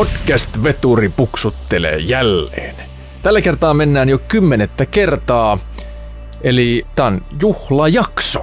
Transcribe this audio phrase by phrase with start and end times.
[0.00, 2.74] Podcast-veturi puksuttelee jälleen.
[3.22, 5.58] Tällä kertaa mennään jo kymmenettä kertaa,
[6.42, 8.42] eli tää on juhlajakso.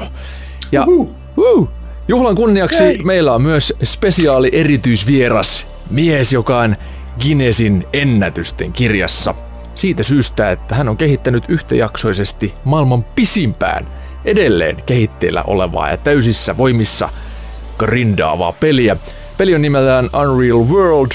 [0.71, 1.69] Ja uh,
[2.07, 2.97] juhlan kunniaksi Hei.
[3.03, 6.75] meillä on myös spesiaali erityisvieras, mies, joka on
[7.21, 9.33] Guinnessin ennätysten kirjassa.
[9.75, 13.87] Siitä syystä, että hän on kehittänyt yhtäjaksoisesti maailman pisimpään,
[14.25, 17.09] edelleen kehitteillä olevaa ja täysissä voimissa
[17.77, 18.97] grindaavaa peliä.
[19.37, 21.11] Peli on nimeltään Unreal World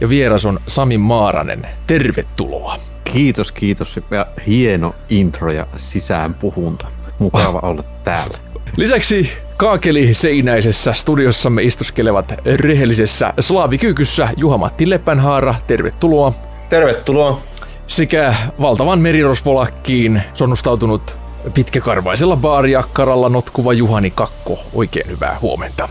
[0.00, 1.66] ja vieras on Sami Maaranen.
[1.86, 2.76] Tervetuloa.
[3.04, 6.86] Kiitos, kiitos ja hieno intro ja sisään puhunta.
[7.18, 8.38] Mukava olla täällä.
[8.76, 15.54] Lisäksi kaakeli seinäisessä studiossamme istuskelevat rehellisessä slaavikyykyssä Juha-Matti Lepänhaara.
[15.66, 16.34] Tervetuloa.
[16.68, 17.40] Tervetuloa.
[17.86, 21.18] Sekä valtavan merirosvolakkiin sonnustautunut
[21.54, 24.58] pitkäkarvaisella baariakkaralla notkuva Juhani Kakko.
[24.74, 25.88] Oikein hyvää huomenta.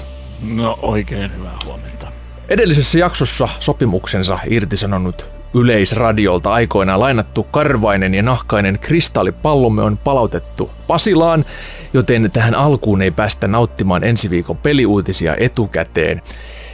[0.47, 2.02] No oikein hyvää huomenta.
[2.53, 11.45] Edellisessä jaksossa sopimuksensa irtisanonut Yleisradiolta aikoinaan lainattu karvainen ja nahkainen kristallipallomme on palautettu Pasilaan,
[11.93, 16.21] joten tähän alkuun ei päästä nauttimaan ensi viikon peliuutisia etukäteen.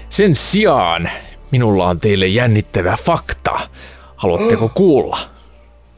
[0.09, 1.09] Sen sijaan
[1.51, 3.59] minulla on teille jännittävä fakta.
[4.15, 4.73] Haluatteko mm.
[4.73, 5.17] kuulla?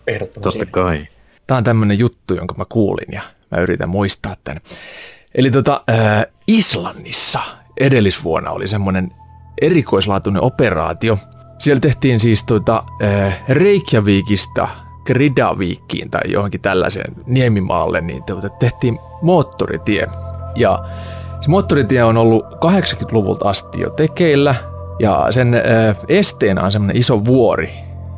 [0.07, 0.59] Ehdottomasti.
[0.59, 1.07] Tosta kai.
[1.47, 4.61] Tämä on tämmönen juttu, jonka mä kuulin ja mä yritän muistaa tämän.
[5.35, 7.39] Eli tota, äh, Islannissa
[7.79, 9.11] edellisvuonna oli semmoinen
[9.61, 11.17] erikoislaatuinen operaatio.
[11.59, 14.67] Siellä tehtiin siis tuota, äh, Reykjavikista
[15.05, 20.07] Gridaviikkiin tai johonkin tällaiseen niemimaalle, niin tuota, tehtiin moottoritie.
[20.55, 20.79] Ja
[21.41, 24.55] se moottoritie on ollut 80-luvulta asti jo tekeillä,
[24.99, 27.73] ja sen äh, esteenä on semmoinen iso vuori.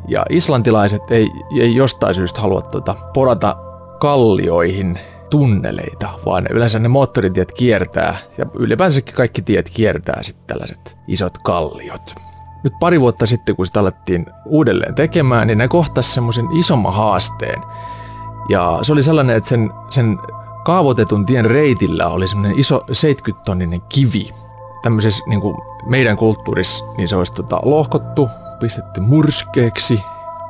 [0.08, 1.26] Ja islantilaiset ei,
[1.60, 3.56] ei jostain syystä halua tuota, porata
[4.00, 4.98] kallioihin
[5.34, 12.14] tunneleita, vaan yleensä ne moottoritiet kiertää, ja ylipäänsäkin kaikki tiet kiertää sitten tällaiset isot kalliot.
[12.64, 17.62] Nyt pari vuotta sitten, kun sitä alettiin uudelleen tekemään, niin ne kohtasi semmoisen isomman haasteen.
[18.48, 20.18] Ja se oli sellainen, että sen, sen
[20.64, 24.30] kaavoitetun tien reitillä oli semmoinen iso 70-tonninen kivi.
[24.82, 25.56] Tämmöisessä niin kuin
[25.86, 28.28] meidän kulttuurissa niin se olisi tota, lohkottu,
[28.60, 30.00] pistetty murskeeksi,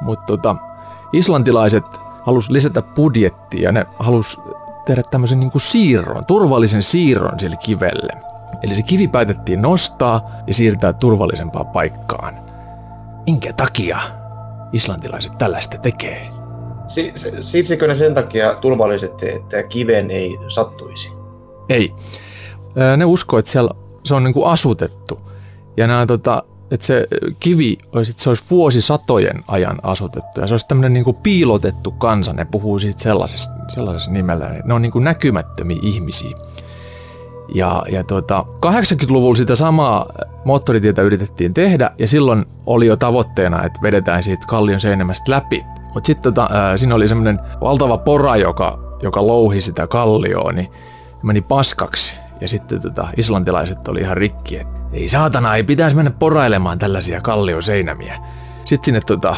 [0.01, 0.57] mutta tota,
[1.13, 1.85] islantilaiset
[2.27, 4.41] halus lisätä budjettia ja ne halus
[4.85, 8.13] tehdä tämmöisen niin kuin siirron, turvallisen siirron sille kivelle.
[8.63, 12.35] Eli se kivi päätettiin nostaa ja siirtää turvallisempaan paikkaan.
[13.27, 13.99] Minkä takia
[14.73, 16.27] islantilaiset tällaista tekee?
[16.89, 21.13] Si- siirsikö ne sen takia turvallisesti, että kiven ei sattuisi?
[21.69, 21.95] Ei.
[22.97, 23.71] Ne uskoo, että siellä
[24.05, 25.21] se on niin kuin asutettu.
[25.77, 26.43] Ja nämä tota,
[26.75, 27.07] että se
[27.41, 31.91] kivi olisi, että se olisi vuosisatojen ajan asutettu ja se olisi tämmöinen niin kuin piilotettu
[31.91, 32.33] kansa.
[32.33, 34.51] Ne puhuu siitä sellaisessa, sellaisessa nimellä.
[34.65, 36.37] Ne on niin kuin näkymättömiä ihmisiä.
[37.55, 40.07] Ja, ja tuota, 80-luvulla sitä samaa
[40.45, 45.65] moottoritietä yritettiin tehdä ja silloin oli jo tavoitteena, että vedetään siitä kallion seinämästä läpi.
[45.95, 50.69] Mutta sitten tota, siinä oli semmoinen valtava pora, joka, joka louhi sitä kallioa, niin
[51.23, 52.17] meni paskaksi.
[52.41, 57.21] Ja sitten tota, islantilaiset oli ihan rikki, että ei saatana, ei pitäisi mennä porailemaan tällaisia
[57.21, 58.19] kallioseinämiä.
[58.65, 59.37] Sitten sinne tota,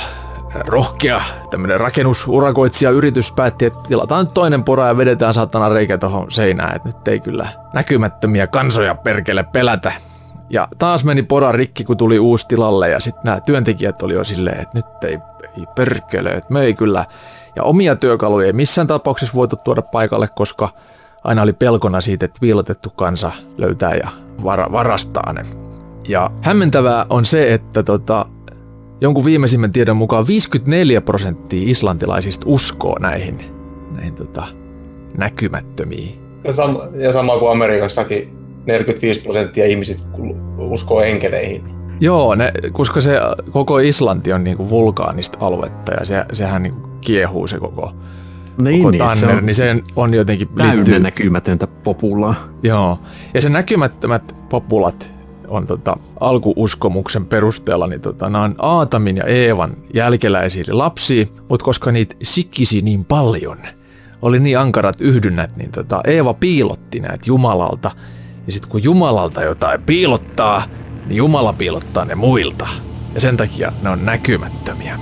[0.67, 6.31] rohkea tämmöinen rakennusurakoitsija yritys päätti, että tilataan nyt toinen pora ja vedetään saatana reikä tuohon
[6.31, 9.93] seinään, että nyt ei kyllä näkymättömiä kansoja perkele pelätä.
[10.51, 14.25] Ja taas meni pora rikki, kun tuli uusi tilalle ja sitten nämä työntekijät oli jo
[14.25, 15.19] silleen, että nyt ei,
[15.59, 17.05] ei perkele, että me ei kyllä.
[17.57, 20.69] Ja omia työkaluja ei missään tapauksessa voitu tuoda paikalle, koska
[21.25, 25.47] aina oli pelkona siitä, että piilotettu kansa löytää ja var- varastaa ne.
[26.09, 28.27] Ja hämmentävää on se, että tota,
[29.01, 33.45] jonkun viimeisimmän tiedon mukaan 54 prosenttia islantilaisista uskoo näihin,
[33.91, 34.45] näihin tota,
[35.19, 36.19] näkymättömiin.
[36.45, 38.33] Ja sama, ja sama kuin Amerikassakin
[38.67, 40.09] 45 prosenttia ihmisistä
[40.59, 41.63] uskoo enkeleihin.
[42.01, 43.21] Joo, ne, koska se
[43.51, 47.93] koko Islanti on niinku vulkaanista aluetta ja se, sehän niinku kiehuu se koko
[48.59, 52.49] niin, koko niin, tanner, se on niin se on jotenkin täynnä näkymätöntä populaa.
[52.63, 52.99] Joo,
[53.35, 55.11] ja se näkymättömät populat
[55.49, 61.93] on tota, alkuuskomuksen perusteella, niin tota, nämä on Aatamin ja Eevan jälkeläisiä lapsia, mutta koska
[61.93, 63.59] niitä sikkisi niin paljon,
[64.23, 67.91] oli niin ankarat yhdynnät, niin tota, Eeva piilotti näitä Jumalalta.
[68.47, 70.63] Ja sitten kun Jumalalta jotain piilottaa,
[71.07, 72.69] niin Jumala piilottaa ne muilta.
[73.15, 74.99] Ja sen takia ne on näkymättömiä.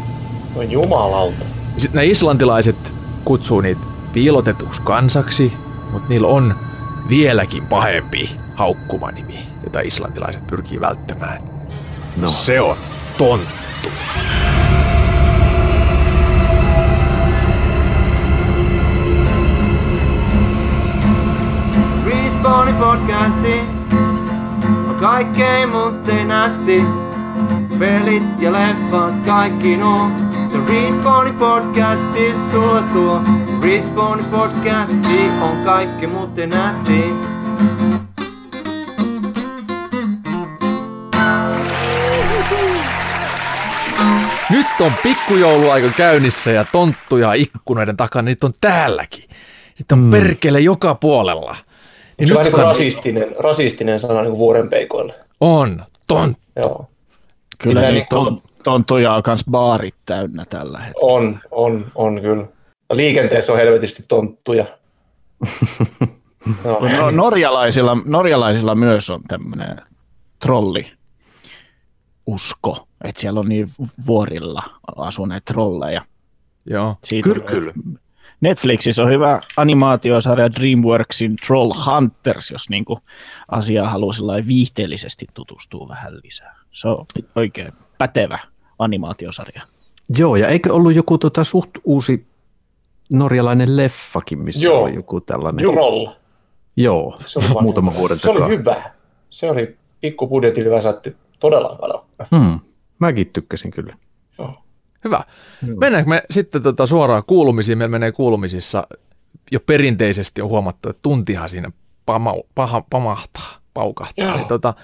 [0.56, 1.44] No Jumalalta.
[1.76, 2.76] Sitten nämä islantilaiset
[3.24, 3.80] kutsuu niitä
[4.12, 5.52] piilotetuksi kansaksi,
[5.90, 6.54] mutta niillä on
[7.08, 11.42] vieläkin pahempi haukkuma nimi, jota islantilaiset pyrkii välttämään.
[12.16, 12.28] No.
[12.28, 12.76] Se on
[13.18, 13.88] tonttu.
[22.06, 23.60] Respawni podcasti
[24.88, 26.82] on kaikkein muutteen asti.
[27.78, 30.10] Pelit ja leffat, kaikki nuo.
[30.50, 33.20] Se Respawni podcasti sulla tuo.
[33.62, 37.04] Respawni podcasti on kaikki muuten nästi.
[44.50, 49.24] Nyt on pikkujouluaika käynnissä ja tonttuja ikkunoiden takana, niitä on täälläkin.
[49.78, 50.10] Niitä on mm.
[50.10, 51.56] perkele joka puolella.
[52.18, 55.14] Niin se on niin rasistinen, rasistinen sana niin vuorenpeikoille.
[55.40, 56.38] On, tont.
[56.56, 56.88] Joo.
[57.58, 61.12] Kyllä niitä niin ton, tonttuja on myös baarit täynnä tällä hetkellä.
[61.12, 62.46] On, on, on kyllä.
[62.92, 64.64] Liikenteessä on helvetisti tonttuja.
[66.64, 66.80] no.
[66.98, 69.76] No, norjalaisilla, norjalaisilla myös on tämmöinen
[70.42, 70.92] trolli
[72.26, 73.66] usko, että siellä on niin
[74.06, 74.62] vuorilla
[74.96, 76.02] asuneet trolleja.
[76.66, 77.72] Joo, Siitä kyllä, kyllä.
[78.40, 82.98] Netflixissä on hyvä animaatiosarja DreamWorksin Troll Hunters, jos niinku
[83.48, 86.63] asiaa haluaa viihteellisesti tutustua vähän lisää.
[86.74, 88.38] Se on oikein pätevä
[88.78, 89.62] animaatiosarja.
[90.18, 92.26] Joo, ja eikö ollut joku tota suht uusi
[93.10, 94.82] norjalainen leffakin, missä Joo.
[94.82, 95.64] oli joku tällainen?
[95.72, 96.06] Troll.
[96.76, 98.38] Joo, se oli muutama vuoden takaa.
[98.38, 98.90] Se oli hyvä.
[99.30, 102.04] Se oli pikkubudjetilla saatti todella paljon.
[102.36, 102.60] Hmm.
[102.98, 103.96] Mäkin tykkäsin kyllä.
[104.38, 104.54] Joo.
[105.04, 105.24] Hyvä.
[105.66, 105.78] Hmm.
[105.78, 107.78] Mennäänkö me sitten tota suoraan kuulumisiin?
[107.78, 108.86] Meillä menee kuulumisissa
[109.52, 111.70] jo perinteisesti on huomattu, että tuntihan siinä
[112.06, 114.34] pama, paha, pamahtaa, paukahtaa.
[114.34, 114.74] Eli tota,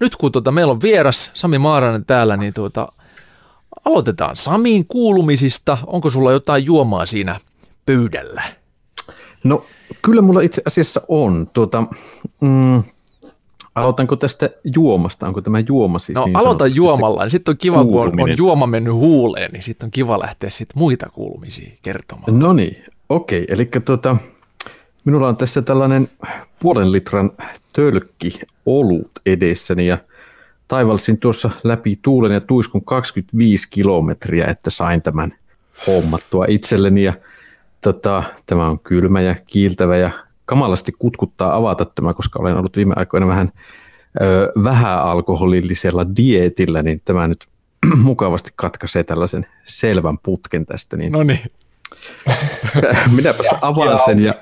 [0.00, 2.88] nyt kun tota, meillä on vieras Sami Maaranen täällä, niin tota,
[3.84, 5.78] aloitetaan Samiin kuulumisista.
[5.86, 7.40] Onko sulla jotain juomaa siinä
[7.86, 8.42] pöydällä?
[9.44, 9.66] No
[10.02, 11.50] kyllä mulla itse asiassa on.
[11.52, 11.84] Tuota,
[12.40, 12.82] mm,
[13.74, 15.26] Aloitanko tästä juomasta?
[15.26, 17.22] Onko tämä juoma siis No niin aloita juomalla.
[17.22, 20.50] Niin sitten on kiva, kun on, on juoma mennyt huuleen, niin sitten on kiva lähteä
[20.50, 22.38] sitten muita kuulumisia kertomaan.
[22.38, 23.44] No niin, okei.
[23.48, 24.16] Eli tuota,
[25.04, 26.10] minulla on tässä tällainen
[26.60, 27.30] puolen litran
[27.72, 29.98] tölkki olut edessäni ja
[30.68, 35.34] taivalsin tuossa läpi tuulen ja tuiskun 25 kilometriä, että sain tämän
[35.86, 37.12] hommattua itselleni ja
[37.80, 40.10] tota, tämä on kylmä ja kiiltävä ja
[40.44, 43.52] kamalasti kutkuttaa avata tämä, koska olen ollut viime aikoina vähän
[44.22, 47.46] ö, vähäalkoholillisella dietillä, niin tämä nyt
[48.02, 50.96] mukavasti katkaisee tällaisen selvän putken tästä.
[50.96, 51.40] Niin no niin.
[53.16, 54.34] Minäpäs avaan sen ja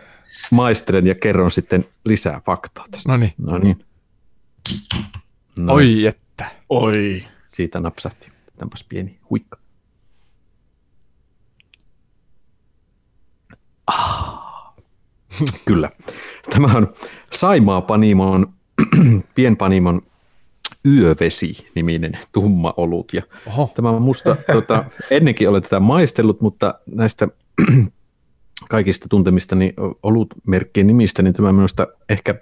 [0.51, 3.13] maistelen ja kerron sitten lisää faktaa tästä.
[3.13, 3.33] No niin.
[3.39, 3.85] No niin.
[5.59, 5.73] No.
[5.73, 6.51] Oi että.
[6.69, 7.25] Oi.
[7.49, 8.33] Siitä napsahti.
[8.57, 9.59] Tämpäs pieni huikka.
[13.87, 14.75] Ah.
[15.65, 15.91] Kyllä.
[16.51, 16.93] Tämä on
[17.33, 18.53] Saimaa Panimon,
[19.35, 20.03] pienpanimon
[20.87, 23.13] Yövesi-niminen tumma olut.
[23.15, 23.73] Ja Oho.
[23.75, 27.29] tämä on musta, tuota, ennenkin olen tätä maistellut, mutta näistä
[28.69, 32.35] kaikista tuntemistani olutmerkkien nimistä, niin tämä minusta ehkä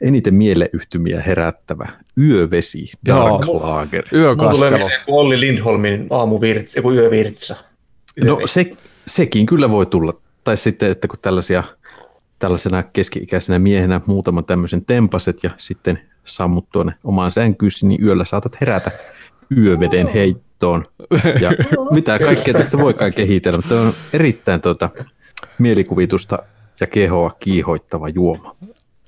[0.00, 1.88] eniten mieleyhtymiä herättävä
[2.18, 4.04] Yövesi Dark Joo, Lager.
[4.12, 4.78] Yökastelo.
[4.78, 7.56] Mulla Olli Lindholmin aamuvirtsa, joku yövirtsa.
[8.24, 8.72] No se,
[9.06, 10.12] sekin kyllä voi tulla.
[10.44, 11.64] Tai sitten, että kun tällaisia
[12.38, 18.60] tällaisena keski-ikäisenä miehenä muutaman tämmöisen tempaset ja sitten sammut tuonne omaan sänkyysi, niin yöllä saatat
[18.60, 18.90] herätä
[19.56, 20.84] yöveden heittoon.
[21.40, 21.52] Ja
[21.94, 24.90] mitä kaikkea tästä voikaan kehitellä, mutta on erittäin tuota,
[25.58, 26.38] mielikuvitusta
[26.80, 28.56] ja kehoa kiihoittava juoma.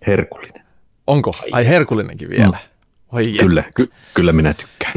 [0.06, 0.62] Herkullinen.
[1.06, 1.30] Onko?
[1.52, 2.46] Ai herkullinenkin vielä.
[2.46, 3.18] No.
[3.40, 4.94] kyllä, ky- kyllä minä tykkään.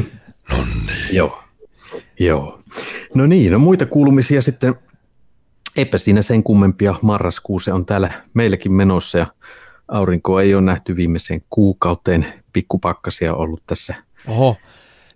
[0.50, 1.16] No niin.
[1.16, 1.42] Joo.
[2.18, 2.60] Joo.
[3.14, 4.74] No niin, no muita kuulumisia sitten
[5.76, 6.94] Eipä siinä sen kummempia.
[7.02, 9.26] Marraskuussa on täällä meilläkin menossa ja
[9.88, 12.42] aurinkoa ei ole nähty viimeiseen kuukauteen.
[12.52, 13.94] Pikkupakkasia ollut tässä.
[14.28, 14.56] Oho.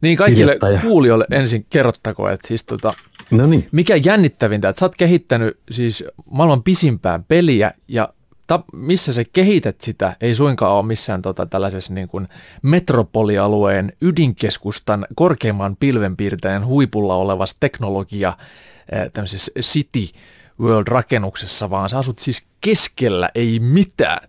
[0.00, 2.95] Niin kaikille kuulijoille ensin kerrottako, että siis tota,
[3.30, 3.68] no niin.
[3.73, 8.09] mikä jännittävintä, että sä oot kehittänyt siis maailman pisimpään peliä ja
[8.47, 12.28] ta, missä sä kehität sitä, ei suinkaan ole missään tota, tällaisessa niin kuin
[12.62, 18.33] metropolialueen ydinkeskustan korkeimman pilvenpiirtäjän huipulla olevassa teknologia
[19.12, 20.09] tämmöisessä city
[20.61, 24.28] World-rakennuksessa, vaan sä asut siis keskellä, ei mitään.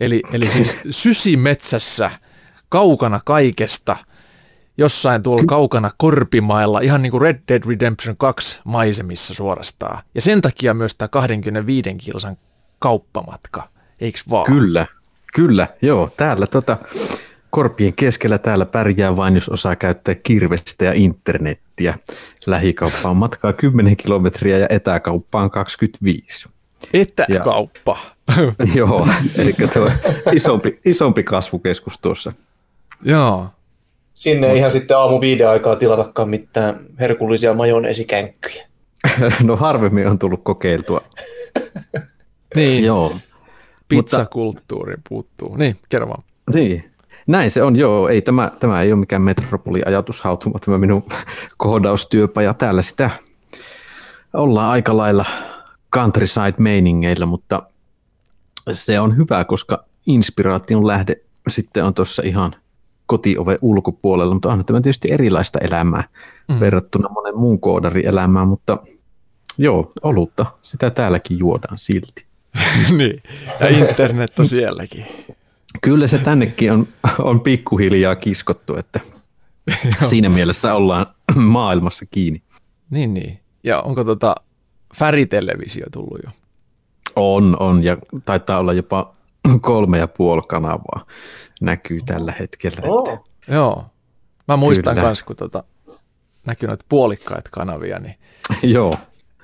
[0.00, 2.10] Eli, eli siis sysimetsässä,
[2.68, 3.96] kaukana kaikesta,
[4.80, 10.02] jossain tuolla kaukana korpimailla, ihan niin kuin Red Dead Redemption 2 maisemissa suorastaan.
[10.14, 12.36] Ja sen takia myös tämä 25 kilsan
[12.78, 13.68] kauppamatka,
[14.00, 14.46] eikö vaan?
[14.46, 14.86] Kyllä,
[15.34, 16.10] kyllä, joo.
[16.16, 16.76] Täällä tota,
[17.50, 21.98] korpien keskellä täällä pärjää vain, jos osaa käyttää kirvestä ja internettiä.
[22.46, 26.48] Lähikauppaan matkaa 10 kilometriä ja etäkauppaan 25.
[26.92, 27.98] Etäkauppa?
[28.36, 28.44] Ja,
[28.74, 29.08] joo,
[29.38, 29.90] eli tuo
[30.32, 32.32] isompi, isompi kasvukeskus tuossa.
[33.02, 33.50] Joo.
[34.20, 38.66] Sinne ei ihan sitten aamu viiden aikaa tilatakaan mitään herkullisia majoneesikänkkyjä.
[39.44, 41.00] no harvemmin on tullut kokeiltua.
[42.56, 42.84] niin.
[42.84, 43.12] Joo.
[43.88, 45.56] Pizzakulttuuri puuttuu.
[45.56, 46.22] Niin, kerro vaan.
[46.54, 46.90] Niin,
[47.26, 48.08] Näin se on, joo.
[48.08, 51.02] Ei, tämä, tämä ei ole mikään metropoli-ajatushautuma, tämä minun
[51.56, 52.54] koodaustyöpaja.
[52.54, 53.10] Täällä sitä
[54.32, 55.24] ollaan aika lailla
[55.96, 57.62] countryside-meiningeillä, mutta
[58.72, 61.16] se on hyvä, koska inspiraation lähde
[61.48, 62.54] sitten on tuossa ihan
[63.10, 66.04] kotiove ulkopuolella, mutta onhan tämä tietysti erilaista elämää
[66.48, 66.60] mm.
[66.60, 68.78] verrattuna monen muun koodarielämään, mutta
[69.58, 72.24] joo, olutta, sitä täälläkin juodaan silti.
[72.98, 73.22] niin,
[73.60, 75.06] ja internet on sielläkin.
[75.80, 76.88] Kyllä se tännekin on,
[77.18, 79.00] on pikkuhiljaa kiskottu, että
[80.02, 82.42] siinä mielessä ollaan maailmassa kiinni.
[82.90, 83.40] Niin, niin.
[83.64, 84.34] Ja onko tota
[84.96, 86.30] färitelevisio tullut jo?
[87.16, 89.12] On, on, ja taitaa olla jopa
[89.60, 91.06] kolme ja puoli kanavaa
[91.60, 92.80] näkyy tällä hetkellä.
[92.82, 93.08] Oh.
[93.08, 93.84] Että, Joo.
[94.48, 95.64] Mä muistan myös, kun tota,
[96.46, 98.14] näkyy noita puolikkaita kanavia, niin,
[98.74, 98.94] joo,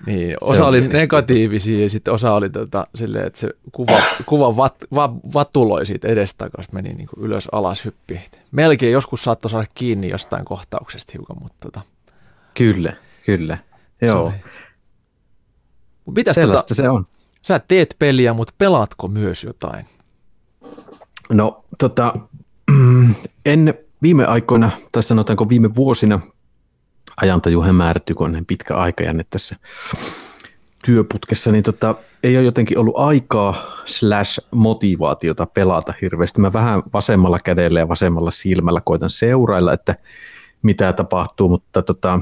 [0.06, 4.76] niin osa oli negatiivisia ja sitten osa oli tota, silleen, että se kuva, kuva vat,
[4.94, 8.20] va, vatuloi siitä edestakaisin, meni niin kuin ylös alas hyppi.
[8.52, 11.80] Melkein joskus saattoi saada kiinni jostain kohtauksesta hiukan, mutta tota,
[12.54, 12.92] kyllä,
[13.26, 13.58] kyllä.
[14.00, 14.32] se Joo, oli-
[16.04, 17.06] Mut Mitäs sellaista tota, se on.
[17.42, 19.86] sä teet peliä, mutta pelaatko myös jotain?
[21.32, 22.14] No tota,
[23.46, 26.20] en viime aikoina, tai sanotaanko viime vuosina,
[27.16, 29.56] ajantaju hämärtyy, kun on näin pitkä aikajänne tässä
[30.84, 33.54] työputkessa, niin tota, ei ole jotenkin ollut aikaa
[33.84, 36.40] slash motivaatiota pelata hirveästi.
[36.40, 39.94] Mä vähän vasemmalla kädellä ja vasemmalla silmällä koitan seurailla, että
[40.62, 42.20] mitä tapahtuu, mutta tota,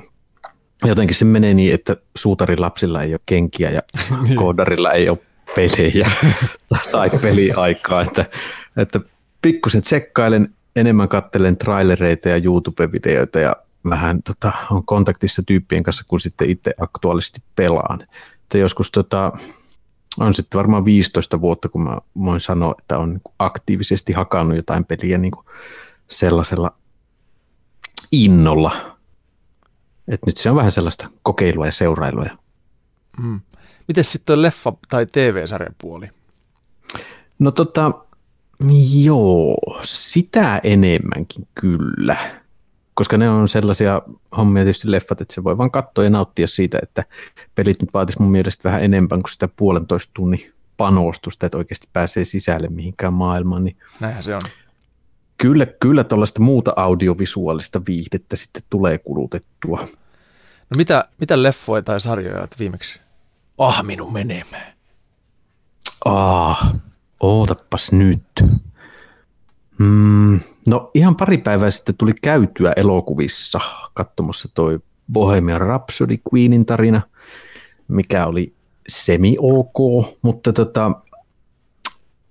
[0.84, 3.82] jotenkin se menee niin, että suutarin lapsilla ei ole kenkiä ja
[4.36, 5.18] koodarilla ei ole
[5.54, 6.10] pelejä
[6.92, 8.26] tai peliaikaa, että,
[8.76, 9.00] että
[9.42, 13.56] pikkusen tsekkailen, enemmän kattelen trailereita ja YouTube-videoita ja
[13.90, 18.02] vähän tota, on kontaktissa tyyppien kanssa, kun sitten itse aktuaalisesti pelaan.
[18.42, 19.32] Että joskus tota,
[20.18, 24.84] on sitten varmaan 15 vuotta, kun mä voin sanoa, että on niinku aktiivisesti hakannut jotain
[24.84, 25.46] peliä niin kuin
[26.08, 26.76] sellaisella
[28.12, 28.96] innolla.
[30.08, 32.26] Et nyt se on vähän sellaista kokeilua ja seurailua.
[33.22, 33.40] Mm.
[33.88, 36.08] Miten sitten leffa- tai TV-sarjan puoli?
[37.38, 37.92] No tota,
[39.04, 42.16] joo, sitä enemmänkin kyllä.
[42.94, 44.02] Koska ne on sellaisia
[44.36, 47.04] hommia tietysti leffat, että se voi vaan katsoa ja nauttia siitä, että
[47.54, 52.24] pelit nyt vaatisi mun mielestä vähän enemmän kuin sitä puolentoista tunnin panostusta, että oikeasti pääsee
[52.24, 54.42] sisälle mihinkään maailmaan, niin Näinhän se on.
[55.38, 59.80] kyllä, kyllä tuollaista muuta audiovisuaalista viihdettä sitten tulee kulutettua.
[60.70, 63.00] No mitä, mitä leffoja tai sarjoja olet viimeksi
[63.58, 64.74] ah minun menemään?
[66.04, 66.74] Ah,
[67.24, 68.44] ootapas nyt.
[69.78, 73.60] Mm, no ihan pari päivää sitten tuli käytyä elokuvissa
[73.94, 74.80] katsomassa toi
[75.12, 77.02] Bohemian Rhapsody Queenin tarina,
[77.88, 78.54] mikä oli
[78.88, 80.92] semi-ok, mutta tota,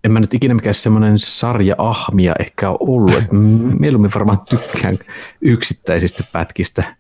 [0.04, 3.36] en mä nyt ikinä mikään semmoinen sarja-ahmia ehkä ole ollut, että
[3.80, 4.98] mieluummin varmaan tykkään
[5.42, 6.96] yksittäisistä pätkistä.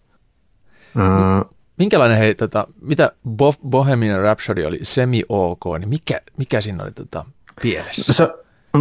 [0.95, 6.91] Uh, Minkälainen hei, tota, mitä Bo- Bohemian Rhapsody oli semi-ok, niin mikä, mikä siinä oli
[6.91, 7.25] tota,
[7.61, 8.13] pielessä?
[8.13, 8.27] se,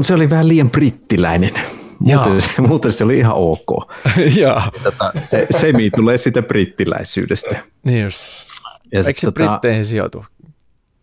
[0.01, 1.53] se oli vähän liian brittiläinen,
[1.99, 3.93] muuten, se, muuten se oli ihan ok.
[4.41, 7.63] Joo, Tota, se semi tulee sitä brittiläisyydestä.
[7.85, 8.21] niin just.
[8.93, 10.25] Ja Eikö se Britteihin sijoitu?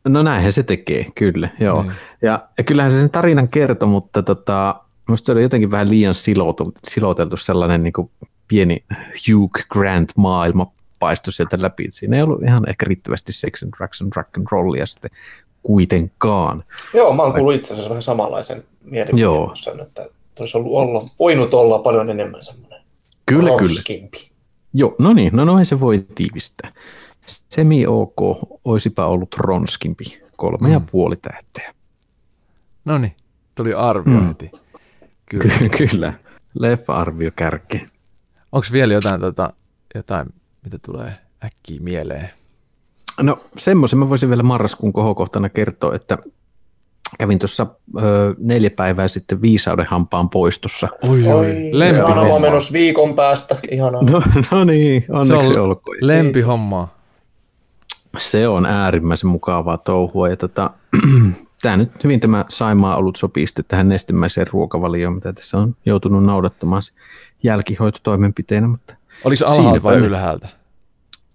[0.07, 1.49] No näinhän se tekee, kyllä.
[1.59, 1.81] Joo.
[1.83, 1.93] Niin.
[2.21, 6.13] Ja, ja kyllähän se sen tarinan kertoi, mutta tota, musta se oli jotenkin vähän liian
[6.13, 8.11] siloteltu, siloteltu sellainen niin kuin
[8.47, 8.85] pieni
[9.27, 11.88] Hugh Grant maailma paistui sieltä läpi.
[11.89, 15.11] Siinä ei ollut ihan ehkä riittävästi sex and drugs and rock and rollia sitten
[15.63, 16.63] kuitenkaan.
[16.93, 19.53] Joo, mä oon kuullut itse asiassa vähän samanlaisen mielipiteen, Joo.
[19.81, 20.07] että
[20.39, 22.81] olisi ollut, ollut, voinut olla paljon enemmän semmoinen
[23.25, 23.81] Kyllä, kyllä.
[24.73, 26.71] Joo, no niin, no noin se voi tiivistää.
[27.27, 28.17] Semi ok,
[28.65, 30.73] oisipa ollut ronskimpi, kolme mm.
[30.73, 31.73] ja puoli tähteä.
[32.85, 33.15] No niin,
[33.55, 34.49] tuli arviointi.
[34.53, 34.59] Mm.
[35.29, 35.53] Kyllä.
[35.59, 36.13] Kyllä, kyllä.
[36.53, 37.89] Leffa-arvio kärkeen.
[38.51, 39.53] Onko vielä jotain, tota,
[39.95, 40.27] jotain,
[40.63, 41.13] mitä tulee
[41.45, 42.29] äkkiä mieleen?
[43.21, 46.17] No semmoisen mä voisin vielä marraskuun kohokohtana kertoa, että
[47.19, 50.88] kävin tuossa ö, neljä päivää sitten viisauden hampaan poistossa.
[51.09, 53.57] Oi, Oi, lempi on menossa viikon päästä.
[53.71, 54.01] Ihanaa.
[54.03, 54.21] No,
[54.51, 55.97] no niin, onneksi Se on olkoon.
[56.01, 56.99] lempi hommaa.
[58.17, 60.29] Se on äärimmäisen mukavaa touhua.
[60.29, 60.69] Ja tota,
[61.61, 66.23] tämä nyt hyvin tämä Saimaa ollut sopii sitten tähän nestemäiseen ruokavalioon, mitä tässä on joutunut
[66.23, 66.81] noudattamaan
[67.43, 70.47] jälkihoitotoimenpiteenä, mutta Oliko se alhaalta vai ylhäältä?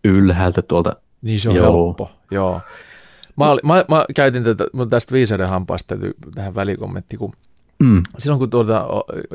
[0.04, 0.96] ylhäältä tuolta.
[1.24, 1.86] Niin se on Joo.
[1.86, 2.10] helppo.
[2.30, 2.60] Joo.
[3.36, 5.94] Mä, oli, mä, mä käytin tätä, mun tästä viisauden hampaasta
[6.34, 7.32] tähän välikommentti, kun
[7.78, 8.86] Mm, silloin kun tuota,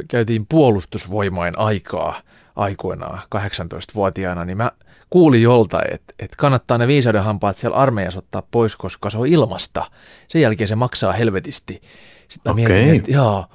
[0.07, 2.21] käytiin puolustusvoimain aikaa
[2.55, 4.71] aikoinaan 18-vuotiaana, niin mä
[5.09, 9.27] kuulin joltain, että, että kannattaa ne viisauden hampaat siellä armeijassa ottaa pois, koska se on
[9.27, 9.85] ilmasta.
[10.27, 11.81] Sen jälkeen se maksaa helvetisti.
[12.27, 12.83] Sitten mä Okei.
[12.83, 13.45] mietin, että joo,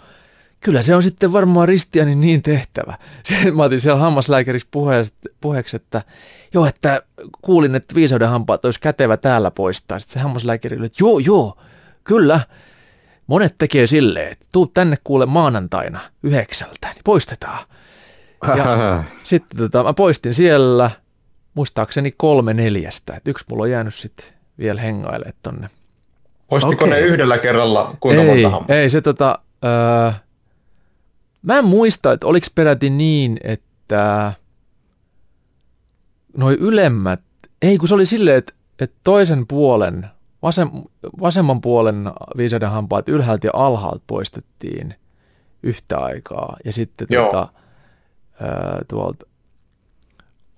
[0.60, 2.98] kyllä se on sitten varmaan Ristianin niin tehtävä.
[3.22, 4.68] Sitten mä otin siellä hammaslääkäriksi
[5.40, 6.02] puheeksi, että
[6.54, 7.02] joo, että
[7.42, 9.98] kuulin, että viisauden hampaat olisi kätevä täällä poistaa.
[9.98, 11.58] Sitten se hammaslääkäri oli, että joo, joo,
[12.04, 12.40] kyllä.
[13.26, 17.66] Monet tekee silleen, että tuu tänne kuule maanantaina yhdeksältä, niin poistetaan.
[18.56, 20.90] Ja sitten tota, mä poistin siellä,
[21.54, 23.14] muistaakseni kolme neljästä.
[23.16, 24.26] Et yksi mulla on jäänyt sitten
[24.58, 25.70] vielä hengailemaan tonne.
[26.48, 26.88] Poistiko Okei.
[26.88, 28.74] ne yhdellä kerralla kuinka ei, monta hammasta?
[28.74, 30.12] ei se tota, öö,
[31.42, 34.32] mä en muista, että oliko peräti niin, että
[36.36, 37.20] noi ylemmät,
[37.62, 40.06] ei kun se oli silleen, että, että toisen puolen,
[40.42, 40.68] vasem,
[41.20, 44.94] vasemman puolen viisauden hampaat ylhäältä ja alhaalta poistettiin
[45.62, 47.24] yhtä aikaa ja sitten Joo.
[47.24, 47.48] tota,
[48.42, 49.26] öö, tuolta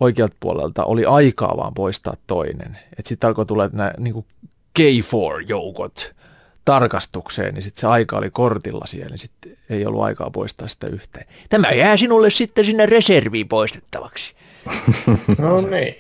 [0.00, 2.78] oikealta puolelta oli aikaa vaan poistaa toinen.
[2.99, 4.26] Että sitten alkoi tulla nämä niin
[4.78, 6.14] K4-joukot
[6.64, 10.87] tarkastukseen, niin sitten se aika oli kortilla siellä, niin sitten ei ollut aikaa poistaa sitä
[10.87, 11.26] yhteen.
[11.49, 14.35] Tämä jää sinulle sitten sinne reserviin poistettavaksi.
[15.39, 15.95] No niin.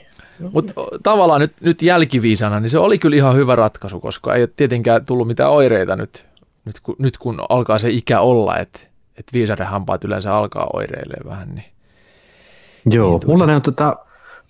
[0.52, 4.50] Mutta tavallaan nyt, nyt jälkiviisana, niin se oli kyllä ihan hyvä ratkaisu, koska ei ole
[4.56, 6.26] tietenkään tullut mitään oireita nyt,
[6.64, 8.80] nyt, kun, nyt kun alkaa se ikä olla, että
[9.16, 11.64] että viisauden hampaat yleensä alkaa oireilemaan vähän, niin
[12.86, 13.96] Joo, Niin, tuota- mulla ne on tota,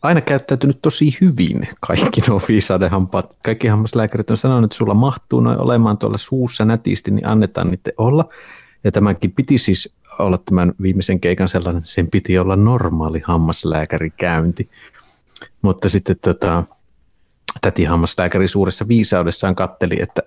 [0.03, 3.37] aina käyttäytynyt tosi hyvin kaikki nuo viisauden hampaat.
[3.45, 7.93] Kaikki hammaslääkärit on sanonut, että sulla mahtuu noin olemaan tuolla suussa nätisti, niin annetaan niiden
[7.99, 8.29] olla.
[8.85, 14.71] Ja tämänkin piti siis olla tämän viimeisen keikan sellainen, sen piti olla normaali hammaslääkärikäynti.
[15.63, 16.65] Mutta sitten tota,
[17.61, 20.23] täti hammaslääkäri suuressa viisaudessaan katteli, että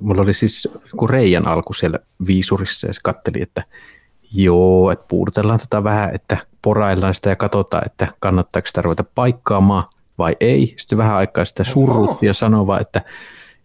[0.00, 3.64] mulla oli siis joku reijän alku siellä viisurissa ja se katteli, että
[4.32, 9.84] joo, että puudutellaan tota vähän, että poraillaan sitä ja katsotaan, että kannattaako sitä ruveta paikkaamaan
[10.18, 10.74] vai ei.
[10.78, 13.00] Sitten vähän aikaa sitä surrutti ja sanoi vaan, että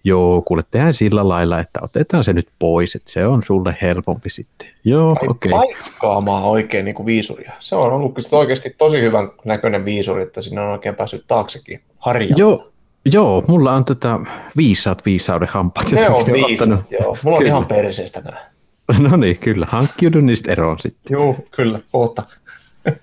[0.03, 4.29] joo, kuule tehdään sillä lailla, että otetaan se nyt pois, että se on sulle helpompi
[4.29, 4.68] sitten.
[4.84, 5.29] Joo, okei.
[5.29, 5.51] okay.
[5.51, 7.53] paikkaamaan oikein niin kuin viisuria.
[7.60, 12.36] Se on ollut oikeasti tosi hyvän näköinen viisuri, että sinne on oikein päässyt taaksekin harjalla.
[12.38, 12.71] Joo,
[13.06, 14.19] joo, mulla on tota
[14.58, 15.91] viisaat viisauden hampaat.
[15.91, 16.91] Ne on viisut, ottanut.
[16.91, 17.17] joo.
[17.24, 17.50] Mulla on Kyllä.
[17.50, 18.50] ihan perseestä nämä.
[19.10, 19.67] No niin, kyllä.
[19.69, 21.13] Hankkiudun niistä eroon sitten.
[21.13, 22.24] Joo, kyllä, kohta.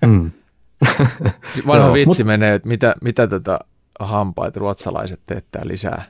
[0.05, 0.31] Mm.
[1.67, 3.59] vanha Joo, vitsi menee, että mitä, mitä tätä
[3.99, 6.03] hampaita ruotsalaiset teettää lisää.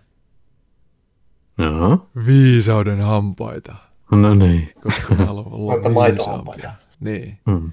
[1.57, 3.75] Joo, Viisauden hampaita,
[4.11, 4.69] no niin.
[4.83, 6.71] koska ne haluaa olla Noita maitohampaita.
[6.99, 7.71] Niin, Mm.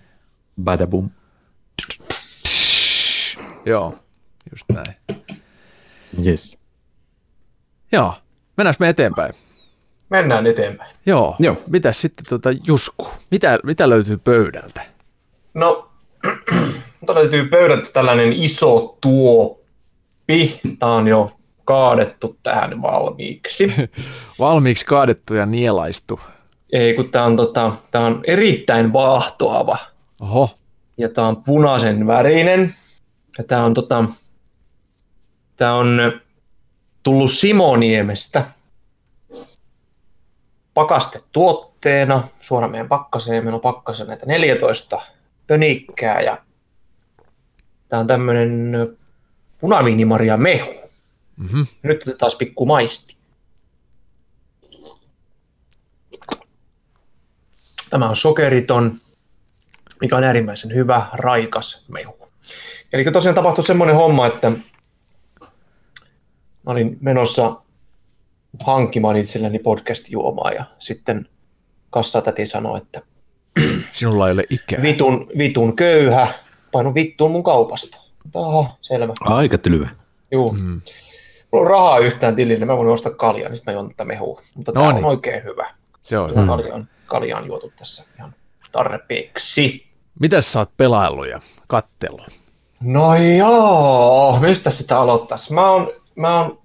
[0.65, 1.11] Badabum.
[3.67, 3.95] joo,
[4.53, 4.97] just näin.
[6.27, 6.59] Yes.
[7.93, 8.15] Joo,
[8.57, 9.35] mennäänkö me eteenpäin?
[10.11, 10.97] Mennään eteenpäin.
[11.07, 11.57] Joo, Joo.
[11.67, 13.09] mitäs sitten tuota Jusku?
[13.31, 14.83] Mitä, mitä löytyy pöydältä?
[15.55, 15.91] No,
[17.01, 20.61] mutta löytyy pöydältä tällainen iso tuoppi.
[20.79, 23.73] Tämä on jo kaadettu tähän valmiiksi.
[24.39, 26.21] Valmiiksi kaadettu ja nielaistu.
[26.73, 29.79] Ei, kun tämä on, tota, tää on erittäin vaahtoava
[30.21, 30.51] Oho,
[30.99, 32.75] ja tämä on punaisen värinen.
[33.39, 34.05] Ja tämä on, tota,
[35.57, 36.13] tää on
[37.03, 38.45] tullut Simoniemestä
[40.75, 43.45] pakastetuotteena suoraan meidän pakkaseen.
[43.45, 45.01] Meillä on pakkaseen näitä 14
[45.47, 46.39] pönikkää ja
[47.89, 48.73] tämä on tämmöinen
[49.61, 50.84] punaviinimaria mehu.
[51.37, 51.63] Mhm.
[51.83, 53.17] Nyt otetaan pikku maisti.
[57.91, 58.95] Tämä on sokeriton,
[60.01, 62.29] mikä on äärimmäisen hyvä, raikas mehu.
[62.93, 64.57] Eli tosiaan tapahtui semmoinen homma, että mä
[66.73, 67.57] olin menossa
[68.65, 71.29] hankkimaan itselleni podcast-juomaa ja sitten
[71.91, 73.03] kassatäti sanoi, että
[73.93, 74.83] sinulla ei ole ikää.
[74.83, 76.35] vitun, vitun köyhä,
[76.73, 78.01] painu vittuun mun kaupasta.
[78.35, 79.15] Aha, selvä.
[79.21, 79.89] Aika tylyä.
[80.31, 80.53] Juu.
[80.53, 80.81] Mm.
[81.55, 84.41] Mulla on rahaa yhtään tilille, mä voin ostaa kaljaa, niin sitten mä juon tätä mehua.
[84.55, 85.05] Mutta No on niin.
[85.05, 85.67] oikein hyvä.
[86.03, 86.29] Se on.
[86.29, 86.47] Kyllä Mm.
[86.49, 88.35] kalja on, kalja on juotu tässä ihan
[88.73, 89.87] tarpeeksi.
[90.21, 92.29] Mitäs sä oot pelaillut ja kattellut?
[92.81, 95.53] No joo, mistä sitä aloittaisi?
[95.53, 96.59] Mä oon, mä oon,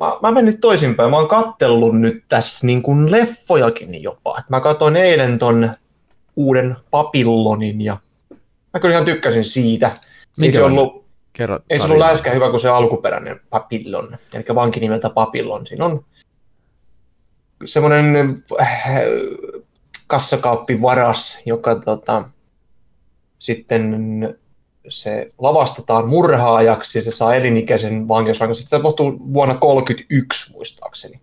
[0.00, 1.10] mä, mä menen nyt toisinpäin.
[1.10, 4.38] Mä oon kattellut nyt tässä niin kuin leffojakin jopa.
[4.38, 5.70] Et mä katsoin eilen ton
[6.36, 7.96] uuden Papillonin ja
[8.74, 9.86] mä kyllä ihan tykkäsin siitä.
[9.88, 10.78] Ei se Minkälainen?
[10.78, 11.04] ollut,
[11.36, 15.66] Kerro ei se ollut läskä hyvä kuin se alkuperäinen Papillon, eli vanki nimeltä Papillon.
[15.66, 16.04] Siinä on
[17.64, 18.86] semmoinen äh,
[20.06, 22.24] kassakaappivaras, joka tota,
[23.38, 23.94] sitten
[24.88, 28.70] se lavastetaan murhaajaksi ja se saa elinikäisen vankeusrangaistuksen.
[28.70, 31.20] Se tapahtuu vuonna 1931 muistaakseni.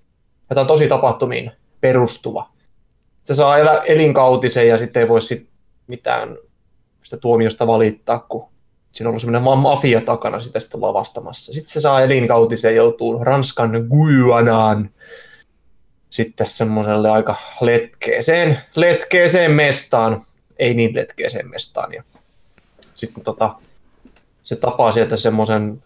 [0.47, 2.49] Tämä on tosi tapahtumiin perustuva.
[3.23, 5.49] Se saa elä, elinkautisen ja sitten ei voi sit
[5.87, 6.37] mitään
[7.03, 8.52] sitä tuomiosta valittaa, kun
[8.93, 11.53] siinä on ollut semmoinen ma- mafia takana sitä sitten lavastamassa.
[11.53, 14.89] Sitten se saa elinkautisen ja joutuu Ranskan Guyanaan
[16.09, 20.25] sitten semmoiselle aika letkeeseen, letkeeseen mestaan,
[20.59, 21.93] ei niin letkeeseen mestaan.
[21.93, 22.03] Ja
[22.95, 23.55] sitten tota,
[24.43, 25.83] se tapaa sieltä semmoisen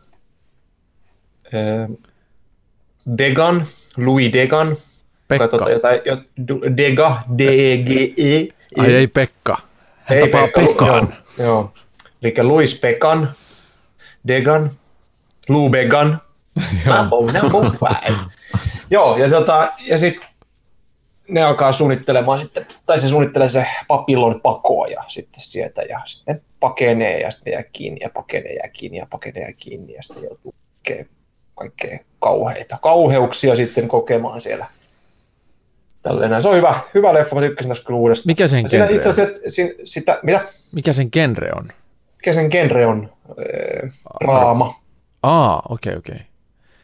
[3.18, 3.68] Degan,
[3.98, 4.78] Louis Degan,
[5.28, 5.48] Pekka.
[5.48, 6.18] Tota, jotain, jo,
[6.78, 8.54] Dega, D-E-G-E.
[8.78, 9.58] Ai ei Pekka.
[9.98, 11.14] Hän Ei tapaa Pekka, Pekan.
[11.38, 11.74] Joo, joo.
[12.24, 13.32] Eli Louis Pekan,
[14.28, 14.72] Degan,
[15.50, 16.22] Lou Began.
[18.92, 20.28] Joo, ja, tota, ja sitten
[21.28, 26.42] ne alkaa suunnittelemaan sitten, tai se suunnittelee se papillon pakoa ja sitten sieltä ja sitten
[26.60, 30.24] pakenee ja sitten jää kiinni ja pakenee ja kiinni ja pakenee ja kiinni ja sitten
[30.24, 30.54] joutuu
[31.56, 34.66] kaikkea, kauheita, kauheuksia sitten kokemaan siellä.
[36.04, 36.44] Tälleen näin.
[36.44, 38.28] Se on hyvä, hyvä leffa, mä tykkäsin tästä uudestaan.
[38.28, 39.14] Mikä sen genre itse on?
[39.14, 40.42] asiassa siinä, sitä, mitä?
[40.76, 41.70] Mikä sen genre on?
[42.28, 43.10] Mikä sen genre on?
[44.24, 44.74] Draama.
[45.24, 46.16] Aa, okei, okay, okei.
[46.16, 46.26] Okay.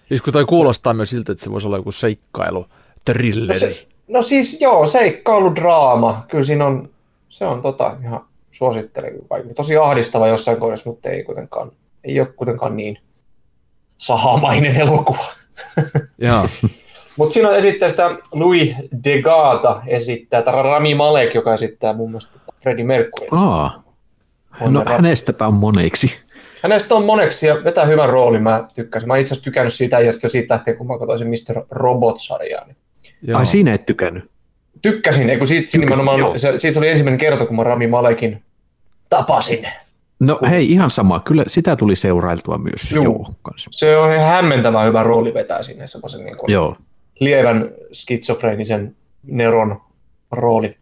[0.07, 2.67] Siis kun toi kuulostaa myös siltä, että se voisi olla joku seikkailu, No,
[3.05, 3.59] thrilleri.
[3.59, 6.25] se, no siis joo, seikkailu, draama.
[6.29, 6.89] Kyllä siinä on,
[7.29, 9.13] se on tota, ihan suosittelen.
[9.55, 11.71] Tosi ahdistava jossain kohdassa, mutta ei kuitenkaan,
[12.03, 12.97] ei ole kuitenkaan niin
[13.97, 15.25] sahamainen elokuva.
[16.17, 16.47] Joo.
[17.17, 22.39] Mutta siinä on esittää sitä Louis Degata esittää, tai Rami Malek, joka esittää mun mielestä
[22.61, 23.27] Freddie Mercury.
[23.31, 23.82] Aa,
[24.61, 26.19] On no ra- hänestäpä on moneksi.
[26.63, 29.07] Hänestä on moneksi ja vetää hyvän roolin, mä tykkäsin.
[29.07, 31.65] Mä itse asiassa tykännyt siitä ja jo siitä lähtien, kun mä katsoin Mr.
[31.71, 32.65] Robot-sarjaa.
[32.65, 32.77] Niin
[33.21, 33.39] Joo.
[33.39, 34.31] Ai siinä et tykännyt.
[34.81, 35.77] tykkäsin, eikö siitä,
[36.17, 36.37] joo.
[36.37, 38.43] se, siitä oli ensimmäinen kerta, kun mä Rami Malekin
[39.09, 39.67] tapasin.
[40.19, 41.19] No hei, ihan sama.
[41.19, 42.91] Kyllä sitä tuli seurailtua myös.
[42.91, 43.03] Juu.
[43.03, 43.69] Joo, kanssa.
[43.73, 46.77] Se on ihan hämmentävän hyvä rooli vetää sinne semmoisen niin kuin Joo.
[47.19, 49.81] lievän skitsofreenisen neron
[50.31, 50.77] rooli.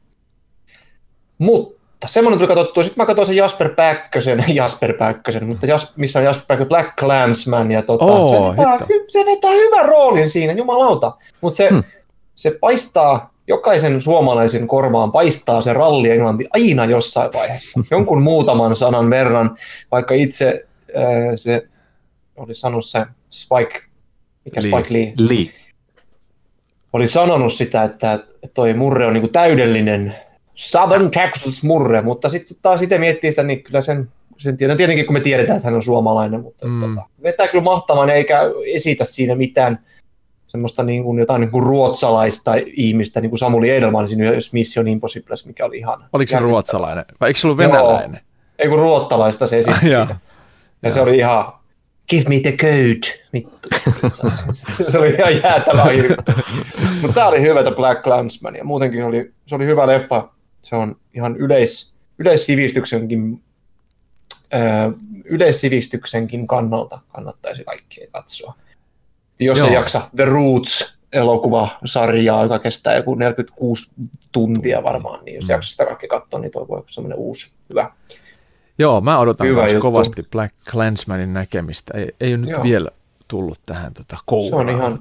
[1.38, 2.84] Mutta semmoinen tuli katsottua.
[2.84, 6.96] Sitten mä katsoin sen Jasper Päkkösen, Jasper Päkkösen, mutta Jas, missä on Jasper Päkkösen, Black
[7.00, 8.86] Clansman, ja tota, Oo, se, vetää, hitto.
[8.86, 11.12] hy- se vetää hyvän roolin siinä, jumalauta.
[11.42, 11.84] Mutta se, Hmm.
[12.36, 17.80] se paistaa, jokaisen suomalaisen korvaan paistaa se ralli englanti aina jossain vaiheessa.
[17.92, 19.58] Jonkun muutaman sanan verran,
[19.92, 20.66] vaikka itse
[20.98, 21.04] äh,
[21.36, 21.68] se
[22.36, 23.82] oli sanonut se Spike,
[24.46, 24.72] mikä Lee.
[24.72, 25.46] Spike Lee, Lee.
[26.94, 30.16] oli sanonut sitä, että että toi murre on niinku täydellinen
[30.56, 34.78] Southern Texas murre, mutta sitten taas itse miettii sitä, niin kyllä sen, sen tiedän.
[34.78, 36.82] Tietenkin kun me tiedetään, että hän on suomalainen, mutta Mm.
[36.96, 38.40] tota, vetää kyllä mahtavan eikä
[38.74, 39.80] esitä siinä mitään
[40.48, 44.88] semmoista niin kuin jotain niin kuin ruotsalaista ihmistä, niin kuin Samuli Edelman siinä jos Mission
[44.88, 46.10] Impossible, mikä oli ihana.
[46.14, 47.06] Oliko se ruotsalainen?
[47.22, 47.72] Vai eikö se ollut Joo.
[47.72, 48.22] venäläinen?
[48.60, 50.06] Ei kun ruottalaista se esitti Joo.
[50.06, 50.20] siinä.
[50.84, 51.54] Ja se oli ihan,
[52.10, 53.20] give me the code.
[53.34, 53.68] Vittu.
[54.92, 55.86] se oli ihan jäätävä.
[57.02, 58.56] Mutta tämä oli hyvä, The Black Clansman.
[58.56, 60.30] Ja muutenkin oli, se oli hyvä leffa.
[60.62, 63.44] Se on ihan yleis, yleissivistyksenkin,
[64.54, 64.58] ö,
[65.26, 68.54] yleissivistyksenkin kannalta kannattaisi kaikkien katsoa.
[69.40, 69.68] Jos Joo.
[69.68, 73.92] se jaksa The Roots elokuvasarjaa, joka kestää joku 46
[74.32, 75.52] tuntia varmaan, niin jos Mm.
[75.52, 77.92] jaksa sitä kaikki katsoa, niin toi voi olla semmoinen uusi hyvä
[78.80, 81.94] Joo, mä odotan Hyvä kovasti Black Clansmanin näkemistä.
[81.98, 82.64] Ei, ei ole nyt Joo.
[82.64, 82.90] vielä
[83.28, 84.70] tullut tähän tota, kouraan.
[84.70, 85.00] ihan-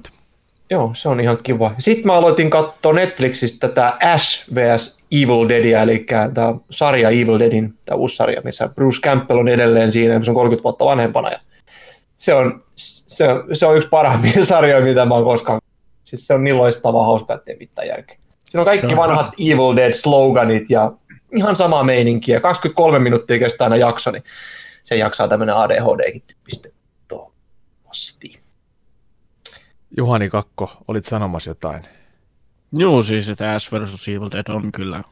[0.69, 1.75] Joo, se on ihan kiva.
[1.79, 4.97] Sitten mä aloitin katsoa Netflixistä tätä Ash vs.
[5.11, 9.91] Evil Deadia, eli tämä sarja Evil Deadin, tämä uusi sarja, missä Bruce Campbell on edelleen
[9.91, 11.31] siinä, se on 30 vuotta vanhempana.
[11.31, 11.39] Ja
[12.17, 15.61] se, on, se, on, se on yksi parhaimpia sarjoja, mitä mä oon koskaan.
[16.03, 18.17] Siis se on niin loistava hauska, ettei mitään järkeä.
[18.49, 20.91] Siinä on kaikki vanhat Evil Dead-sloganit ja
[21.35, 22.39] ihan sama meininkiä.
[22.39, 24.23] 23 minuuttia kestää aina jakso, niin
[24.83, 26.69] se jaksaa tämmöinen ADHDkin tyyppistä
[27.07, 28.39] toivottavasti.
[29.97, 31.83] Juhani Kakko, olit sanomassa jotain.
[32.73, 34.07] Joo, siis että Ash vs.
[34.07, 35.03] Evil Dead on kyllä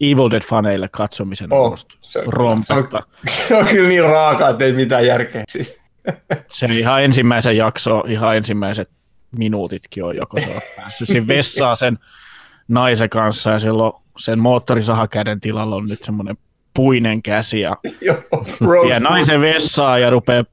[0.00, 3.02] Evil Dead-faneille katsomisen Oh, se on- Rompetta.
[3.28, 5.44] Se on kyllä niin raaka, että ei mitään järkeä.
[5.48, 5.80] Siis.
[6.48, 8.90] Se ihan ensimmäisen jakso, ihan ensimmäiset
[9.36, 11.98] minuutitkin on joko se on päässyt siinä vessaan sen
[12.68, 16.38] naisen kanssa ja silloin sen moottorisahakäden tilalla on nyt semmoinen
[16.74, 18.16] puinen käsi ja Joo,
[18.86, 20.44] vie naisen vessaan ja rupeaa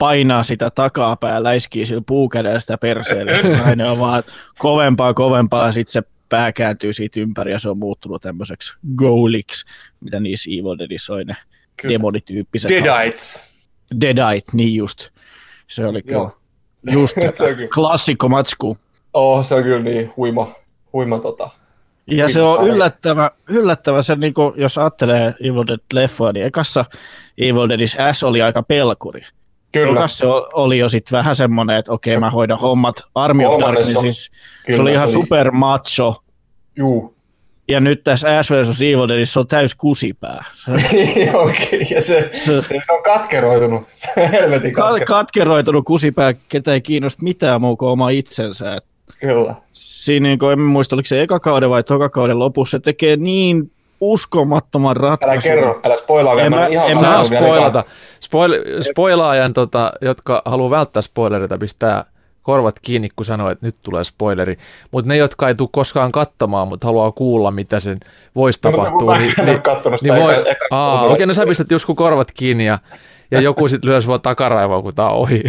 [0.00, 3.32] painaa sitä takapää ja läiskii sillä puukädellä sitä perseelle.
[3.64, 4.22] Nainen on vaan
[4.58, 9.64] kovempaa, kovempaa ja sitten se pää kääntyy siitä ympäri ja se on muuttunut tämmöiseksi goaliksi,
[10.00, 11.36] mitä niissä Evil Deadissä oli ne
[11.82, 11.92] Kyllä.
[11.92, 12.70] demonityyppiset.
[12.70, 13.48] Deadites.
[14.00, 15.08] Deadite, niin just.
[15.66, 16.36] Se oli kyllä Joo.
[16.92, 18.78] just Se on kyllä- klassikko matsku.
[19.12, 20.54] Oh, se on kyllä niin huima,
[20.92, 21.50] huima tota.
[22.06, 26.84] Ja se on yllättävä, yllättävä se, niin kuin, jos ajattelee Evil Dead-leffoa, niin ekassa
[27.38, 29.20] Evil Deadissä Ash oli aika pelkuri.
[29.72, 33.60] Kyllä, se oli jo sitten vähän semmoinen, että okei mä hoidan hommat Army of on-
[33.60, 34.30] Darknessissa.
[34.66, 36.14] kyllä Se oli ihan se oli- super macho.
[36.76, 37.14] Juu.
[37.68, 38.82] Ja nyt tässä Ash vs.
[38.82, 40.44] Evil Deadissä se on täys kusipää.
[40.64, 43.82] Se Okei, ja se, se, se, on katkeroitunut.
[43.92, 45.06] Se on helvetin Ka- katkeroitunut.
[45.08, 48.74] katkeroitunut kusipää, ketä ei kiinnosta mitään muu kuin oma itsensä.
[48.76, 48.84] Et
[49.20, 49.54] Kyllä.
[49.72, 53.16] Siinä, niin kuin, en muista, oliko se eka kauden vai toka kauden lopussa, se tekee
[53.16, 55.50] niin uskomattoman ratkaisun.
[55.52, 56.46] Älä kerro, älä spoilaa vielä.
[56.46, 57.84] En Mä, ihan en mä- spoilata.
[58.20, 62.04] Spoil, spoilaajan, tota, jotka haluaa välttää spoilereita, pistää
[62.42, 64.56] korvat kiinni, kun sanoo, että nyt tulee spoileri.
[64.90, 68.00] Mutta ne, jotka ei tule koskaan katsomaan, mutta haluaa kuulla, mitä sen
[68.34, 69.60] voisi No, tapahtua, niin, en niin,
[70.02, 70.34] niin voi,
[71.12, 72.78] okei, no sä pistät Jusku korvat kiinni ja,
[73.30, 75.42] ja joku sitten lyö sua takaraivoon, kun tää on ohi.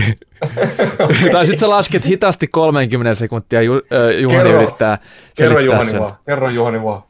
[1.32, 4.62] tai sitten sä lasket hitaasti 30 sekuntia, Ju, äh, Juhani Kerro.
[4.62, 4.98] yrittää
[5.38, 6.00] Kerro selittää Juhani sen.
[6.00, 6.16] vaan.
[6.26, 7.04] Kerro Juhani vaan.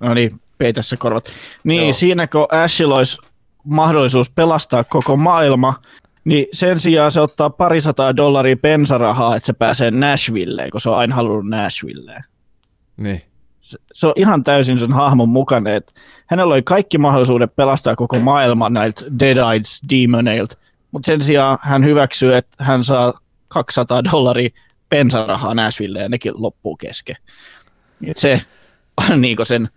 [0.00, 1.24] No niin, peitä se korvat.
[1.64, 1.92] Niin, Joo.
[1.92, 3.18] Siinä kun Ashilla olisi
[3.64, 5.74] mahdollisuus pelastaa koko maailma,
[6.24, 10.96] niin sen sijaan se ottaa parisataa dollaria pensarahaa, että se pääsee Nashvilleen, kun se on
[10.96, 12.24] aina halunnut Nashvilleen.
[12.96, 13.22] Niin.
[13.60, 15.92] Se, se on ihan täysin sen hahmon mukainen, että
[16.26, 20.56] hänellä oli kaikki mahdollisuudet pelastaa koko maailma näiltä Deadites demoneilta,
[20.90, 24.50] mutta sen sijaan hän hyväksyy, että hän saa 200 dollaria
[24.88, 27.16] pensarahaa Nashvilleen ja nekin loppuu kesken.
[28.06, 28.42] Et se
[29.10, 29.68] on niinku sen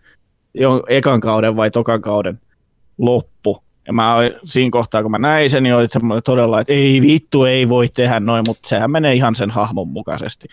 [0.53, 2.41] jo ekan kauden vai tokan kauden
[2.97, 3.63] loppu.
[3.87, 7.01] Ja mä olin, siinä kohtaa, kun mä näin sen, niin oli semmoinen todella, että ei
[7.01, 10.47] vittu, ei voi tehdä noin, mutta sehän menee ihan sen hahmon mukaisesti.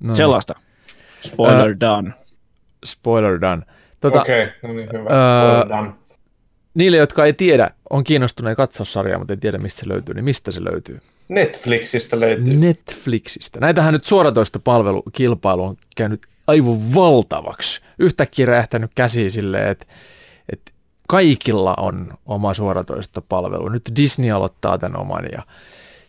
[0.00, 0.54] No, No, Sellaista.
[1.22, 2.12] Spoiler uh, done.
[2.84, 3.62] Spoiler done.
[4.00, 5.10] Tota, Okei, okay, no niin, hyvä.
[5.10, 5.92] Well done.
[6.74, 10.24] Niille, jotka ei tiedä, on kiinnostuneet katsoa sarjaa, mutta ei tiedä, mistä se löytyy, niin
[10.24, 11.00] mistä se löytyy?
[11.28, 12.54] Netflixistä löytyy.
[12.54, 13.60] Netflixistä.
[13.60, 17.80] Näitähän nyt suoratoista palvelukilpailu on käynyt aivan valtavaksi.
[17.98, 19.86] Yhtäkkiä räjähtänyt käsiin silleen, että,
[20.52, 20.72] että
[21.08, 23.68] kaikilla on oma suoratoista palvelu.
[23.68, 25.42] Nyt Disney aloittaa tämän oman ja,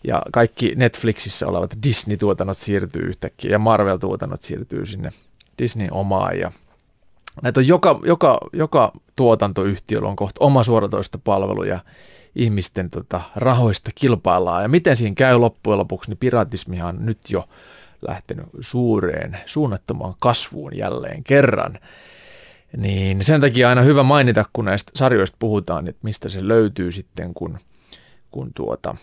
[0.03, 5.11] ja kaikki Netflixissä olevat Disney-tuotannot siirtyy yhtäkkiä ja Marvel-tuotannot siirtyy sinne
[5.57, 6.51] Disney omaan ja
[7.41, 11.79] näitä on joka, joka, joka tuotantoyhtiöllä on kohta oma suoratoista palvelu ja
[12.35, 14.63] ihmisten tota, rahoista kilpaillaan.
[14.63, 17.45] Ja miten siinä käy loppujen lopuksi, niin piratismihan nyt jo
[18.07, 21.79] lähtenyt suureen, suunnattomaan kasvuun jälleen kerran.
[22.77, 27.33] Niin sen takia aina hyvä mainita, kun näistä sarjoista puhutaan, että mistä se löytyy sitten,
[27.33, 27.59] kun,
[28.31, 28.95] kun tuota,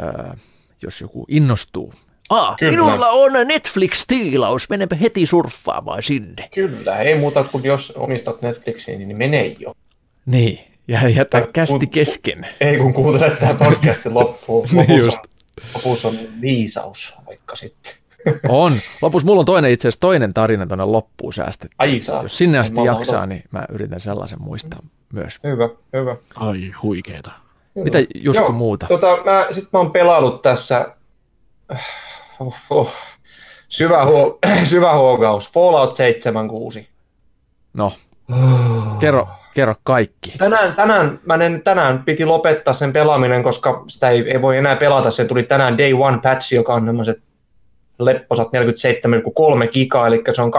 [0.00, 0.36] ää,
[0.82, 1.92] jos joku innostuu.
[2.30, 2.70] Ah, Kyllä.
[2.70, 6.48] minulla on Netflix-tiilaus, menepä heti surffaamaan sinne.
[6.54, 9.74] Kyllä, ei muuta kuin jos omistat Netflixiin, niin mene jo.
[10.26, 10.58] Niin,
[10.88, 12.46] ja jätä kästi kun- kesken.
[12.60, 14.68] Ei kun kuuntelet tähän podcastin loppuun.
[14.72, 15.20] Niin just.
[15.74, 17.92] Lopussa on viisaus vaikka sitten.
[18.48, 18.72] On.
[19.02, 21.76] Lopussa mulla on toinen itse asiassa toinen tarina tuonne loppuun säästetty.
[21.78, 22.22] Ai saa.
[22.22, 23.26] Jos sinne asti Jumala, jaksaa, ota.
[23.26, 24.80] niin mä yritän sellaisen muistaa
[25.12, 25.38] myös.
[25.44, 26.16] Hyvä, hyvä.
[26.34, 27.30] Ai huikeeta.
[27.74, 28.86] Mitä Jusku Joo, muuta?
[28.86, 30.94] Tota, mä, sit mä oon pelannut tässä
[32.40, 32.94] oh, oh,
[33.68, 35.50] syvä, huo, syvä huokaus.
[35.50, 36.88] Fallout 76.
[37.76, 37.92] No,
[39.00, 40.32] kerro, kerro kaikki.
[40.38, 44.76] Tänään, tänään, mä en, tänään piti lopettaa sen pelaaminen, koska sitä ei, ei voi enää
[44.76, 45.10] pelata.
[45.10, 47.22] Se tuli tänään Day One patch, joka on tämmöiset
[47.98, 50.52] lepposat 47,3 gigaa, eli se on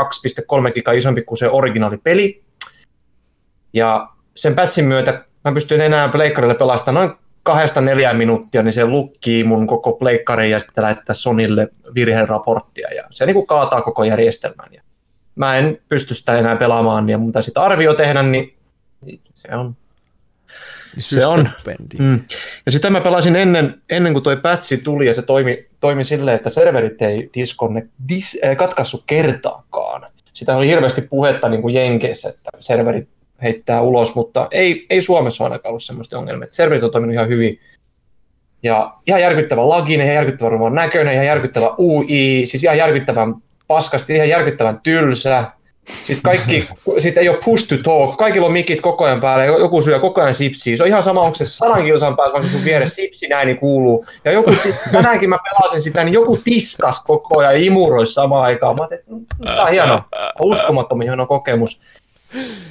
[0.67, 2.43] 2,3 gigaa isompi kuin se originaalipeli.
[3.73, 8.85] Ja sen patchin myötä mä pystyn enää pleikkarille pelastamaan noin kahdesta neljään minuuttia, niin se
[8.85, 14.03] lukkii mun koko pleikkarin ja sitten lähettää Sonille virheraporttia ja se niin kuin kaataa koko
[14.03, 14.69] järjestelmän.
[14.71, 14.81] Ja
[15.35, 18.56] mä en pysty sitä enää pelaamaan ja mun sitä arvio tehdä, niin
[19.35, 19.75] se on
[20.97, 21.49] Se on.
[21.99, 22.19] Mm.
[22.65, 26.35] Ja sitä mä pelasin ennen, ennen kuin toi patchi tuli ja se toimi, toimi silleen,
[26.35, 30.11] että serverit ei disconnect, dis, äh, katkaissut kertaakaan.
[30.33, 33.09] Sitä oli hirveästi puhetta niin kuin Jenkeissä, että serverit
[33.41, 36.43] heittää ulos, mutta ei, ei Suomessa ainakaan ollut semmoista ongelmia.
[36.43, 37.59] Että serverit on toiminut ihan hyvin.
[38.63, 43.35] Ja ihan järkyttävän laginen, ihan järkyttävän ruman näköinen, ihan järkyttävän UI, siis ihan järkyttävän
[43.67, 45.51] paskasti, ihan järkyttävän tylsä.
[45.87, 46.67] Sitten kaikki,
[46.99, 50.21] sit ei ole push to talk, kaikilla on mikit koko ajan päällä, joku syö koko
[50.21, 50.77] ajan sipsiä.
[50.77, 54.05] Se on ihan sama, onko se sadan kilsan päällä, vaikka sun vieressä sipsi ääni kuuluu.
[54.25, 54.53] Ja joku,
[54.91, 58.75] tänäänkin mä pelasin sitä, niin joku tiskas koko ajan ja imuroi samaan aikaan.
[58.75, 60.01] Mä ajattelin, että tämä on hieno,
[60.41, 61.81] uskomattoman hieno kokemus.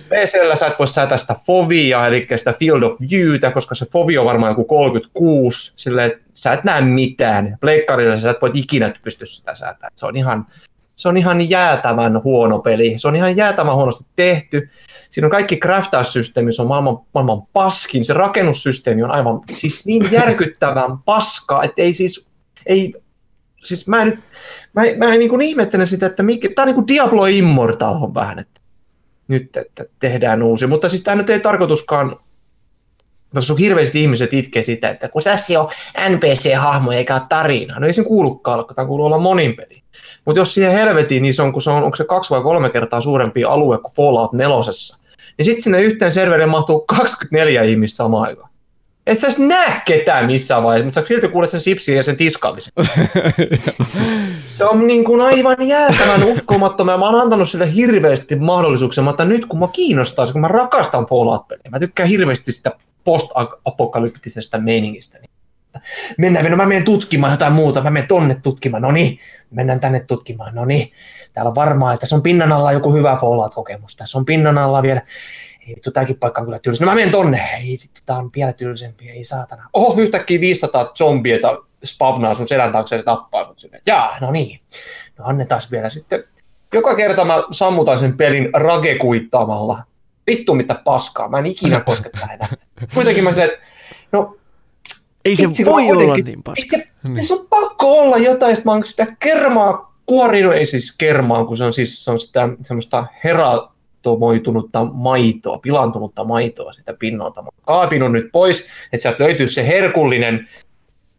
[0.09, 4.19] PCllä sä et voi säätää sitä fovia, eli sitä field of viewtä, koska se fovi
[4.19, 7.57] on varmaan joku 36, silleen, että sä et näe mitään.
[7.61, 9.93] Pleikkarilla sä et voi ikinä pysty sitä säätämään.
[9.95, 10.47] Se on ihan,
[10.97, 12.95] se on ihan jäätävän huono peli.
[12.97, 14.71] Se on ihan jäätävän huonosti tehty.
[15.11, 18.05] Siinä on kaikki craftaussysteemi, se on maailman, maailman paskin.
[18.05, 22.29] Se rakennussysteemi on aivan siis niin järkyttävän paska, että ei siis,
[22.67, 22.95] ei,
[23.63, 24.21] siis mä en nyt,
[24.73, 28.03] mä, mä en niin kuin ihmettelen sitä, että mikä, tää on niin kuin Diablo Immortal
[28.03, 28.61] on vähän, että
[29.29, 30.67] nyt, että tehdään uusi.
[30.67, 32.17] Mutta siis tämä nyt ei tarkoituskaan,
[33.35, 35.69] tässä on hirveästi ihmiset itkee sitä, että kun tässä on
[36.09, 37.81] NPC-hahmo eikä ole tarinaa.
[37.81, 39.83] No ei sen kuulukaan, kun tämä kuuluu olla monin peli.
[40.27, 42.71] Mutta jos siihen helvetiin, niin se on, kun se on, onko se kaksi vai kolme
[42.71, 44.99] kertaa suurempi alue kuin Fallout nelosessa,
[45.39, 48.51] niin sitten sinne yhteen serverille mahtuu 24 ihmistä samaan aikaan.
[49.07, 52.73] Et sä näe ketään missään vaiheessa, mutta sä silti kuulet sen sipsin ja sen tiskallisen.
[54.49, 56.99] se on niin kuin aivan jäätävän uskomattomia.
[56.99, 61.07] Mä oon antanut sille hirveästi mahdollisuuksia, mutta nyt kun mä kiinnostaa se, kun mä rakastan
[61.07, 62.73] Fallout-peliä, mä tykkään hirveästi sitä
[63.05, 65.19] post-apokalyptisesta meiningistä.
[65.19, 65.31] Niin
[66.19, 69.19] mennään, no mä menen tutkimaan jotain muuta, mä menen tonne tutkimaan, no niin,
[69.51, 70.93] mennään tänne tutkimaan, no niin,
[71.33, 74.83] täällä on varmaan, että tässä on pinnan alla joku hyvä Fallout-kokemus, tässä on pinnan alla
[74.83, 75.03] vielä,
[75.69, 78.31] ei vittu, tämäkin paikka on kyllä tylsä, no mä menen tonne, ei vittu, tää on
[78.37, 79.69] vielä tylsempi, ei saatana.
[79.73, 83.81] Oho, yhtäkkiä 500 zombieta spavnaa sun selän taakse ja tappaa sut sinne.
[83.87, 84.61] Jaa, no niin,
[85.19, 86.25] no annetaan vielä sitten.
[86.73, 89.83] Joka kerta mä sammutan sen pelin ragekuittaamalla.
[90.27, 92.49] Vittu mitä paskaa, mä en ikinä kosketa enää.
[92.95, 93.67] Kuitenkin mä silleen, että
[94.13, 94.37] no
[95.27, 96.77] ei se Vitsi, voi olla kuitenkin- niin paska.
[96.77, 97.27] Eikö se, niin.
[97.27, 101.57] se on pakko olla jotain, että mä oon sitä kermaa kuorinut, ei siis kermaa, kun
[101.57, 107.43] se on siis se on sitä semmoista heratomoitunutta maitoa, pilantunutta maitoa sitä pinnalta.
[107.43, 110.49] Mä oon kaapinut nyt pois, että sieltä löytyy se herkullinen,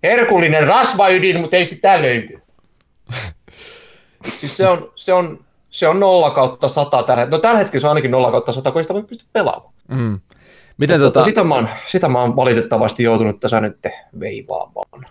[0.03, 2.39] herkullinen rasvaydin, mutta ei sitä löydy.
[4.25, 5.39] siis se on, se on,
[5.69, 7.37] se on 0 kautta 100 tällä hetkellä.
[7.37, 9.73] No tällä hetkellä se on ainakin 0 kautta 100, kun ei sitä voi pysty pelaamaan.
[9.87, 10.19] Mm.
[10.77, 13.77] Miten Tota, sitä, mä oon, sitä mä oon valitettavasti joutunut tässä nyt
[14.19, 15.05] veivaamaan.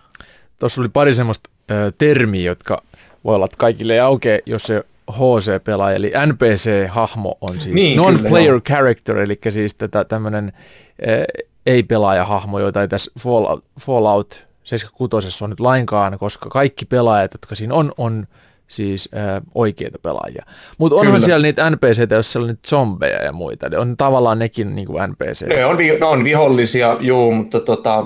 [0.59, 2.81] tuossa oli pari semmoista ö, termiä, jotka
[3.23, 8.61] voi olla, että kaikille ei aukea, jos se HC-pelaaja, eli NPC-hahmo on siis Niin, non-player
[8.61, 10.53] kyllä, character, eli siis tätä tämmöinen
[11.65, 17.73] ei-pelaaja-hahmo, joita ei tässä Fallout, Fallout 76 on nyt lainkaan, koska kaikki pelaajat, jotka siinä
[17.73, 18.27] on, on
[18.67, 20.45] siis äh, oikeita pelaajia.
[20.77, 21.25] Mutta onhan Kyllä.
[21.25, 24.87] siellä niitä NPCitä, jos siellä on nyt zombeja ja muita, ne on tavallaan nekin niin
[24.87, 25.47] kuin NPC.
[25.47, 28.05] Ne on, vi- ne on vihollisia, juu, mutta tota,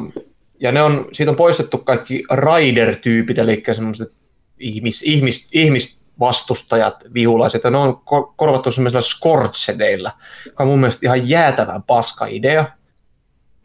[0.60, 4.12] ja ne on, siitä on poistettu kaikki rider-tyypit, eli semmoiset
[4.60, 10.12] ihmis, ihmis, ihmisvastustajat, vihulaiset, ja ne on ko- korvattu semmoisilla scorchedeilla,
[10.46, 12.66] joka on mun mielestä ihan jäätävän paska idea.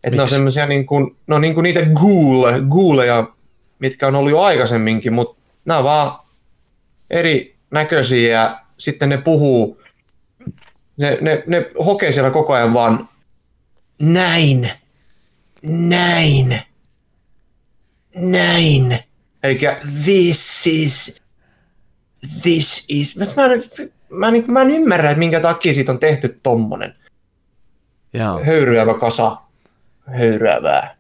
[0.05, 3.29] Että ne on semmoisia niin kuin, no niin kuin niitä ghoule, ghouleja,
[3.79, 6.26] mitkä on ollut jo aikaisemminkin, mutta nämä on vaan
[7.11, 9.83] eri näköisiä ja sitten ne puhuu,
[10.97, 13.09] ne, ne, ne hokee siellä koko ajan vaan
[13.99, 14.71] näin,
[15.63, 16.63] näin,
[18.17, 18.99] näin.
[19.43, 19.59] Eli
[20.05, 21.23] this is,
[22.43, 23.17] this is.
[23.17, 26.95] Mä, mä, en- mä, en- mä en ymmärrä, että minkä takia siitä on tehty tommonen
[28.13, 28.45] Jaa.
[28.45, 29.37] höyryävä kasa
[30.19, 30.96] höyryävää.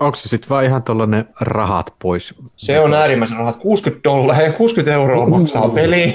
[0.00, 2.34] Onko se sitten vaan ihan tuollainen rahat pois?
[2.56, 3.56] Se on äärimmäisen rahat.
[3.56, 6.14] 60 dollaria, 60 euroa maksaa peli.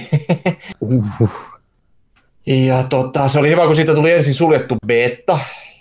[0.82, 1.30] Uhuh.
[2.46, 5.40] Ja tota, se oli hyvä, kun siitä tuli ensin suljettu beta.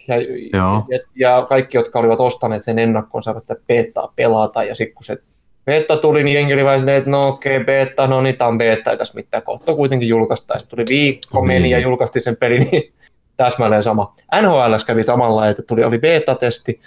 [0.09, 0.15] Ja,
[0.53, 0.85] Joo.
[0.89, 4.65] ja, ja, kaikki, jotka olivat ostaneet sen ennakkoon, saivat sitä betaa pelata.
[4.65, 5.17] Ja sitten kun se
[5.65, 8.49] beta tuli, niin jengi oli vähän silleen, että no okei, okay, beta, no niin, tämä
[8.49, 10.61] on beta, ei tässä mitään kohta kuitenkin julkaistaan.
[10.61, 11.47] Sitten tuli viikko, Niin.
[11.47, 12.93] meni ja julkaistiin sen peli, niin
[13.37, 14.15] täsmälleen sama.
[14.43, 16.81] NHL kävi samalla, että tuli, oli beta-testi,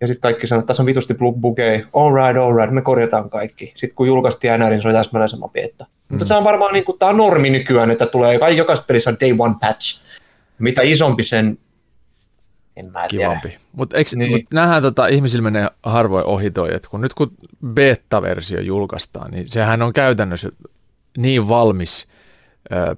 [0.00, 1.86] ja sitten kaikki sanoivat, että tässä on vitusti bug- bugeja.
[1.92, 3.72] All right, all right, me korjataan kaikki.
[3.76, 5.84] Sitten kun julkaistiin NR, niin se oli täsmälleen sama beta.
[5.84, 5.90] Mm.
[6.08, 9.10] Mutta se on varmaan niin kuin, tämä on normi nykyään, että tulee, kai jokaisessa pelissä
[9.10, 10.00] on day one patch.
[10.58, 11.58] Mitä isompi sen,
[12.76, 13.24] en mä tiedä.
[13.24, 13.56] Kivampi.
[13.72, 14.30] Mutta niin.
[14.30, 17.32] Mut nähdään tota, ihmisillä menee harvoin ohi toi, että kun nyt kun
[17.66, 20.48] beta-versio julkaistaan, niin sehän on käytännössä
[21.18, 22.06] niin valmis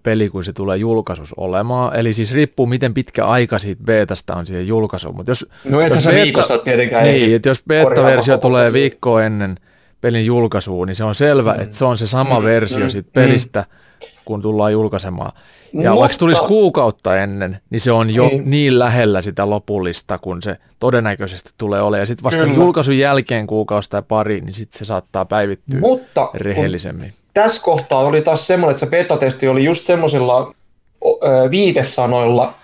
[0.02, 1.96] peli, kun se tulee julkaisus olemaan.
[1.96, 5.16] Eli siis riippuu, miten pitkä aika siitä betasta on siihen julkaisuun.
[5.16, 8.72] Mutta jos, No et jos sä viikossa tietenkään niin, että jos beta-versio tulee peliä.
[8.82, 9.56] viikkoa ennen
[10.00, 13.08] pelin julkaisua, niin se on selvä, että se on se sama Mm, versio mm, siitä
[13.08, 13.12] mm.
[13.12, 13.64] pelistä,
[14.24, 15.32] kun tullaan julkaisemaan.
[15.72, 18.50] Ja Mutta- vaikka se tulisi kuukautta ennen, niin se on jo niin.
[18.50, 18.78] Niin.
[18.78, 22.02] lähellä sitä lopullista, kun se todennäköisesti tulee olemaan.
[22.02, 22.54] Ja sitten vasta Kyllä.
[22.54, 27.12] julkaisun jälkeen kuukausi tai pari, niin sitten se saattaa päivittyä Mutta kun rehellisemmin.
[27.34, 30.54] Tässä kohtaa oli taas semmoinen, että se beta-testi oli just semmoisilla
[31.50, 32.54] viitesanoilla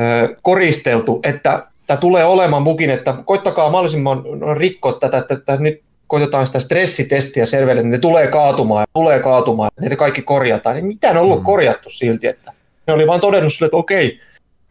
[0.00, 4.22] ö, koristeltu, että tämä tulee olemaan bugin, että koittakaa mahdollisimman
[4.56, 9.20] rikkoa tätä, että, että nyt koitetaan sitä stressitestiä serverille, että ne tulee kaatumaan ja tulee
[9.20, 10.76] kaatumaan, ja ne kaikki korjataan.
[10.76, 11.44] Niin mitään on ollut Mm.
[11.44, 12.52] korjattu silti, että
[12.86, 14.20] ne oli vaan todennut sille, että okei,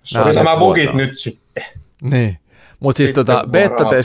[0.04, 1.64] se oli nämä bugit nyt sitten.
[2.02, 2.38] Niin.
[2.80, 3.48] Mutta siis Sitten tota,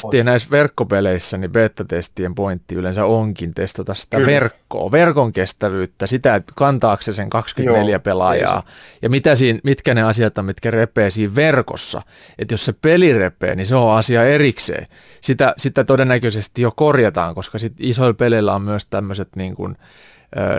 [0.03, 0.25] pois.
[0.25, 4.27] näissä verkkopeleissä, niin beta-testien pointti yleensä onkin testata sitä Kyllä.
[4.27, 8.63] verkkoa, verkon kestävyyttä, sitä, että kantaako se sen 24 Joo, pelaajaa,
[9.03, 12.03] ja mitä siinä, mitkä ne asiat on, mitkä repee siinä verkossa.
[12.39, 14.87] Että jos se peli repee, niin se on asia erikseen.
[15.21, 19.77] Sitä, sitä todennäköisesti jo korjataan, koska sit isoilla peleillä on myös tämmöiset niin kuin,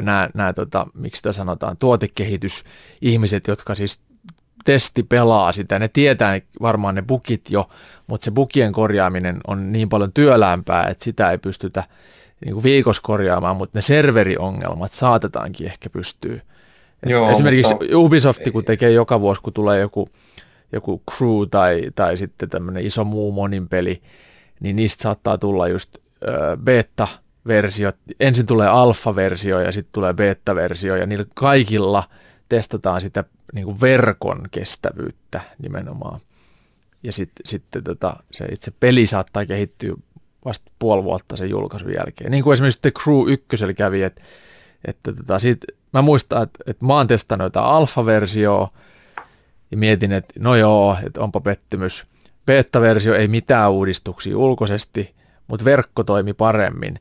[0.02, 4.00] nämä, nämä tota, miksi sitä sanotaan, tuotekehitysihmiset, jotka siis
[4.66, 7.70] testi pelaa sitä, ne tietää varmaan ne bugit jo,
[8.08, 11.84] mutta se bugien korjaaminen on niin paljon työläämpää, että sitä ei pystytä
[12.46, 16.36] niin kuin viikossa korjaamaan, mutta ne serveriongelmat saatetaankin ehkä pystyä.
[17.04, 20.10] Et Joo, Esimerkiksi mutta- Ubisoft, kun tekee joka vuosi, kun tulee joku
[20.72, 24.02] joku Crew tai, tai sitten tämmöinen iso muu monin peli,
[24.60, 25.98] niin niistä saattaa tulla just
[26.28, 27.92] ö, beta-versio.
[28.20, 32.04] Ensin tulee alfa-versio ja sitten tulee beta-versio ja niillä kaikilla
[32.50, 33.24] testataan sitä
[33.54, 36.20] niin kuin verkon kestävyyttä nimenomaan.
[37.04, 39.94] Ja sitten sit, tota, se itse peli saattaa kehittyä
[40.46, 42.32] vasta puoli vuotta sen julkaisun jälkeen.
[42.32, 44.22] Niin kuin esimerkiksi The Crew 1 kävi, että,
[44.86, 48.70] että tota, siitä, mä muistan, että, että mä oon testannut jotain alfa-versioa
[49.72, 52.06] ja mietin, että no joo, että onpa pettymys.
[52.46, 55.16] Beta-versio ei mitään uudistuksia ulkoisesti,
[55.48, 57.00] mutta verkko toimi paremmin.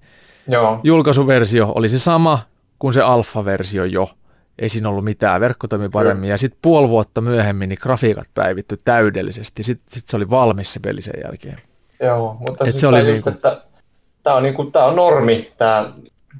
[0.49, 0.81] Joo.
[0.85, 2.39] Julkaisuversio oli se sama
[2.79, 4.11] kuin se alfa-versio jo.
[4.59, 6.31] Ei siinä ollut mitään, verkko toimi paremmin.
[6.31, 9.63] Ja sitten puoli vuotta myöhemmin niin grafiikat päivitty täydellisesti.
[9.63, 11.59] Sitten sit se oli valmis se peli sen jälkeen.
[12.01, 13.61] Joo, mutta Et siis se oli just, niinku- että
[14.23, 15.93] tämä on, niinku, tää on normi, tämä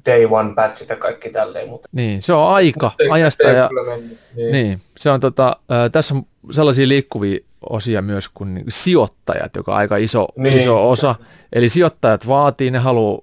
[0.05, 4.17] day one patchit ja kaikki tälleen, mutta Niin, se on aika ei- ajasta ja mennyt.
[4.35, 4.51] Niin.
[4.51, 7.39] Niin, se on tota, ä, tässä on sellaisia liikkuvia
[7.69, 10.57] osia myös kuin niin sijoittajat, joka on aika iso, Niin.
[10.57, 11.15] iso osa.
[11.53, 13.21] Eli sijoittajat vaatii, ne haluaa,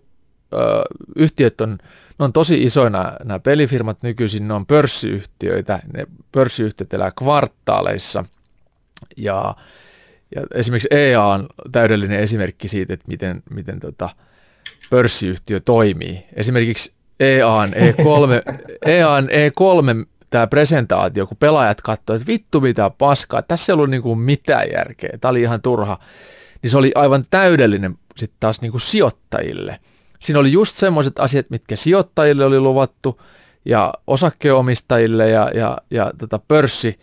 [1.17, 1.79] yhtiöt on,
[2.19, 8.25] ne on tosi isoina nämä pelifirmat nykyisin, ne on pörssiyhtiöitä, ne pörssiyhtiöt elää kvartaaleissa.
[9.17, 9.57] Ja,
[10.35, 14.11] ja esimerkiksi EA on täydellinen esimerkki siitä, että miten, miten tota,
[14.91, 16.27] pörssiyhtiö toimii.
[16.35, 23.73] Esimerkiksi EAN E3, EAN E3 tämä presentaatio, kun pelaajat katsoivat, että vittu mitä paskaa, tässä
[23.73, 25.99] ei ollut niinku mitään järkeä, tämä oli ihan turha,
[26.63, 29.79] niin se oli aivan täydellinen sitten taas niinku sijoittajille.
[30.23, 33.21] Siinä oli just semmoiset asiat, mitkä sijoittajille oli luvattu
[33.65, 37.01] ja osakkeenomistajille ja, ja, ja tota pörssi,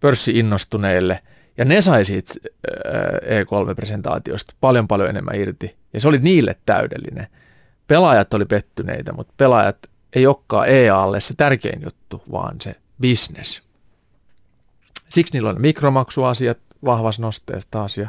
[0.00, 1.20] pörssi-innostuneille.
[1.58, 2.34] Ja ne sai siitä
[2.84, 5.76] ää, E3-presentaatiosta paljon paljon enemmän irti.
[5.92, 7.26] Ja se oli niille täydellinen.
[7.86, 9.76] Pelaajat oli pettyneitä, mutta pelaajat
[10.12, 13.62] ei olekaan EAlle se tärkein juttu, vaan se business.
[15.08, 18.08] Siksi niillä on mikromaksuasiat vahvassa nosteessa taas ja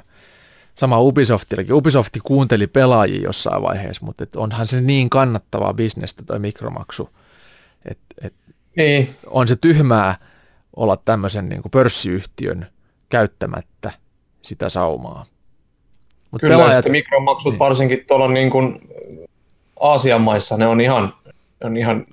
[0.79, 1.73] sama Ubisoftillakin.
[1.73, 7.09] Ubisofti kuunteli pelaajia jossain vaiheessa, mutta et onhan se niin kannattavaa bisnestä toi mikromaksu,
[7.85, 8.33] että et
[8.75, 9.09] Niin.
[9.27, 10.15] on se tyhmää
[10.75, 12.67] olla tämmöisen niin kuin pörssiyhtiön
[13.09, 13.91] käyttämättä
[14.41, 15.25] sitä saumaa.
[16.31, 17.59] Mut Kyllä pelaajat, sitten mikromaksut niin.
[17.59, 18.79] varsinkin tuolla niin kuin
[19.79, 21.13] Aasian maissa, ne on ihan,
[21.63, 22.05] on ihan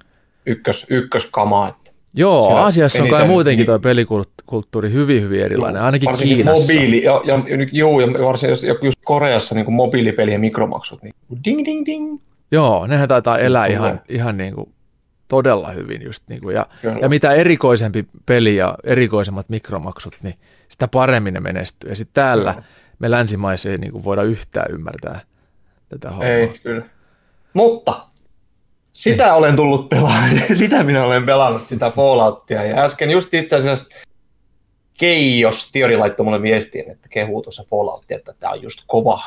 [0.47, 1.81] ykkös, ykköskamaa.
[2.17, 6.73] Joo, siellä Aasiassa on kai muutenkin tuo pelikulttuuri hyvin, hyvin erilainen, ainakin varsinkin Kiinassa.
[6.73, 7.39] mobiili, ja, ja,
[7.73, 11.15] juu, ja varsinkin jos- just Koreassa niin kuin mobiilipelien mikromaksut, niin
[11.45, 12.21] ding ding ding.
[12.53, 13.77] Joo, nehän taitaa elää Tulee.
[13.77, 14.73] ihan, ihan niin kuin
[15.29, 16.99] todella hyvin just niin kuin, ja, Kyllä.
[17.03, 20.35] ja mitä erikoisempi peli ja erikoisemmat mikromaksut, niin
[20.69, 21.91] sitä paremmin ne menestyy.
[21.91, 22.67] Ja sitten täällä Kyllä.
[22.99, 25.21] me länsimaissa ei niin kuin voida yhtään ymmärtää
[25.89, 26.27] tätä hommaa.
[26.29, 26.83] Ei, kyllä.
[27.53, 28.07] Mutta
[28.97, 29.33] sitä niin.
[29.35, 32.65] olen tullut pelaamaan, sitä minä olen pelannut, sitä Falloutia.
[32.65, 33.87] Ja äsken just itse asiassa
[34.99, 39.21] Keijos Tiori laittoi mulle viestiin, että kehuu tuossa Falloutia, että tämä on just kova.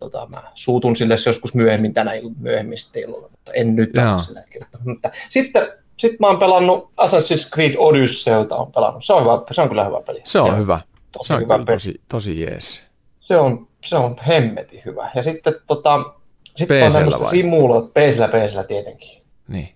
[0.00, 3.90] Tota, mä suutun sille joskus myöhemmin tänä il- myöhemmin sitten illalla, mutta en nyt
[4.26, 4.66] sillä hetkellä.
[4.84, 9.04] Mutta sitten sit mä oon pelannut Assassin's Creed Odysseyta on pelannut.
[9.04, 10.20] Se on, hyvä, se on kyllä hyvä peli.
[10.24, 10.80] Se on hyvä.
[11.12, 11.64] Tosi Se on hyvä peli.
[11.76, 12.82] tosi, tosi jees.
[13.20, 15.10] Se on, se on hemmetin hyvä.
[15.14, 16.14] Ja sitten tota,
[16.56, 17.30] sit PC:llä on semmoista vai?
[17.30, 19.22] simuloa, PCllä, PCllä tietenkin.
[19.48, 19.68] Niin.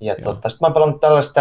[0.00, 1.40] Ja tota, sitten mä oon pelannut tällaista,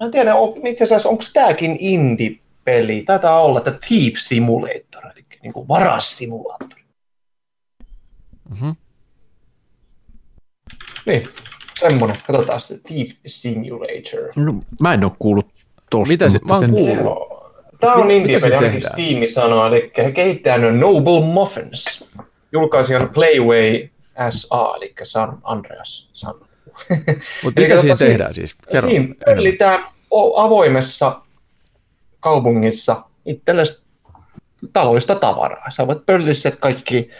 [0.00, 5.24] mä en tiedä, on, itse asiassa onko tämäkin indie-peli, taitaa olla, että Thief Simulator, eli
[5.42, 6.82] niin kuin varassimulaattori.
[8.50, 8.76] Mm-hmm.
[11.06, 11.28] Niin,
[11.80, 14.32] semmonen, katsotaan se Thief Simulator.
[14.36, 15.46] No, mä en ole kuullut
[15.90, 16.12] tosta.
[16.12, 17.32] Mitä se- mä oon sen- kuullut.
[17.80, 18.80] Tämä on indie-peli?
[18.80, 22.12] Steam sanoo, eli kehittäjänä on Noble Muffins.
[22.52, 23.88] Julkaisija on Playway
[24.30, 26.34] SA, eli San Andreas San.
[27.44, 28.54] Mutta Eli mitä siinä tota, siinä- tehdään siis?
[28.72, 28.90] Kerro.
[28.90, 29.84] Siinä pöllitään
[30.36, 31.20] avoimessa
[32.20, 33.82] kaupungissa itsellesi
[34.72, 35.70] taloista tavaraa.
[35.70, 37.10] Sä voit pölliset kaikki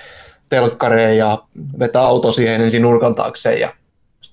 [0.49, 1.43] telkkareja ja
[1.78, 3.74] vetää auto siihen ensin nurkan taakse ja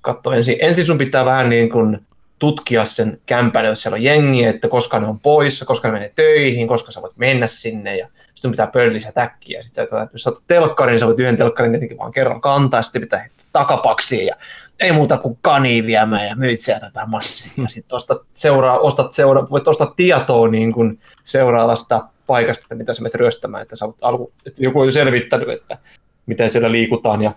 [0.02, 0.58] katsoa ensin.
[0.62, 2.08] Ensin sun pitää vähän niin kuin
[2.40, 6.12] tutkia sen kämpän, jos siellä on jengiä, että koska ne on poissa, koska ne menee
[6.16, 9.64] töihin, koska sä voit mennä sinne ja sitten pitää pöllissä täkkiä.
[9.64, 13.02] Sitten sä, jos sä telkkarin, niin sä voit yhden telkkarin tietenkin vaan kerran kantaa, sitten
[13.02, 14.36] pitää heittää takapaksiin ja
[14.80, 17.68] ei muuta kuin kaniin viemään ja myyt sieltä tätä massia.
[17.68, 23.02] Sitten ostat, seuraa, ostat seura, voit ostaa tietoa niin kuin seuraavasta paikasta, että mitä sä
[23.02, 25.78] menet ryöstämään, että, sä oot alku, että joku on jo selvittänyt, että
[26.26, 27.32] miten siellä liikutaan ja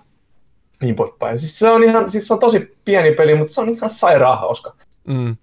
[0.82, 1.38] niin poispäin.
[1.38, 4.38] Siis se on, ihan, siis se on tosi pieni peli, mutta se on ihan sairaan
[4.38, 4.74] hauska.
[5.06, 5.36] Mm.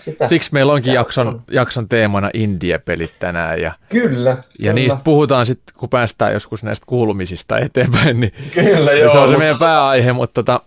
[0.00, 1.42] Sitä, Siksi meillä onkin Sitä jakson, on.
[1.50, 4.30] jakson teemana Indie-pelit tänään ja, Kyllä.
[4.30, 9.12] ja kyllä, niistä puhutaan sitten, kun päästään joskus näistä kuulumisista eteenpäin, niin Kyllä, joo.
[9.12, 10.60] se on se meidän pääaihe, mutta tota,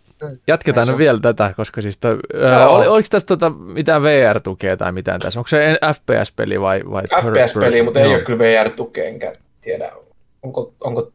[0.48, 2.76] jatketaan nyt vielä tätä, koska siis toi, ö, Joo.
[2.76, 5.40] oli, oliko tässä tota, mitään VR-tukea tai mitään tässä?
[5.40, 9.92] Onko se FPS-peli vai, vai FPS-peli, mutta ei ole kyllä VR-tukea, enkä tiedä,
[10.44, 11.12] onko, onko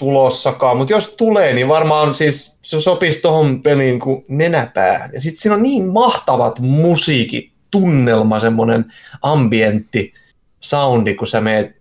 [0.00, 0.76] tulossakaan.
[0.76, 5.10] Mutta jos tulee, niin varmaan siis se sopisi tuohon peliin kuin nenäpäähän.
[5.12, 8.92] Ja sitten siinä on niin mahtavat musiikit, tunnelma, semmoinen
[9.22, 10.12] ambientti,
[10.60, 11.76] soundi, kun sä meet,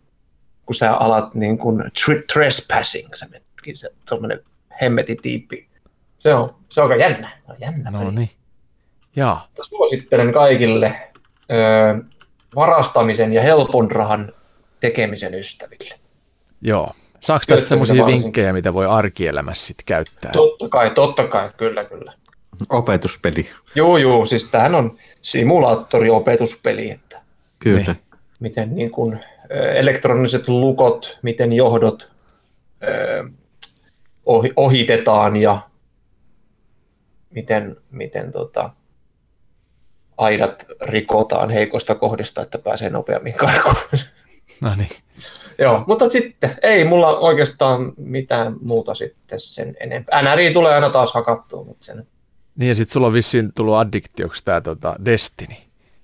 [0.66, 4.40] kun sä alat niin kuin tr- trespassing, sä menetkin se semmoinen
[4.82, 5.68] hemmetin diippi.
[6.20, 7.30] Se on, se on aika jännä.
[7.46, 8.12] Se on jännä No peli.
[8.12, 8.30] niin.
[9.16, 9.48] Jaa.
[9.62, 10.96] Suosittelen kaikille
[11.52, 12.04] ö,
[12.56, 14.32] varastamisen ja helpon rahan
[14.80, 15.96] tekemisen ystäville.
[16.62, 16.92] Joo.
[17.22, 20.32] Saako tästä semmoisia vinkkejä, mitä voi arkielämässä sitten käyttää?
[20.32, 22.14] Totta kai, totta kai, kyllä, kyllä.
[22.70, 23.50] Opetuspeli.
[23.76, 27.22] Joo, joo, siis tämähän on simulaattoriopetuspeli, että
[27.60, 27.82] Kyllä.
[27.82, 27.98] Niin.
[28.40, 29.20] miten niin kuin,
[29.52, 32.10] ö, elektroniset lukot, miten johdot
[32.84, 33.30] ö,
[34.26, 35.62] ohi, ohitetaan ja
[37.30, 38.70] miten, miten tota,
[40.18, 43.76] aidat rikotaan heikosta kohdista, että pääsee nopeammin karkuun.
[44.62, 44.90] No niin.
[45.60, 50.22] Joo, mutta sitten ei mulla oikeastaan mitään muuta sitten sen enempää.
[50.22, 52.08] NRI tulee aina taas hakattua, mutta sen
[52.56, 55.56] Niin ja sitten sulla on vissiin tullut addiktioksi tämä tota Destiny.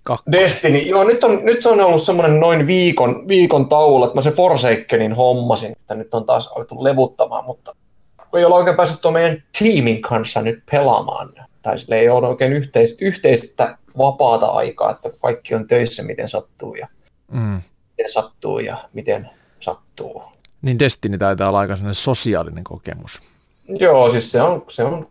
[0.04, 0.32] Kakko.
[0.32, 4.32] Destiny, joo, nyt on, nyt on ollut semmoinen noin viikon, viikon tauolla, että mä se
[4.32, 7.76] Forsakenin hommasin, että nyt on taas alettu levuttamaan, mutta
[8.36, 12.54] ei ole oikein päässyt tuon meidän tiimin kanssa nyt pelaamaan, tai sille ei ole oikein
[12.54, 16.88] yhteistä, yhteistä vapaata aikaa, että kaikki on töissä miten sattuu ja
[17.32, 17.62] Mm.
[17.98, 19.30] miten sattuu ja miten
[19.66, 20.24] sattuu.
[20.62, 23.22] Niin Destiny taitaa olla aika sosiaalinen kokemus.
[23.68, 25.08] Joo, siis se on, se on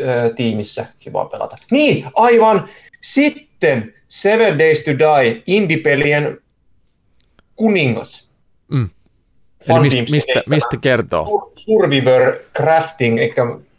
[0.00, 1.56] ö, tiimissä kiva pelata.
[1.70, 2.68] Niin, aivan.
[3.00, 6.38] Sitten Seven Days to Die, indie-pelien
[7.56, 8.28] kuningas.
[8.68, 8.90] Mm.
[9.68, 11.24] Eli mist, mistä, mistä kertoo?
[11.24, 13.34] Sur- Survivor Crafting, eli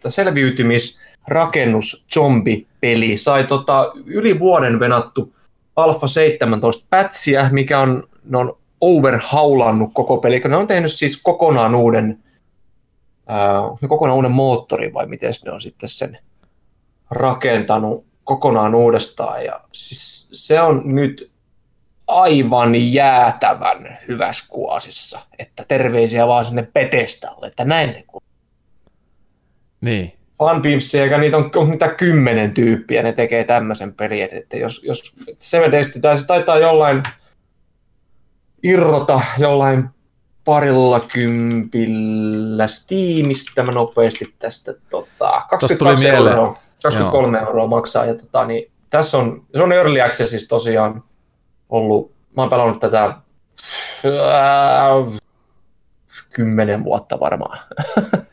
[0.09, 0.97] selviytymis
[1.27, 3.17] rakennus zombi-peli.
[3.17, 5.33] Sai tota, yli vuoden venattu
[5.75, 10.39] Alpha 17 pätsiä, mikä on, ne on overhaulannut koko peli.
[10.39, 12.23] Ne on tehnyt siis kokonaan uuden,
[13.27, 16.17] ää, kokonaan uuden moottorin vai miten ne on sitten sen
[17.11, 19.45] rakentanut kokonaan uudestaan.
[19.45, 21.31] Ja siis se on nyt
[22.07, 25.19] aivan jäätävän hyvässä kuosissa.
[25.39, 28.21] Että terveisiä vaan sinne Petestalle, että näin ne kun
[29.81, 30.13] Niin.
[30.39, 35.13] fanbeamsia, eikä niitä on, on mitä kymmenen tyyppiä, ne tekee tämmöisen pelin, että jos, jos
[35.37, 37.03] Seven Days Die, se taitaa jollain
[38.65, 39.89] irrota jollain
[40.45, 46.33] parilla kympillä Steamista mä nopeasti tästä tota, Tosta tuli 22 mieleen.
[46.33, 51.03] euroa, 23 euroa maksaa ja tota, niin, tässä on, se on Early Accessissa tosiaan
[51.69, 53.15] ollut, mä oon pelannut tätä äh,
[56.33, 57.59] kymmenen vuotta varmaan.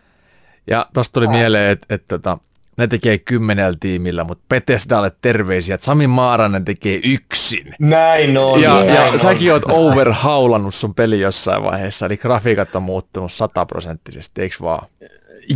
[0.67, 2.39] Ja tosta tuli mieleen, että et, tota,
[2.77, 7.75] ne tekee kymmenellä tiimillä, mutta Bethesdalle terveisiä, että Sami Maaranen tekee yksin.
[7.79, 8.63] Näin on.
[8.63, 9.19] ja, näin ja on.
[9.19, 14.89] säkin oot overhaulannut sun peli jossain vaiheessa, eli grafiikat on muuttunut sataprosenttisesti, eikö vaan?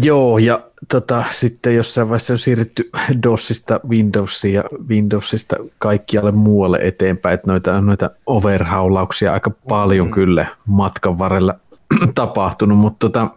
[0.02, 2.90] Joo, ja tota, sitten jossain vaiheessa on siirrytty
[3.22, 10.12] DOSista Windowsiin ja Windowsista kaikkialle muualle eteenpäin, että noita, noita overhaulauksia aika paljon Mm.
[10.12, 11.54] kyllä matkan varrella
[12.14, 13.30] tapahtunut, mutta tota,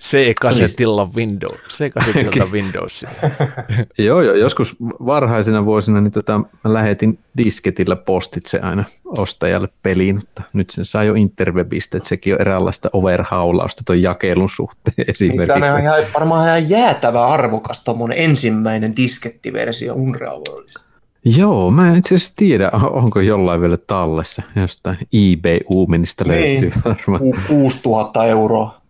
[0.00, 3.04] C-kasetilla Windows, C-kasetilla Windows.
[3.98, 10.42] joo, joo, joskus varhaisina vuosina niin tota, mä lähetin disketillä postitse aina ostajalle peliin, mutta
[10.52, 15.46] nyt sen saa jo interwebistä, että sekin on eräänlaista overhaulausta tuon jakelun suhteen Niin esimerkiksi.
[15.46, 20.80] se on ihan, varmaan ihan jäätävä arvokas tuommoinen ensimmäinen diskettiversio Unrealista.
[21.24, 24.42] Joo, mä en itse asiassa tiedä, onko jollain vielä tallessa.
[24.56, 26.72] Jostain eBay Uumenista löytyy Niin.
[26.84, 27.20] varmaan.
[27.20, 28.80] Ku- 6000 euroa.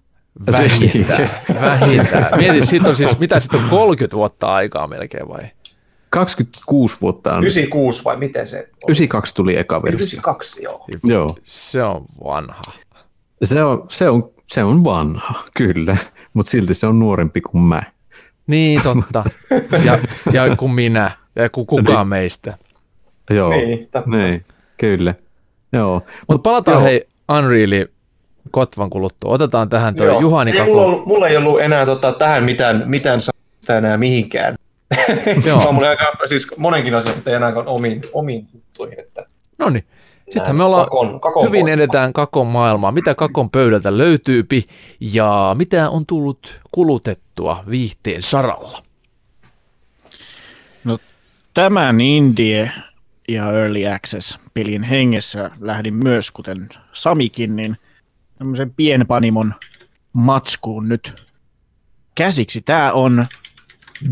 [0.52, 1.30] Vähintään,
[1.60, 2.28] vähintään.
[2.40, 5.42] Mieti, siitä on siis, mitä sitten on 30 vuotta aikaa melkein vai?
[6.10, 7.42] 26 vuotta on.
[7.42, 8.62] 96 vai miten se on?
[8.88, 9.96] 92 tuli eka versio.
[9.96, 10.86] 92, joo.
[11.04, 12.62] Joo, Se on vanha.
[13.44, 15.96] se on, se on, se on vanha, kyllä,
[16.34, 17.82] mutta silti se on nuorempi kuin mä.
[18.46, 19.24] Niin, totta.
[19.84, 19.98] Ja,
[20.32, 22.58] ja kuin minä, ja kuin kukaan meistä.
[23.30, 24.10] Joo, Niin, totta.
[24.10, 24.44] niin,
[24.76, 25.14] kyllä.
[25.72, 26.84] Joo, Mutta palataan joo.
[26.84, 27.06] hei
[27.38, 27.86] Unreali
[28.50, 29.34] Kotvan kuluttua.
[29.34, 30.20] Otetaan tähän tuo.
[30.20, 34.54] Juhani ei, mulla, ollut, mulla ei ollut enää tota, tähän mitään, mitään sanoa enää mihinkään.
[35.46, 35.60] Joo.
[35.62, 35.72] Joo.
[35.72, 39.00] mulla aika, siis monenkin asian, mutta ei enää omiin, omiin juttuihin.
[39.00, 39.26] Että
[39.58, 39.84] No niin.
[40.24, 41.72] Sittenhän me ollaan kakon, kakon hyvin voitto.
[41.72, 42.92] edetään Kakon maailmaa.
[42.92, 44.64] Mitä Kakon pöydältä löytyypi
[45.00, 48.82] ja mitä on tullut kulutettua viihteen saralla?
[51.54, 52.70] Tämän Indie
[53.28, 57.76] ja Early Access pelin hengessä lähdin myös, kuten Samikin, niin
[58.38, 59.54] tämmöisen pienpanimon
[60.12, 61.24] matskuun nyt
[62.14, 62.62] käsiksi.
[62.62, 63.26] Tämä on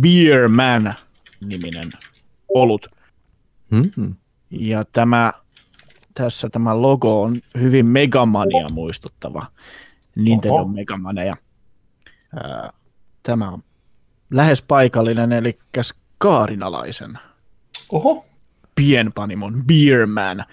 [0.00, 0.94] Beer Man
[1.40, 1.90] niminen
[2.54, 2.86] olut.
[3.70, 4.16] Mm-hmm.
[4.50, 5.32] Ja tämä,
[6.14, 9.46] tässä tämä logo on hyvin Megamania muistuttava.
[10.16, 10.68] Nintendo Oho.
[10.68, 11.36] Megamania.
[12.36, 12.72] Ää,
[13.22, 13.62] Tämä on
[14.30, 15.58] lähes paikallinen, eli
[16.18, 17.18] kaarinalaisen
[17.92, 18.26] Oho.
[18.74, 20.44] pienpanimon Beerman.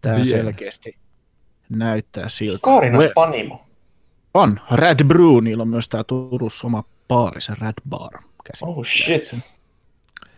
[0.00, 0.26] Tämä Beer.
[0.26, 0.96] selkeästi
[1.68, 2.58] näyttää siltä.
[2.62, 3.66] Kaarinas Le- Panimo.
[4.34, 4.60] On.
[4.70, 8.12] Rad Brew, niillä on myös tämä Turussa oma baari, se Rad Bar.
[8.44, 8.72] käsittääkseni.
[8.72, 9.40] Oh shit.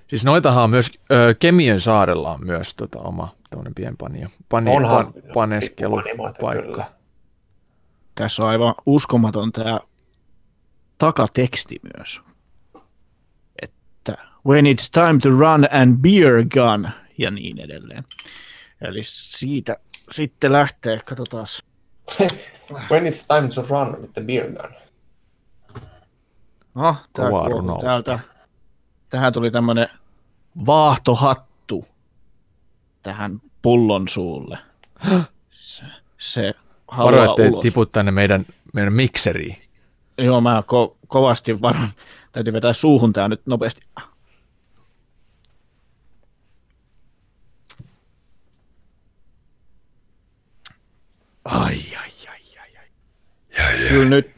[0.06, 4.28] Siis noitahan on myös, ö, Kemien saarella on myös tota, oma tämmöinen pienpanio.
[4.48, 6.84] Pani, Onhan pan, paneskelupaikka.
[8.14, 9.80] Tässä on aivan uskomaton tämä
[10.98, 12.20] takateksti myös.
[13.62, 14.14] Että
[14.46, 18.04] when it's time to run and beer gun ja niin edelleen.
[18.80, 19.76] Eli siitä
[20.10, 21.46] sitten lähtee, katsotaan.
[22.90, 24.74] When it's time to run with the beer gun.
[26.74, 27.26] No, tää
[27.80, 28.18] täältä.
[29.10, 29.88] Tähän tuli tämmönen
[30.66, 31.84] vaahtohattu
[33.02, 34.58] tähän pullon suulle.
[35.50, 35.82] Se,
[36.18, 36.54] se
[36.96, 37.62] Varo, haluaa ettei ulos.
[37.62, 39.56] tipu tänne meidän, meidän mikseriin.
[40.18, 41.88] Joo, mä ko- kovasti varon.
[42.32, 43.80] Täytyy vetää suuhun tää nyt nopeasti.
[51.48, 53.88] Ai, ai, ai, ai, ai.
[53.88, 54.30] Kyllä nyt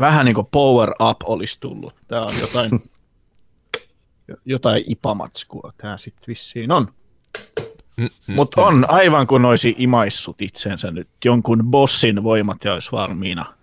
[0.00, 1.94] vähän niin kuin power up olisi tullut.
[2.08, 2.90] Tää on jotain,
[4.44, 6.88] jotain ipamatskua tää sitten vissiin on.
[8.26, 13.54] Mutta on aivan kuin olisi imaissut itsensä nyt jonkun bossin voimat ja olisi valmiina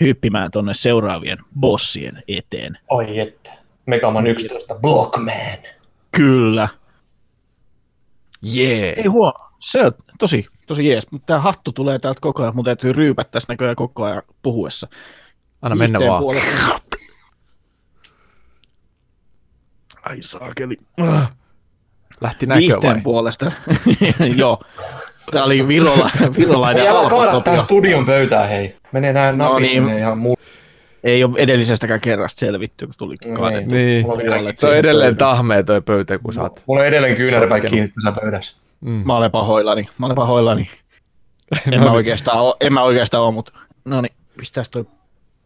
[0.00, 2.78] hyppimään tonne seuraavien bossien eteen.
[2.90, 3.52] Oi että.
[3.86, 5.58] Megaman 11 Blockman.
[6.16, 6.68] Kyllä.
[8.42, 8.94] Jee.
[8.96, 12.64] Ei huo, se on tosi, tosi jees, mutta tämä hattu tulee täältä koko ajan, mun
[12.64, 14.88] täytyy ryypätä tässä näköjään koko ajan puhuessa.
[15.62, 16.22] Anna mennä vaan.
[16.22, 16.80] puolesta-
[20.02, 20.76] Ai saakeli.
[22.20, 23.00] Lähti näkö vai?
[23.02, 23.52] Puolesta.
[24.36, 24.62] Joo.
[25.30, 28.76] Tämä oli virola, virolainen Ei älä tää studion pöytään, hei.
[28.92, 29.88] Menee nää No niin.
[29.88, 30.36] ihan muu.
[31.04, 33.70] Ei ole edellisestäkään kerrasta selvitty, kun tuli kaadettu.
[33.70, 34.06] Niin.
[34.56, 36.62] Se on edelleen tahmea toi pöytä, kun oot.
[36.66, 37.70] Mulla on edelleen kyynärpäät Sotkenut.
[37.70, 38.56] kiinni tässä pöydässä.
[38.80, 39.02] Mm.
[39.06, 40.70] Mä olen pahoillani, mä olen pahoillani.
[41.72, 43.52] En mä oikeastaan oo, en mä oikeastaan oo, mutta
[43.84, 44.86] no niin, pistäis toi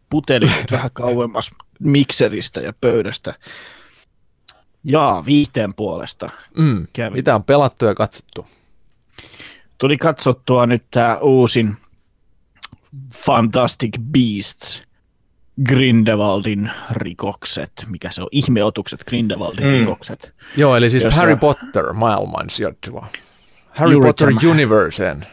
[0.09, 3.33] puteli nyt vähän kauemmas mikseristä ja pöydästä.
[4.83, 6.29] Jaa, viihteen puolesta.
[6.57, 6.87] Mm.
[6.93, 7.17] Kävin.
[7.17, 8.47] Mitä on pelattu ja katsottu?
[9.77, 11.77] Tuli katsottua nyt tää uusin
[13.13, 14.83] Fantastic Beasts
[15.65, 17.71] Grindelwaldin rikokset.
[17.87, 18.27] Mikä se on?
[18.31, 19.79] Ihmeotukset Grindelwaldin Mm.
[19.79, 20.33] rikokset.
[20.57, 23.07] Joo, eli siis Jossa- Harry Potter maailman sijoittuva.
[23.69, 24.51] Harry Juuri Potter tämä.
[24.51, 25.25] Universeen.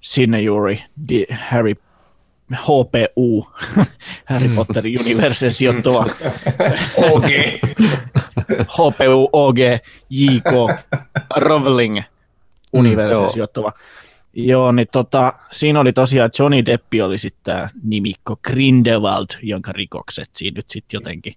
[0.00, 1.74] Sinne juuri di, Harry
[2.54, 3.46] HPU,
[4.30, 6.04] Harry Potter Universe sijoittuva
[7.12, 7.24] OG.
[8.68, 9.58] HPU OG
[10.10, 10.44] JK
[11.36, 12.00] Rowling
[12.72, 13.28] universe joo.
[13.28, 13.72] sijoittuva.
[13.76, 13.82] Joo,
[14.72, 20.58] niin tota, siinä oli tosiaan Johnny Deppi oli sitten tämä nimikko Grindelwald, jonka rikokset siinä
[20.58, 21.34] nyt sitten jotenkin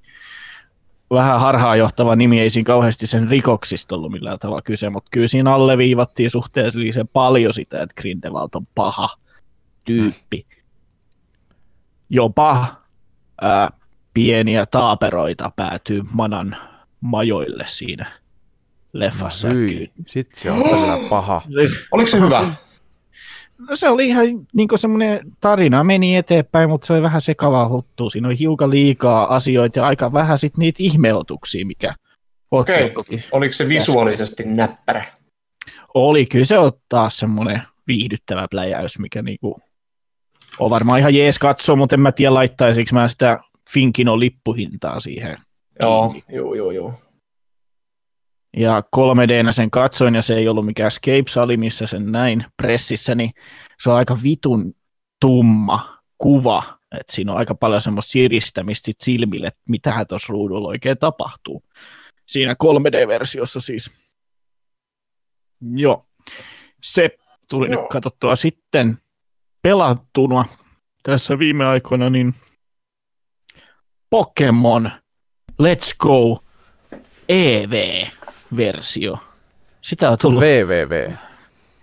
[1.09, 5.53] vähän harhaanjohtava nimi, ei siinä kauheasti sen rikoksista ollut millään tavalla kyse, mutta kyllä siinä
[5.53, 9.09] alleviivattiin suhteellisen paljon sitä, että Grindelwald on paha
[9.85, 10.45] tyyppi.
[12.09, 12.67] Jopa
[13.41, 13.69] ää,
[14.13, 16.57] pieniä taaperoita päätyy Manan
[17.01, 18.05] majoille siinä
[18.93, 19.47] leffassa.
[19.47, 21.41] Hyi, sit se on todella paha.
[21.91, 22.55] Oliko se hyvä?
[23.57, 28.09] No se oli ihan niin semmoinen tarina, meni eteenpäin, mutta se oli vähän sekavaa huttua.
[28.09, 31.95] Siinä oli hiukan liikaa asioita ja aika vähän sit niitä ihmeotuksia, mikä
[32.51, 35.05] otsikkokin Oliko se visuaalisesti näppärä?
[35.93, 36.25] oli.
[36.25, 39.57] Kyllä se on taas semmoinen viihdyttävä pläjäys, mikä niinku
[40.59, 43.39] on varmaan ihan jees katsoa, mutta en mä tiedä laittaisinko mä sitä
[43.71, 45.37] Finkino lippuhintaa siihen.
[45.79, 46.93] Joo, joo, joo, joo.
[48.57, 53.15] Ja 3 d sen katsoin ja se ei ollut mikään Escape-sali, missä sen näin pressissä,
[53.15, 53.31] niin
[53.79, 54.73] se on aika vitun
[55.21, 56.63] tumma kuva.
[56.99, 61.63] Et siinä on aika paljon semmoista siristämistä sit silmille, että mitähän tuossa ruudulla oikein tapahtuu.
[62.27, 64.15] Siinä 3D-versiossa siis.
[65.75, 66.05] Joo.
[66.83, 67.09] Se
[67.49, 67.81] tuli Joo.
[67.81, 68.97] nyt katsottua sitten
[69.61, 70.45] pelattuna
[71.03, 72.33] tässä viime aikoina, niin
[74.09, 74.91] Pokemon
[75.61, 76.43] Let's Go
[78.55, 79.17] EV-versio.
[79.81, 81.11] Sitä on tullut VVV.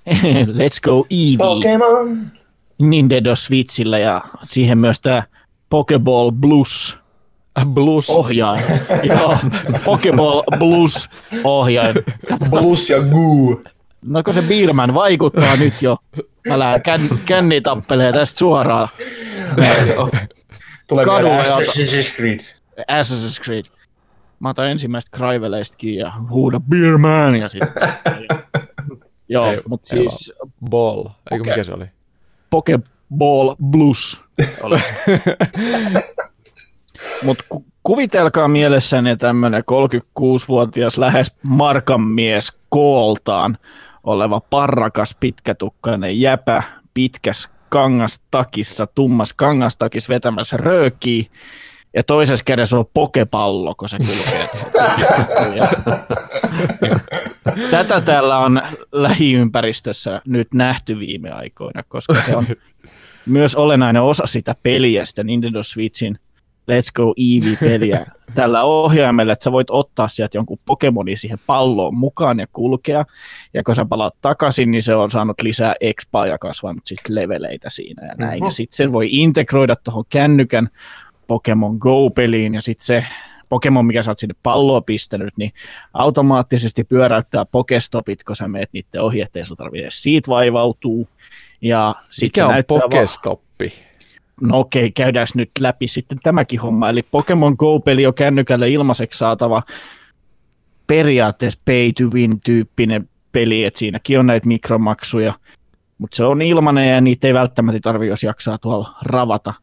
[0.59, 2.27] Let's Go Eevee Pokemon!
[2.79, 5.23] Nintendo Switchillä ja siihen myös tämä
[5.69, 6.99] Pokeball Blues
[7.67, 8.11] Blues.
[8.11, 8.63] ohjain.
[9.09, 9.37] Joo,
[9.85, 11.11] Pokeball Blues
[11.45, 11.95] ohjain.
[12.51, 13.63] Blues ja Goo.
[14.03, 15.97] No kun se Beerman vaikuttaa nyt jo.
[16.47, 18.89] Lähden kän, känni tappelee tästä suoraan.
[20.89, 22.41] Tulee Kadulla Assassin's Creed.
[22.81, 23.65] Assassin's Creed.
[24.43, 27.89] Mä otan ensimmäistä Criveleistäkin ja huuda Beer Man ja sitten...
[29.29, 30.33] Joo, mutta siis
[30.71, 31.85] Ball, eikö mikä se oli?
[32.51, 34.25] Pokeball Blues.
[37.25, 43.59] Mutta ku, kuvitelkaa mielessäni tämmöinen 36-vuotias lähes markan mies kooltaan
[44.05, 46.63] oleva parrakas pitkätukkainen jäpä
[46.95, 51.25] pitkäs kangastakissa, tummas kangastakissa vetämässä röökiä
[51.95, 54.49] ja toisessa kädessä on pokepallo, kun se kulkee.
[57.71, 58.63] Tätä täällä on
[58.93, 62.47] lähiympäristössä nyt nähty viime aikoina, koska se on
[63.27, 66.19] myös olennainen osa sitä peliä, sitä Nintendo Switchin
[66.71, 72.39] Let's Go Eevee-peliä tällä ohjaimella, että sä voit ottaa sieltä jonkun Pokemonin siihen palloon mukaan
[72.39, 73.05] ja kulkea,
[73.55, 77.71] ja kun sä palaat takaisin, niin se on saanut lisää expaa ja kasvanut sitten leveleitä
[77.71, 78.51] siinä ja näin, ja Mhm.
[78.51, 80.69] sitten sen voi integroida tuohon kännykän
[81.27, 83.05] Pokemon Go-peliin, ja sitten se
[83.49, 85.53] Pokemon, mikä sä oot sinne palloa pistänyt, niin
[85.95, 91.09] automaattisesti pyöräyttää Pokestopit, kun sä meet niiden ohi, ettei sun tarvitse siitä vaivautuu.
[91.61, 93.73] Ja sit Mikä se on näyttää va- Pokestoppi?
[94.41, 96.91] No okei, käydään nyt läpi sitten tämäkin homma.
[96.91, 99.63] Eli Pokemon Go-peli on kännykälle ilmaiseksi saatava
[100.87, 105.33] periaatteessa pay to win tyyppinen peli, että siinäkin on näitä mikromaksuja,
[105.99, 109.55] mutta se on ilmanen ja niitä ei välttämättä tarvi, jos jaksaa tuolla ravata.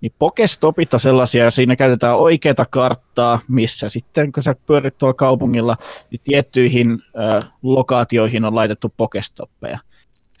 [0.00, 5.14] Niin Pokestopit on sellaisia, ja siinä käytetään oikeaa karttaa, missä sitten kun sä pyörit tuolla
[5.14, 5.76] kaupungilla,
[6.10, 9.78] niin tiettyihin ö, lokaatioihin on laitettu Pokestoppeja.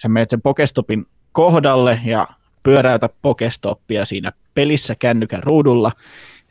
[0.02, 2.28] Sä menet sen Pokestopin kohdalle ja
[2.62, 5.92] pyöräytä Pokestoppia siinä pelissä kännykän ruudulla,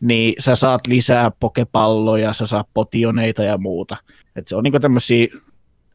[0.02, 3.98] niin sä saat lisää pokepalloja, sä saat potioneita ja muuta.
[4.36, 5.28] Et se on niinku tämmöisiä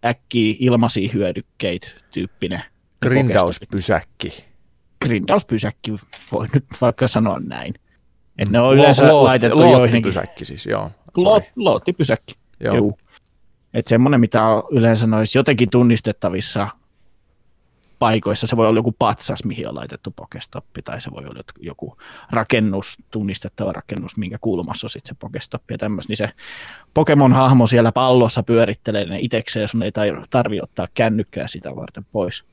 [0.05, 2.63] äkkiä ilmaisia hyödykkeitä tyyppinen.
[3.03, 4.52] Grindauspysäkki.
[5.03, 5.93] Grindauspysäkki,
[6.33, 7.75] voi nyt vaikka sanoa näin.
[8.39, 9.79] Et ne on Lo- yleensä loot- laitettu joihinkin.
[9.81, 10.91] Loottipysäkki siis, joo.
[11.17, 12.35] Lo, loottipysäkki.
[12.61, 12.77] Joo.
[12.77, 12.99] Juu.
[13.75, 16.69] Että semmoinen, mitä on yleensä noissa jotenkin tunnistettavissa
[17.99, 21.97] paikoissa, se voi olla joku patsas, mihin on laitettu pokestoppi, tai se voi olla joku
[22.31, 26.29] rakennus, tunnistettava rakennus, minkä kulmassa on sitten se pokestoppi ja tämmöistä, niin se
[26.95, 32.45] Pokemon-hahmo siellä pallossa pyörittelee ne itekseen, sun ei tar- tarvi ottaa kännykkää sitä varten pois.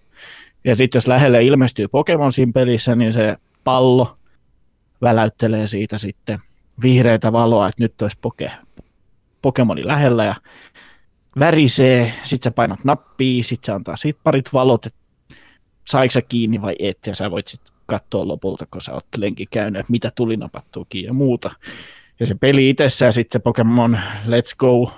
[0.64, 4.16] Ja sitten jos lähelle ilmestyy Pokemon siinä pelissä, niin se pallo
[5.01, 6.39] väläyttelee siitä sitten
[6.82, 8.51] vihreitä valoa, että nyt olisi poke,
[9.41, 10.36] Pokemoni lähellä ja
[11.39, 14.99] värisee, sit sä painat nappia, sit se antaa siitä parit valot, että
[15.88, 19.45] saiko sä kiinni vai et, ja sä voit sitten katsoa lopulta, kun sä oot lenki
[19.45, 21.51] käynyt, että mitä tuli napattuukin ja muuta.
[22.20, 24.91] Ja se peli itsessään sitten se Pokemon Let's Go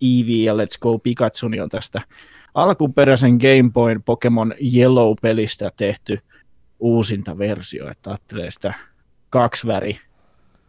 [0.00, 2.00] Eevee ja Let's Go Pikachu niin on tästä
[2.54, 6.18] alkuperäisen Game Boyn Pokemon Yellow-pelistä tehty
[6.80, 8.74] uusinta versio, että ajattelee sitä
[9.30, 9.98] kaksi väri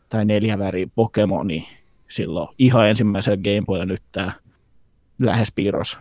[0.09, 1.63] tai neljä väri Pokemonia
[2.07, 4.31] silloin ihan ensimmäisellä Game Boylla nyt tämä
[5.21, 5.97] lähes piirros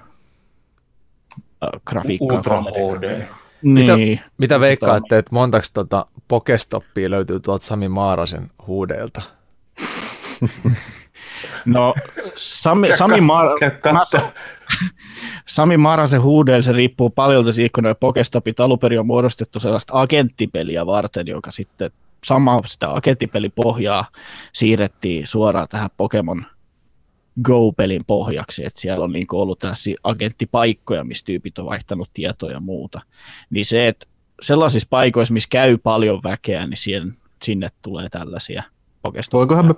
[1.41, 2.37] äh, grafiikkaa.
[2.39, 2.97] Ultra 3D.
[2.99, 3.27] HD.
[3.63, 9.23] Mitä- Niin, Mitä veikkaatte, että montaks tota Pokestoppia löytyy tuolta Sami Maarasen huudeilta?
[11.65, 11.95] no
[12.37, 14.21] Sami, Sami, Mar-.
[15.47, 20.01] Sami Marasen huudel, se riippuu paljon siitä, kun nuo Pokestopit alun perin on muodostettu sellaista
[20.01, 21.91] agenttipeliä varten, joka sitten
[22.25, 24.07] sama sitä agenttipelipohjaa
[24.53, 26.47] siirrettiin suoraan tähän Pokemon
[27.43, 32.61] Go-pelin pohjaksi, että siellä on niin ollut tällaisia agenttipaikkoja, missä tyypit on vaihtanut tietoja ja
[32.61, 33.01] muuta.
[33.51, 34.07] Niin se, että
[34.43, 38.63] sellaisissa paikoissa, missä käy paljon väkeä, niin siihen, sinne tulee tällaisia
[39.03, 39.39] Pokestopia.
[39.39, 39.75] Voikohan me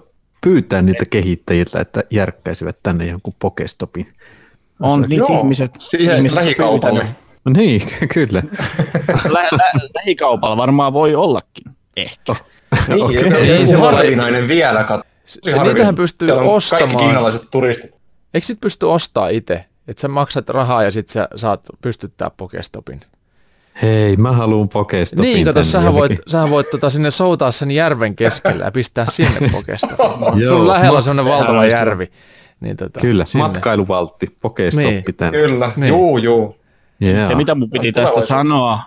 [0.50, 4.12] pyytää niitä kehittäjiltä, että järkkäisivät tänne jonkun Pokestopin?
[4.80, 7.00] On niitä Joo, ihmiset, siihen ihmiset lähikaupalle.
[7.00, 7.20] pyytänyt.
[7.44, 7.82] No niin,
[8.14, 8.42] kyllä.
[9.30, 11.64] Lä- lä- lähikaupalla varmaan voi ollakin.
[11.96, 12.36] Ehkä.
[12.88, 13.34] Niin, okay.
[13.34, 14.84] Ei se se harvi- harvinainen vielä.
[14.84, 15.00] Kat...
[15.26, 15.72] S- Tosi harvi.
[15.72, 16.96] Niitähän pystyy Siellä on Kaikki ostamaan.
[17.04, 17.90] kiinalaiset turistit.
[18.34, 19.64] Eikö sit pysty ostaa itse?
[19.88, 23.00] Että sä maksat rahaa ja sit sä saat pystyttää Pokestopin.
[23.82, 25.22] Hei, mä haluan Pokestopin.
[25.34, 29.50] niin, kato, sähän voit, sähän voit tota sinne soutaa sen järven keskelle ja pistää sinne
[29.52, 29.96] Pokestopin.
[30.42, 32.10] Joo, Sun lähellä on semmoinen valtava järvi.
[32.60, 33.42] Niin tota, Kyllä, sinne.
[33.44, 35.04] matkailuvaltti, Pokestoppi Niin.
[35.16, 35.38] tänne.
[35.38, 35.88] Kyllä, Niin.
[35.88, 36.56] juu, juu.
[37.02, 37.28] Yeah.
[37.28, 38.78] Se, mitä mun piti tästä sanoa,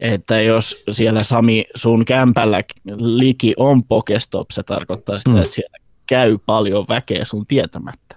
[0.00, 2.62] että jos siellä Sami sun kämpällä
[2.96, 5.36] liki on Pokestop, se tarkoittaa sitä, Mm.
[5.36, 5.76] että siellä
[6.06, 8.16] käy paljon väkeä sun tietämättä.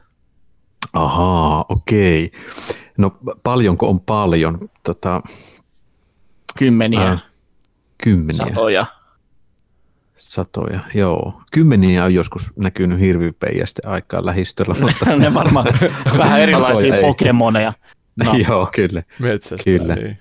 [0.93, 2.32] Ahaa, okei.
[2.97, 3.11] No
[3.43, 4.70] paljonko on paljon?
[4.84, 5.22] Tota,
[6.59, 7.19] Kymmeniä, Ää,
[8.03, 8.85] kymmeniä, satoja.
[10.15, 11.41] satoja, joo.
[11.51, 15.65] Kymmeniä on joskus näkynyt hirvipeijästen aikaa lähistöllä, mutta ne varmaan
[16.17, 17.01] vähän erilaisia.
[17.01, 17.73] Pokemoneja.
[18.23, 19.03] No, joo, kyllä.
[19.19, 19.63] Metsästä.
[19.63, 19.95] Kyllä.
[19.95, 20.17] Niin.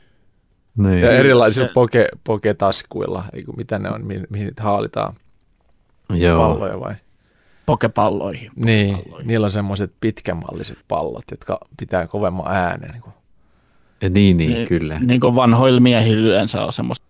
[0.79, 1.01] Niin.
[1.01, 5.15] Ja erilaisilla Se- poke, poketaskuilla, eiku, mitä ne on, mihin, mihin niitä haalitaan,
[6.11, 6.39] joo.
[6.39, 6.95] palloja vai?
[7.67, 8.51] pokepalloihin.
[8.57, 9.29] Niin, pokepalloihin.
[9.29, 12.91] niillä on semmoiset pitkämalliset pallot, jotka pitää kovemman äänen.
[12.91, 13.15] Niin kuin.
[14.05, 14.99] Ja niin, niin, Niin- kyllä.
[15.01, 17.05] Niin kuin vanhoilla miehillä yleensä on semmoiset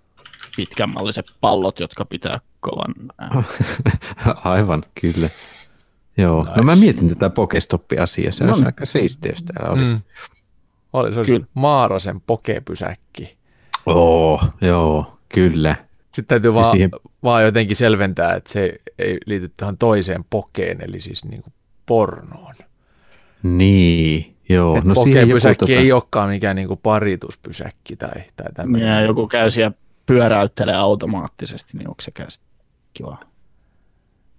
[0.56, 2.94] pitkänmalliset pallot, jotka pitää kovan.
[4.44, 5.28] Aivan, kyllä.
[6.16, 6.56] Joo, nice.
[6.56, 8.66] no mä mietin tätä Pokestoppi-asiaa, se No olisi niin.
[8.68, 9.94] aika siistiä, jos täällä olisi.
[9.94, 10.00] Mm.
[10.92, 11.46] Oli, se olisi Kyllä.
[11.54, 13.36] Maarasen pokepysäkki.
[13.86, 15.76] Oo, joo, kyllä.
[16.12, 16.90] Sitten täytyy vaan, siihen-
[17.22, 21.52] vaan jotenkin selventää, että se ei liity tähän toiseen pokeen, eli siis niin kuin
[21.86, 22.54] pornoon.
[23.42, 24.76] Niin, joo.
[24.78, 28.88] Et No siihen joku, pokepysäkki tota, ei olekaan mikään niin kuin parituspysäkki tai, tai tämmöinen.
[28.88, 29.72] Ja joku käy siellä
[30.06, 32.10] pyöräyttelee automaattisesti, niin onko se
[32.94, 33.18] kiva?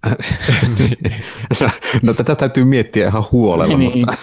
[2.04, 3.98] no tätä täytyy miettiä ihan huolella, Niin.
[4.00, 4.18] mutta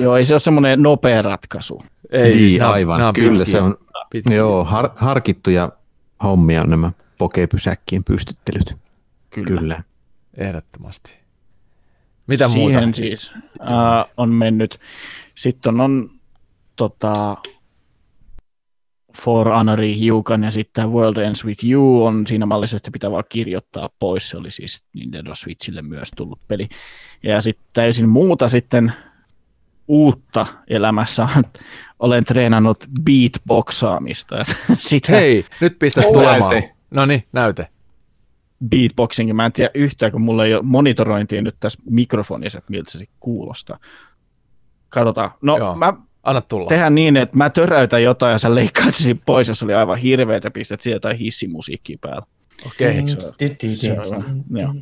[0.00, 1.82] Joo, ei se ole semmoinen nopea ratkaisu.
[2.10, 3.76] Ei, niin, siis nämä on- aivan, nämä kyllä pitkiä- se on,
[4.10, 4.36] pitkiä.
[4.36, 5.72] joo, har, harkittuja
[6.22, 8.76] hommia on nämä pokepysäkkien pystyttelyt.
[9.30, 9.60] Kyllä.
[9.60, 9.82] Kyllä.
[10.36, 11.16] Ehdottomasti.
[12.26, 12.96] Mitä Siihen muuta?
[12.96, 14.78] siis äh, on mennyt.
[15.34, 16.10] Sitten on
[16.76, 17.36] tota,
[19.22, 23.10] For Honori hiukan ja sitten World Ends With You on siinä mallissa, että se pitää
[23.10, 24.28] vaan kirjoittaa pois.
[24.30, 26.68] Se oli siis Nintendo Switchille myös tullut peli.
[27.22, 28.92] Ja sitten täysin muuta sitten
[29.88, 31.44] uutta elämässä on,
[31.98, 34.44] olen treenannut beatboxaamista.
[34.78, 36.62] Sitä Hei, nyt pistä tulemaan.
[36.90, 37.68] No niin, näyte.
[38.70, 39.36] Beatboxingin.
[39.36, 43.04] Mä en tiedä yhtään, kun mulla ei ole monitorointia nyt tässä mikrofonissa, että miltä se
[43.20, 43.78] kuulostaa.
[44.88, 45.30] Katsotaan.
[45.42, 45.74] No Joo.
[45.74, 45.92] mä
[46.22, 46.68] Anna tulla.
[46.68, 50.50] tehdään niin, että mä töräytän jotain ja sä leikkaat sen pois, jos oli aivan hirveetä,
[50.50, 52.26] pistät siihen jotain hissimusiikkia päällä.
[52.66, 52.96] Okei.
[54.50, 54.74] Joo.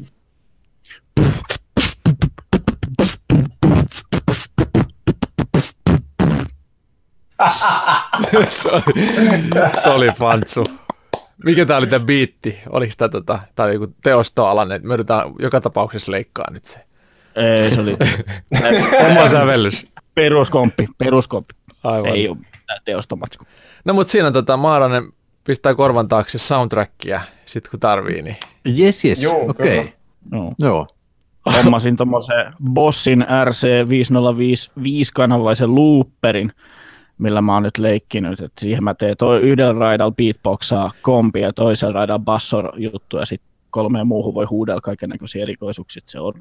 [8.51, 8.83] se, oli,
[9.83, 10.82] se oli fantsu.
[11.45, 12.59] Mikä tää oli tämä biitti?
[12.71, 14.81] Oliko tämä tota, tää oli joku teostoalainen?
[14.85, 16.79] Me yritetään joka tapauksessa leikkaa nyt se.
[17.37, 17.97] Ei, se oli
[19.11, 19.87] Oma sävellys.
[20.15, 21.55] peruskomppi, peruskomppi.
[21.85, 22.11] Aivan.
[22.17, 23.45] Ei ole mitään teostomatsku.
[23.85, 25.13] No mutta siinä tota, Maaranen
[25.45, 28.37] pistää korvan taakse soundtrackia, sit kun tarvii, niin
[28.79, 29.67] Yes, yes, Joo, okei.
[29.79, 29.91] kyllä.
[30.31, 30.53] No.
[30.59, 30.87] Joo.
[31.57, 32.37] Hommasin tuommoisen
[32.75, 36.53] Bossin RC505 viisikanavaisen looperin,
[37.23, 41.53] millä mä oon nyt leikkinyt, että siihen mä teen toi yhdellä raidalla beatboxaa kompi ja
[41.53, 46.35] toisella raidalla basso juttu ja sitten kolmeen muuhun voi huudella kaiken näköisiä erikoisuuksia, se on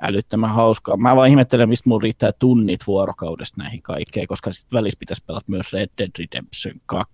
[0.00, 0.96] älyttömän hauskaa.
[0.96, 5.44] Mä vaan ihmettelen, mistä mulla riittää tunnit vuorokaudesta näihin kaikkeen, koska sitten välissä pitäisi pelata
[5.48, 7.12] myös Red Dead Redemption 2.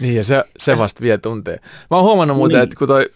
[0.00, 1.58] Niin, ja se, se vasta vie tunteja.
[1.90, 2.62] Mä oon huomannut muuten, Niin.
[2.62, 3.10] että kun toi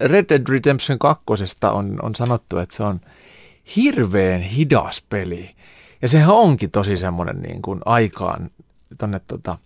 [0.00, 1.24] Red Dead Redemption 2
[1.72, 3.00] on, on sanottu, että se on
[3.76, 5.55] hirveän hidas peli.
[6.02, 8.50] Ja sehän onkin tosi semmoinen niin kuin aikaan
[8.98, 9.58] tonne tota,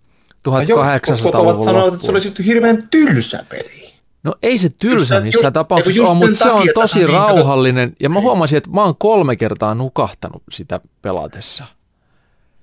[0.47, 3.93] Jotkut ovat 1800-luvun sanoneet, että se olisi hirveän tylsä peli.
[4.23, 7.93] No ei se tylsä Just missään just- tapauksessa ole, mutta se on tosi niin, rauhallinen.
[7.99, 11.65] Ja mä huomasin, että mä oon kolme kertaa nukahtanut sitä pelatessa.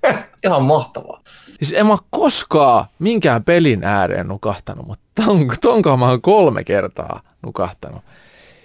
[0.45, 1.21] Ihan mahtavaa.
[1.47, 7.21] Siis en mä koskaan minkään pelin ääreen nukahtanut, mutta ton, tonkaan mä oon kolme kertaa
[7.41, 8.01] nukahtanut.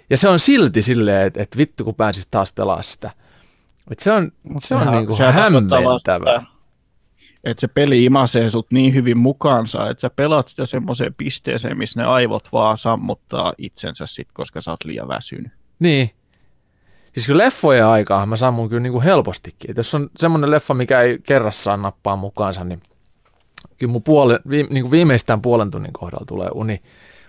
[0.09, 3.11] Ja se on silti silleen, että, että vittu kun pääsis taas pelaa sitä.
[3.91, 6.45] Et se on, se on niinku hämmentävä.
[7.43, 12.01] Että se peli imasee sut niin hyvin mukaansa, että sä pelaat sitä semmoiseen pisteeseen, missä
[12.01, 15.51] ne aivot vaan sammuttaa itsensä sit, koska sä oot liian väsynyt.
[15.79, 16.09] Niin.
[17.13, 19.71] Siis kyllä leffojen aikaan mä sammun kyllä niinku helpostikin.
[19.71, 22.81] Et jos on semmoinen leffa, mikä ei kerrassaan nappaa mukaansa, niin
[23.77, 26.81] kyllä mun puole, vi, niinku viimeistään puolen tunnin kohdalla tulee uni.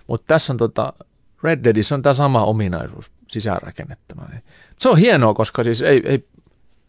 [0.07, 0.93] Mutta tässä on tota,
[1.43, 4.27] Red Deadissä on tämä sama ominaisuus sisäänrakennettuna.
[4.31, 4.43] Niin.
[4.79, 6.27] Se on hienoa, koska siis ei, ei,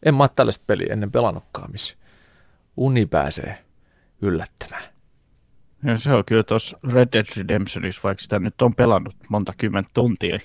[0.03, 1.96] en mä tällaista peliä ennen pelannutkaan, missä
[2.76, 3.64] uni pääsee
[4.22, 4.82] yllättämään.
[5.84, 9.90] Ja se on kyllä tuossa Red Dead Redemptionissa, vaikka sitä nyt on pelannut monta kymmentä
[9.94, 10.38] tuntia,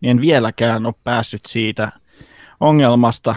[0.00, 1.92] niin en vieläkään ole päässyt siitä
[2.60, 3.34] ongelmasta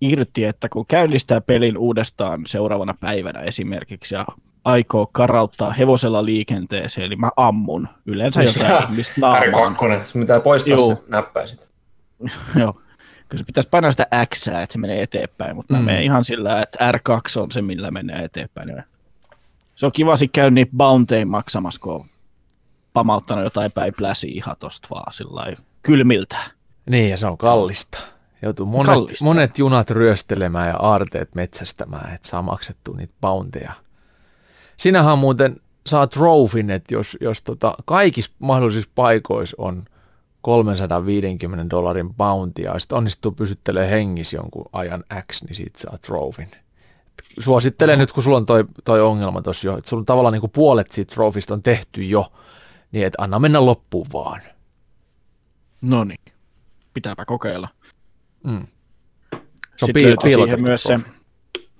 [0.00, 4.26] irti, että kun käynnistää pelin uudestaan seuraavana päivänä esimerkiksi ja
[4.64, 9.76] aikoo karauttaa hevosella liikenteeseen, eli mä ammun yleensä jotain ihmistä naamaan.
[9.76, 11.68] R2, se pitää poistaa se näppäisit.
[12.60, 12.80] Joo.
[13.28, 15.80] Kyllä pitäisi painaa sitä X, että se menee eteenpäin, mutta mm.
[15.80, 18.82] Mä menen ihan sillä, että R2 on se, millä menee eteenpäin.
[19.74, 22.04] Se on kiva sitten käydä niitä bountein maksamassa, kun on
[22.92, 26.36] pamauttanut jotain päin pläsiä ihan tosta vaan sillä kylmiltä.
[26.90, 27.98] Niin, ja se on kallista.
[28.42, 29.24] Joutuu monet, Kallista.
[29.24, 33.72] monet junat ryöstelemään ja aarteet metsästämään, että saa maksettua niitä bounteja.
[34.76, 39.84] Sinähän muuten saa trofin, että jos, jos tota, kaikissa mahdollisissa paikoissa on
[40.48, 46.50] 350 dollarin bounty ja sitten onnistuu pysyttelemään hengissä jonkun ajan X, niin siitä saa trofin.
[47.38, 50.40] Suosittelen nyt, kun sulla on toi, toi ongelma tuossa jo, että sulla on tavallaan niin
[50.40, 52.32] kuin puolet siitä trofista on tehty jo,
[52.92, 54.42] niin että anna mennä loppuun vaan.
[55.80, 56.20] No niin.
[56.94, 57.68] pitääpä kokeilla.
[58.44, 58.66] Mm.
[59.30, 60.98] Se on Sitten piil- siihen myös se,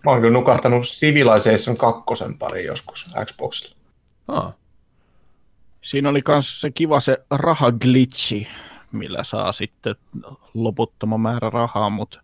[0.05, 2.03] Mä oon kyllä nukahtanut Civilization 2
[2.39, 3.77] pari joskus Xboxilla.
[4.29, 4.55] Ah.
[5.83, 8.49] Siinä oli myös se kiva se rahaglitchi,
[8.93, 9.95] millä saa sitten
[10.55, 12.21] loputtoman määrä rahaa, mutta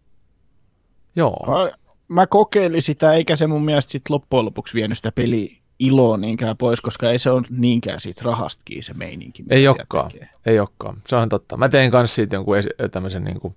[1.17, 1.47] Joo.
[1.47, 1.77] mä,
[2.09, 6.57] mä kokeilin sitä, eikä se mun mielestä sit loppujen lopuksi vienyt sitä peli iloa niinkään
[6.57, 9.45] pois, koska ei se ole niinkään siitä rahastakin se meininki.
[9.51, 10.11] Ei olekaan.
[10.11, 10.29] tekee.
[10.47, 10.97] Ei olekaan.
[11.07, 11.57] Se on totta.
[11.57, 13.57] Mä tein kanssa siitä jonkun esi- tämmöisen niin kuin,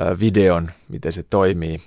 [0.00, 1.82] ö, videon, miten se toimii.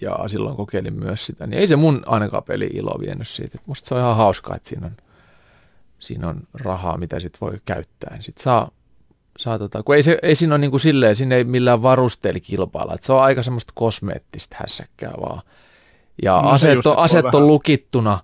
[0.00, 1.46] Ja silloin kokeilin myös sitä.
[1.46, 3.58] Niin ei se mun ainakaan peli ilo vienyt siitä.
[3.66, 4.96] Musta se on ihan hauskaa, että siinä on,
[6.02, 8.16] siinä on rahaa, mitä sit voi käyttää.
[8.20, 8.70] Sitten saa,
[9.38, 12.40] saa tota, kun ei, se, ei siinä ole niin kuin silleen, siinä ei millään varusteella
[12.40, 12.94] kilpailla.
[12.94, 15.42] Et se on aika semmoista kosmeettista hässäkkää vaan.
[16.22, 18.18] Ja No aseet, just, on, aseet on vähän- lukittuna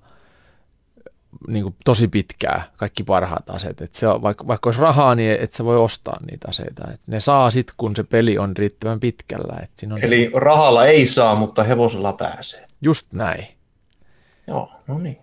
[1.49, 3.81] niin kuin tosi pitkää, kaikki parhaat aseet.
[3.83, 6.91] Et se on, vaikka, vaikka olisi rahaa, niin et sä voi ostaa niitä aseita.
[6.95, 9.59] Et ne saa sit, kun se peli on riittävän pitkällä.
[9.63, 12.67] Et siinä on Eli rahalla ei saa, mutta hevosella pääsee.
[12.81, 13.47] just näin.
[14.47, 15.19] Joo, no niin.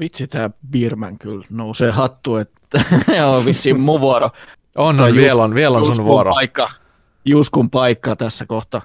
[0.00, 2.84] Vitsi, tää Birman kyllä nousee hattu, että
[3.36, 4.30] on vissiin mun vuoro.
[4.76, 6.32] On, on, just- vielä on, vielä on sun Juskun vuoro.
[6.34, 6.70] Paikka,
[7.24, 8.82] Juskun paikka tässä kohta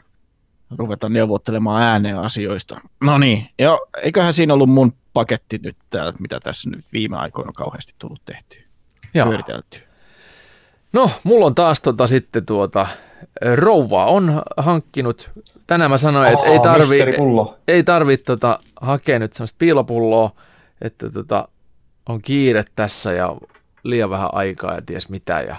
[0.78, 2.80] ruveta neuvottelemaan ääneen asioista.
[3.02, 7.48] No niin, joo, eiköhän siinä ollut mun paketti nyt täällä, mitä tässä nyt viime aikoina
[7.48, 8.62] on kauheasti tullut tehtyä.
[9.14, 9.28] Joo.
[9.28, 9.80] Pyöriteltyä.
[10.94, 12.88] No, mulla on taas tota sitten tuota,
[13.56, 15.32] rouva on hankkinut,
[15.68, 17.00] tänään mä sanoin, että ei tarvi,
[17.68, 20.32] ei tarvi tota, hakea nyt semmoista piilopulloa,
[20.84, 21.48] että tota,
[22.10, 23.36] on kiire tässä ja
[23.84, 25.40] liian vähän aikaa ja ties mitä.
[25.42, 25.56] Ja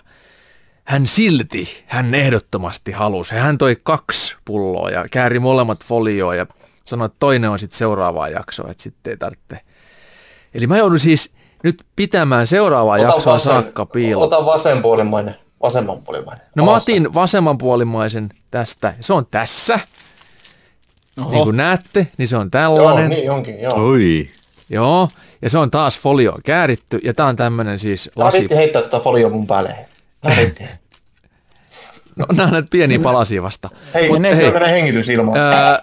[0.84, 3.34] hän silti, hän ehdottomasti halusi.
[3.34, 6.46] Hän toi kaksi pulloa ja kääri molemmat folioon ja
[6.84, 9.60] sanoi, että toinen on sitten seuraavaa jaksoa, että sitten ei tarvitse.
[10.54, 14.26] Eli mä joudun siis nyt pitämään seuraavaa jaksoa saakka piiloon.
[14.26, 15.36] Ota vasenpuolimainen.
[15.62, 16.46] Vasemmanpuolimainen.
[16.56, 18.94] No mä otin vasemmanpuolimaisen tästä.
[19.00, 19.80] Se on tässä.
[21.20, 23.10] Oho, Niin kuin näette, niin se on Joo, tällainen.
[23.10, 23.72] niin onkin, joo.
[23.74, 24.26] Oi.
[24.70, 25.08] Joo,
[25.42, 28.42] ja se on taas folioon kääritty, ja tää on tämmönen siis lasi.
[28.42, 28.56] Lasi.
[28.56, 29.76] heittää tuota folioa mun päälle.
[32.16, 33.68] No, nää on näitä pieniä palasia vasta.
[33.94, 34.44] Hei, Mut ne hei.
[34.44, 34.52] hei.
[34.52, 35.38] menee hengitys ilmaan.
[35.38, 35.78] Öö,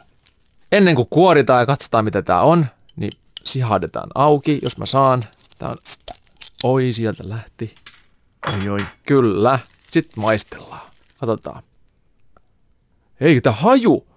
[0.71, 2.65] ennen kuin kuoritaan ja katsotaan mitä tää on,
[2.95, 3.11] niin
[3.43, 5.25] sihahdetaan auki, jos mä saan.
[5.59, 5.77] Tää on...
[6.63, 7.75] Oi, sieltä lähti.
[8.53, 8.85] Oi, oi.
[9.05, 9.59] Kyllä.
[9.91, 10.87] Sitten maistellaan.
[11.19, 11.63] Katsotaan.
[13.21, 14.07] Ei, tää haju.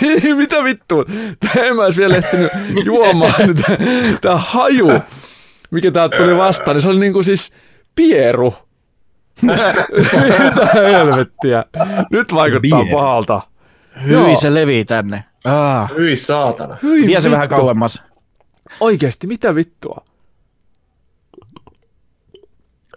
[0.36, 1.04] Mitä vittua?
[1.40, 2.52] Tää en mä edes vielä ehtinyt
[2.84, 3.34] juomaan.
[3.66, 3.76] Tää,
[4.20, 4.88] tää haju,
[5.70, 7.52] mikä täältä tuli vastaan, niin se oli niinku siis
[7.94, 8.54] pieru.
[9.42, 11.64] Mitä helvettiä.
[12.10, 12.96] Nyt vaikuttaa Pieru.
[12.98, 13.40] pahalta.
[14.04, 14.34] Hyi Joo.
[14.34, 15.24] se levii tänne.
[15.44, 16.76] Ah, Hyi saatana.
[16.82, 17.32] Hyi vie se vittu.
[17.34, 18.02] vähän kauemmas.
[18.80, 20.04] Oikeesti, mitä vittua?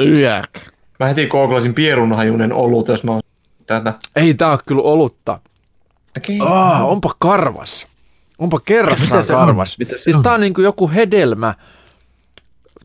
[0.02, 0.50] Yäk.
[1.00, 3.22] Mä heti googlasin pierunhajunen olut, jos mä oon
[3.66, 3.94] tätä.
[4.16, 5.40] Ei tää oo kyllä olutta.
[6.48, 7.88] Ah, onpa karvas.
[8.40, 9.40] Onpa kerrassaan Mitä se on?
[9.40, 9.78] karvas.
[9.80, 10.24] Mitä se siis on?
[10.24, 11.54] tää on niinku joku hedelmä.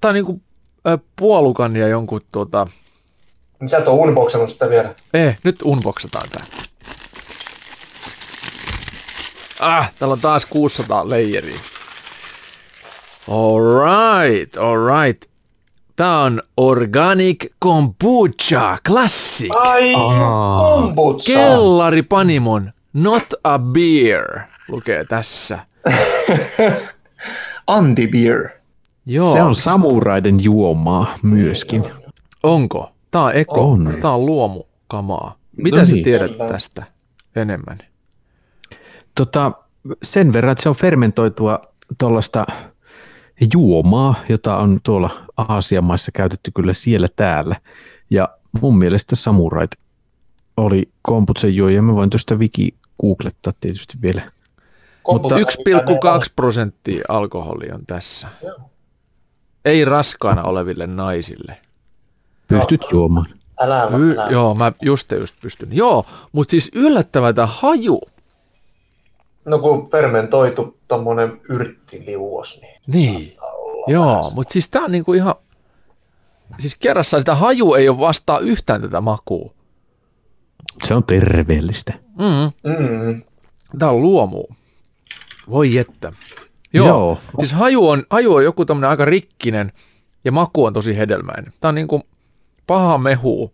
[0.01, 0.41] Tää on niinku
[0.89, 2.20] ö, puolukan ja jonkun.
[3.61, 4.95] Niin sä et oo unboxannut sitä vielä.
[5.14, 6.45] Eh, nyt unboxataan tää.
[9.61, 11.59] Ah, täällä on taas 600 leijeriä.
[13.31, 15.24] Alright, alright.
[15.97, 19.57] Tää on Organic Kombucha Classic.
[19.57, 20.57] Ai, Aa.
[20.59, 21.33] kombutsa.
[22.93, 25.59] Not a Beer lukee tässä.
[27.66, 28.49] Anti-beer.
[29.07, 31.84] Joo, Se on samuraiden juomaa myöskin.
[32.43, 32.93] onko?
[33.11, 33.95] Tää on eko, On.
[34.03, 35.38] tää on luomukamaa.
[35.57, 36.05] Mitä No sä niin.
[36.05, 36.49] tiedät Kyllä.
[36.49, 36.84] tästä
[37.36, 37.78] enemmän?
[39.14, 39.53] Tota,
[40.03, 41.61] sen verran, että se on fermentoitua
[41.99, 42.47] tuollaista
[43.55, 47.57] juomaa, jota on tuolla Aasian maissa käytetty kyllä siellä täällä.
[48.11, 48.28] Ja
[48.61, 49.70] mun mielestä samurait
[50.57, 51.82] oli komputsen juoja.
[51.82, 54.22] Mä voin tuosta wiki googlettaa tietysti vielä.
[55.03, 55.42] Kombutsa, 1,2
[56.36, 58.28] prosenttia alkoholi on tässä.
[59.64, 61.59] Ei raskaana oleville naisille.
[62.48, 63.26] Pystyt juomaan.
[63.61, 64.30] Älä, Y- älä.
[64.30, 65.68] joo, mä just just pystyn.
[65.72, 68.01] Joo, mutta siis yllättävää tämä haju.
[69.44, 73.36] No kun fermentoitu tommonen yrttiliuos, niin Niin.
[73.86, 75.34] Joo, mutta siis tää on niinku ihan...
[76.59, 79.53] Siis kerrassaan sitä haju ei ole vastaa yhtään tätä makua.
[80.85, 81.93] Se on terveellistä.
[82.18, 82.70] Mm.
[82.78, 83.22] Mm.
[83.78, 84.45] Tää on luomu.
[85.51, 86.12] Voi että.
[86.72, 86.87] Joo.
[86.87, 87.18] Joo.
[87.39, 89.72] Siis haju on, haju on joku tämmönen aika rikkinen
[90.24, 91.53] ja maku on tosi hedelmäinen.
[91.61, 92.03] Tää on niinku
[92.66, 93.53] paha mehu,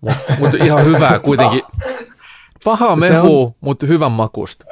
[0.00, 1.62] mutta mut ihan hyvää kuitenkin.
[2.64, 4.64] Paha mehu, mutta hyvän makusta.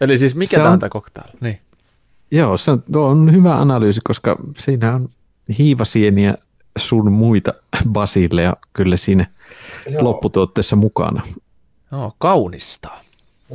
[0.00, 1.28] Eli siis mikä tää on on- tää cocktail?
[1.40, 1.60] Niin.
[2.30, 5.08] Joo, se on, on hyvä analyysi, koska siinä on
[5.58, 6.34] hiivasieniä,
[6.80, 7.54] sun muita
[7.92, 9.26] basilleja kyllä siinä
[9.90, 10.04] Joo.
[10.04, 11.22] lopputuotteessa mukana.
[11.90, 12.88] No, kaunista.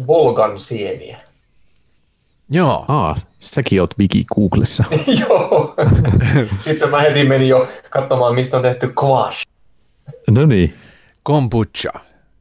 [0.07, 1.17] Volgan sieniä.
[2.49, 2.85] Joo.
[2.87, 4.83] Aa, säkin oot Viki Googlessa.
[5.29, 5.75] Joo.
[6.63, 9.43] Sitten mä heti menin jo katsomaan, mistä on tehty quash.
[10.29, 10.73] No niin.
[11.23, 11.99] Kombucha.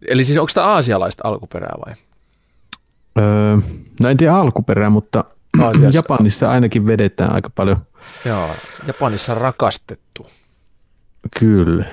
[0.09, 1.95] Eli siis onko tämä aasialaista alkuperää vai?
[3.19, 3.57] Öö,
[4.01, 5.25] no en tiedä alkuperää, mutta
[5.63, 5.99] Aasiassa.
[5.99, 7.77] Japanissa ainakin vedetään aika paljon.
[8.25, 8.49] Joo,
[8.87, 10.27] Japanissa rakastettu.
[11.41, 11.85] Kyllä.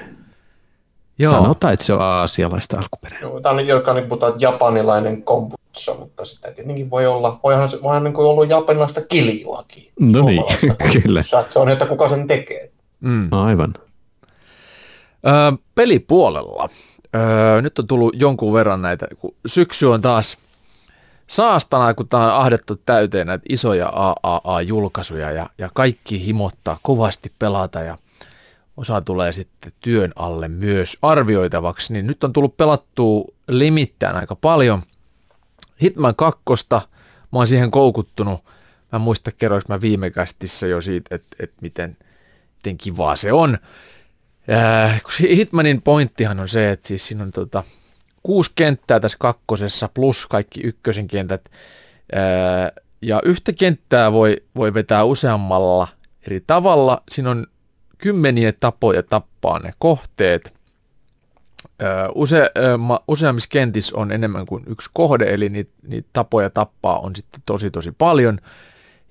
[1.19, 1.31] Joo.
[1.31, 3.19] Sanotaan, että se on aasialaista alkuperää.
[3.21, 7.69] Joo, Tämä on joka niin puhutaan, että japanilainen kombucha, mutta sitä tietenkin voi olla, voihan
[7.69, 9.91] se voihan niin kuin ollut japanilaista kiljuakin.
[9.99, 10.43] No niin,
[11.01, 11.23] kyllä.
[11.23, 12.71] Se on, että kuka sen tekee.
[12.99, 13.27] Mm.
[13.31, 13.73] Aivan.
[15.27, 15.33] Öö,
[15.75, 16.69] pelipuolella.
[17.15, 20.37] Öö, nyt on tullut jonkun verran näitä, kun syksy on taas
[21.27, 23.91] saastana, kun tämä on ahdettu täyteen näitä isoja
[24.23, 27.97] AAA-julkaisuja ja, ja kaikki himottaa kovasti pelata ja
[28.81, 34.81] osa tulee sitten työn alle myös arvioitavaksi, niin nyt on tullut pelattua limittäin aika paljon.
[35.81, 36.79] Hitman 2, mä
[37.31, 38.43] oon siihen koukuttunut.
[38.91, 41.97] Mä en muista, kerroinko mä viime kästissä jo siitä, että, että miten,
[42.55, 43.57] miten kivaa se on.
[44.51, 47.63] Äh, Hitmanin pointtihan on se, että siis siinä on tota,
[48.23, 51.51] kuusi kenttää tässä kakkosessa plus kaikki ykkösen kentät.
[52.15, 55.87] Äh, ja yhtä kenttää voi, voi vetää useammalla
[56.27, 57.03] eri tavalla.
[57.09, 57.47] Siinä on
[58.01, 60.53] kymmeniä tapoja tappaa ne kohteet.
[62.15, 62.51] Use,
[63.07, 67.71] useammissa kentissä on enemmän kuin yksi kohde, eli niitä, niitä tapoja tappaa on sitten tosi
[67.71, 68.39] tosi paljon.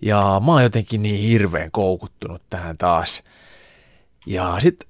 [0.02, 3.22] Ja mä oon jotenkin niin hirveän koukuttunut tähän taas.
[4.26, 4.88] Ja sitten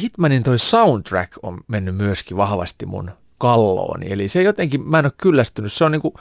[0.00, 4.12] Hitmanin toi soundtrack on mennyt myöskin vahvasti mun kallooni.
[4.12, 5.72] Eli se jotenkin, mä en ole kyllästynyt.
[5.72, 6.14] Se on niinku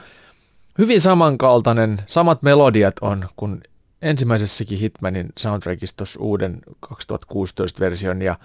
[0.78, 3.62] hyvin samankaltainen, samat melodiat on kuin
[4.02, 8.36] ensimmäisessäkin Hitmanin soundtrackissa tuossa uuden 2016 version ja,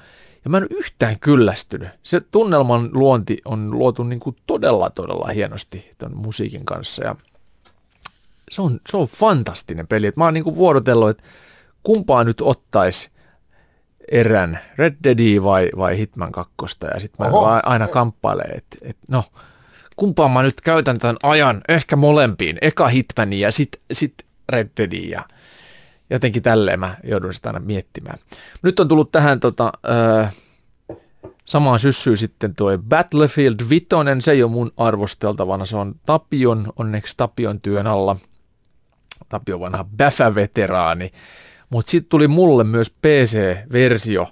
[0.45, 1.89] ja mä en ole yhtään kyllästynyt.
[2.03, 7.17] Se tunnelman luonti on luotu niin kuin todella todella hienosti ton musiikin kanssa ja
[8.51, 10.07] se on, se on fantastinen peli.
[10.07, 11.23] Et mä oon niin kuin vuorotellut, että
[11.83, 13.11] kumpaa nyt ottaisi
[14.11, 16.55] erän, Red Deadia vai, vai Hitman 2
[16.95, 17.61] ja sitten mä Oho.
[17.63, 19.25] aina kamppailen, että et, no
[19.97, 24.15] kumpaan mä nyt käytän tämän ajan, ehkä molempiin, eka Hitmanin ja sitten sit
[24.49, 25.25] Red Deadin ja
[26.15, 28.19] jotenkin tälleen mä joudun sitä aina miettimään.
[28.63, 30.27] Nyt on tullut tähän tota, ö,
[31.45, 33.87] samaan syssyyn sitten tuo Battlefield 5,
[34.21, 38.17] se ei ole mun arvosteltavana, se on Tapion, onneksi Tapion työn alla.
[39.29, 41.13] Tapio vanha Bäfä-veteraani,
[41.71, 44.29] mutta sitten tuli mulle myös PC-versio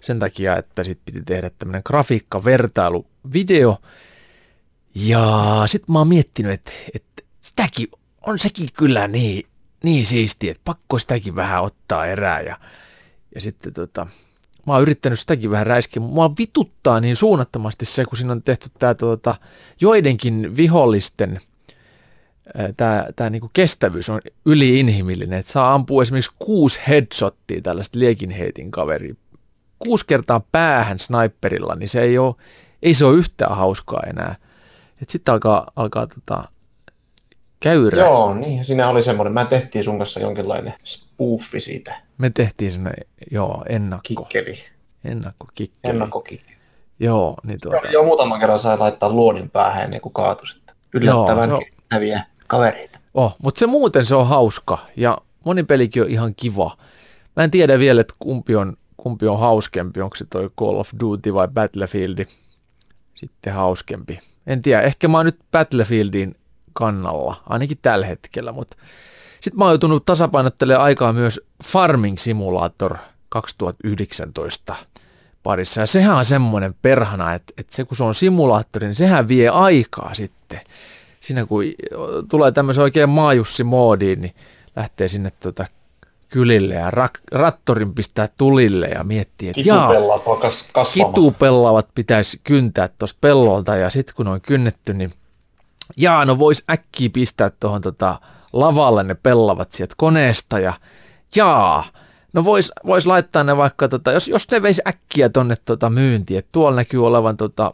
[0.00, 3.78] sen takia, että sitten piti tehdä tämmöinen grafiikkavertailuvideo.
[4.94, 7.88] Ja sitten mä oon miettinyt, että, että sitäkin
[8.26, 9.46] on sekin kyllä niin,
[9.84, 12.40] niin siisti, että pakko sitäkin vähän ottaa erää.
[12.40, 12.56] Ja,
[13.34, 14.06] ja sitten tota,
[14.66, 16.02] mä oon yrittänyt sitäkin vähän räiskiä.
[16.02, 19.34] Mua vituttaa niin suunnattomasti se, kun siinä on tehty tämä tota,
[19.80, 21.40] joidenkin vihollisten
[22.76, 29.14] tämä, tämä niinku kestävyys on yliinhimillinen, että saa ampua esimerkiksi kuusi headshottia tällaista liekinheitin kaveria.
[29.78, 32.34] Kuusi kertaa päähän sniperilla, niin se ei, ole,
[32.82, 34.36] ei se ole yhtään hauskaa enää.
[35.08, 36.48] Sitten alkaa, alkaa tota,
[37.60, 38.00] käyrä.
[38.02, 38.64] Joo, niin.
[38.64, 42.90] Siinä oli semmoinen, mä tehtiin sun kanssa jonkinlainen spoofi siitä, Me tehtiin sinne,
[43.30, 44.54] joo, ennakko, kikkeli,
[45.04, 45.92] ennakkokikkeli.
[45.94, 46.56] ennakkokikkeli.
[47.00, 50.76] Joo, niin tuota, Joo, muutaman kerran sai laittaa luodin päähän ennen kuin kaatui sitten.
[50.94, 52.98] Yllättävän Joo, kestäviä kavereita.
[53.14, 56.76] Oh, mutta se muuten se on hauska ja moni pelikin on ihan kiva.
[57.36, 60.90] Mä en tiedä vielä, että kumpi on, kumpi on hauskempi, onko se toi Call of
[61.00, 62.24] Duty vai Battlefield
[63.14, 64.18] sitten hauskempi.
[64.46, 66.34] En tiedä, ehkä mä oon nyt Battlefieldin
[66.80, 68.76] kannalla, ainakin tällä hetkellä, mutta
[69.40, 72.96] sitten mä oon joutunut tasapainottelemaan aikaa myös Farming Simulator
[73.28, 74.74] 2019
[75.42, 75.80] parissa.
[75.80, 79.48] Ja sehän on semmoinen perhana, että, että se kun se on simulaattori, niin sehän vie
[79.48, 80.60] aikaa sitten.
[81.20, 81.64] Siinä kun
[82.30, 84.34] tulee tämmöisen oikein maajussi-moodiin, niin
[84.76, 85.66] lähtee sinne tuota
[86.28, 89.88] kylille ja rak- rattorin pistää tulille ja miettii, että jaa,
[90.72, 91.14] kasvamaan.
[91.14, 95.12] kitupellavat pitäisi kyntää tuosta pellolta ja sitten kun on kynnetty, niin
[95.96, 98.20] jaa, no vois äkkiä pistää tuohon tota
[98.52, 100.72] lavalle ne pellavat sieltä koneesta ja
[101.36, 101.84] jaa,
[102.32, 106.38] no vois, vois laittaa ne vaikka, tota, jos, jos ne veisi äkkiä tonne tota myyntiin,
[106.38, 107.72] että tuolla näkyy olevan tota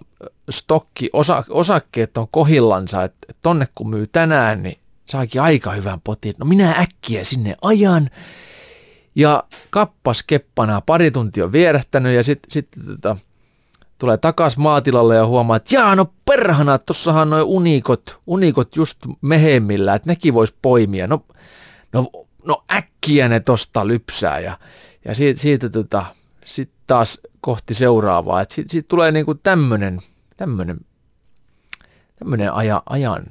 [0.50, 6.00] stokki, osa, osakkeet on kohillansa, että et tonne kun myy tänään, niin saakin aika hyvän
[6.00, 6.34] potin.
[6.38, 8.10] No minä äkkiä sinne ajan.
[9.14, 13.16] Ja kappas keppana pari tuntia on vierähtänyt ja sitten sit, tota,
[13.98, 19.94] tulee takas maatilalle ja huomaa, että jaa no perhana, tossahan noin unikot, unikot just mehemmillä,
[19.94, 21.06] että nekin vois poimia.
[21.06, 21.24] No,
[21.92, 22.10] no,
[22.44, 24.58] no äkkiä ne tosta lypsää ja,
[25.04, 26.04] ja siitä, siitä tota,
[26.44, 28.40] sitten taas kohti seuraavaa.
[28.40, 30.02] Et siitä, siitä tulee niinku tämmöinen
[30.36, 30.80] tämmönen,
[32.18, 33.26] tämmönen aja, ajan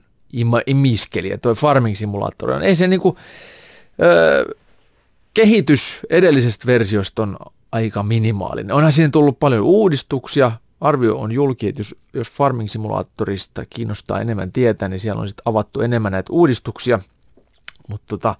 [0.67, 1.29] imiskeli.
[1.29, 3.17] Ja toi Farming Simulator on, ei se niinku,
[4.01, 4.55] ö,
[5.33, 7.37] kehitys edellisestä versiosta on
[7.75, 8.75] aika minimaalinen.
[8.75, 10.51] Onhan siihen tullut paljon uudistuksia.
[10.81, 15.43] Arvio on julki, että jos, jos Farming Simulatorista kiinnostaa enemmän tietää, niin siellä on sitten
[15.45, 16.99] avattu enemmän näitä uudistuksia.
[17.89, 18.35] Mutta tota,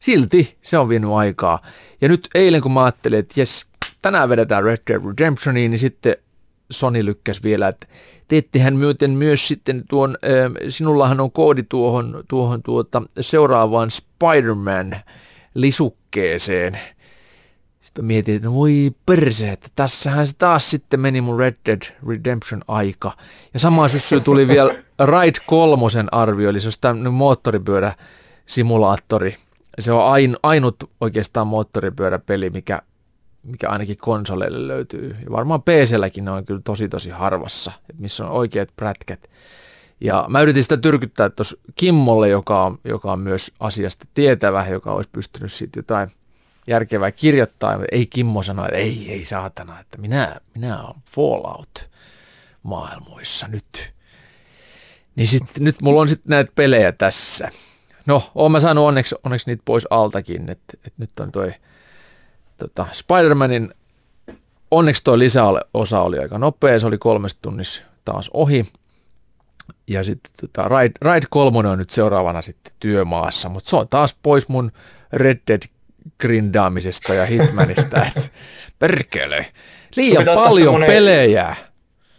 [0.00, 1.62] silti se on vienyt aikaa.
[2.00, 3.66] Ja nyt eilen kun mä ajattelin, että jes,
[4.02, 6.16] tänään vedetään Red Dead Redemptioniin, niin sitten
[6.70, 7.86] Sony lykkäs vielä, että
[8.28, 14.96] teettehän myöten myös sitten tuon, äh, sinullahan on koodi tuohon, tuohon tuota, seuraavaan Spider-Man
[15.54, 16.78] lisukkeeseen.
[17.90, 22.62] Sitten mietin, että voi perse, että tässähän se taas sitten meni mun Red Dead Redemption
[22.68, 23.16] aika.
[23.54, 24.70] Ja samaan syssyyn tuli vielä
[25.04, 27.94] Ride kolmosen arvio, eli se olisi tämmöinen moottoripyörä
[28.46, 29.36] simulaattori.
[29.78, 32.82] Se on ain, ainut oikeastaan moottoripyöräpeli, mikä,
[33.42, 35.16] mikä ainakin konsoleille löytyy.
[35.24, 39.30] Ja varmaan PC-lläkin ne on kyllä tosi tosi harvassa, että missä on oikeat prätkät.
[40.00, 44.92] Ja mä yritin sitä tyrkyttää tuossa Kimmolle, joka on, joka on myös asiasta tietävä, joka
[44.92, 46.10] olisi pystynyt siitä jotain
[46.70, 47.78] järkevää kirjoittaa.
[47.92, 51.90] Ei Kimmo sano, että ei, ei saatana, että minä, minä olen Fallout
[52.62, 53.92] maailmoissa nyt.
[55.16, 57.50] Niin sit, nyt mulla on sitten näitä pelejä tässä.
[58.06, 61.52] No, oon mä saanut onneksi, onneksi niitä pois altakin, että et nyt on toi
[62.56, 63.74] tota, Spider-Manin,
[64.70, 68.72] onneksi toi lisäosa oli aika nopea, se oli kolmesta tunnissa taas ohi.
[69.86, 74.16] Ja sitten tota, Ride, Ride 3 on nyt seuraavana sitten työmaassa, mutta se on taas
[74.22, 74.72] pois mun
[75.12, 75.62] Red Dead
[76.20, 78.20] grindaamisesta ja Hitmanista, että
[78.78, 79.46] perkele,
[79.96, 81.56] liian paljon pelejä.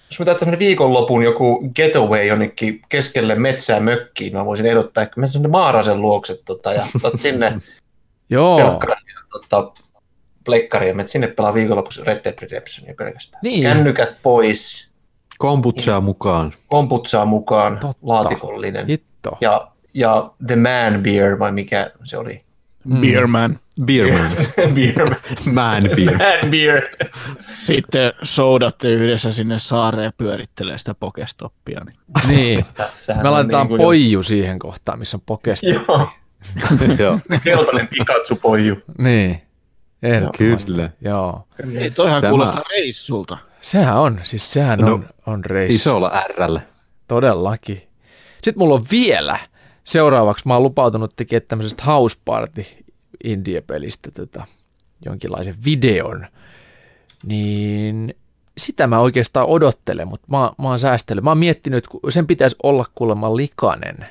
[0.10, 5.28] Jos mä tämmöinen viikonlopun joku getaway jonnekin keskelle metsää mökkiin, mä voisin ehdottaa, että mä
[5.28, 7.54] sinne Maarasen luokset tota, ja otat sinne
[8.30, 9.72] Joo, telkkarin ja tota,
[10.44, 13.40] plekkari ja menet sinne pelaa viikonlopuksi Red Dead Redemptionia pelkästään.
[13.44, 13.64] Niin.
[13.64, 14.90] Kännykät pois,
[15.38, 16.54] Kombutsaa mukaan.
[16.68, 17.98] komputsaa mukaan, Totta.
[18.02, 18.88] laatikollinen.
[18.88, 19.38] hitto.
[19.42, 22.44] Ja, ja The Man Beer, vai mikä se oli?
[23.00, 23.60] Beerman.
[23.86, 24.32] Beerman.
[24.76, 25.16] Beer.
[25.54, 26.18] Man beer.
[26.18, 26.82] Man Beer.
[27.58, 31.82] Sitten soudatte yhdessä sinne saareen ja pyörittelee sitä pokestoppia.
[31.86, 31.98] Niin.
[32.28, 32.66] Niin,
[33.24, 35.68] me laitetaan jo- poiju siihen kohtaan, missä on pokesta.
[35.68, 36.10] Joo,
[37.00, 37.20] Joo.
[37.44, 38.76] keltainen Pikachu-poiju.
[38.98, 39.42] Niin,
[40.04, 40.72] ehdottomasti.
[40.72, 40.90] Kyllä.
[41.02, 41.48] Joo.
[41.76, 43.38] Ei, toihan Tämä- kuulostaa reissulta.
[43.62, 45.76] Sehän on, siis sehän No, on, on reissu.
[45.76, 46.58] Isolla RL.
[47.08, 47.82] Todellakin.
[48.44, 49.40] Sitten mulla on vielä
[49.84, 52.66] seuraavaksi, mä oon lupautunut tekemään tämmöisestä House Party
[53.24, 54.46] Indie-pelistä tota,
[55.06, 56.28] jonkinlaisen videon,
[57.24, 58.16] niin
[58.58, 61.24] sitä mä oikeastaan odottelen, mutta mä, mä oon säästellyt.
[61.24, 64.06] Mä oon miettinyt, että kun sen pitäisi olla kuulemma likainen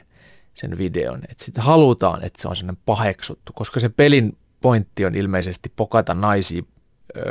[0.55, 5.15] sen videon, että sitä halutaan, että se on sellainen paheksuttu, koska se pelin pointti on
[5.15, 6.62] ilmeisesti pokata naisia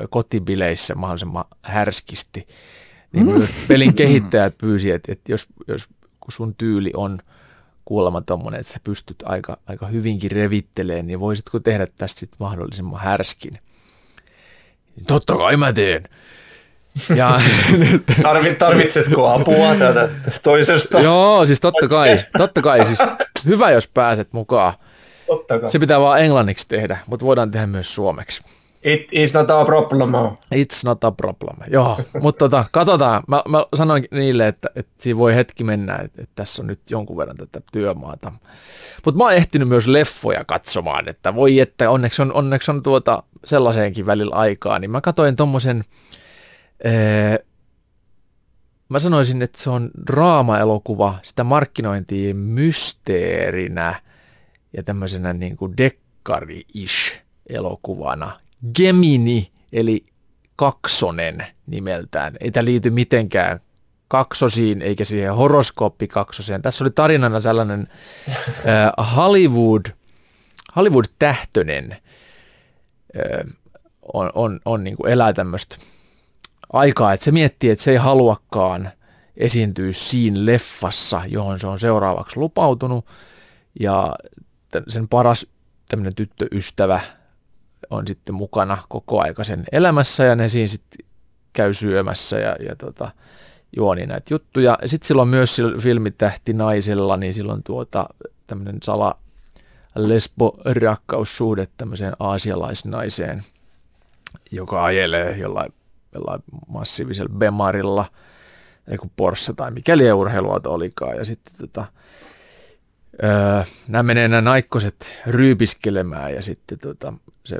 [0.09, 2.47] kotibileissä mahdollisimman härskisti.
[3.11, 5.87] Niin myös pelin kehittäjät pyysi, että, että jos, jos
[6.19, 7.19] kun sun tyyli on
[7.89, 12.99] kuulemma tommonen, että sä pystyt aika, aika hyvinkin revitteleen, niin voisitko tehdä tästä sit mahdollisimman
[12.99, 13.59] härskin?
[15.07, 16.03] Totta kai mä teen.
[17.15, 17.41] Ja,
[18.23, 20.09] Tarvit, tarvitsetko apua tätä
[20.43, 20.99] toisesta?
[21.09, 22.99] joo, siis totta kai, totta kai, siis
[23.45, 24.73] hyvä jos pääset mukaan.
[25.27, 25.71] Totta kai.
[25.71, 28.43] Se pitää vaan englanniksi tehdä, mutta voidaan tehdä myös suomeksi.
[28.83, 30.11] It is not a problem.
[30.55, 31.57] It's not a problem.
[31.67, 33.23] Joo, mutta tota, katsotaan.
[33.27, 36.79] Mä, mä sanoin niille, että, että siinä voi hetki mennä, että, että tässä on nyt
[36.89, 38.31] jonkun verran tätä työmaata.
[39.05, 43.23] Mutta mä oon ehtinyt myös leffoja katsomaan, että voi että onneksi on, onneksi on tuota
[43.45, 45.83] sellaiseenkin välillä aikaa, niin mä katsoin tommosen,
[46.83, 47.45] ee,
[48.89, 54.01] mä sanoisin, että se on draama-elokuva, sitä markkinointiin mysteerinä
[54.77, 58.39] ja tämmöisenä niin kuin dekkari-ish elokuvana.
[58.75, 60.05] Gemini, eli
[60.55, 62.37] kaksonen nimeltään.
[62.39, 63.59] Ei tämä liity mitenkään
[64.07, 66.61] kaksosiin eikä siihen horoskooppikaksoseen.
[66.61, 67.87] Tässä oli tarinana sellainen
[68.29, 69.85] äh, Hollywood,
[70.75, 73.55] Hollywood-tähtönen äh,
[74.13, 75.77] on, on, on niin kuin elää tämmöistä
[76.73, 78.91] aikaa, että se miettii, että se ei haluakaan
[79.37, 83.05] esiintyä siinä leffassa, johon se on seuraavaksi lupautunut.
[83.79, 84.15] Ja
[84.87, 85.47] sen paras
[85.89, 86.99] tämmöinen tyttöystävä
[87.89, 91.05] on sitten mukana koko aika sen elämässä ja ne siinä sitten
[91.53, 93.11] käy syömässä ja, ja tota,
[93.75, 94.77] juoni näitä juttuja.
[94.85, 98.09] Sitten silloin myös sillä filmitähti naisella, niin silloin tuota
[98.47, 99.17] tämmöinen sala
[99.95, 103.43] lesbo-rakkaussuhde tämmöiseen aasialaisnaiseen,
[104.51, 105.73] joka ajelee jollain,
[106.13, 108.05] jollain massiivisella Bemarilla,
[108.99, 111.17] kun Porsche tai mikäli urheiluauto olikaan.
[111.17, 111.85] Ja sitten tota,
[113.23, 117.13] öö, nämä menee nämä naikkoset ryypiskelemään ja sitten tota,
[117.45, 117.59] se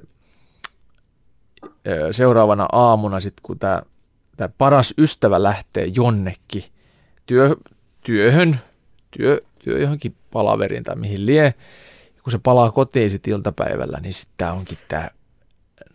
[2.12, 3.82] seuraavana aamuna sitten, kun tämä
[4.58, 6.64] paras ystävä lähtee jonnekin
[7.26, 7.56] työ,
[8.02, 8.60] työhön,
[9.12, 11.54] työ, työ johonkin palaveriin tai mihin lie,
[12.16, 15.10] ja kun se palaa kotiin sitten iltapäivällä, niin sitten tämä onkin tämä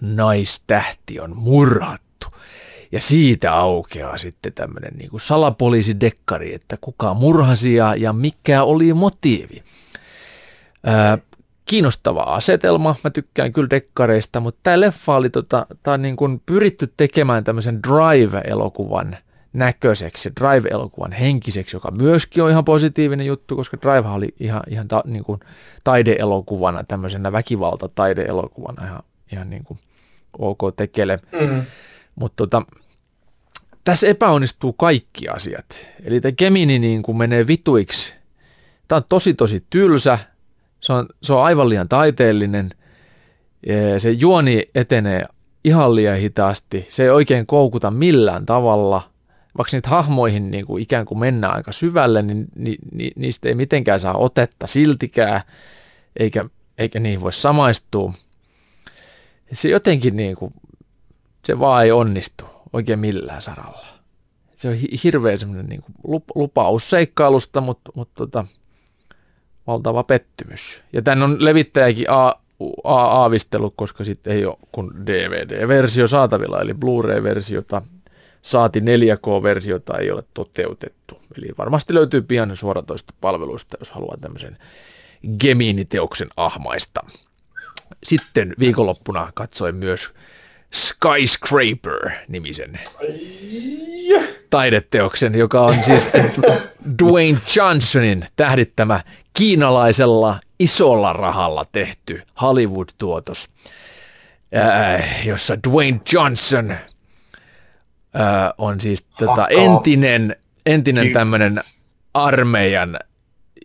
[0.01, 2.27] naistähti on murhattu.
[2.93, 9.63] Ja siitä aukeaa sitten tämmöinen niin salapoliisidekkari, että kuka murhasi ja, ja mikä oli motiivi.
[10.87, 11.19] Ää,
[11.67, 16.43] kiinnostava asetelma, mä tykkään kyllä dekkareista, mutta tämä leffa oli tota, tää on niin kuin
[16.47, 19.17] pyritty tekemään tämmöisen Drive-elokuvan
[19.53, 25.03] näköiseksi, Drive-elokuvan henkiseksi, joka myöskin on ihan positiivinen juttu, koska Drive oli ihan, ihan ta,
[25.07, 25.41] niin kuin
[25.85, 29.79] taideelokuvana, tämmöisenä väkivalta-taideelokuvana ihan, ihan niin kuin
[30.39, 31.19] ok tekele.
[31.41, 31.63] Mm.
[32.15, 32.63] Mutta tota,
[33.85, 35.87] tässä epäonnistuu kaikki asiat.
[36.05, 38.15] Eli tämä Gemini niin kuin menee vituiksi.
[38.89, 40.19] Tämä on tosi tosi tylsä,
[40.85, 42.71] se on, se on aivan liian taiteellinen,
[43.99, 45.27] se juoni etenee
[45.65, 49.11] ihan liian hitaasti, se ei oikein koukuta millään tavalla,
[49.59, 53.55] vaikka niitä hahmoihin niin kuin ikään kuin mennään aika syvälle, niin ni, ni, niistä ei
[53.55, 55.41] mitenkään saa otetta siltikään,
[56.17, 56.45] eikä,
[56.79, 58.13] eikä niihin voi samaistua.
[59.53, 60.55] Se jotenkin niin kuin,
[61.45, 63.87] se vaan ei onnistu oikein millään saralla.
[64.57, 64.75] Se on
[65.05, 65.85] hirveä semmoinen niin
[66.35, 68.45] lupaus seikkailusta, mutta, mutta tota,
[69.67, 70.83] valtava pettymys.
[70.93, 72.29] Ja tän on levittäjäkin a,
[72.85, 77.83] a, aavistellut, koska sitten ei ole kun DVD-versio saatavilla, eli Blu-ray-versiota,
[78.43, 81.21] saati 4K-versiota ei ole toteutettu.
[81.39, 84.59] Eli varmasti löytyy pian suoratoista palveluista, jos haluaa tämmöisen
[85.41, 87.01] Gemini-teoksen ahmaista.
[88.03, 90.13] Sitten viikonloppuna katsoin myös
[90.75, 92.79] Skyscraper-nimisen
[94.51, 96.09] taideteoksen, joka on siis
[97.03, 99.01] Dwayne Johnsonin tähdittämä
[99.33, 103.49] kiinalaisella isolla rahalla tehty Hollywood-tuotos,
[105.25, 106.75] jossa Dwayne Johnson
[108.59, 110.37] on siis tota entinen,
[110.67, 111.63] entinen tämmöinen
[112.15, 112.99] armeijan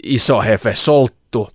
[0.04, 1.50] iso hefe solttu,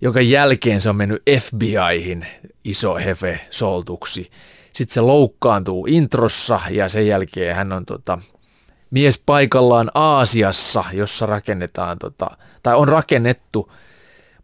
[0.00, 2.26] joka jälkeen se on mennyt FBIhin
[2.64, 4.30] iso hefe soltuksi
[4.78, 8.18] sitten se loukkaantuu introssa ja sen jälkeen hän on tota,
[8.90, 12.30] mies paikallaan Aasiassa, jossa rakennetaan, tota,
[12.62, 13.72] tai on rakennettu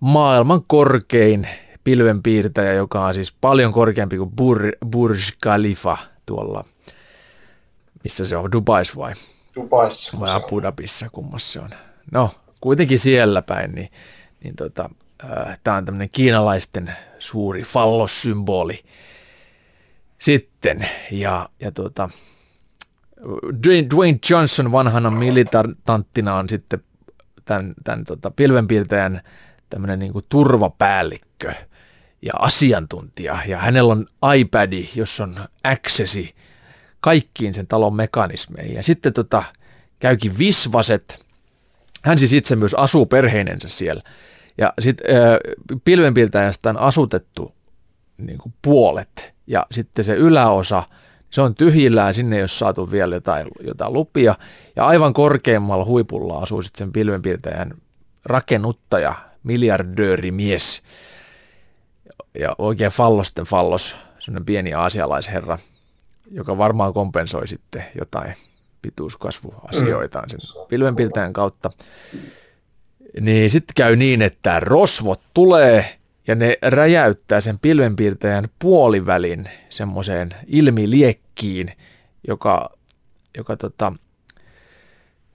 [0.00, 1.48] maailman korkein
[1.84, 5.96] pilvenpiirtäjä, joka on siis paljon korkeampi kuin Bur- Burj Khalifa
[6.26, 6.64] tuolla,
[8.04, 9.12] missä se on, Dubais vai?
[9.56, 10.20] Dubais.
[10.20, 11.70] Vai Abu Dhabissa, kummassa se on.
[12.12, 12.30] No,
[12.60, 13.90] kuitenkin siellä päin, niin,
[14.44, 14.90] niin tota,
[15.24, 18.84] äh, tämä on tämmöinen kiinalaisten suuri fallossymboli,
[20.18, 20.88] sitten.
[21.10, 22.10] Ja, ja tuota,
[23.94, 26.80] Dwayne Johnson vanhana militanttina on sitten
[27.44, 29.20] tämän, tämän tota, pilvenpiirtäjän
[29.70, 31.52] tämmöinen niin kuin turvapäällikkö
[32.22, 33.38] ja asiantuntija.
[33.46, 36.34] Ja hänellä on iPad, jossa on accessi
[37.00, 38.76] kaikkiin sen talon mekanismeihin.
[38.76, 39.42] Ja sitten tota,
[39.98, 41.26] käykin visvaset.
[42.02, 44.02] Hän siis itse myös asuu perheinensä siellä.
[44.58, 45.06] Ja sitten
[45.84, 47.54] pilvenpiirtäjästä on asutettu
[48.18, 50.82] niin kuin puolet ja sitten se yläosa,
[51.30, 54.34] se on tyhjillään, sinne jos saatu vielä jotain, jotain lupia.
[54.76, 57.74] Ja aivan korkeimmalla huipulla asuu sitten sen pilvenpiirtäjän
[58.24, 60.82] rakennuttaja, miljardöörimies
[62.38, 65.58] ja oikein fallosten fallos, semmoinen pieni aasialaisherra,
[66.30, 68.34] joka varmaan kompensoi sitten jotain
[68.82, 71.70] pituuskasvuasioitaan sen pilvenpiirtäjän kautta.
[73.20, 81.72] Niin sitten käy niin, että rosvot tulee ja ne räjäyttää sen pilvenpiirtäjän puolivälin semmoiseen ilmiliekkiin,
[82.28, 82.70] joka,
[83.36, 83.92] joka tota,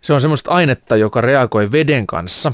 [0.02, 2.54] se on semmoista ainetta, joka reagoi veden kanssa,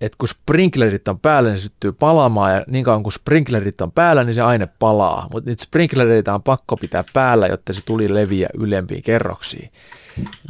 [0.00, 4.24] että kun sprinklerit on päällä, niin syttyy palaamaan ja niin kauan kun sprinklerit on päällä,
[4.24, 5.28] niin se aine palaa.
[5.32, 9.72] Mutta niitä sprinklereita on pakko pitää päällä, jotta se tuli leviä ylempiin kerroksiin.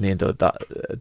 [0.00, 0.52] Niin tota,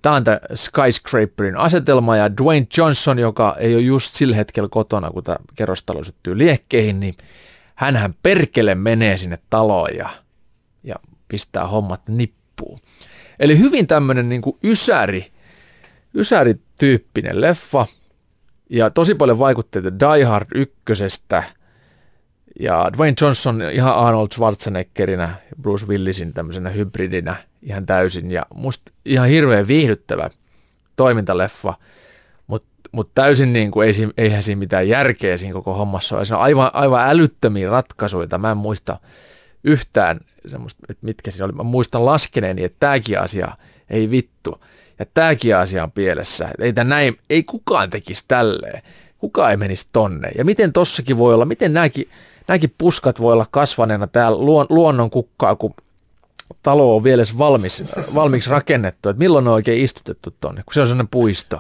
[0.02, 5.12] tämä on tämä Skyscraperin asetelma ja Dwayne Johnson, joka ei ole just sillä hetkellä kotona,
[5.12, 7.16] kun tämä kerrostalo syttyy liekkeihin, niin
[7.76, 10.10] hän perkele menee sinne taloon ja,
[10.84, 10.96] ja
[11.28, 12.80] pistää hommat nippuun.
[13.40, 15.32] Eli hyvin tämmöinen niin ysäri,
[16.16, 17.86] ysäri-tyyppinen leffa
[18.70, 21.44] ja tosi paljon vaikutteita Die Hard ykkösestä
[22.60, 29.28] ja Dwayne Johnson ihan Arnold Schwarzeneggerinä, Bruce Willisin tämmöisenä hybridinä– ihan täysin ja musta ihan
[29.28, 30.30] hirveän viihdyttävä
[30.96, 31.74] toimintaleffa,
[32.48, 36.26] mutta mut täysin niin kuin ei, eihän siinä mitään järkeä siinä koko hommassa ole.
[36.26, 38.38] Se on aivan, aivan älyttömiä ratkaisuja.
[38.38, 39.00] Mä en muista
[39.64, 41.54] yhtään semmoista, että mitkä siinä oli.
[41.54, 43.58] Mä muistan laskeneeni, että tämäkin asia
[43.90, 44.62] ei vittu.
[45.00, 46.50] Ja tämäkin asia on pielessä.
[46.60, 48.82] Ei, näin, ei kukaan tekisi tälleen.
[49.18, 50.32] Kukaan ei menisi tonne.
[50.38, 52.10] Ja miten tossakin voi olla, miten nämäkin,
[52.48, 55.74] nämäkin puskat voi olla kasvaneena täällä luon, luonnon kukkaa, kun
[56.64, 57.84] talo on vielä edes valmis,
[58.16, 61.60] valmiiksi rakennettu, että milloin on oikein istutettu tuonne, kun se on sellainen puisto.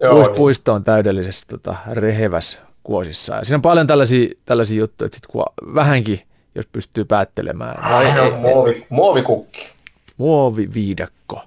[0.00, 0.36] Joo, Puis, niin.
[0.36, 3.34] Puisto on täydellisesti tota, reheväs kuosissa.
[3.34, 5.44] Ja siinä on paljon tällaisia, tällaisia juttuja, että sit kun
[5.74, 6.22] vähänkin,
[6.54, 7.84] jos pystyy päättelemään.
[7.84, 9.68] Ai, ei- ei- muovi, muovikukki.
[10.16, 11.42] Muoviviidakko.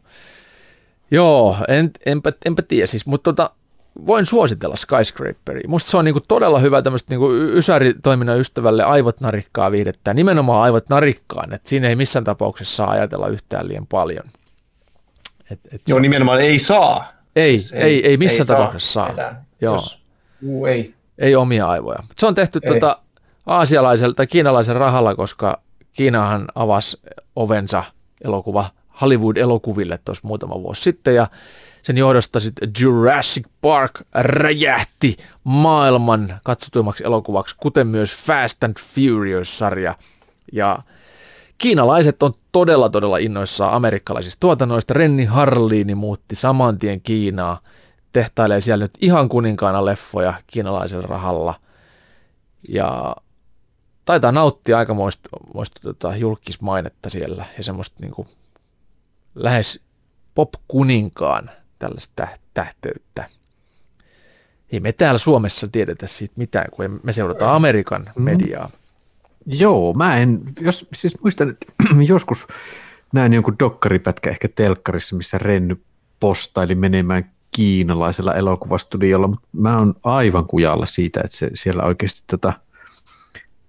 [1.12, 3.50] Joo, en, enpä, enpä tiedä siis, mutta tota,
[4.08, 5.68] voin suositella Skyscraperia.
[5.70, 10.14] Musta se on niinku todella hyvä tämmöistä niinku ysäritoiminnan ystävälle aivot narikkaa viihdettä.
[10.14, 14.24] Nimenomaan aivot narikkaan, että siinä ei missään tapauksessa saa ajatella yhtään liian paljon.
[15.52, 17.14] Et, et Joo, on- nimenomaan ei saa.
[17.36, 19.10] ei, siis ei, ei, ei missään saa tapauksessa saa.
[19.10, 19.74] enää, Joo.
[19.76, 20.02] Jos,
[20.46, 20.94] uu, ei.
[21.18, 22.00] Ei omia aivoja.
[22.18, 22.72] Se on tehty Ei.
[22.74, 22.98] tota,
[23.46, 25.62] aasialaisella tai kiinalaisen rahalla, koska
[25.94, 26.98] Kiinahan avasi
[27.36, 27.84] ovensa
[28.24, 28.70] elokuva
[29.02, 31.28] Hollywood-elokuville tuossa muutama vuosi sitten ja
[31.84, 39.96] sen johdosta sitten Jurassic Park räjähti maailman katsotuimmaksi elokuvaksi, kuten myös Fast and Furious-sarja.
[40.54, 40.80] Ja
[41.58, 44.94] kiinalaiset on todella todella innoissaan amerikkalaisista tuotannoista.
[44.94, 47.60] Renni Harliini muutti saman tien Kiinaa,
[48.14, 51.54] tehtailee siellä nyt ihan kuninkaana leffoja kiinalaisella rahalla.
[52.70, 53.16] Ja
[54.06, 58.28] taitaa nauttia aikamoista moista, tota, julkismainetta siellä ja semmoista niinku,
[59.36, 59.80] lähes
[60.36, 61.52] pop-kuninkaan
[61.82, 63.26] tällaista täh- tähteyttä.
[64.72, 68.70] Ei me täällä Suomessa tiedetä siitä mitään, kun me seurataan Amerikan mediaa.
[69.46, 71.66] Joo, mä en, jos, siis muistan, että
[72.08, 72.48] joskus
[73.14, 75.82] näin jonkun dokkaripätkä ehkä telkkarissa, missä Renny
[76.20, 82.54] postaili menemään kiinalaisella elokuvastudiolla, mutta mä oon aivan kujalla siitä, että se siellä oikeasti tätä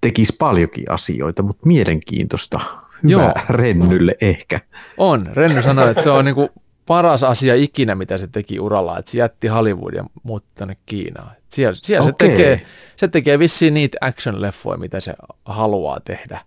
[0.01, 2.61] tekisi paljonkin asioita, mutta mielenkiintoista.
[3.03, 3.33] Hyvä Joo.
[3.49, 4.61] Rennylle ehkä.
[4.97, 5.27] On.
[5.33, 6.51] Renny sanoi, että se on niinku
[6.93, 11.31] paras asia ikinä, mitä se teki uralla, että se jätti Hollywood ja muutti tänne Kiinaan.
[11.49, 12.29] Siellä, siellä se, Okei.
[12.29, 12.63] tekee,
[12.97, 15.15] se tekee vissiin niitä action-leffoja, mitä se
[15.45, 16.35] haluaa tehdä.
[16.35, 16.41] Ja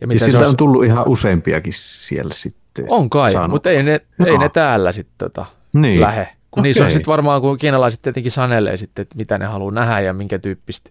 [0.00, 2.86] Ja mitä se siltä olisi- on tullut ihan useampiakin siellä sitten.
[2.88, 3.50] On kai, saanut.
[3.50, 4.00] mutta ei ne, ei
[4.32, 4.38] Joo.
[4.38, 6.00] ne täällä sitten tota, Niin.
[6.00, 6.28] lähe.
[6.50, 10.00] Kun niissä on sitten varmaan, kun kiinalaiset tietenkin sanelee sitten, että mitä ne haluaa nähdä
[10.00, 10.90] ja minkä tyyppistä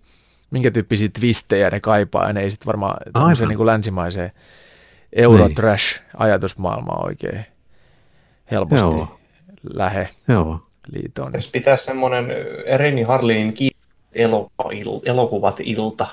[0.51, 3.47] minkä tyyppisiä twistejä ne kaipaa, ja ne ei sitten varmaan Aivan.
[3.47, 4.31] niin kuin länsimaiseen
[5.15, 7.45] Eurotrash-ajatusmaailmaan oikein
[8.51, 9.19] helposti Joo.
[9.73, 10.59] lähe Joo.
[10.91, 11.31] liitoon.
[11.33, 12.25] Jos pitää semmoinen
[12.77, 13.71] Reni Harlinin ki-
[14.15, 16.07] elokuva- elokuvat ilta.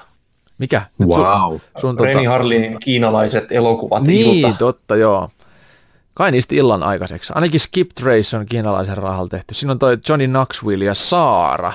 [0.59, 0.83] Mikä?
[0.99, 1.59] Nyt Wow.
[1.77, 4.59] Sun, Reni tota, Harlinin kiinalaiset elokuvat niin, ilta.
[4.59, 5.29] totta, joo.
[6.15, 7.33] Kai niistä illan aikaiseksi.
[7.37, 9.55] Ainakin Skip Trace on kiinalaisen rahalla tehty.
[9.55, 11.73] Siinä on toi Johnny Knoxville ja Saara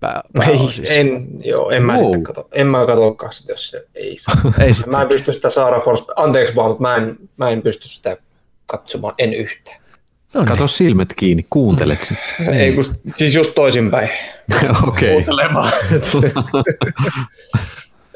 [0.00, 0.94] pää, Ei, pääosissa.
[0.94, 2.02] en, joo, en mä Wow.
[2.04, 2.48] sitten kato.
[2.52, 4.34] En mä katsokaan sitä, jos se ei saa.
[4.58, 7.88] Ei Mä en pysty sitä Saara Force, anteeksi vaan, mutta mä en, mä en pysty
[7.88, 8.16] sitä
[8.66, 9.80] katsomaan, en yhtään.
[10.34, 10.48] no niin.
[10.48, 12.18] Kato silmät kiinni, kuuntelet sen.
[12.58, 14.08] Ei, kun, siis just toisinpäin.
[14.88, 15.12] Okei.
[15.12, 15.72] Kuuntelemaan.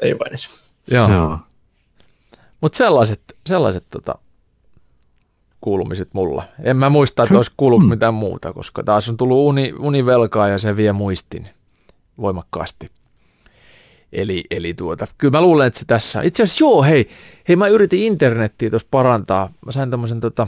[0.01, 0.49] ei vain edes.
[0.91, 1.11] Joo.
[1.11, 1.39] Joo.
[2.61, 4.15] Mutta sellaiset, sellaiset tota,
[5.61, 6.43] kuulumiset mulla.
[6.63, 10.57] En mä muista, että olisi kuullut mitään muuta, koska taas on tullut uni, univelkaa ja
[10.57, 11.49] se vie muistin
[12.21, 12.87] voimakkaasti.
[14.13, 16.21] Eli, eli tuota, kyllä mä luulen, että se tässä.
[16.21, 17.09] Itse asiassa joo, hei,
[17.47, 19.53] hei mä yritin internettiä tuossa parantaa.
[19.65, 20.47] Mä sain tämmöisen tota,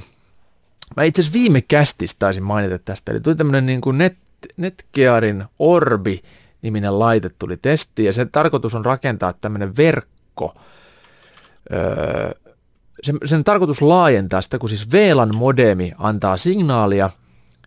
[0.96, 3.12] mä itse asiassa viime kästissä taisin mainita tästä.
[3.12, 4.18] Eli tuli tämmöinen niin kuin Net,
[4.58, 6.22] Netgearin Orbi
[6.62, 10.56] niminen laite tuli testiin ja sen tarkoitus on rakentaa tämmöinen verkko,
[11.74, 12.32] öö,
[13.04, 17.10] sen, sen tarkoitus laajentaa sitä, kun siis VLAN modemi antaa signaalia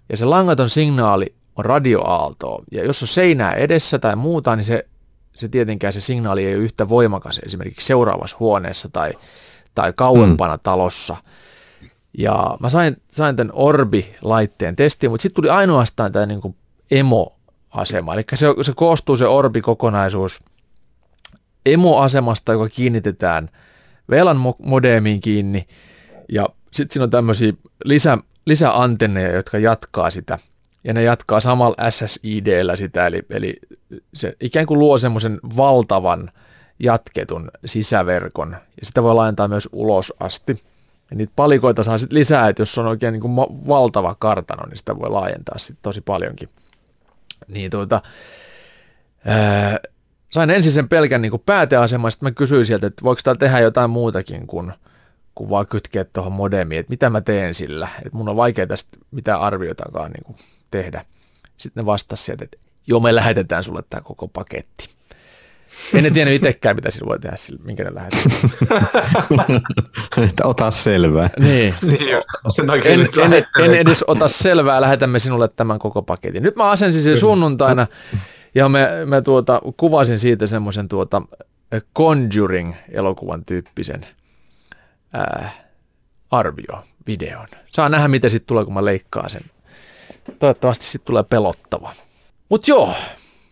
[0.08, 2.64] ja se langaton signaali on radioaaltoa.
[2.72, 4.86] Ja jos on seinää edessä tai muuta, niin se,
[5.34, 9.12] se tietenkään se signaali ei ole yhtä voimakas esimerkiksi seuraavassa huoneessa tai,
[9.74, 10.60] tai kauempana mm.
[10.62, 11.16] talossa.
[12.18, 16.56] Ja mä sain, sain tämän Orbi-laitteen testiin, mutta sitten tuli ainoastaan tämä niin kuin
[16.90, 18.14] emo-asema.
[18.14, 20.44] Eli se, se koostuu se Orbi-kokonaisuus
[21.66, 23.50] emo-asemasta, joka kiinnitetään
[24.10, 25.66] VLAN mo- modemiin kiinni,
[26.32, 27.52] ja sitten siinä on tämmöisiä
[27.84, 30.38] lisä, lisäantenneja, jotka jatkaa sitä,
[30.84, 33.56] ja ne jatkaa samalla SSIDllä sitä, eli, eli
[34.14, 36.30] se ikään kuin luo semmoisen valtavan
[36.78, 40.62] jatketun sisäverkon, ja sitä voi laajentaa myös ulos asti.
[41.10, 43.36] Ja niitä palikoita saa sitten lisää, että jos on oikein niin kuin
[43.68, 46.48] valtava kartano, niin sitä voi laajentaa sitten tosi paljonkin.
[47.48, 48.02] Niin tuota,
[49.24, 49.78] ää,
[50.30, 53.90] sain ensin sen pelkän niin pääteaseman, sitten mä kysyin sieltä, että voiko täällä tehdä jotain
[53.90, 54.72] muutakin kuin,
[55.34, 58.98] kuin vaan kytkeä tuohon modemiin, että mitä mä teen sillä, että mun on vaikea tästä
[59.10, 60.36] mitään arvioitakaan niin kuin
[60.74, 61.04] tehdä.
[61.56, 62.56] Sitten ne vastasi sieltä, että
[62.86, 64.88] joo, me lähetetään sulle tämä koko paketti.
[65.94, 68.50] En ne tiennyt itsekään, mitä sillä voi tehdä, sillä, minkä ne lähetetään.
[70.28, 71.30] Että ota selvää.
[71.38, 71.74] niin.
[71.82, 72.00] Niin
[72.48, 76.42] sen takia En, en, en edes ota selvää, lähetämme sinulle tämän koko paketin.
[76.42, 77.86] Nyt mä asensin sen sunnuntaina
[78.54, 81.22] ja me, me tuota, kuvasin siitä semmoisen tuota,
[81.98, 84.06] Conjuring-elokuvan tyyppisen
[85.12, 85.50] ää,
[86.30, 87.48] arvio videon.
[87.70, 89.42] Saa nähdä, miten sitten tulee, kun mä leikkaan sen.
[90.38, 91.94] Toivottavasti sitten tulee pelottava.
[92.48, 92.94] Mutta joo,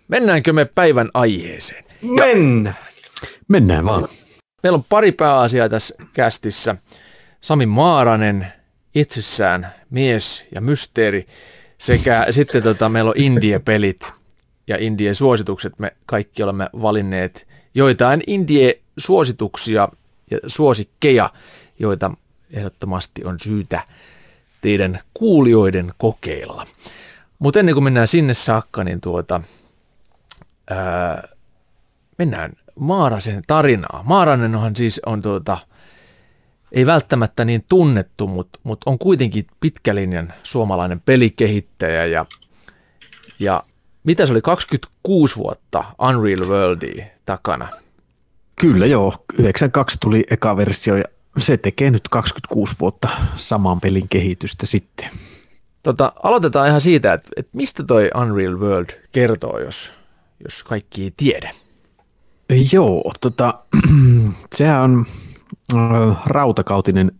[0.08, 1.84] mennäänkö me päivän aiheeseen?
[2.02, 2.76] Mennään.
[3.48, 4.08] Mennään vaan.
[4.62, 6.76] Meillä on pari pääasiaa tässä kästissä.
[7.40, 8.46] Sami Maaranen,
[8.94, 11.26] itsessään mies ja mysteeri,
[11.78, 14.12] sekä sitten tota, meillä on indie-pelit
[14.66, 15.78] ja indie suositukset.
[15.78, 19.88] Me kaikki olemme valinneet joitain indie-suosituksia
[20.30, 21.30] ja suosikkeja,
[21.78, 22.10] joita
[22.50, 23.82] ehdottomasti on syytä
[24.62, 26.66] teidän kuulijoiden kokeilla.
[27.38, 29.40] Mutta ennen kuin mennään sinne saakka, niin tuota,
[30.70, 31.28] ää,
[32.18, 34.02] mennään Maarasen tarinaa.
[34.06, 35.58] Maaranenhan siis on tuota,
[36.72, 42.26] ei välttämättä niin tunnettu, mutta, mutta on kuitenkin pitkälinjan suomalainen pelikehittäjä ja,
[43.38, 43.62] ja
[44.04, 47.68] mitä se oli, 26 vuotta Unreal Worldia takana.
[48.60, 51.04] Kyllä joo, 92 tuli eka versio ja
[51.38, 55.10] se tekee nyt 26 vuotta saman pelin kehitystä sitten.
[55.82, 59.92] Tota, aloitetaan ihan siitä, että, että mistä toi Unreal World kertoo, jos,
[60.44, 61.54] jos kaikki ei tiedä.
[62.72, 63.54] Joo, tota,
[64.56, 65.06] sehän on
[65.74, 67.12] äh, rautakautinen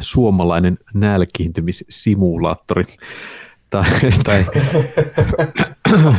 [0.00, 2.84] suomalainen nälkiintymissimulaattori.
[3.70, 3.84] Tai,
[4.24, 4.46] tai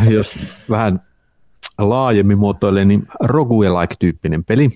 [0.16, 0.40] jos
[0.70, 1.02] vähän
[1.78, 4.70] laajemmin muotoilee, niin roguelike-tyyppinen peli,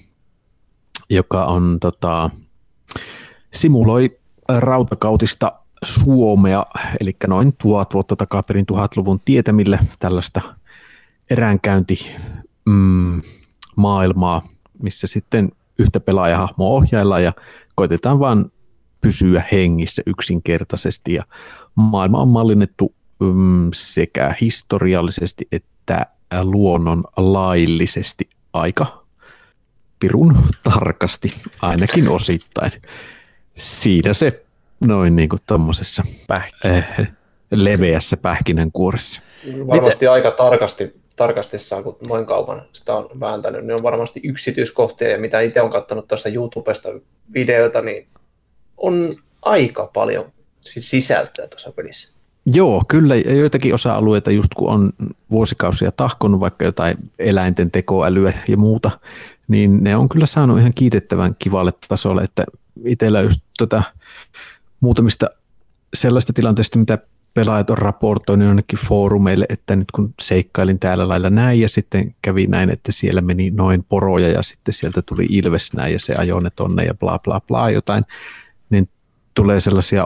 [1.10, 2.30] joka on tota,
[3.54, 4.20] simuloi
[4.50, 5.52] rautakautista
[5.84, 6.66] Suomea,
[7.00, 10.42] eli noin tuhat vuotta takaperin tuhatluvun tietämille tällaista
[11.30, 12.16] eräänkäynti
[12.66, 13.22] mm,
[13.76, 14.42] maailmaa,
[14.82, 17.34] missä sitten yhtä pelaajahahmoa ohjaillaan ja
[17.76, 18.52] koitetaan vaan
[19.02, 21.14] pysyä hengissä yksinkertaisesti.
[21.14, 21.24] Ja
[21.76, 26.06] maailma on mallinnettu mm, sekä historiallisesti että
[26.42, 29.03] luonnon laillisesti aika
[30.04, 32.72] pirun tarkasti, ainakin osittain.
[33.58, 34.44] Siinä se
[34.80, 36.88] noin niin kuin tuommoisessa äh,
[37.52, 39.22] leveässä pähkinänkuoressa.
[39.68, 40.12] Varmasti Miten?
[40.12, 45.18] aika tarkasti, tarkasti saa, kun noin kauan sitä on vääntänyt, niin on varmasti yksityiskohtia, ja
[45.18, 46.90] mitä itse on katsonut tuossa YouTubesta
[47.34, 48.08] videoita, niin
[48.78, 50.26] on aika paljon
[50.62, 52.14] siis sisältöä tuossa pelissä.
[52.46, 53.16] Joo, kyllä.
[53.16, 54.92] Joitakin osa-alueita, just kun on
[55.32, 58.92] vuosikausia tahkonut vaikka jotain eläinten tekoälyä ja muuta,
[59.48, 62.45] niin ne on kyllä saanut ihan kiitettävän kivalle tasolle, että
[62.86, 63.84] itsellä just tota,
[64.80, 65.30] muutamista
[65.94, 66.98] sellaista tilanteista, mitä
[67.34, 72.48] pelaajat on raportoinut jonnekin foorumeille, että nyt kun seikkailin täällä lailla näin ja sitten kävi
[72.48, 76.44] näin, että siellä meni noin poroja ja sitten sieltä tuli ilves näin ja se ajoi
[76.44, 78.03] ne tonne ja bla bla bla jotain,
[78.70, 78.90] niin
[79.34, 80.06] tulee sellaisia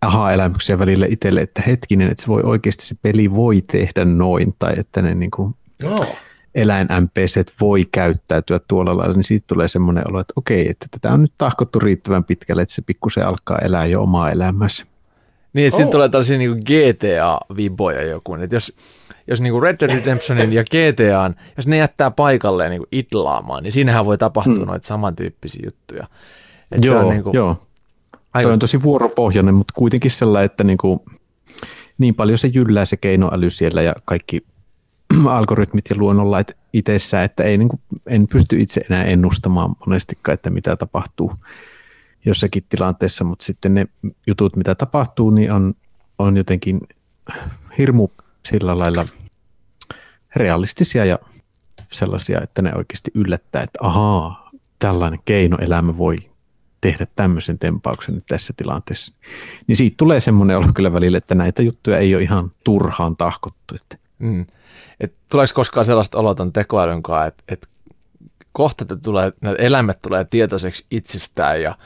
[0.00, 4.72] aha-elämyksiä välillä itselle, että hetkinen, että se voi oikeasti se peli voi tehdä noin tai
[4.76, 6.06] että ne niin kuin, no
[6.54, 11.14] eläin NPC voi käyttäytyä tuolla lailla, niin siitä tulee semmoinen olo, että okei, että tätä
[11.14, 14.84] on nyt tahkottu riittävän pitkälle, että se pikkusen alkaa elää jo omaa elämänsä.
[15.52, 15.90] Niin, että oh.
[15.90, 18.34] tulee tällaisia niin GTA-viboja joku.
[18.34, 18.76] Että jos,
[19.26, 23.72] jos niin kuin Red Dead Redemptionin ja GTAn, jos ne jättää paikalleen niin itlaamaan, niin
[23.72, 24.66] siinähän voi tapahtua hmm.
[24.66, 26.06] noita samantyyppisiä juttuja.
[26.72, 27.56] Että joo, se on niin kuin, joo.
[28.34, 28.48] Aivan.
[28.48, 31.00] Toi on tosi vuoropohjainen, mutta kuitenkin sellainen, että niin, kuin,
[31.98, 34.46] niin paljon se jyllää se keinoäly siellä ja kaikki
[35.36, 40.50] algoritmit ja luonnonlait itsessään, että ei, niin kuin, en pysty itse enää ennustamaan monestikaan, että
[40.50, 41.32] mitä tapahtuu
[42.24, 43.86] jossakin tilanteessa, mutta sitten ne
[44.26, 45.74] jutut, mitä tapahtuu, niin on,
[46.18, 46.80] on jotenkin
[47.78, 48.08] hirmu
[48.48, 49.06] sillä lailla
[50.36, 51.18] realistisia ja
[51.92, 56.16] sellaisia, että ne oikeasti yllättää, että ahaa, tällainen keinoelämä voi
[56.80, 59.14] tehdä tämmöisen tempauksen nyt tässä tilanteessa.
[59.66, 63.74] Niin siitä tulee semmoinen olo kyllä välillä, että näitä juttuja ei ole ihan turhaan tahkottu.
[63.74, 63.96] Että.
[64.18, 64.46] Mm.
[65.00, 67.68] Et tuleeko koskaan sellaista oloton tekoälyn kanssa, että et
[68.52, 71.78] kohta että tulee, nämä eläimet tulee tietoiseksi itsestään ja,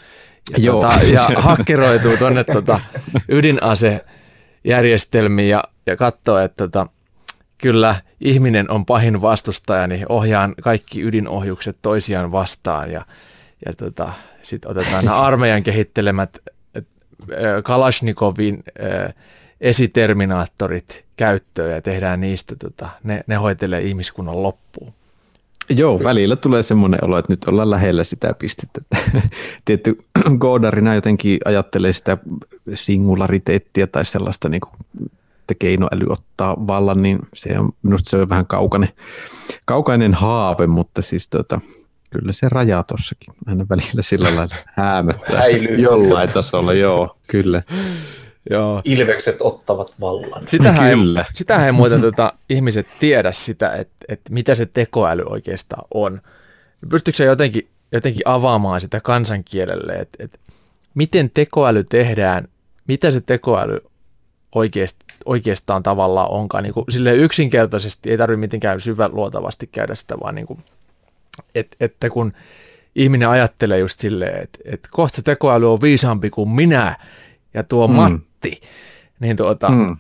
[0.51, 0.83] ja, Joo.
[0.83, 2.81] Tota, ja hakkeroituu tuonne tota,
[3.29, 6.87] ydinasejärjestelmiin ja, ja katsoo, että tota,
[7.59, 13.07] kyllä ihminen on pahin vastustaja, niin ohjaan kaikki ydinohjukset toisiaan vastaan ja,
[13.67, 16.39] ja tota, sitten otetaan nämä armeijan kehittelemät
[17.65, 19.15] Kalashnikovin äh,
[19.61, 24.93] esiterminaattorit käyttöön ja tehdään niistä, tota, ne, ne hoitelee ihmiskunnan loppuun.
[25.69, 28.81] Joo, välillä tulee semmoinen olo, että nyt ollaan lähellä sitä pistettä.
[29.65, 29.99] Tietty
[30.39, 32.19] koodarina jotenkin ajattelee sitä
[32.75, 34.73] singulariteettia tai sellaista, niin kuin,
[35.41, 38.89] että keinoäly ottaa vallan, niin se on, minusta se on vähän kaukainen,
[39.65, 41.61] kaukainen haave, mutta siis tota,
[42.11, 45.39] kyllä se raja tuossakin aina välillä sillä lailla häämöttää.
[45.39, 45.77] Häilyy.
[45.77, 47.63] Jollain tasolla, joo, kyllä.
[48.51, 48.81] Joo.
[48.85, 50.43] Ilvekset ottavat vallan.
[50.47, 51.21] Sitähän, Kyllä.
[51.21, 56.21] Ei, sitähän ei muuten tota, ihmiset tiedä sitä, että, että mitä se tekoäly oikeastaan on.
[56.89, 60.39] Pystyykö se jotenkin, jotenkin avaamaan sitä kansankielelle, että, että
[60.95, 62.49] miten tekoäly tehdään,
[62.87, 63.81] mitä se tekoäly
[64.55, 66.65] oikeasti, oikeastaan tavallaan onkaan.
[66.65, 68.79] Niin kuin, silleen yksinkertaisesti ei tarvitse mitenkään
[69.13, 70.65] luotavasti käydä sitä, vaan niin kuin,
[71.55, 72.33] et, että kun
[72.95, 76.97] ihminen ajattelee just silleen, että, että kohta se tekoäly on viisaampi kuin minä
[77.55, 77.95] ja tuo mm.
[77.95, 78.27] Matti,
[79.21, 79.97] niin, tuota, mm.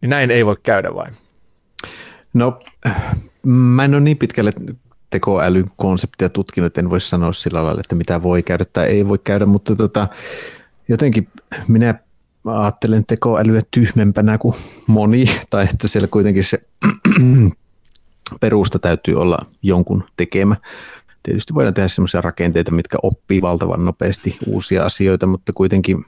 [0.00, 1.14] niin näin ei voi käydä vain.
[2.34, 2.60] No,
[3.42, 4.52] mä en ole niin pitkälle
[5.10, 9.08] tekoälyn konseptia tutkinut, että en voi sanoa sillä lailla, että mitä voi käydä tai ei
[9.08, 10.08] voi käydä, mutta tota,
[10.88, 11.28] jotenkin
[11.68, 11.94] minä
[12.46, 14.54] ajattelen tekoälyä tyhmempänä kuin
[14.86, 16.58] moni, tai että siellä kuitenkin se
[18.40, 20.56] perusta täytyy olla jonkun tekemä.
[21.22, 26.04] Tietysti voidaan tehdä sellaisia rakenteita, mitkä oppii valtavan nopeasti uusia asioita, mutta kuitenkin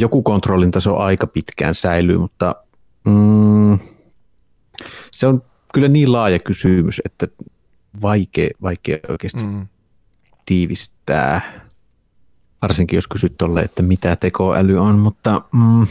[0.00, 2.54] joku kontrollin taso aika pitkään säilyy, mutta
[3.04, 3.78] mm,
[5.10, 5.42] se on
[5.74, 7.28] kyllä niin laaja kysymys, että
[8.02, 9.66] vaikea, vaikea oikeasti mm.
[10.46, 11.60] tiivistää,
[12.62, 15.40] varsinkin jos kysyt tolle, että mitä tekoäly on, mutta...
[15.52, 15.86] Mm.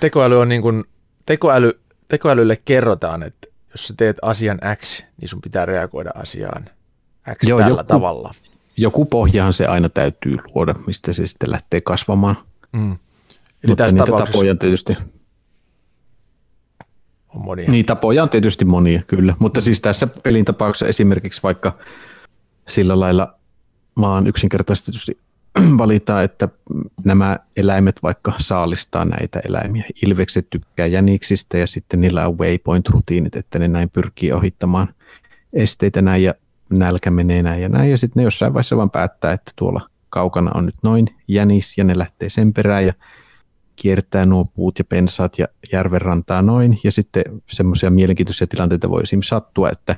[0.00, 0.84] Tekoäly on niin kuin,
[1.26, 6.64] tekoäly, tekoälylle kerrotaan, että jos sä teet asian X, niin sun pitää reagoida asiaan
[7.34, 8.34] X Joo, tällä joku, tavalla.
[8.76, 12.36] Joku pohjahan se aina täytyy luoda, mistä se sitten lähtee kasvamaan.
[12.72, 12.92] Mm.
[12.92, 12.98] Eli
[13.66, 14.96] Mutta tässä niitä tapoja tietysti
[17.28, 17.70] on monia.
[17.70, 19.34] Niin, tapoja on tietysti monia, kyllä.
[19.38, 21.78] Mutta siis tässä pelin tapauksessa esimerkiksi vaikka
[22.68, 23.34] sillä lailla
[23.94, 25.18] maan yksinkertaisesti
[25.78, 26.48] valita, että
[27.04, 29.84] nämä eläimet vaikka saalistaa näitä eläimiä.
[30.06, 34.88] Ilvekset tykkää jäniksistä ja sitten niillä on waypoint-rutiinit, että ne näin pyrkii ohittamaan
[35.52, 36.34] esteitä näin ja
[36.70, 37.90] nälkä menee näin ja näin.
[37.90, 41.84] Ja sitten ne jossain vaiheessa vaan päättää, että tuolla kaukana on nyt noin jänis ja
[41.84, 42.94] ne lähtee sen perään ja
[43.76, 46.80] kiertää nuo puut ja pensaat ja järvenrantaa noin.
[46.84, 49.96] Ja sitten semmoisia mielenkiintoisia tilanteita voi esimerkiksi sattua, että,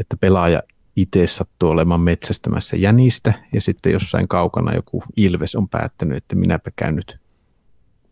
[0.00, 0.62] että pelaaja
[0.96, 6.70] itse sattuu olemaan metsästämässä jänistä ja sitten jossain kaukana joku ilves on päättänyt, että minäpä
[6.76, 7.18] käyn nyt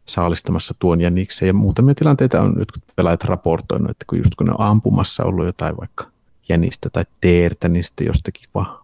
[0.08, 1.46] saalistamassa tuon jäniksen.
[1.46, 5.46] Ja muutamia tilanteita on nyt pelaajat raportoinut, että kun just kun ne on ampumassa ollut
[5.46, 6.04] jotain vaikka
[6.48, 8.79] jänistä tai teertä, niin sitten jostakin vaan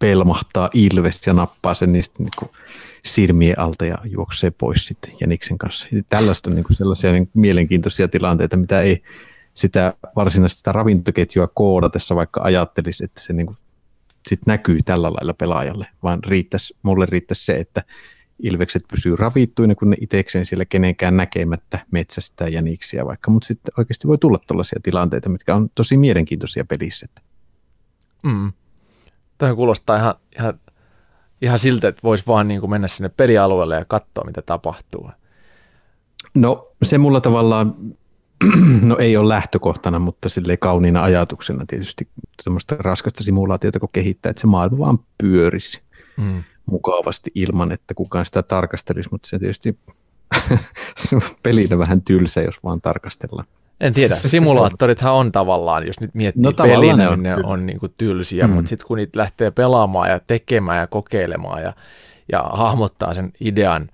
[0.00, 2.50] pelmahtaa ilves ja nappaa sen niistä niin kuin
[3.04, 5.88] silmien alta ja juoksee pois sitten jäniksen kanssa.
[6.08, 9.02] Tällaista on niin kuin sellaisia niin mielenkiintoisia tilanteita, mitä ei
[9.54, 13.56] sitä varsinaista sitä ravintoketjua koodatessa vaikka ajattelisi, että se niin kuin
[14.28, 17.84] sit näkyy tällä lailla pelaajalle, vaan riittäisi, mulle riittäisi se, että
[18.38, 24.08] ilvekset pysyy ravittuina, kun ne itsekseen siellä kenenkään näkemättä metsästää jäniksiä vaikka, mutta sitten oikeasti
[24.08, 27.06] voi tulla tällaisia tilanteita, mitkä on tosi mielenkiintoisia pelissä.
[28.22, 28.52] Mm.
[29.40, 30.60] Tämä kuulostaa ihan, ihan,
[31.42, 35.10] ihan siltä, että voisi vaan niin kuin mennä sinne pelialueelle ja katsoa, mitä tapahtuu.
[36.34, 37.74] No se mulla tavallaan,
[38.82, 42.08] no ei ole lähtökohtana, mutta sille kauniina ajatuksena tietysti
[42.42, 45.82] semmoista raskasta simulaatiota, kun kehittää, että se maailma vaan pyörisi
[46.16, 46.42] mm.
[46.66, 49.78] mukavasti ilman, että kukaan sitä tarkastelisi, mutta se tietysti
[51.42, 53.46] pelinä vähän tylsä, jos vaan tarkastellaan.
[53.80, 54.16] En tiedä.
[54.24, 57.94] Simulaattorithan on tavallaan, jos nyt miettii no, pelinä, ne on, niin ne on niin kuin
[57.98, 58.52] tylsiä, mm.
[58.52, 61.72] mutta sitten kun niitä lähtee pelaamaan ja tekemään ja kokeilemaan ja,
[62.32, 63.90] ja hahmottaa sen idean,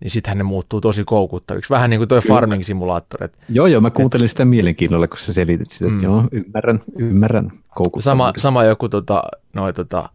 [0.00, 1.70] niin sittenhän ne muuttuu tosi koukuttaviksi.
[1.70, 3.28] Vähän niin kuin tuo farming simulaattori.
[3.48, 6.04] Joo, joo, mä kuuntelin et, sitä mielenkiinnolla, kun sä selitit sitä, että mm.
[6.04, 7.50] joo, ymmärrän, ymmärrän
[7.98, 9.22] sama, sama joku tota,
[9.54, 10.08] noi, tota,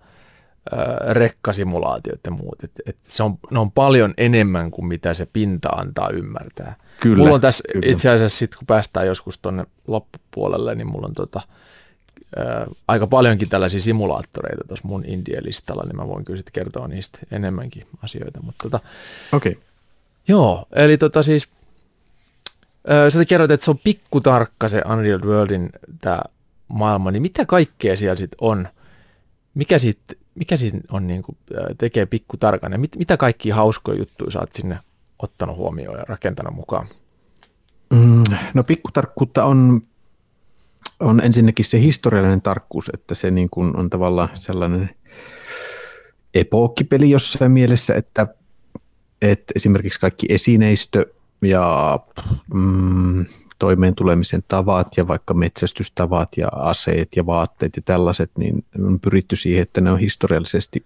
[1.09, 2.63] rekkasimulaatiot ja muut.
[2.63, 6.75] Et, et se on, ne on paljon enemmän kuin mitä se pinta antaa ymmärtää.
[6.99, 7.91] Kyllä, mulla on tässä kyllä.
[7.91, 11.41] itse asiassa sitten, kun päästään joskus tuonne loppupuolelle, niin mulla on tota,
[12.35, 17.19] ää, aika paljonkin tällaisia simulaattoreita tuossa mun Indie-listalla, niin mä voin kyllä sitten kertoa niistä
[17.31, 18.39] enemmänkin asioita.
[18.41, 18.79] Mutta tota,
[19.31, 19.55] okay.
[20.27, 21.47] Joo, eli tota siis,
[22.87, 25.69] ää, sä kerroit, että se on pikkutarkka se Unreal Worldin
[26.01, 26.19] tämä
[26.67, 28.67] maailma, niin mitä kaikkea siellä sitten on?
[29.53, 31.37] Mikä siitä, mikä siitä on, niin kuin,
[31.77, 34.79] tekee pikkutarkan ja mit, mitä kaikkia hauskoja juttuja sä oot sinne
[35.19, 36.87] ottanut huomioon ja rakentanut mukaan?
[37.93, 39.81] Mm, no pikkutarkkuutta on,
[40.99, 44.89] on ensinnäkin se historiallinen tarkkuus, että se niin kuin on tavallaan sellainen
[46.33, 48.27] epookkipeli jossain mielessä, että,
[49.21, 51.05] että esimerkiksi kaikki esineistö
[51.41, 51.99] ja
[52.53, 53.25] mm,
[53.59, 59.35] toimeen tulemisen tavat ja vaikka metsästystavat ja aseet ja vaatteet ja tällaiset, niin on pyritty
[59.35, 60.85] siihen, että ne on historiallisesti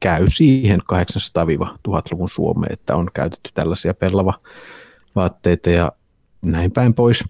[0.00, 4.34] käy siihen 800-1000-luvun Suomeen, että on käytetty tällaisia pellava
[5.16, 5.92] vaatteita ja
[6.42, 7.24] näin päin pois.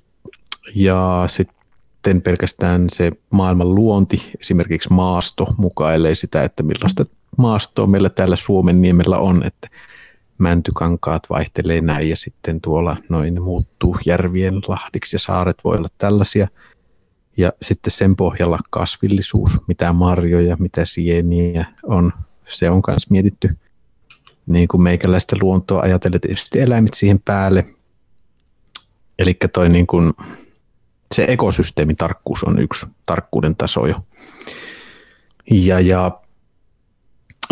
[0.74, 7.06] Ja sitten pelkästään se maailman luonti, esimerkiksi maasto mukailee sitä, että millaista
[7.39, 9.69] maastoa meillä täällä Suomen niemellä on, että
[10.39, 16.48] mäntykankaat vaihtelee näin ja sitten tuolla noin muuttuu järvien lahdiksi ja saaret voi olla tällaisia.
[17.36, 22.12] Ja sitten sen pohjalla kasvillisuus, mitä marjoja, mitä sieniä on.
[22.44, 23.56] Se on myös mietitty
[24.47, 27.66] niin kuin meikäläistä luontoa ajatellen tietysti eläimet siihen päälle.
[29.19, 30.12] Eli toi niin kuin,
[31.15, 33.94] se ekosysteemin tarkkuus on yksi tarkkuuden taso jo.
[35.51, 36.20] Ja, ja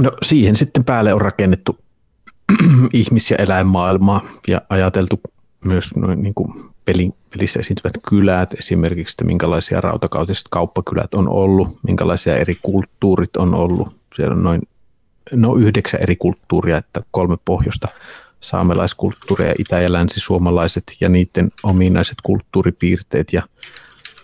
[0.01, 1.82] no, siihen sitten päälle on rakennettu
[2.93, 5.21] ihmis- ja eläinmaailmaa ja ajateltu
[5.65, 6.55] myös noin niin kuin
[6.85, 13.55] pelin, pelissä esiintyvät kylät, esimerkiksi, että minkälaisia rautakautiset kauppakylät on ollut, minkälaisia eri kulttuurit on
[13.55, 13.97] ollut.
[14.15, 14.63] Siellä on noin
[15.33, 17.89] no yhdeksän eri kulttuuria, että kolme pohjoista
[18.41, 23.43] saamelaiskulttuuria, itä- ja länsi-suomalaiset ja niiden ominaiset kulttuuripiirteet ja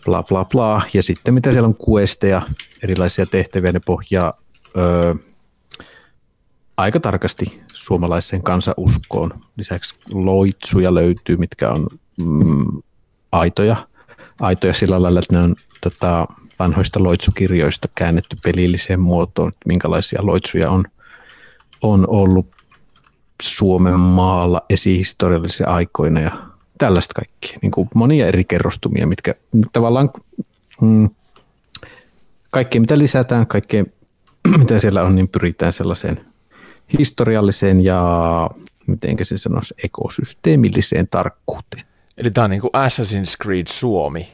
[0.04, 0.82] bla bla bla.
[0.92, 2.42] Ja sitten mitä siellä on kuesteja,
[2.82, 4.32] erilaisia tehtäviä, ne pohjaa
[4.76, 5.14] öö,
[6.78, 9.30] aika tarkasti suomalaiseen kansauskoon.
[9.56, 11.86] Lisäksi loitsuja löytyy, mitkä on
[12.16, 12.82] mm,
[13.32, 13.76] aitoja,
[14.40, 16.26] aitoja sillä lailla, että ne on tota,
[16.58, 20.84] vanhoista loitsukirjoista käännetty pelilliseen muotoon, että minkälaisia loitsuja on,
[21.82, 22.46] on ollut
[23.42, 26.30] Suomen maalla esihistoriallisia aikoina ja
[26.78, 27.54] tällaista kaikki.
[27.62, 29.34] Niin kuin monia eri kerrostumia, mitkä
[29.72, 30.10] tavallaan
[30.80, 31.10] mm,
[32.50, 33.84] kaikkea mitä lisätään, kaikkea
[34.58, 36.27] mitä siellä on, niin pyritään sellaiseen
[36.98, 38.00] historialliseen ja
[38.86, 41.84] miten se sanoisi, ekosysteemilliseen tarkkuuteen.
[42.18, 44.28] Eli tämä on niin kuin Assassin's Creed Suomi.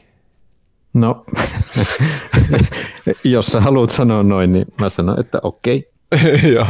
[0.94, 1.24] No,
[3.24, 5.90] jos sä haluat sanoa noin, niin mä sanon, että okei.
[6.55, 6.66] Joo.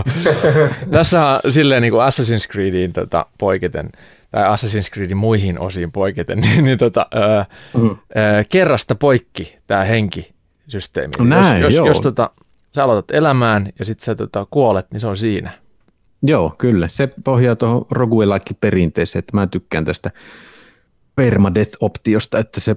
[0.90, 3.90] Tässä on silleen niin kuin Assassin's Creediin tota, poiketen,
[4.30, 7.06] tai Assassin's Creedin muihin osiin poiketen, niin, niin tota,
[7.76, 7.90] mm.
[7.90, 7.96] ö,
[8.48, 11.12] kerrasta poikki tämä henkisysteemi.
[11.18, 11.86] Näin, jos jos, joo.
[11.86, 12.30] jos tota,
[12.74, 15.63] sä aloitat elämään ja sitten sä tota, kuolet, niin se on siinä.
[16.26, 16.88] Joo, kyllä.
[16.88, 20.10] Se pohjaa tuohon roguelike perinteeseen, että mä tykkään tästä
[21.16, 22.76] permadeath-optiosta, että se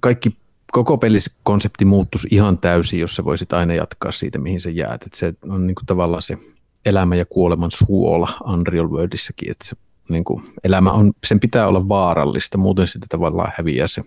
[0.00, 0.36] kaikki
[0.72, 5.02] koko pelikonsepti muuttuisi ihan täysin, jos sä voisit aina jatkaa siitä, mihin sä jäät.
[5.02, 6.38] Että se on niin kuin tavallaan se
[6.86, 9.76] elämä ja kuoleman suola Unreal Worldissakin, että se
[10.08, 14.02] niin kuin, elämä on, sen pitää olla vaarallista, muuten sitä tavallaan häviää se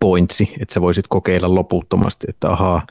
[0.00, 2.86] pointsi, että sä voisit kokeilla loputtomasti, että ahaa,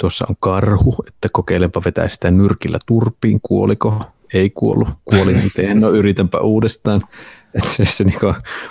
[0.00, 4.00] tuossa on karhu, että kokeilenpa vetää sitä nyrkillä turpiin, kuoliko,
[4.34, 7.02] ei kuollut, kuoli miten, no yritänpä uudestaan,
[7.54, 8.18] että se, se niin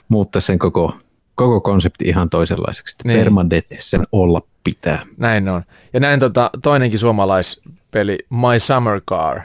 [0.10, 0.94] muuttaa sen koko,
[1.36, 3.20] koko konsepti ihan toisenlaiseksi, että Niin.
[3.20, 5.06] permadeath sen olla pitää.
[5.18, 5.64] Näin on.
[5.94, 9.40] Ja näin tota, toinenkin suomalaispeli My Summer Car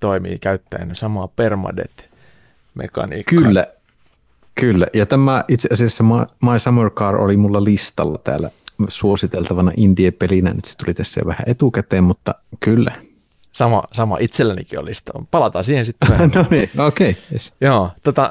[0.00, 3.38] toimii käyttäen samaa permadet-mekaniikkaa.
[3.38, 3.66] Kyllä,
[4.54, 4.86] kyllä.
[4.94, 8.50] Ja tämä itse asiassa My- My Summer Car oli mulla listalla täällä
[8.88, 10.54] suositeltavana indie-pelinä.
[10.54, 12.92] Nyt se tuli tässä jo vähän etukäteen, mutta kyllä.
[13.52, 15.12] Sama, sama itsellänikin on lista.
[15.30, 17.10] Palataan siihen sitten no niin, okei.
[17.10, 17.52] Okay, yes.
[17.60, 18.30] Joo, tota,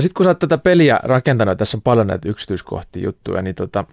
[0.00, 3.84] sitten kun sä oot tätä peliä rakentanut, tässä on paljon näitä yksityiskohtia juttuja, niin tota,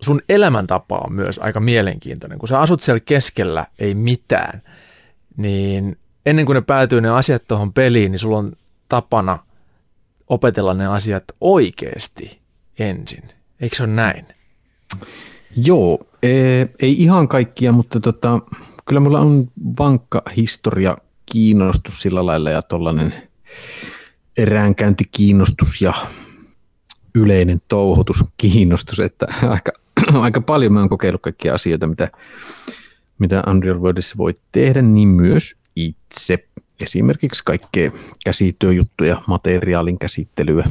[0.00, 2.38] sun elämäntapa on myös aika mielenkiintoinen.
[2.38, 4.62] Kun sä asut siellä keskellä, ei mitään,
[5.36, 8.52] niin ennen kuin ne päätyy ne asiat tuohon peliin, niin sulla on
[8.88, 9.38] tapana
[10.28, 12.40] opetella ne asiat oikeasti
[12.78, 13.22] ensin.
[13.62, 14.26] Eikö se ole näin?
[15.56, 18.40] Joo, ei, ihan kaikkia, mutta tota,
[18.84, 23.28] kyllä mulla on vankka historia kiinnostus sillä lailla ja tollainen
[24.36, 25.94] eräänkäyntikiinnostus ja
[27.14, 29.72] yleinen touhutus kiinnostus, että aika,
[30.22, 32.10] aika paljon mä oon kokeillut kaikkia asioita, mitä,
[33.18, 36.48] mitä Unreal Worldissa voi tehdä, niin myös itse.
[36.82, 37.90] Esimerkiksi kaikkea
[38.24, 40.70] käsityöjuttuja, materiaalin käsittelyä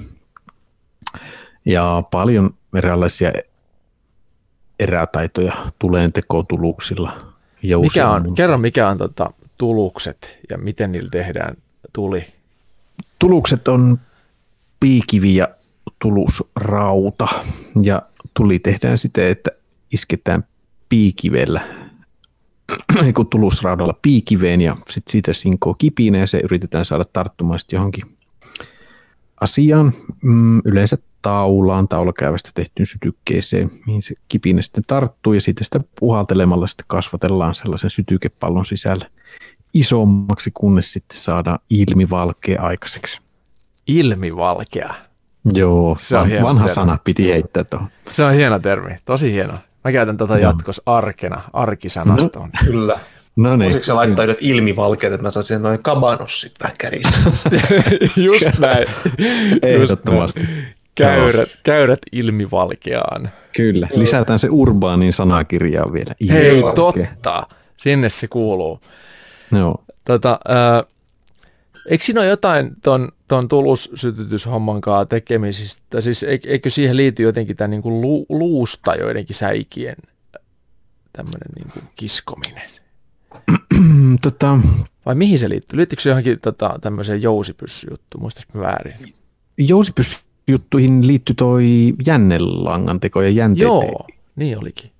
[1.65, 3.31] ja paljon erilaisia
[4.79, 7.33] erätaitoja tuleenteko-tuluksilla.
[7.81, 11.57] Mikä on, kerro mikä on tota, tulukset ja miten niillä tehdään
[11.93, 12.25] tuli?
[13.19, 13.99] Tulukset on
[14.79, 15.47] piikivi ja
[15.99, 17.27] tulusrauta
[17.81, 18.01] ja
[18.33, 19.51] tuli tehdään siten, että
[19.91, 20.43] isketään
[20.89, 21.61] piikivellä
[23.15, 28.17] kun tulusraudalla piikiveen ja sitten siitä sinkoo kipinä ja se yritetään saada tarttumaan johonkin
[29.41, 35.79] asiaan, mm, yleensä taulaan, taulakäyvästä tehtyyn sytykkeeseen, mihin se kipinä sitten tarttuu ja sitten sitä
[35.99, 39.09] puhaltelemalla sitten kasvatellaan sellaisen sytykepallon sisällä
[39.73, 43.21] isommaksi, kunnes sitten saadaan ilmivalkea aikaiseksi.
[43.87, 44.93] Ilmivalkea.
[45.53, 46.75] Joo, Se on van, hieno vanha termi.
[46.75, 47.87] sana piti heittää tuohon.
[48.11, 49.53] Se on hieno termi, tosi hieno.
[49.83, 50.51] Mä käytän tätä Joo.
[50.51, 52.51] jatkos arkena, arkisanasta on.
[52.65, 52.99] Kyllä.
[53.35, 57.17] No niin, Voisitko sä laittaa yhdet ilmivalkeat, että mä saisin noin kabanossit vähän käristä?
[58.25, 58.87] Just näin.
[59.61, 60.39] ehdottomasti.
[60.39, 60.75] Just näin.
[60.95, 63.29] Käyrät, käyrät ilmivalkeaan.
[63.55, 66.15] Kyllä, lisätään se urbaanin sanakirjaan vielä.
[66.29, 67.47] Hei, totta.
[67.77, 68.79] Sinne se kuuluu.
[69.51, 69.83] Joo.
[70.05, 70.87] Tota, äh,
[71.89, 77.67] eikö siinä ole jotain ton tuon tulussytytyshomman kanssa tekemisistä, siis eikö siihen liity jotenkin tämä
[77.67, 79.95] niin kuin lu, luusta joidenkin säikien
[81.13, 82.80] tämmöinen niin kuin kiskominen?
[84.21, 84.57] tota,
[85.05, 85.77] Vai mihin se liittyy?
[85.77, 89.13] Liittyykö se johonkin tota, tämmöiseen jousipyssyjuttuun, muistaisi väärin?
[89.57, 93.63] Jousipyssyjuttuihin liittyy toi jännelangan teko ja jänteet.
[93.63, 94.91] Joo, niin olikin.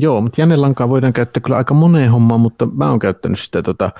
[0.00, 3.90] Joo, mutta jännelankaa voidaan käyttää kyllä aika moneen hommaan, mutta mä oon käyttänyt sitä, tota,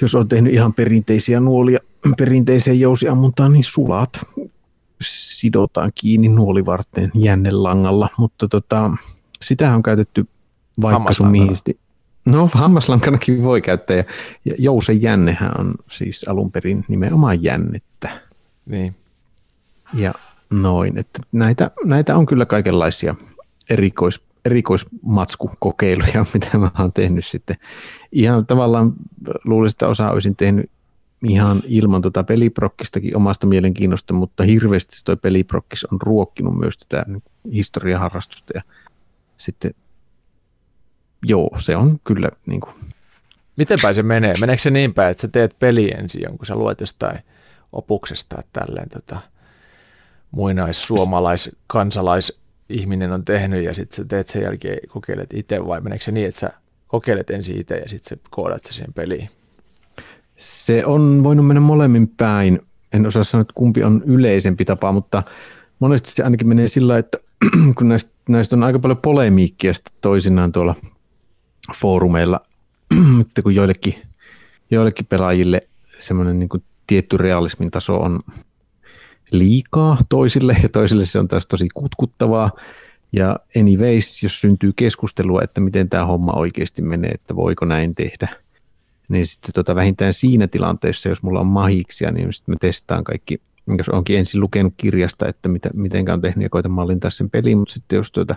[0.00, 1.78] jos on tehnyt ihan perinteisiä nuolia,
[2.18, 4.20] perinteiseen jousiammuntaan, niin sulat
[5.02, 8.90] sidotaan kiinni nuolivarteen jännelangalla, mutta tota,
[9.42, 10.26] sitä on käytetty
[10.82, 11.56] vaikka sun mihin.
[12.30, 14.04] No hammaslankanakin voi käyttää ja,
[14.44, 18.20] ja jousen jännehän on siis alun perin nimenomaan jännettä.
[18.66, 18.96] Niin.
[19.94, 20.14] Ja
[20.50, 23.14] noin, että näitä, näitä on kyllä kaikenlaisia
[23.70, 27.56] erikois, erikoismatskukokeiluja, mitä mä oon tehnyt sitten.
[28.12, 28.92] Ihan tavallaan
[29.44, 30.70] luulisin, että osa olisin tehnyt
[31.28, 37.06] ihan ilman tota peliprokkistakin omasta mielenkiinnosta, mutta hirveästi toi peliprokkis on ruokkinut myös tätä
[37.52, 38.62] historiaharrastusta ja
[39.36, 39.74] sitten
[41.22, 42.74] joo, se on kyllä niin kuin...
[43.56, 44.34] Mitenpä se menee?
[44.40, 47.18] Meneekö se niin päin, että sä teet peli ensin jonkun, sä luet jostain
[47.72, 49.20] opuksesta, että tälleen tota,
[50.30, 56.12] muinaissuomalais, kansalaisihminen on tehnyt ja sitten sä teet sen jälkeen, kokeilet itse vai meneekö se
[56.12, 56.50] niin, että sä
[56.86, 59.30] kokeilet ensin itse ja sitten sä koodat se siihen peliin?
[60.36, 62.60] Se on voinut mennä molemmin päin.
[62.92, 65.22] En osaa sanoa, että kumpi on yleisempi tapa, mutta
[65.78, 67.18] monesti se ainakin menee sillä, että
[67.78, 70.74] kun näistä, näistä on aika paljon polemiikkia toisinaan tuolla
[71.76, 72.40] foorumeilla,
[73.20, 74.02] että kun joillekin,
[74.70, 75.68] joillekin pelaajille
[75.98, 76.48] semmoinen niin
[76.86, 78.20] tietty realismin taso on
[79.30, 82.50] liikaa toisille ja toisille se on taas tosi kutkuttavaa.
[83.12, 88.28] Ja anyways, jos syntyy keskustelua, että miten tämä homma oikeasti menee, että voiko näin tehdä,
[89.08, 93.40] niin sitten tota, vähintään siinä tilanteessa, jos mulla on mahiksia, niin sitten mä testaan kaikki,
[93.78, 97.58] jos onkin ensin lukenut kirjasta, että mitä, miten on tehnyt ja koitan mallintaa sen peliin,
[97.58, 98.36] mutta sitten jos tuota,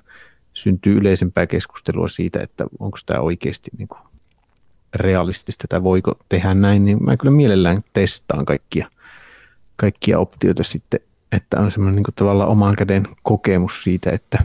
[0.54, 4.00] syntyy yleisempää keskustelua siitä, että onko tämä oikeasti niin kuin
[4.96, 8.88] realistista tai voiko tehdä näin, niin mä kyllä mielellään testaan kaikkia,
[9.76, 11.00] kaikkia optioita sitten,
[11.32, 14.44] että on semmoinen niin tavallaan oman käden kokemus siitä, että,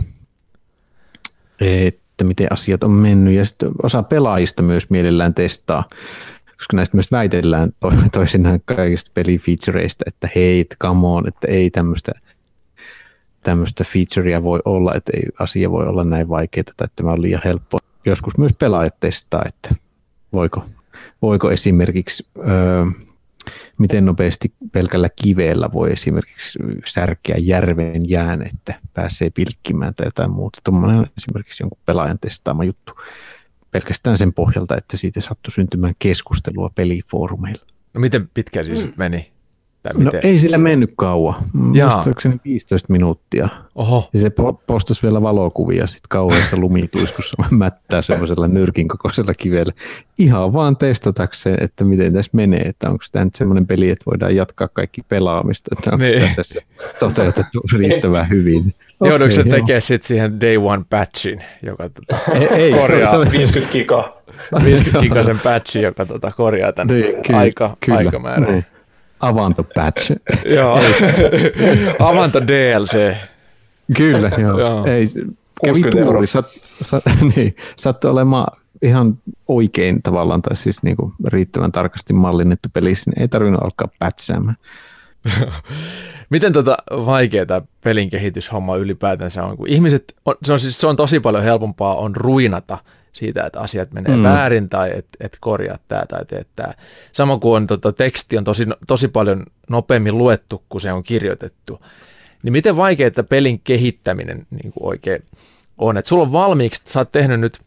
[1.60, 3.34] että miten asiat on mennyt.
[3.34, 5.88] Ja sitten osa pelaajista myös mielellään testaa,
[6.56, 7.72] koska näistä myös väitellään
[8.12, 12.12] toisinaan kaikista pelifeatureista, että hei, come on, että ei tämmöistä–
[13.42, 17.22] tämmöistä featurea voi olla, että ei asia voi olla näin vaikeaa tai että tämä on
[17.22, 17.78] liian helppo.
[18.04, 19.74] Joskus myös pelaajat testaa, että
[20.32, 20.64] voiko,
[21.22, 22.84] voiko esimerkiksi, öö,
[23.78, 30.60] miten nopeasti pelkällä kiveellä voi esimerkiksi särkeä järven jään, että pääsee pilkkimään tai jotain muuta.
[30.64, 32.92] Tuommoinen esimerkiksi jonkun pelaajan testaama juttu
[33.70, 37.66] pelkästään sen pohjalta, että siitä sattui syntymään keskustelua pelifoorumeilla.
[37.94, 38.92] No miten pitkä siis mm.
[38.96, 39.32] meni?
[39.94, 41.34] No ei sillä mennyt kauan.
[41.52, 43.48] Muistaakseni 15 minuuttia.
[43.74, 44.08] Oho.
[44.12, 44.30] Ja se
[44.66, 49.72] postasi vielä valokuvia sit kauheassa lumituiskussa mättää semmoisella nyrkin kokoisella kivellä.
[50.18, 54.36] Ihan vaan testatakseen, että miten tässä menee, että onko tämä nyt semmoinen peli, että voidaan
[54.36, 56.36] jatkaa kaikki pelaamista, että onko niin.
[56.36, 56.60] tässä
[56.98, 58.74] toteutettu riittävän hyvin.
[59.04, 63.38] Joudutko se tekemään sitten siihen day one patchin, joka tota, ei, ei, korjaa se, se,
[63.38, 64.22] 50 giga.
[64.64, 68.52] 50 gigasen patchin, joka tota, korjaa tämän niin, kyllä, aika, kyllä, aikamäärän.
[68.52, 68.66] Niin.
[69.20, 70.12] Avanto patch.
[70.56, 70.80] joo,
[72.10, 73.16] Avanto DLC.
[73.96, 74.60] Kyllä, joo.
[74.60, 74.86] joo.
[74.86, 75.06] Ei,
[75.64, 76.46] kävi tuuri, sat,
[76.82, 77.02] sat,
[77.36, 79.18] niin, sattui olemaan ihan
[79.48, 84.56] oikein tavallaan, tai siis niin kuin riittävän tarkasti mallinnettu peli, niin ei tarvinnut alkaa pätsäämään.
[86.30, 90.96] Miten tota vaikeaa pelin kehityshomma ylipäätänsä on, kun ihmiset, on, se, on siis, se on
[90.96, 92.78] tosi paljon helpompaa on ruinata
[93.12, 94.22] siitä, että asiat menee mm.
[94.22, 96.72] väärin tai että et korjaa tämä tai teet tämä.
[97.12, 101.80] Sama kuin on, tota, teksti on tosi, tosi paljon nopeammin luettu, kun se on kirjoitettu.
[102.42, 105.22] Niin miten vaikeaa pelin kehittäminen niin kuin oikein
[105.78, 105.96] on?
[105.96, 107.60] Että sulla on valmiiksi, sä oot tehnyt nyt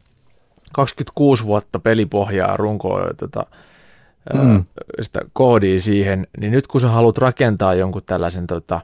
[0.73, 3.45] 26 vuotta pelipohjaa, runkoa, tota,
[4.33, 4.65] mm.
[5.01, 8.81] sitä koodia siihen, niin nyt kun sä haluat rakentaa jonkun tällaisen tota,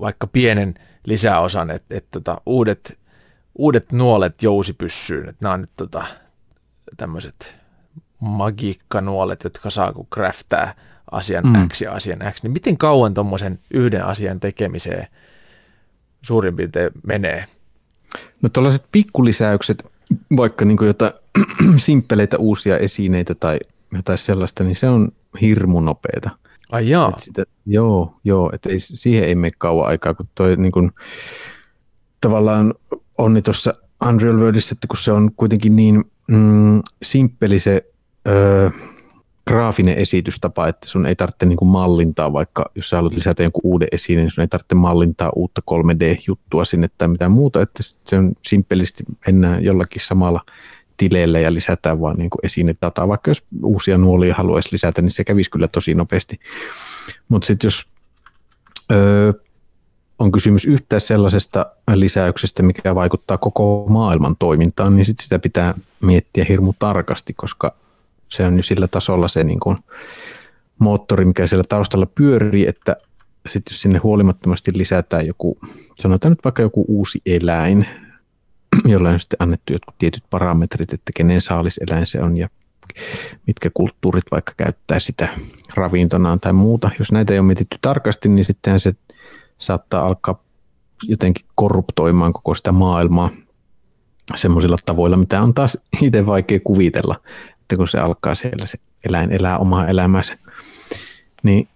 [0.00, 0.74] vaikka pienen
[1.06, 2.98] lisäosan, että et, tota, uudet
[3.58, 5.28] uudet nuolet jousipyssyyn.
[5.28, 6.04] Että nämä on nyt tota,
[6.96, 7.56] tämmöiset
[8.20, 10.74] magiikkanuolet, jotka saa kun craftaa
[11.10, 11.68] asian mm.
[11.68, 12.42] X ja asian X.
[12.42, 15.06] Niin miten kauan tuommoisen yhden asian tekemiseen
[16.22, 17.44] suurin piirtein menee?
[18.42, 19.86] No tällaiset pikkulisäykset,
[20.36, 21.12] vaikka niin jotain
[21.76, 23.58] simppeleitä uusia esineitä tai
[23.92, 26.30] jotain sellaista, niin se on hirmu nopeeta.
[26.72, 27.08] Ai jaa.
[27.08, 30.90] Et sitä, joo, joo että ei, siihen ei mene kauan aikaa, kun toi niin kuin,
[32.20, 32.74] tavallaan
[33.18, 33.74] onni tuossa
[34.08, 37.82] Unreal Worldissa, että kun se on kuitenkin niin mm, simppeli se
[38.28, 38.70] ö,
[39.46, 43.60] graafinen esitystapa, että sun ei tarvitse niin kuin mallintaa, vaikka jos sä haluat lisätä jonkun
[43.64, 48.18] uuden esiin, niin sun ei tarvitse mallintaa uutta 3D-juttua sinne tai mitään muuta, että se
[48.18, 50.40] on simpelisti mennään jollakin samalla
[50.96, 53.08] tileillä ja lisätään vaan niin esinedataa.
[53.08, 56.40] Vaikka jos uusia nuolia haluaisi lisätä, niin se kävisi kyllä tosi nopeasti.
[57.28, 57.86] Mutta sitten jos
[58.92, 59.32] öö,
[60.18, 66.44] on kysymys yhtään sellaisesta lisäyksestä, mikä vaikuttaa koko maailman toimintaan, niin sit sitä pitää miettiä
[66.48, 67.74] hirmu tarkasti, koska
[68.28, 69.76] se on jo sillä tasolla se niin kuin
[70.78, 72.96] moottori, mikä siellä taustalla pyörii, että
[73.48, 75.58] sitten jos sinne huolimattomasti lisätään joku,
[75.98, 77.86] sanotaan nyt vaikka joku uusi eläin,
[78.84, 82.48] jolla on sitten annettu jotkut tietyt parametrit, että kenen saaliseläin se on ja
[83.46, 85.28] mitkä kulttuurit vaikka käyttää sitä
[85.74, 86.90] ravintonaan tai muuta.
[86.98, 88.94] Jos näitä ei ole mietitty tarkasti, niin sitten se
[89.58, 90.42] saattaa alkaa
[91.02, 93.30] jotenkin korruptoimaan koko sitä maailmaa
[94.34, 97.20] semmoisilla tavoilla, mitä on taas itse vaikea kuvitella,
[97.60, 98.78] että kun se alkaa siellä se
[99.08, 100.38] eläin elää omaa elämäänsä.
[101.42, 101.68] Niin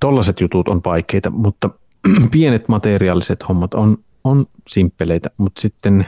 [0.00, 1.70] tollaiset jutut on vaikeita, mutta
[2.32, 6.06] pienet materiaaliset hommat on, on simppeleitä, mutta sitten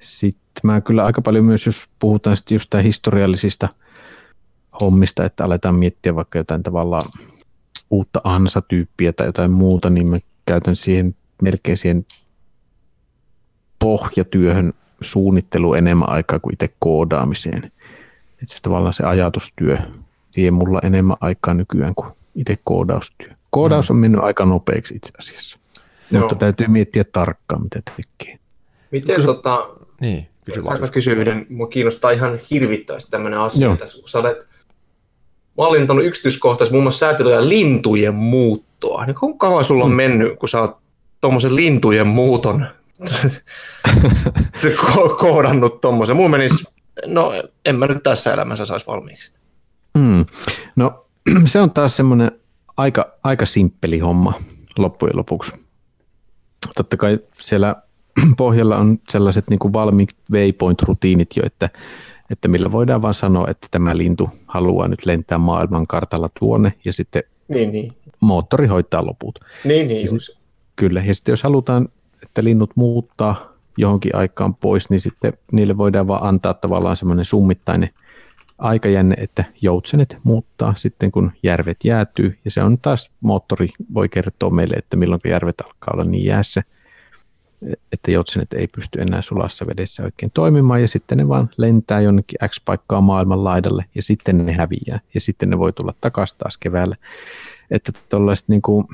[0.00, 3.68] sitten mä kyllä aika paljon myös, jos puhutaan sitten just historiallisista
[4.80, 7.02] hommista, että aletaan miettiä vaikka jotain tavallaan
[7.90, 10.16] uutta ansatyyppiä tai jotain muuta, niin mä
[10.48, 12.06] käytän siihen melkein siihen
[13.78, 17.64] pohjatyöhön suunnittelu enemmän aikaa kuin itse koodaamiseen.
[18.42, 19.76] Että se tavallaan se ajatustyö
[20.36, 23.28] vie mulla enemmän aikaa nykyään kuin itse koodaustyö.
[23.50, 23.94] Koodaus mm.
[23.94, 25.58] on mennyt aika nopeaksi itse asiassa,
[26.10, 26.20] Joo.
[26.20, 28.38] mutta täytyy miettiä tarkkaan, mitä tekee.
[28.90, 29.68] Miten tota,
[30.00, 30.62] niin, kysy.
[30.64, 33.76] Saanko kysyä yhden, mua kiinnostaa ihan hirvittävästi tämmöinen asia Joo.
[33.76, 34.38] tässä, kun sä olet
[35.56, 38.14] mallintanut yksityiskohtaisesti muun muassa säätelyä lintujen
[38.82, 39.06] muuttoa.
[39.06, 39.96] Niin kuinka kauan sulla on mm.
[39.96, 40.76] mennyt, kun sä oot
[41.20, 42.66] tuommoisen lintujen muuton
[44.64, 46.16] ko- koodannut tuommoisen?
[46.16, 46.64] Mulla menisi,
[47.06, 47.32] no
[47.64, 49.34] en mä nyt tässä elämässä saisi valmiiksi.
[49.98, 50.26] Mm.
[50.76, 51.06] No
[51.44, 52.32] se on taas semmoinen
[52.76, 54.32] aika, aika simppeli homma
[54.78, 55.52] loppujen lopuksi.
[56.76, 57.76] Totta kai siellä
[58.36, 61.70] pohjalla on sellaiset niin kuin valmiit waypoint-rutiinit jo, että,
[62.30, 66.92] että millä voidaan vaan sanoa, että tämä lintu haluaa nyt lentää maailman kartalla tuonne ja
[66.92, 67.92] sitten niin, niin.
[68.20, 69.38] Moottori hoitaa loput.
[69.64, 70.38] Niin, niin, ja sit,
[70.76, 71.88] Kyllä, ja sitten jos halutaan,
[72.22, 77.90] että linnut muuttaa johonkin aikaan pois, niin sitten niille voidaan vaan antaa tavallaan semmoinen summittainen
[78.58, 84.50] aikajänne, että joutsenet muuttaa sitten, kun järvet jäätyy, ja se on taas, moottori voi kertoa
[84.50, 86.62] meille, että milloin järvet alkaa olla niin jäässä–
[87.92, 92.48] että joutsenet ei pysty enää sulassa vedessä oikein toimimaan ja sitten ne vaan lentää jonnekin
[92.48, 96.58] X paikkaa maailman laidalle ja sitten ne häviää ja sitten ne voi tulla takaisin taas
[96.58, 96.96] keväällä.
[97.70, 98.86] Että tuollaiset niin kuin,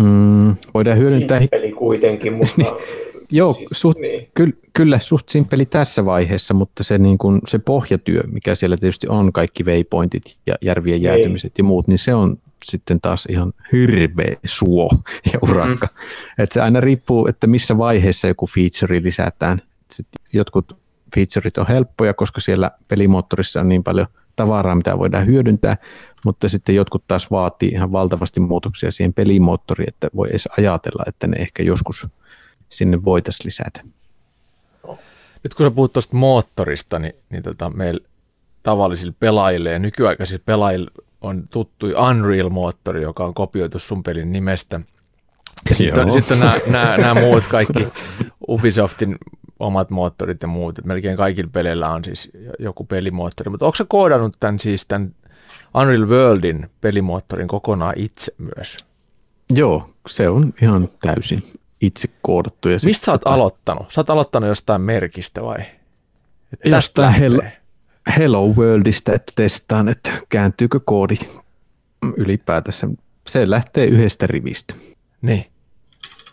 [0.00, 1.38] mm, voidaan hyödyntää...
[1.38, 2.54] Simppeli kuitenkin, mutta...
[2.62, 2.68] niin,
[3.30, 4.28] joo, siis, suht, niin.
[4.34, 9.08] ky, kyllä suht simppeli tässä vaiheessa, mutta se, niin kuin, se pohjatyö, mikä siellä tietysti
[9.08, 11.02] on, kaikki waypointit ja järvien niin.
[11.02, 14.90] jäätymiset ja muut, niin se on sitten taas ihan hirveä suo
[15.32, 15.86] ja urakka.
[15.86, 16.42] Mm.
[16.42, 19.62] Et se aina riippuu, että missä vaiheessa joku feature lisätään.
[19.90, 20.76] Sitten jotkut
[21.14, 25.76] featureit on helppoja, koska siellä pelimoottorissa on niin paljon tavaraa, mitä voidaan hyödyntää,
[26.24, 31.26] mutta sitten jotkut taas vaatii ihan valtavasti muutoksia siihen pelimoottoriin, että voi edes ajatella, että
[31.26, 32.06] ne ehkä joskus
[32.68, 33.80] sinne voitaisiin lisätä.
[35.44, 38.08] Nyt kun sä puhut tuosta moottorista, niin, niin tota, meillä
[38.62, 40.90] tavallisille pelaajille ja nykyaikaisille pelaajille
[41.20, 44.80] on tuttu Unreal-moottori, joka on kopioitu sun pelin nimestä.
[45.70, 47.86] Ja sitten sitten nämä, nämä, nämä muut kaikki
[48.48, 49.16] Ubisoftin
[49.58, 50.84] omat moottorit ja muut.
[50.84, 53.50] Melkein kaikilla peleillä on siis joku pelimoottori.
[53.50, 55.14] Mutta onko sä koodannut tämän siis tämän
[55.74, 58.78] Unreal Worldin pelimoottorin kokonaan itse myös?
[59.50, 61.42] Joo, se on ihan täysin
[61.80, 62.68] itse koodattu.
[62.68, 63.34] Ja Mistä sä oot tota...
[63.34, 63.86] aloittanut?
[63.90, 65.58] Sä oot aloittanut jostain merkistä vai?
[66.64, 67.40] jostain Hell,
[68.18, 71.16] Hello Worldista, että testaan, että kääntyykö koodi
[72.16, 72.88] ylipäätänsä.
[73.28, 74.74] Se lähtee yhdestä rivistä.
[75.22, 75.46] Niin.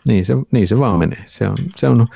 [0.04, 1.24] Niin se, niin se vaan menee.
[1.26, 2.06] Se on, se on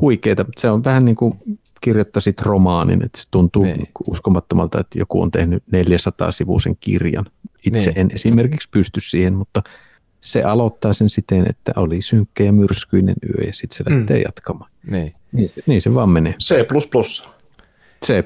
[0.00, 0.44] huikeeta.
[0.56, 1.38] Se on vähän niin kuin
[1.84, 3.88] kirjoittaisit romaanin, että se tuntuu niin.
[4.10, 7.26] uskomattomalta, että joku on tehnyt 400-sivuisen kirjan.
[7.66, 7.98] Itse niin.
[7.98, 9.62] en esimerkiksi pysty siihen, mutta
[10.20, 14.22] se aloittaa sen siten, että oli synkkä ja myrskyinen yö ja sitten se lähtee mm.
[14.22, 14.70] jatkamaan.
[14.86, 15.12] Niin.
[15.32, 16.34] Niin, niin se vaan menee.
[16.44, 16.54] C++.
[18.04, 18.22] C++,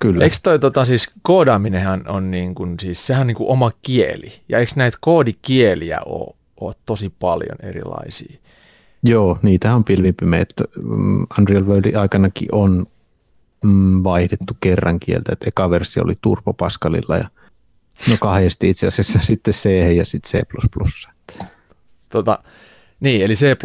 [0.00, 0.24] kyllä.
[0.24, 4.32] Eikö toi tota, siis koodaaminenhan on niin kuin, siis sehän on niin kuin oma kieli,
[4.48, 8.38] ja eikö näitä koodikieliä ole, ole tosi paljon erilaisia?
[9.02, 10.54] Joo, niitä on pilvipimeet.
[10.82, 12.86] Mm, Unreal Worldin aikanakin on
[13.64, 17.28] mm, vaihdettu kerran kieltä, että eka versio oli Turbo Pascalilla ja
[18.10, 20.44] no kahdesti itse asiassa sitten C ja sitten C++.
[22.08, 22.38] Tota,
[23.00, 23.56] niin, eli C++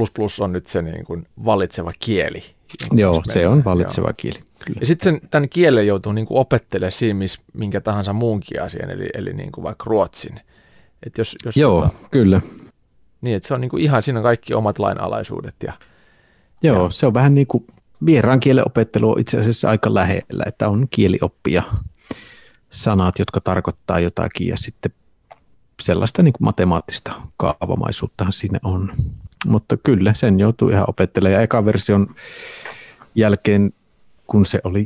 [0.41, 2.43] on nyt se niin kuin valitseva kieli.
[2.91, 4.13] Joo, se on valitseva joo.
[4.17, 4.79] kieli Kyllä.
[4.79, 9.09] Ja sitten tämän kielen joutuu niin kuin opettelemaan siinä, missä minkä tahansa muunkin asian, eli,
[9.13, 10.39] eli niin kuin vaikka ruotsin.
[11.05, 12.41] Et jos, jos Joo, tota, kyllä.
[13.23, 15.55] Niin, että se on niin kuin ihan, siinä on kaikki omat lainalaisuudet.
[15.63, 15.73] Ja,
[16.63, 17.67] Joo, se on vähän niin kuin
[18.05, 21.63] vieraan kielen opettelu on itse asiassa aika lähellä, että on kielioppia
[22.69, 24.91] sanat, jotka tarkoittaa jotakin ja sitten
[25.81, 28.93] sellaista niin kuin matemaattista kaavamaisuuttahan siinä on.
[29.45, 31.33] Mutta kyllä, sen joutuu ihan opettelemaan.
[31.33, 32.15] Ja eka version
[33.15, 33.73] jälkeen,
[34.27, 34.85] kun se oli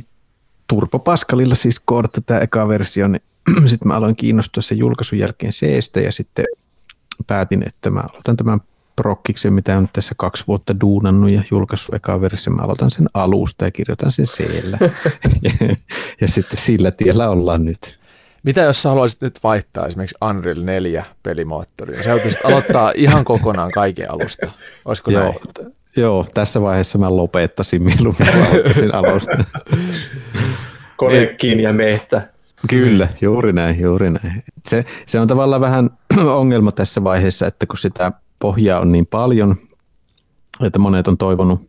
[0.66, 3.22] Turbo Pascalilla siis koodattu tämä eka versio, niin
[3.70, 5.62] sitten mä aloin kiinnostua sen julkaisun jälkeen c
[6.04, 6.44] ja sitten
[7.26, 8.60] päätin, että mä aloitan tämän
[8.96, 12.52] prokkiksen, mitä on tässä kaksi vuotta duunannut ja julkaissut eka versio.
[12.52, 14.78] Mä aloitan sen alusta ja kirjoitan sen siellä.
[15.42, 15.52] ja,
[16.20, 17.98] ja sitten sillä tiellä ollaan nyt.
[18.42, 22.02] mitä jos sä haluaisit nyt vaihtaa esimerkiksi Unreal 4 pelimoottoria?
[22.02, 24.50] Sä joutuisit aloittaa ihan kokonaan kaiken alusta.
[24.84, 25.24] Olisiko näin?
[25.24, 29.44] Joo, t- joo, tässä vaiheessa mä lopettaisin aloittaisin alusta.
[30.96, 32.28] Kone kiinni ja mehtä.
[32.68, 34.42] Kyllä, juuri näin, juuri näin.
[34.68, 35.90] Se, se on tavallaan vähän
[36.40, 39.56] ongelma tässä vaiheessa, että kun sitä pohjaa on niin paljon,
[40.64, 41.68] että monet on toivonut,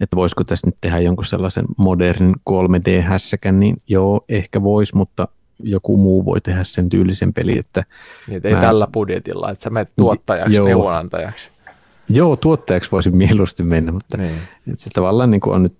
[0.00, 5.28] että voisiko tässä nyt tehdä jonkun sellaisen modernin 3D-hässäkän, niin joo, ehkä voisi, mutta
[5.62, 7.84] joku muu voi tehdä sen tyylisen peli, että
[8.28, 10.66] Niin, ei Mä- tällä budjetilla, että sä menet tuottajaksi, Joo.
[10.66, 11.48] neuvonantajaksi.
[12.08, 14.34] joo, tuottajaksi voisin mieluusti mennä, mutta Niin.
[14.76, 15.74] se tavallaan niin kuin on nyt,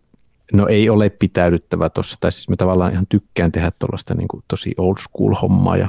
[0.53, 4.45] no ei ole pitäydyttävä tuossa, tai siis mä tavallaan ihan tykkään tehdä tuollaista niin kuin
[4.49, 5.89] tosi old school hommaa, ja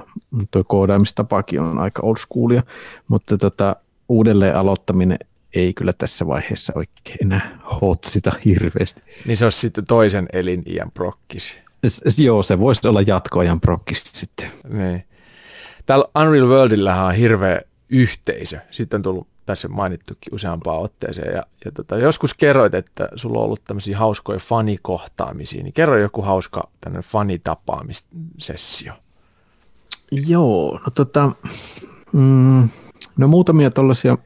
[0.52, 2.64] tuo koodaamistapakin on aika old schoolia,
[3.07, 3.76] mutta tota,
[4.10, 5.19] uudelleen aloittaminen
[5.56, 9.02] ei kyllä tässä vaiheessa oikein enää hotsita hirveästi.
[9.26, 11.57] niin se olisi sitten toisen eliniän prokkis.
[11.88, 14.52] S- s- joo, se voisi olla jatkoajan prokkis sitten.
[14.69, 15.03] Niin.
[15.86, 18.57] Täällä Unreal Worldillähän on hirveä yhteisö.
[18.72, 21.36] Sitten on tullut tässä mainittukin useampaan otteeseen.
[21.36, 25.64] Ja, ja tota, joskus kerroit, että sulla on ollut tämmöisiä hauskoja fanikohtaamisia.
[25.64, 28.94] Niin kerro joku hauska tämmöinen fanitapaamissessio.
[30.12, 31.32] Joo, no tota,
[32.14, 32.70] mm,
[33.18, 34.18] no muutamia tuollaisia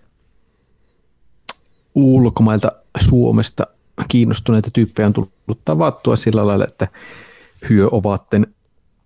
[1.95, 3.67] ulkomailta Suomesta
[4.07, 6.87] kiinnostuneita tyyppejä on tullut tavattua sillä lailla, että
[7.69, 8.53] hyö ovatten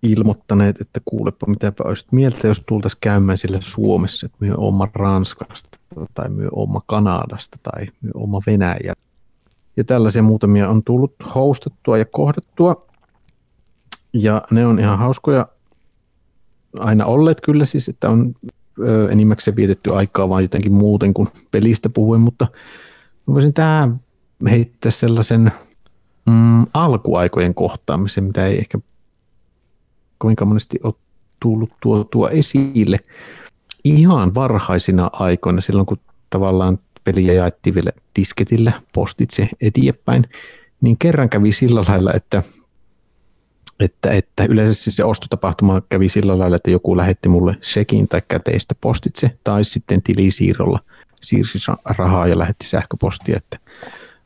[0.02, 5.78] ilmoittaneet, että kuulepa mitäpä olisit mieltä, jos tultaisiin käymään sillä Suomessa, että myö oma Ranskasta
[6.14, 8.94] tai myö oma Kanadasta tai myö oma Venäjä.
[9.76, 12.86] Ja tällaisia muutamia on tullut hostattua ja kohdattua.
[14.12, 15.46] Ja ne on ihan hauskoja
[16.78, 18.34] aina olleet kyllä siis, että on
[19.10, 22.46] enimmäkseen vietetty aikaa vaan jotenkin muuten kuin pelistä puhuen, mutta
[23.26, 24.00] voisin tähän
[24.50, 25.52] heittää sellaisen
[26.26, 28.78] mm, alkuaikojen kohtaamisen, mitä ei ehkä
[30.18, 30.94] kovinkaan monesti ole
[31.40, 32.98] tullut tuotua esille.
[33.84, 35.98] Ihan varhaisina aikoina, silloin kun
[36.30, 40.24] tavallaan peliä jaettiin vielä disketillä postitse eteenpäin,
[40.80, 42.42] niin kerran kävi sillä lailla, että
[43.80, 48.22] että, että yleensä siis se ostotapahtuma kävi sillä lailla, että joku lähetti mulle shekin tai
[48.28, 50.80] käteistä postitse, tai sitten tilisiirrolla
[51.22, 51.58] siirsi
[51.98, 53.58] rahaa ja lähetti sähköpostia, että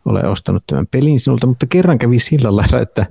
[0.05, 3.07] olen ostanut tämän pelin sinulta, mutta kerran kävi sillä lailla, että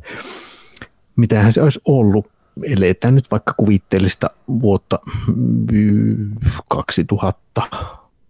[1.15, 2.27] mitähän se olisi ollut,
[2.63, 4.99] eletään nyt vaikka kuvitteellista vuotta
[5.35, 6.31] mm,
[6.67, 7.61] 2000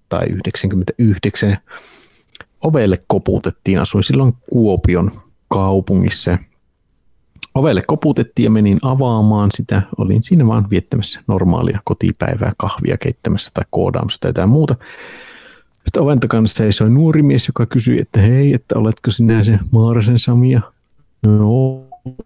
[0.10, 1.57] tai 99,
[2.64, 5.11] ovelle koputettiin, asuin silloin Kuopion
[5.48, 6.38] kaupungissa
[7.56, 9.81] ovelle koputettiin ja menin avaamaan sitä.
[9.98, 14.76] Olin siinä vaan viettämässä normaalia kotipäivää, kahvia keittämässä tai koodaamassa tai jotain muuta.
[15.85, 20.19] Sitten oven takana seisoi nuori mies, joka kysyi, että hei, että oletko sinä se Maarasen
[20.19, 20.61] Samia?
[21.26, 21.49] No,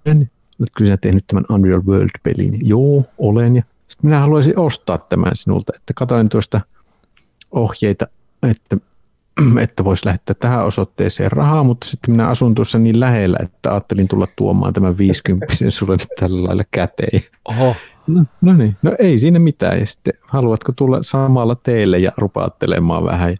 [0.05, 0.31] olen.
[0.59, 2.59] Oletko sinä tehnyt tämän Unreal World-pelin?
[2.63, 3.55] Joo, olen.
[3.55, 6.61] Ja sitten minä haluaisin ostaa tämän sinulta, että katoin tuosta
[7.51, 8.07] ohjeita,
[8.43, 8.77] että
[9.61, 14.07] että voisi lähettää tähän osoitteeseen rahaa, mutta sitten minä asun tuossa niin lähellä, että ajattelin
[14.07, 17.21] tulla tuomaan tämän 50 sulle nyt tällä lailla käteen.
[17.45, 17.75] Oho,
[18.07, 19.79] No, no niin, no ei siinä mitään.
[19.79, 23.37] Ja sitten haluatko tulla samalla teille ja rupaattelemaan vähän.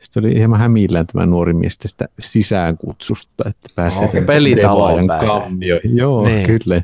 [0.00, 5.96] Sitten oli hieman hämillään tämä nuori mies tästä sisäänkutsusta, että pääsee tänne pelitaloon kammioihin.
[5.96, 6.36] Joo, Niin.
[6.36, 6.46] niin.
[6.64, 6.82] kyllä.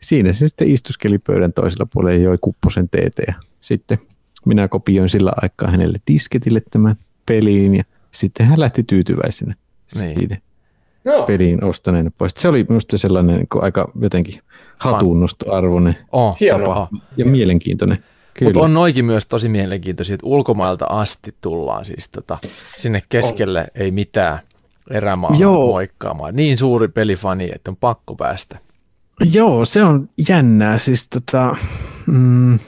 [0.00, 3.22] Siinä se sitten istuskeli pöydän toisella puolella ja joi kupposen teetä.
[3.26, 3.98] Ja sitten
[4.46, 6.96] minä kopioin sillä aikaa hänelle disketille tämän
[7.26, 9.54] peliin ja sitten hän lähti tyytyväisenä
[10.00, 10.18] Niin.
[10.18, 10.36] siitä
[11.04, 12.32] No, peliin ostaneena pois.
[12.38, 14.40] Se oli minusta sellainen niin kuin aika jotenkin
[14.78, 16.74] hatunnostoarvoinen oh, Hienoa.
[16.74, 16.88] tapa.
[17.16, 18.04] ja mielenkiintoinen.
[18.40, 22.38] Mutta on noikin myös tosi mielenkiintoisia, että ulkomailta asti tullaan siis tota,
[22.78, 24.38] sinne keskelle ei mitään
[24.90, 25.66] erämaa Joo.
[25.66, 26.36] moikkaamaan.
[26.36, 28.58] Niin suuri pelifani, että on pakko päästä.
[29.32, 30.78] Joo, se on jännää.
[30.78, 31.56] Siis tota,
[32.06, 32.58] mm,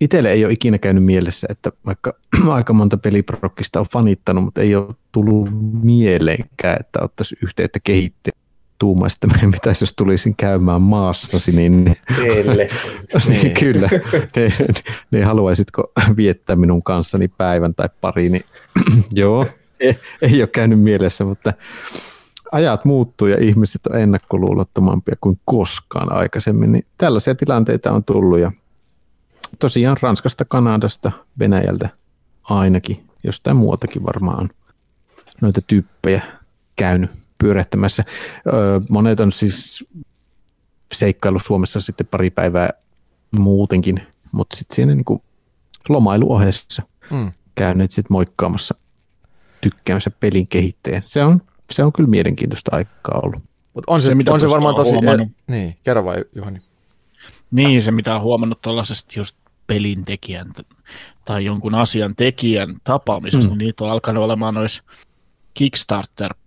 [0.00, 2.12] itselle ei ole ikinä käynyt mielessä, että vaikka
[2.50, 5.48] aika monta peliprokkista on fanittanut, mutta ei ole tullut
[5.82, 8.45] mieleenkään, että ottaisi yhteyttä kehittäjiin
[8.78, 12.68] tuumasin, että mitä jos tulisin käymään maassasi, niin, Teille.
[13.28, 13.88] niin kyllä,
[14.36, 14.52] ne,
[15.10, 18.44] ne, haluaisitko viettää minun kanssani päivän tai pari, niin
[19.12, 19.46] joo,
[19.80, 21.52] ei, ei ole käynyt mielessä, mutta
[22.52, 28.52] ajat muuttuu ja ihmiset on ennakkoluulottomampia kuin koskaan aikaisemmin, niin tällaisia tilanteita on tullut ja
[29.58, 31.88] tosiaan Ranskasta, Kanadasta, Venäjältä
[32.42, 34.50] ainakin, jostain muutakin varmaan on
[35.40, 36.22] noita tyyppejä
[36.76, 38.04] käynyt pyörähtämässä.
[38.88, 39.84] monet on siis
[40.94, 42.70] seikkailu Suomessa sitten pari päivää
[43.38, 44.02] muutenkin,
[44.32, 45.22] mutta sitten siinä niin
[45.88, 47.32] lomailuohjeessa mm.
[47.54, 48.74] käyneet sitten moikkaamassa
[49.60, 51.02] tykkäämässä pelin kehittäjän.
[51.06, 53.42] Se on, se on kyllä mielenkiintoista aikaa ollut.
[53.74, 54.94] Mutta on se, se, mitä on se varmaan tosi...
[54.94, 56.58] E- niin, kerro vai Juhani?
[57.50, 59.36] Niin, se mitä on huomannut tuollaisesta just
[59.66, 60.52] pelintekijän
[61.24, 63.58] tai jonkun asian tekijän tapaamisesta, mm.
[63.58, 64.82] niin niitä on alkanut olemaan noissa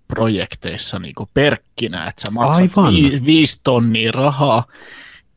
[0.09, 2.93] Kickstarter-projekteissa niin perkkinä, että sä maksat Aivan.
[2.93, 4.63] Vi- viisi tonnia rahaa,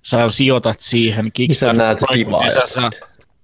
[0.03, 2.90] sä sijoitat siihen Kickstarter niin sä, sä,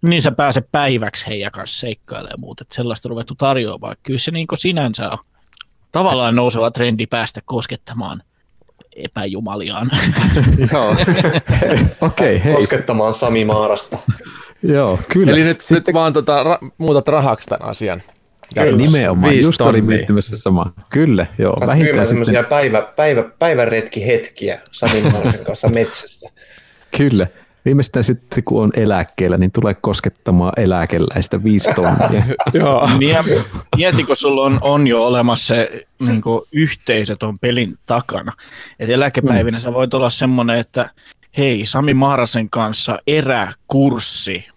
[0.02, 3.96] niin sä pääset päiväksi heidän kanssa seikkailemaan muut, että sellaista ruvettu tarjoamaan.
[4.02, 5.18] Kyllä se niin sinänsä on
[5.92, 8.22] tavallaan nouseva trendi päästä koskettamaan
[8.96, 9.90] epäjumaliaan.
[10.72, 10.90] Joo,
[12.00, 13.98] okei, okay, Koskettamaan Sami Maarasta.
[14.62, 15.32] Joo, kyllä.
[15.32, 15.76] Eli nyt, Sitten...
[15.76, 18.02] nyt vaan tota, ra- muutat rahaksi tämän asian.
[18.54, 19.36] Kyllä, nimenomaan.
[19.36, 19.70] Just tonnia.
[19.70, 20.72] olin miettimässä sama.
[20.90, 21.56] Kyllä, joo.
[21.60, 22.46] Mä vähintään sitten...
[22.48, 26.30] päivä, päivä, päiväretki hetkiä Sami Maarasen kanssa metsässä.
[26.96, 27.26] Kyllä.
[27.64, 32.24] Viimeistään sitten, kun on eläkkeellä, niin tulee koskettamaan eläkeläistä viisi tonnia.
[32.54, 32.90] Joo.
[33.76, 36.22] Mieti, kun sulla on, on jo olemassa se niin
[36.52, 38.32] yhteisö on pelin takana.
[38.78, 39.60] Et eläkepäivinä mm.
[39.60, 40.90] sä voit olla semmoinen, että
[41.38, 44.48] hei, Sami Mahrasen kanssa eräkurssi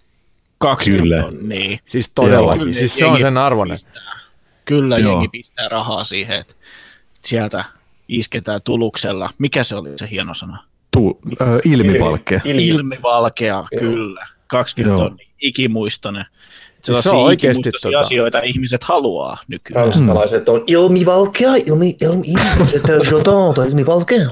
[0.61, 1.21] 20 Kyllä.
[1.21, 1.77] tonnia.
[1.85, 2.73] Siis todellakin, Joo.
[2.73, 3.77] siis se on sen arvoinen.
[3.77, 4.19] Pistää,
[4.65, 5.11] kyllä Joo.
[5.11, 6.53] jengi pistää rahaa siihen, että
[7.21, 7.63] sieltä
[8.07, 9.29] isketään tuluksella.
[9.38, 10.63] Mikä se oli se hieno sana?
[10.91, 12.41] Tu, äh, ilmivalkea.
[12.43, 14.27] Ilmi, ilmivalkea, kyllä.
[14.47, 15.09] 20 Joo.
[15.09, 16.25] tonnia, ikimuistoinen.
[16.81, 17.99] Siis se on oikeasti tota...
[17.99, 19.88] asioita ihmiset haluaa nykyään.
[19.88, 22.67] Ranskalaiset on ilmivalkea, ilmi, ilmi, ilmi,
[23.69, 24.27] ilmivalkea.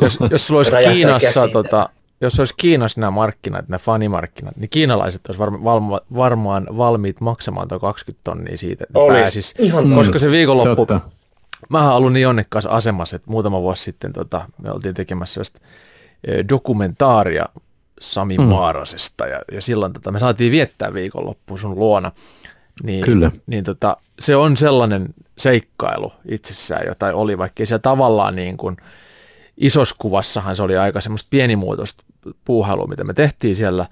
[0.00, 1.88] jos, jos sulla olisi Kiinassa, tota,
[2.24, 7.68] jos olisi Kiinassa nämä markkinat, nämä fanimarkkinat, niin kiinalaiset olisi varma, valma, varmaan valmiit maksamaan
[7.68, 9.20] tuo 20 tonnia siitä, että Olis.
[9.20, 9.54] pääsis.
[9.58, 11.00] Ihan koska se viikonloppu, Totta.
[11.70, 15.40] Mä ollut niin onnekkaassa asemassa, että muutama vuosi sitten tota, me oltiin tekemässä
[16.24, 17.44] e, dokumentaaria
[18.00, 18.44] Sami mm.
[18.44, 22.12] Maarasesta ja, ja silloin tota, me saatiin viettää viikonloppu sun luona.
[22.82, 23.30] Niin, Kyllä.
[23.46, 28.76] Niin tota, se on sellainen seikkailu itsessään, jota oli, vaikka ei se tavallaan niin kuin,
[29.56, 32.04] isossa kuvassahan se oli aika semmoista pienimuotoista
[32.44, 33.86] puuhailua, mitä me tehtiin siellä,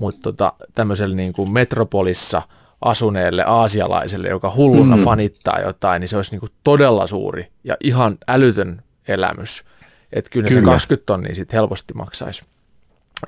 [0.00, 2.42] mutta tota, tämmöisellä niin kuin metropolissa
[2.80, 5.02] asuneelle aasialaiselle, joka hulluna mm.
[5.02, 9.64] fanittaa jotain, niin se olisi niin kuin todella suuri ja ihan älytön elämys.
[10.12, 10.60] Että kyllä, kyllä.
[10.60, 12.42] se 20 tonnia sitten helposti maksaisi.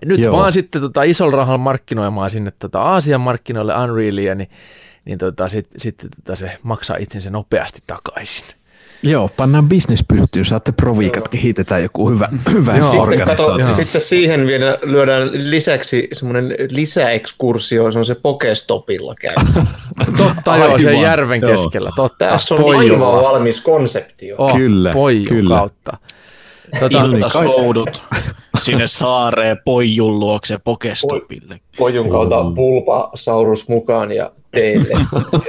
[0.05, 0.37] Nyt Joo.
[0.37, 4.51] vaan sitten tota isolla rahalla markkinoimaan sinne tota Aasian markkinoille Unrealia, niin,
[5.05, 8.47] niin tota, sitten sit, tota se maksaa itsensä nopeasti takaisin.
[9.07, 14.47] Joo, pannaan business pystyyn, saatte proviikat, kehitetään joku hyvä, hyvä Joo, sitten, kato, sitten siihen
[14.47, 19.35] vielä lyödään lisäksi semmoinen lisäekskursio, se on se Pokestopilla käy.
[20.19, 21.51] totta joo, se järven joo.
[21.51, 22.29] keskellä, totta.
[22.29, 23.09] Tässä on Poijula.
[23.09, 24.37] aivan valmis konseptio.
[24.39, 24.93] Oh, kyllä,
[25.29, 25.57] kyllä.
[25.57, 25.97] kautta.
[26.81, 28.03] Tota, Iltasoudut
[28.59, 31.61] sinne saareen Poijun luokse Pokestopille.
[31.77, 34.95] Poijun kautta Bulbasaurus mukaan ja teille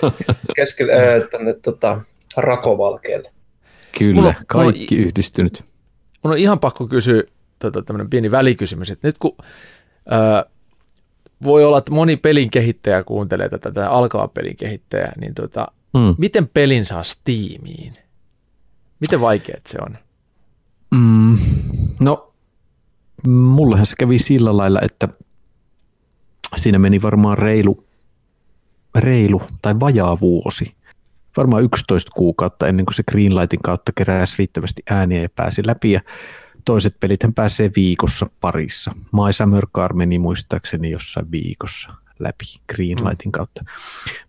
[0.55, 2.01] keskelle, äh, tänne tota,
[2.37, 3.34] Rakovalkeelle.
[3.99, 5.63] Kyllä, on, kaikki mulla, yhdistynyt.
[6.23, 7.23] Mun on ihan pakko kysyä
[7.59, 9.37] tota, tämmöinen pieni välikysymys, että nyt kun
[10.09, 10.45] ää,
[11.43, 16.15] voi olla, että moni pelin kehittäjä kuuntelee tätä, tätä alkava pelin kehittäjä, niin tota, mm.
[16.17, 17.93] miten pelin saa Steamiin?
[18.99, 19.97] Miten vaikeat se on?
[20.95, 21.37] Mm,
[21.99, 22.33] no,
[23.27, 25.07] mullehan se kävi sillä lailla, että
[26.55, 27.83] siinä meni varmaan reilu,
[28.95, 30.75] reilu tai vajaa vuosi
[31.37, 35.91] varmaan 11 kuukautta ennen kuin se Greenlightin kautta keräsi riittävästi ääniä ja pääsi läpi.
[35.91, 36.01] Ja
[36.65, 38.91] toiset pelit hän pääsee viikossa parissa.
[38.95, 42.45] My Summer Car meni muistaakseni jossain viikossa läpi
[42.75, 43.31] Greenlightin mm.
[43.31, 43.65] kautta.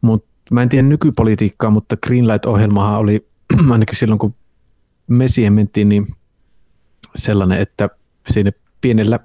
[0.00, 3.28] Mut mä en tiedä nykypolitiikkaa, mutta Greenlight-ohjelmahan oli
[3.72, 4.34] ainakin silloin, kun
[5.06, 6.06] me siihen mentiin, niin
[7.14, 7.90] sellainen, että
[8.30, 9.20] siinä pienellä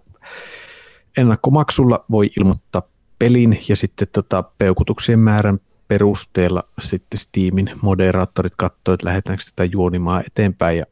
[1.18, 2.82] ennakkomaksulla voi ilmoittaa
[3.20, 5.60] pelin ja sitten tota peukutuksien määrän
[5.92, 10.86] perusteella sitten Steamin moderaattorit katsoivat, että lähdetäänkö tätä juonimaa eteenpäin ja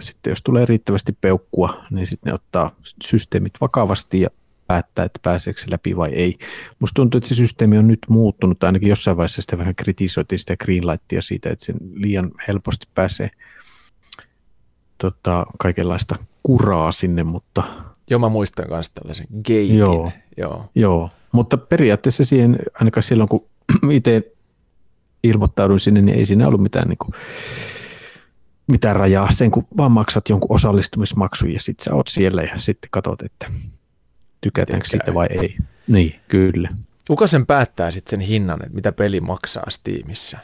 [0.00, 2.70] sitten jos tulee riittävästi peukkua, niin sitten ne ottaa
[3.04, 4.28] systeemit vakavasti ja
[4.66, 6.38] päättää, että pääseekö se läpi vai ei.
[6.78, 10.56] Musta tuntuu, että se systeemi on nyt muuttunut, ainakin jossain vaiheessa sitä vähän kritisoitiin sitä
[10.56, 13.30] Greenlightia siitä, että sen liian helposti pääsee
[14.98, 17.62] tota, kaikenlaista kuraa sinne, mutta
[18.10, 19.78] Joo, mä muistan myös tällaisen geitin.
[19.78, 20.12] Joo.
[20.36, 20.70] Joo.
[20.74, 21.10] joo.
[21.32, 23.46] Mutta periaatteessa siihen, ainakaan silloin kun
[23.90, 24.35] itse
[25.28, 27.10] ilmoittauduin sinne, niin ei siinä ollut mitään, niin kuin,
[28.66, 29.32] mitään rajaa.
[29.32, 33.46] Sen kun vaan maksat jonkun osallistumismaksun ja sitten sä oot siellä ja sitten katsot, että
[34.40, 35.56] tykätäänkö siitä vai ei.
[35.88, 36.68] Niin, kyllä.
[37.06, 40.38] Kuka sen päättää sitten sen hinnan, että mitä peli maksaa Steamissa?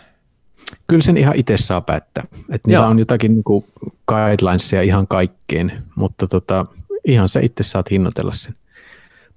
[0.86, 2.24] Kyllä sen ihan itse saa päättää.
[2.32, 2.90] Että niillä Joo.
[2.90, 3.64] on jotakin niin kuin
[4.08, 6.66] guidelinesia ihan kaikkeen, mutta tota,
[7.04, 8.54] ihan sä itse saat hinnoitella sen.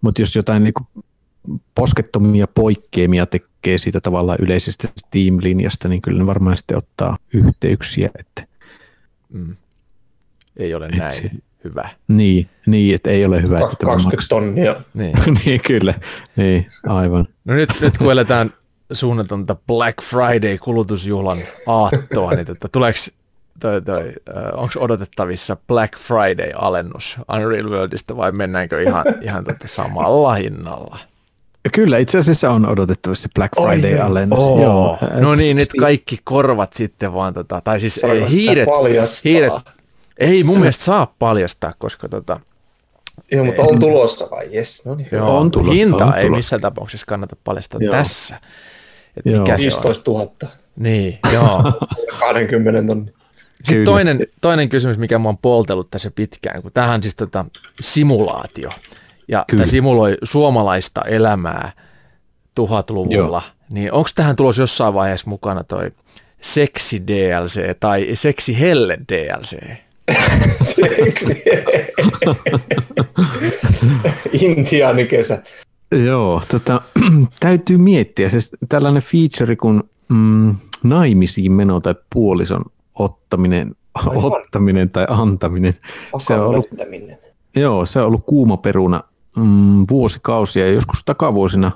[0.01, 1.05] Mutta jos jotain niin kuin
[1.75, 8.09] poskettomia poikkeamia tekee siitä tavallaan yleisestä Steam-linjasta, niin kyllä ne varmaan sitten ottaa yhteyksiä.
[8.19, 8.45] Että,
[9.29, 9.55] Mm.
[10.57, 11.31] Ei ole Et näin se-
[11.63, 11.89] hyvä.
[12.07, 14.39] niin, niin, että ei ole hyvä, että tämä 20 maksaa.
[14.39, 14.75] tonnia.
[14.93, 15.13] Niin.
[15.45, 15.93] niin, kyllä.
[16.35, 17.27] Niin, aivan.
[17.45, 18.53] No nyt, nyt kun eletään
[18.91, 21.37] suunnatonta Black Friday kulutusjuhlan
[21.67, 22.99] aattoa, niin tota, tuleeko
[23.59, 24.13] toi, toi,
[24.53, 30.97] onko odotettavissa Black Friday-alennus Unreal Worldista vai mennäänkö ihan, ihan tota samalla hinnalla?
[31.73, 34.39] Kyllä, itse asiassa on odotettavissa Black Friday-alennus.
[34.39, 34.61] Oo.
[34.61, 34.97] Joo.
[35.19, 38.67] No niin, nyt Steam- kaikki korvat sitten vaan, tota, tai siis ei, sitä hiiret,
[39.23, 39.53] hiiret,
[40.19, 42.39] ei mun mielestä saa paljastaa, koska tota,
[43.31, 44.49] Joo, mutta on tulossa vai?
[44.55, 45.07] Yes, no niin.
[45.11, 46.37] joo, On tulossa, hinta on ei tulossa.
[46.37, 47.91] missään tapauksessa kannata paljastaa Joo.
[47.91, 48.35] tässä.
[49.17, 49.39] Että Joo.
[49.41, 49.73] mikä se on.
[49.73, 50.31] 15 000.
[50.75, 51.63] Niin, joo.
[52.19, 53.13] 20 tonnia.
[53.55, 53.85] Sitten Kyllä.
[53.85, 57.45] toinen, toinen kysymys, mikä mä oon poltellut tässä pitkään, kun tämähän on siis tota
[57.81, 58.69] simulaatio.
[59.27, 59.61] Ja Kyllä.
[59.61, 61.71] tämä simuloi suomalaista elämää
[62.55, 63.41] tuhatluvulla.
[63.69, 65.91] Niin onko tähän tulos jossain vaiheessa mukana toi
[66.41, 69.57] seksi DLC tai seksi helle DLC?
[70.61, 71.43] Seksi.
[74.33, 75.43] Intiaanikesä.
[76.05, 76.81] Joo, tota,
[77.39, 78.29] täytyy miettiä.
[78.29, 82.61] Siis tällainen feature kuin mm, naimisiin meno tai puolison
[82.99, 84.25] ottaminen, Aivan.
[84.25, 85.75] ottaminen tai antaminen.
[86.19, 86.67] Se on ollut,
[87.55, 89.03] joo, se on ollut kuuma peruna
[89.35, 91.71] mm, vuosikausia ja joskus takavuosina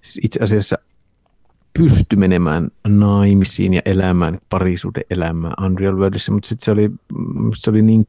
[0.00, 0.78] siis itse asiassa
[1.78, 7.70] pysty menemään naimisiin ja elämään parisuuden elämää Unreal Worldissa, mutta sitten se oli, mm, se
[7.70, 8.06] oli niin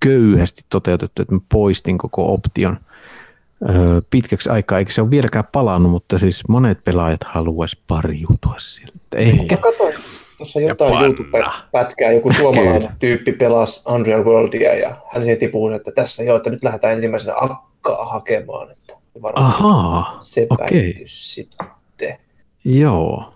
[0.00, 2.78] köyhästi toteutettu, että mä poistin koko option
[3.68, 8.98] öö, pitkäksi aikaa, eikä se ole vieläkään palannut, mutta siis monet pelaajat haluaisi pariutua sieltä.
[9.16, 9.94] Ehkä, Mä katsoin
[10.38, 11.04] tuossa jotain.
[11.04, 16.50] YouTube-pätkää, joku suomalainen tyyppi pelasi Unreal Worldia ja hän heti puhui, että tässä joo, että
[16.50, 17.34] nyt lähdetään ensimmäisenä
[17.84, 18.70] akkaa hakemaan.
[18.70, 21.02] Että varmaan ahaa, se okei.
[21.06, 22.18] sitten.
[22.64, 23.34] joo.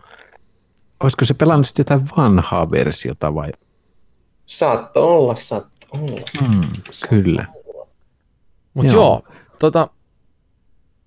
[1.02, 3.50] Olisiko se pelannut sitten jotain vanhaa versiota vai?
[4.46, 6.20] Saattaa olla, saattaa olla.
[6.40, 6.62] Hmm,
[7.08, 7.46] kyllä.
[8.74, 9.02] Mutta Joo.
[9.02, 9.22] joo,
[9.58, 9.88] tota,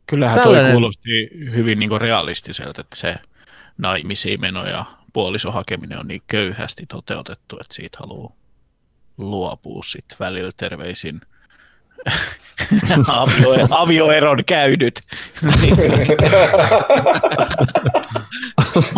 [0.05, 1.09] Kyllähän Tällainen- toi kuulosti
[1.55, 3.15] hyvin niin kuin realistiselta, että se
[3.77, 8.33] naimisiin meno ja puolison hakeminen on niin köyhästi toteutettu, että siitä haluaa
[9.17, 11.21] luopua sitten välillä terveisin
[13.07, 15.01] avio, avioeron käynyt.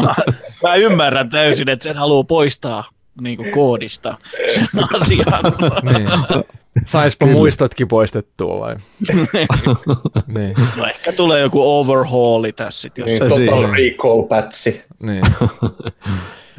[0.03, 0.15] mä,
[0.63, 2.83] mä ymmärrän täysin, että sen haluaa poistaa
[3.21, 4.17] niin kuin koodista
[4.55, 5.43] sen asian.
[5.83, 6.09] niin.
[6.85, 8.75] saispa muistotkin poistettua vai?
[10.27, 13.49] niin, No ehkä tulee joku overhauli tässä jos niin, Niin.
[13.49, 14.83] total recall pätsi.
[15.03, 15.23] niin.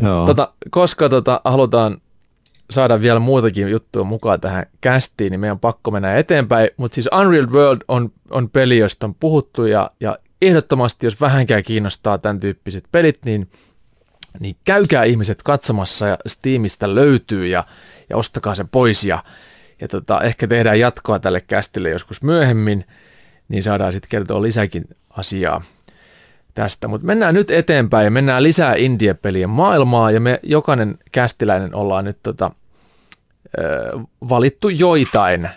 [0.03, 0.27] Joo.
[0.27, 1.97] Tota, koska tota, halutaan
[2.70, 6.69] saada vielä muutakin juttua mukaan tähän kästiin, niin meidän on pakko mennä eteenpäin.
[6.77, 11.62] Mutta siis Unreal World on, on peli, josta on puhuttu ja, ja ehdottomasti, jos vähänkään
[11.62, 13.51] kiinnostaa tämän tyyppiset pelit, niin,
[14.41, 17.65] niin käykää ihmiset katsomassa ja Steamista löytyy ja,
[18.11, 19.24] ja ostakaa se pois ja,
[19.81, 22.85] ja tota, ehkä tehdään jatkoa tälle kästille joskus myöhemmin,
[23.49, 25.62] niin saadaan sitten kertoa lisäkin asiaa
[26.55, 26.89] tästä.
[26.89, 32.18] Mutta mennään nyt eteenpäin ja mennään lisää indie-pelien maailmaa ja me jokainen kästiläinen ollaan nyt
[32.22, 32.51] tota,
[34.28, 35.48] valittu joitain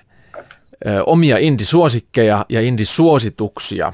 [1.05, 3.93] omia indie-suosikkeja ja indie-suosituksia,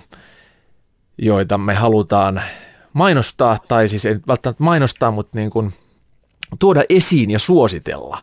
[1.18, 2.42] joita me halutaan
[2.94, 5.74] mainostaa, tai siis ei välttämättä mainostaa, mutta niin kuin
[6.60, 8.22] tuoda esiin ja suositella.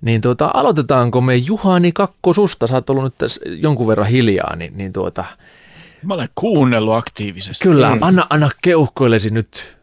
[0.00, 4.78] Niin tuota, aloitetaanko me Juhani Kakkosusta, sä oot ollut nyt tässä jonkun verran hiljaa, niin,
[4.78, 5.24] niin tuota,
[6.02, 7.68] Mä olen kuunnellut aktiivisesti.
[7.68, 9.78] Kyllä, anna, anna keuhkoillesi nyt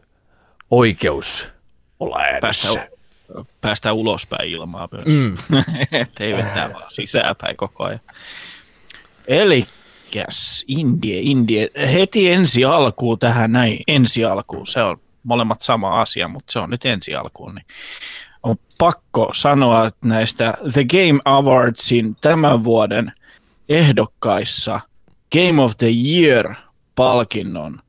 [0.70, 1.48] oikeus
[2.00, 2.88] olla Päästä, äänessä.
[3.60, 5.04] päästä ulospäin ilmaa myös.
[5.06, 5.36] Mm.
[6.20, 8.00] Ei vetää vaan sisäänpäin koko ajan.
[9.28, 11.68] Elikkäs Indie, Indie.
[11.92, 14.66] Heti ensi alkuun tähän näin, ensi alkuun.
[14.66, 17.54] Se on molemmat sama asia, mutta se on nyt ensi alkuun.
[17.54, 17.66] Niin
[18.42, 23.12] on pakko sanoa, että näistä The Game Awardsin tämän vuoden
[23.68, 24.80] ehdokkaissa
[25.32, 27.80] Game of the Year-palkinnon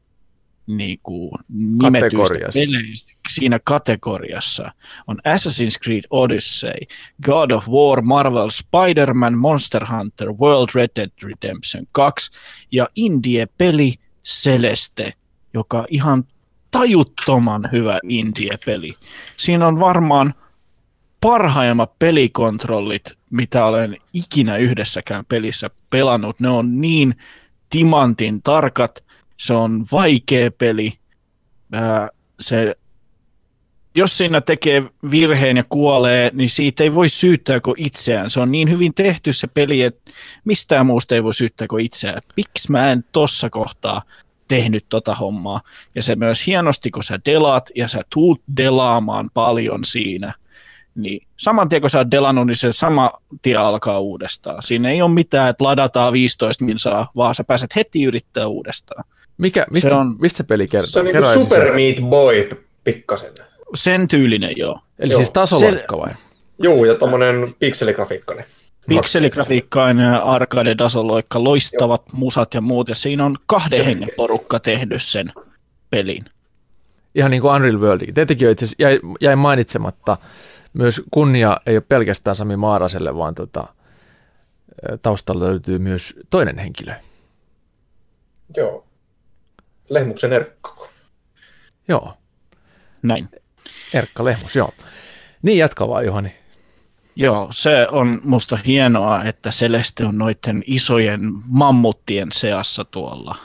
[0.68, 4.72] niin kuin nimetyistä peleistä siinä kategoriassa
[5.08, 6.78] on Assassin's Creed Odyssey,
[7.26, 12.32] God of War, Marvel, Spider-Man, Monster Hunter, World Red Dead Redemption 2
[12.72, 13.94] ja indie-peli
[14.26, 15.14] Celeste,
[15.54, 16.24] joka ihan
[16.72, 18.94] tajuttoman hyvä indie-peli.
[19.38, 20.34] Siinä on varmaan
[21.28, 26.40] parhaimmat pelikontrollit, mitä olen ikinä yhdessäkään pelissä pelannut.
[26.40, 27.16] Ne on niin
[27.70, 29.04] timantin tarkat,
[29.38, 30.94] se on vaikea peli.
[31.74, 32.10] Ää,
[32.40, 32.76] se,
[33.96, 38.30] jos siinä tekee virheen ja kuolee, niin siitä ei voi syyttää kuin itseään.
[38.30, 40.12] Se on niin hyvin tehty se peli, että
[40.46, 42.20] mistään muusta ei voi syyttää kuin itseään.
[42.38, 44.02] Miksi mä en tossa kohtaa
[44.48, 45.62] tehnyt tota hommaa.
[45.96, 50.34] Ja se myös hienosti, kun sä delaat ja sä tuut delaamaan paljon siinä,
[50.98, 53.12] niin saman tien kun sä oot delannut, niin se sama
[53.42, 54.64] tie alkaa uudestaan.
[54.64, 59.04] Siinä ei ole mitään, että ladataan 15 minsaa, vaan sä pääset heti yrittää uudestaan.
[59.38, 60.92] Mikä, mistä, Se on- mistä se peli kertoo?
[60.92, 61.72] Se on ensin Super se.
[61.74, 62.50] Meat Boy
[62.84, 63.34] pikkasen.
[63.76, 64.80] Sen tyylinen joo.
[65.00, 65.18] Eli Joo.
[65.18, 66.12] siis tasoloikka vai?
[66.64, 68.46] Juu, ja tommonen pikseligrafiikkainen.
[68.90, 75.32] Pikseligrafiikkainen arcade tasoloikka, loistavat musat ja muut, ja siinä on kahden hengen porukka tehnyt sen
[75.90, 76.26] pelin.
[77.16, 78.14] Ihan niin kuin Unreal World.
[78.14, 80.18] Tietenkin itse asiassa jäi, jäi mainitsematta.
[80.78, 83.68] Myös kunnia ei ole pelkästään Sami Maaraselle, vaan tota,
[85.02, 86.94] taustalla löytyy myös toinen henkilö.
[88.58, 88.88] Joo.
[89.90, 90.90] Lehmuksen Erkko.
[91.88, 92.18] Joo,
[93.02, 93.30] Näin.
[93.94, 94.72] Erkka Lehmus, joo.
[95.42, 96.36] Niin jatka vaan Juhani.
[97.16, 103.36] Joo, se on musta hienoa, että Celeste on noiden isojen mammuttien seassa tuolla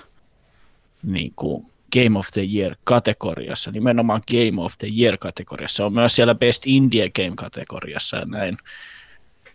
[1.03, 5.87] niin kuin Game of the Year-kategoriassa, nimenomaan Game of the Year-kategoriassa.
[5.87, 8.57] On myös siellä Best Indie Game-kategoriassa ja näin.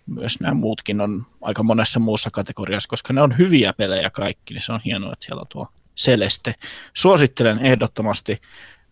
[0.05, 4.63] Myös nämä muutkin on aika monessa muussa kategoriassa, koska ne on hyviä pelejä kaikki, niin
[4.63, 6.55] se on hienoa, että siellä on tuo Celeste.
[6.93, 8.41] Suosittelen ehdottomasti.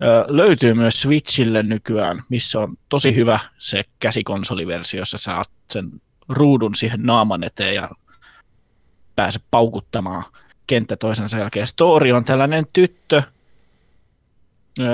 [0.03, 5.91] Ö, löytyy myös Switchille nykyään, missä on tosi hyvä se käsikonsoliversio, jossa saat sen
[6.29, 7.89] ruudun siihen naaman eteen ja
[9.15, 10.23] pääse paukuttamaan
[10.67, 11.67] kenttä toisensa jälkeen.
[11.67, 13.23] Story on tällainen tyttö,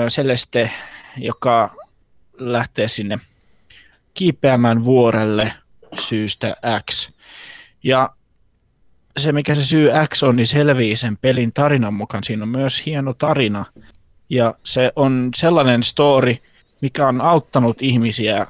[0.08, 0.70] Celeste,
[1.16, 1.70] joka
[2.38, 3.18] lähtee sinne
[4.14, 5.52] kiipeämään vuorelle
[5.98, 6.56] syystä
[6.90, 7.10] X.
[7.82, 8.10] Ja
[9.18, 12.24] se, mikä se syy X on, niin selvii sen pelin tarinan mukaan.
[12.24, 13.64] Siinä on myös hieno tarina.
[14.30, 16.36] Ja se on sellainen story,
[16.80, 18.46] mikä on auttanut ihmisiä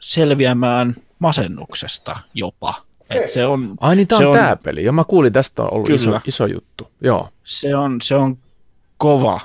[0.00, 2.74] selviämään masennuksesta jopa.
[3.10, 4.84] Et se on, Ai niin, Se on, on- tää peli.
[4.84, 6.90] Ja mä kuulin, tästä on ollut iso, iso juttu.
[7.00, 7.28] Joo.
[7.44, 8.38] se on, se on
[8.96, 9.40] kova,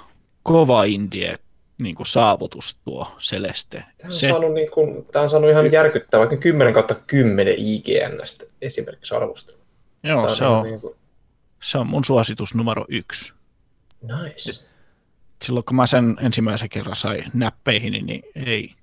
[0.53, 1.35] kova indie
[1.77, 3.77] niin kuin saavutus tuo Celeste.
[3.77, 7.53] Tämä on, Se, saanut, niin kuin, tämä on saanut ihan järkyttävää, vaikka 10 kautta 10
[7.57, 9.53] IGNstä esimerkiksi arvosta.
[10.03, 10.95] joo, Tämä se on, Niin kuin,
[11.61, 13.33] se on mun suositus numero yksi.
[14.01, 14.65] nice.
[15.41, 18.73] Silloin kun mä sen ensimmäisen kerran sain näppeihin, niin ei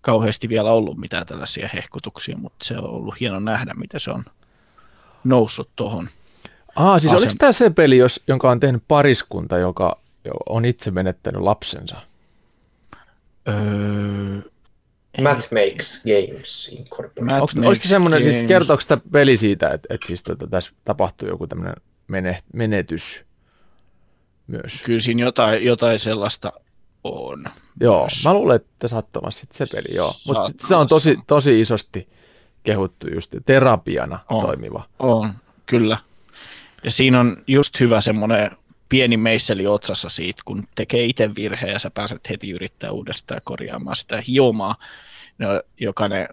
[0.00, 4.24] kauheasti vielä ollut mitään tällaisia hehkutuksia, mutta se on ollut hieno nähdä, miten se on
[5.24, 6.08] noussut tuohon.
[6.76, 9.98] Ah, siis Asem- oliko tämä se peli, jos, jonka on tehnyt pariskunta, joka
[10.48, 11.96] on itse menettänyt lapsensa?
[13.48, 14.50] Öö,
[15.20, 17.40] Matt Makes Games Incorporated.
[17.40, 21.46] Onko, Makes semmoinen, siis kertooko tämä peli siitä, että, että siis tota, tässä tapahtuu joku
[21.46, 21.74] tämmöinen
[22.08, 23.24] mene, menetys
[24.46, 24.82] myös?
[24.84, 26.52] Kyllä siinä jotain, jotain sellaista
[27.04, 27.44] on.
[27.80, 28.24] Joo, myös.
[28.24, 30.10] mä luulen, että saattaa olla sitten se peli, joo.
[30.26, 32.08] Mutta se on tosi, tosi isosti
[32.62, 34.40] kehuttu just terapiana On.
[34.40, 34.84] toimiva.
[34.98, 35.32] On,
[35.66, 35.98] kyllä.
[36.84, 38.50] Ja siinä on just hyvä semmoinen
[38.92, 43.96] pieni meisseli otsassa siitä, kun tekee itse virheen ja sä pääset heti yrittää uudestaan korjaamaan
[43.96, 44.76] sitä hiomaa,
[45.38, 45.48] no,
[45.80, 46.28] joka ne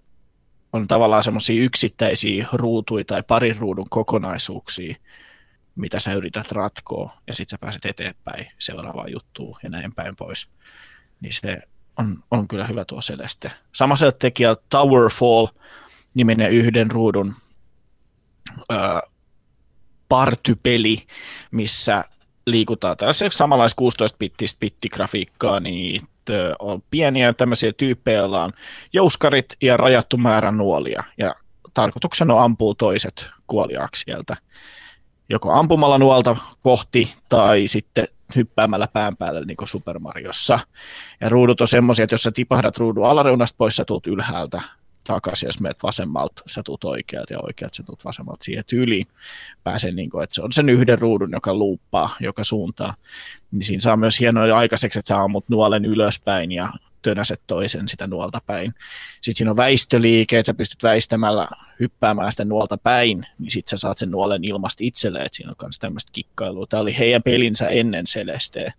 [0.74, 4.96] on tavallaan semmoisia yksittäisiä ruutuja tai parin ruudun kokonaisuuksia,
[5.76, 10.50] mitä sä yrität ratkoa, ja sitten sä pääset eteenpäin seuraavaan juttuun ja näin päin pois.
[11.22, 11.58] Niin se
[11.98, 13.52] on, on kyllä hyvä tuo Celeste.
[13.76, 15.48] Samaselta tekijä Towerfall
[16.14, 17.36] niminen yhden ruudun
[18.72, 18.76] ö,
[20.10, 21.04] partypeli,
[21.52, 22.04] missä
[22.52, 22.98] liikutaan.
[22.98, 26.02] Tällaisella samanlaista 16-bittistä bittigrafiikkaa, niin
[26.60, 28.54] on pieniä tämmöisiä tyyppejä, joilla on
[28.94, 31.36] jouskarit ja rajattu määrä nuolia, ja
[31.74, 34.36] tarkoituksena on ampua toiset kuoliaaksi sieltä,
[35.30, 40.60] joko ampumalla nuolta kohti tai sitten hyppäämällä pään päälle niin kuin Super Mariossa.
[41.22, 44.62] Ja ruudut on semmoisia, että jos sä tipahdat ruudun alareunasta pois, sä tuut ylhäältä
[45.14, 49.08] takaisin, jos menet vasemmalta, sä tuut oikealta ja oikealta sä tuut vasemmalta siihen tyyliin.
[49.64, 52.94] Pääsen niin kuin, että se on sen yhden ruudun, joka luuppaa, joka suuntaa.
[53.52, 56.70] Niin siinä saa myös hienoja aikaiseksi, että sä ammut nuolen ylöspäin ja
[57.02, 58.74] tönäset toisen sitä nuolta päin.
[59.22, 61.48] Sitten siinä on väistöliike, että sä pystyt väistämällä
[61.80, 65.56] hyppäämään sitä nuolta päin, niin sitten sä saat sen nuolen ilmasta itselleen, että siinä on
[65.62, 66.66] myös tämmöistä kikkailua.
[66.66, 68.74] Tämä oli heidän pelinsä ennen Celesteä.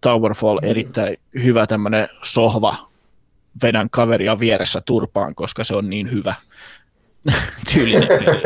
[0.00, 2.90] Towerfall erittäin hyvä tämmöinen sohva,
[3.62, 6.34] vedän kaveria vieressä turpaan, koska se on niin hyvä
[7.74, 8.42] tyylinen peli.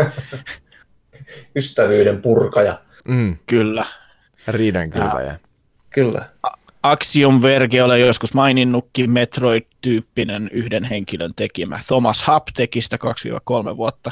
[1.56, 2.80] Ystävyyden purkaja.
[3.08, 3.84] Mm, Kyllä.
[4.48, 5.38] riidan kylväjä.
[5.90, 6.30] Kyllä.
[6.82, 11.78] Axiom Verge olen joskus maininnutkin, Metroid-tyyppinen yhden henkilön tekemä.
[11.86, 12.98] Thomas Hub teki sitä
[13.72, 14.10] 2-3 vuotta.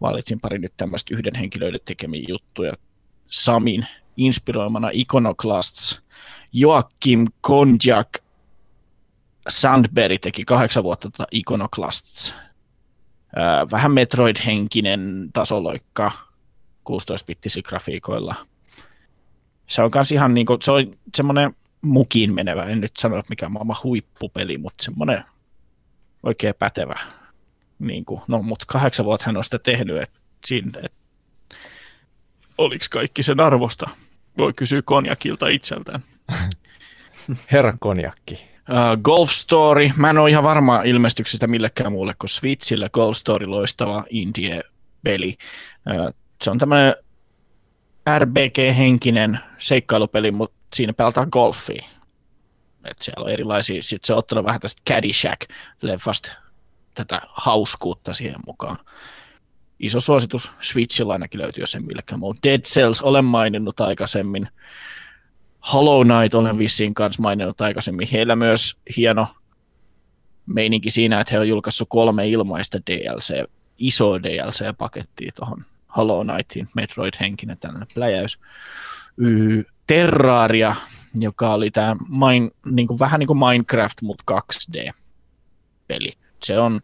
[0.00, 2.72] Valitsin pari nyt tämmöistä yhden henkilöiden tekemiä juttuja.
[3.26, 3.86] Samin
[4.16, 6.02] inspiroimana Iconoclasts.
[6.52, 8.08] Joakim Konjak
[9.48, 12.34] Sandberg teki kahdeksan vuotta tuota Iconoclasts.
[13.70, 16.10] Vähän Metroid-henkinen tasoloikka
[16.90, 18.34] 16-bittisi grafiikoilla.
[19.66, 23.48] Se on kans ihan niinku, se on semmoinen mukiin menevä, en nyt sano, että mikä
[23.48, 25.24] maailman huippupeli, mutta semmoinen
[26.22, 26.98] oikein pätevä.
[27.78, 30.20] Niin kuin, no, mutta kahdeksan vuotta hän on sitä tehnyt, että
[30.82, 30.92] et,
[32.58, 33.90] oliko kaikki sen arvosta?
[34.38, 36.02] Voi kysyä konjakilta itseltään.
[37.52, 38.47] Herra konjakki.
[38.68, 42.88] Uh, Golf Story, mä en ole ihan varma ilmestyksestä millekään muulle kuin Switchillä.
[42.88, 45.36] Golf Story loistava indie-peli.
[45.90, 46.94] Uh, se on tämmöinen
[48.18, 51.84] RBG-henkinen seikkailupeli, mutta siinä pelataan golfia.
[52.84, 56.32] Et siellä on erilaisia, sitten se on ottanut vähän tästä Caddyshack-leffasta
[56.94, 58.78] tätä hauskuutta siihen mukaan.
[59.80, 62.34] Iso suositus, Switchillä ainakin löytyy, jos millekään muu.
[62.42, 64.48] Dead Cells olen maininnut aikaisemmin.
[65.72, 68.08] Hollow Knight olen vissiin kanssa maininnut aikaisemmin.
[68.12, 69.26] Heillä myös hieno
[70.46, 75.64] meininki siinä, että he on julkaissut kolme ilmaista DLC, iso DLC-pakettia tuohon
[75.96, 78.38] Hollow Knightiin, Metroid-henkinen tällainen pläjäys.
[79.16, 80.74] Y- Terraria,
[81.20, 86.12] joka oli tämä main, niin kuin, vähän niin kuin Minecraft, mutta 2D-peli.
[86.44, 86.80] Se on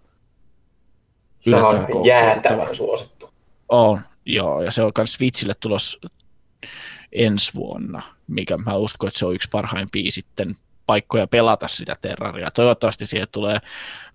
[1.40, 3.30] Se on jäätävän suosittu.
[3.68, 5.98] on, joo, ja se on myös Switchille tulos
[7.14, 12.50] ensi vuonna, mikä mä uskon, että se on yksi parhaimpia sitten paikkoja pelata sitä Terraria.
[12.50, 13.58] Toivottavasti siihen tulee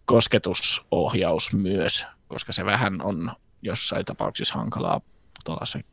[0.06, 3.32] kosketusohjaus myös, koska se vähän on
[3.62, 5.02] jossain tapauksissa hankalaa
[5.46, 5.84] tuollaisen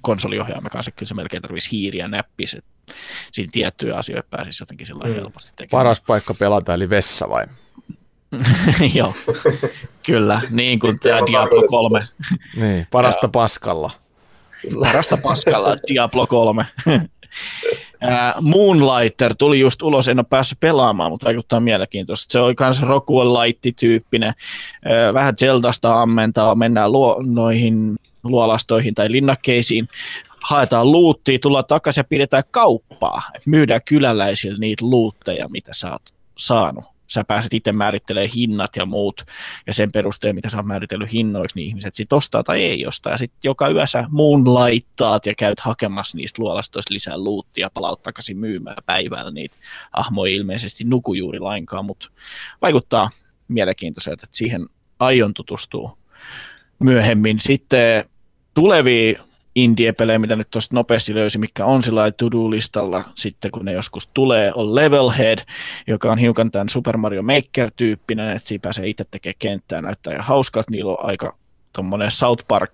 [0.00, 2.70] konsoliohjaamme kanssa, kyllä se melkein tarvitsisi hiiriä näppis, että
[3.32, 5.14] siinä tiettyjä asioita pääsisi jotenkin sillä mm.
[5.14, 5.82] helposti tekemään.
[5.82, 7.46] Paras paikka pelata, eli vessa vai?
[8.94, 9.14] Joo,
[10.02, 12.00] kyllä, niin kuin tämä Diablo 3.
[12.56, 13.90] Niin, parasta paskalla.
[14.80, 16.66] Parasta paskalla Diablo 3.
[18.00, 22.32] Ää, Moonlighter tuli just ulos, en ole päässyt pelaamaan, mutta vaikuttaa mielenkiintoista.
[22.32, 24.32] Se on myös Rockwell-laitti-tyyppinen,
[24.84, 29.88] ää, vähän Zeldasta ammentaa, mennään luo, noihin luolastoihin tai linnakkeisiin,
[30.40, 33.22] haetaan luuttia, tullaan takaisin ja pidetään kauppaa.
[33.46, 36.02] Myydään kyläläisille niitä luutteja, mitä sä oot
[36.38, 36.91] saanut.
[37.12, 39.22] Sä pääset itse määrittelemään hinnat ja muut,
[39.66, 43.12] ja sen perusteella, mitä sä oot määritellyt hinnoiksi, niin ihmiset sit ostaa tai ei ostaa.
[43.12, 48.38] Ja sitten joka yö sä moonlightaat ja käyt hakemassa niistä luolastoista lisää luuttia, palaut takaisin
[48.38, 49.56] myymään päivällä niitä.
[49.92, 52.10] Ahmo ei ilmeisesti nuku juuri lainkaan, mutta
[52.62, 53.10] vaikuttaa
[53.48, 54.66] mielenkiintoiselta, että siihen
[54.98, 55.98] aion tutustua
[56.78, 57.40] myöhemmin.
[57.40, 58.04] Sitten
[58.54, 59.22] tulevia
[59.54, 64.52] indie-pelejä, mitä nyt tuosta nopeasti löysi, mikä on sillä to-do-listalla sitten, kun ne joskus tulee,
[64.54, 65.38] on Levelhead,
[65.86, 70.22] joka on hiukan tämän Super Mario Maker-tyyppinen, että siinä pääsee itse tekemään kenttää, näyttää ja
[70.22, 71.36] hauskaa, niillä on aika
[71.72, 72.72] tuommoinen South Park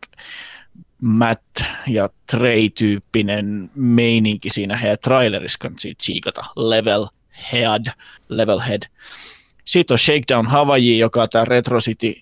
[1.03, 7.85] Matt ja Trey-tyyppinen meininki siinä heidän trailerissa kannattaa tsiikata Levelhead,
[8.29, 8.83] Levelhead.
[9.65, 12.15] Sitten on Shakedown Hawaii, joka on tämä Retro City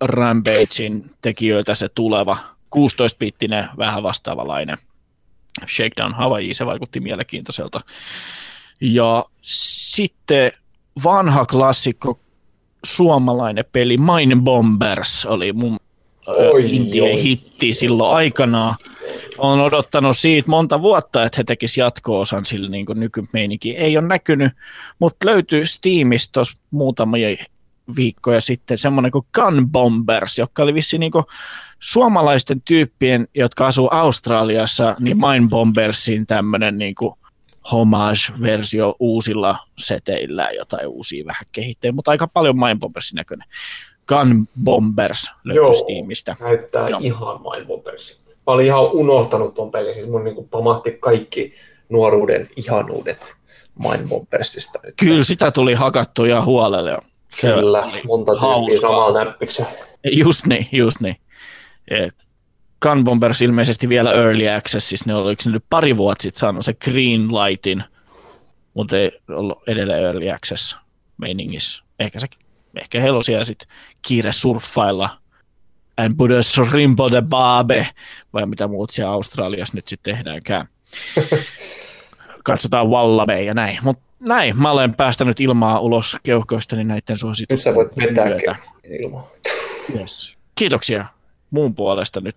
[0.00, 2.36] Rampagein tekijöiltä se tuleva
[2.76, 4.78] 16-bittinen, vähän vastaavalainen
[5.68, 7.80] Shakedown Hawaii, se vaikutti mielenkiintoiselta.
[8.80, 10.52] Ja sitten
[11.04, 12.20] vanha klassikko,
[12.84, 15.78] suomalainen peli Mine Bombers oli mun
[16.26, 18.74] Oi, indie-hitti silloin aikanaan.
[19.38, 23.76] Olen odottanut siitä monta vuotta, että he tekisivät jatko-osan sillä niin nykymeininkin.
[23.76, 24.52] Ei ole näkynyt,
[24.98, 27.36] mutta löytyy Steamista tuossa muutamia
[27.96, 31.12] viikkoja sitten semmoinen kuin Gun Bombers, joka oli vissi niin
[31.78, 36.94] suomalaisten tyyppien, jotka asuu Australiassa, niin Mine Bombersin tämmöinen niin
[37.72, 43.48] homage-versio uusilla seteillä, jotain uusia vähän kehittää, mutta aika paljon Mine Bombersin näköinen.
[44.08, 45.74] Gun Bombers löytyy.
[45.74, 46.36] Steamista.
[46.40, 47.00] Näyttää Joo.
[47.02, 48.20] ihan Mind Bombersilta.
[48.26, 51.54] Mä olin ihan unohtanut ton pelin, siis mun niinku pamahti kaikki
[51.88, 53.34] nuoruuden ihanuudet
[53.82, 54.78] Mind Bombersista.
[54.82, 54.94] nyt.
[54.96, 56.98] Kyllä sitä tuli hakattua ja huolelle.
[57.40, 58.32] Kyllä, monta
[58.80, 59.70] samalla näppiksellä.
[60.12, 61.16] Just niin, just niin.
[61.90, 62.12] Eh,
[62.82, 66.74] Gun Bombers ilmeisesti vielä Early Accessissa, ne oliko ne nyt pari vuotta sitten saanut se
[66.74, 67.84] Green Lightin,
[68.74, 70.76] mutta ei ollut edelleen Early Access
[71.16, 71.84] meiningissä.
[71.98, 72.26] Ehkä, se,
[72.80, 73.68] ehkä heillä on siellä sitten
[74.02, 75.10] kiire surffailla
[75.96, 77.88] and put a shrimp on the barbe,
[78.32, 80.68] vai mitä muut siellä Australiassa nyt sitten tehdäänkään.
[82.44, 83.78] katsotaan Wallabe ja näin.
[83.82, 88.58] Mutta näin, mä olen päästänyt ilmaa ulos keuhkoistani näiden Nyt suositusten sä voit vetää
[89.00, 89.30] ilmaa.
[89.98, 90.36] Yes.
[90.54, 91.04] Kiitoksia
[91.50, 92.20] mun puolesta.
[92.20, 92.36] Nyt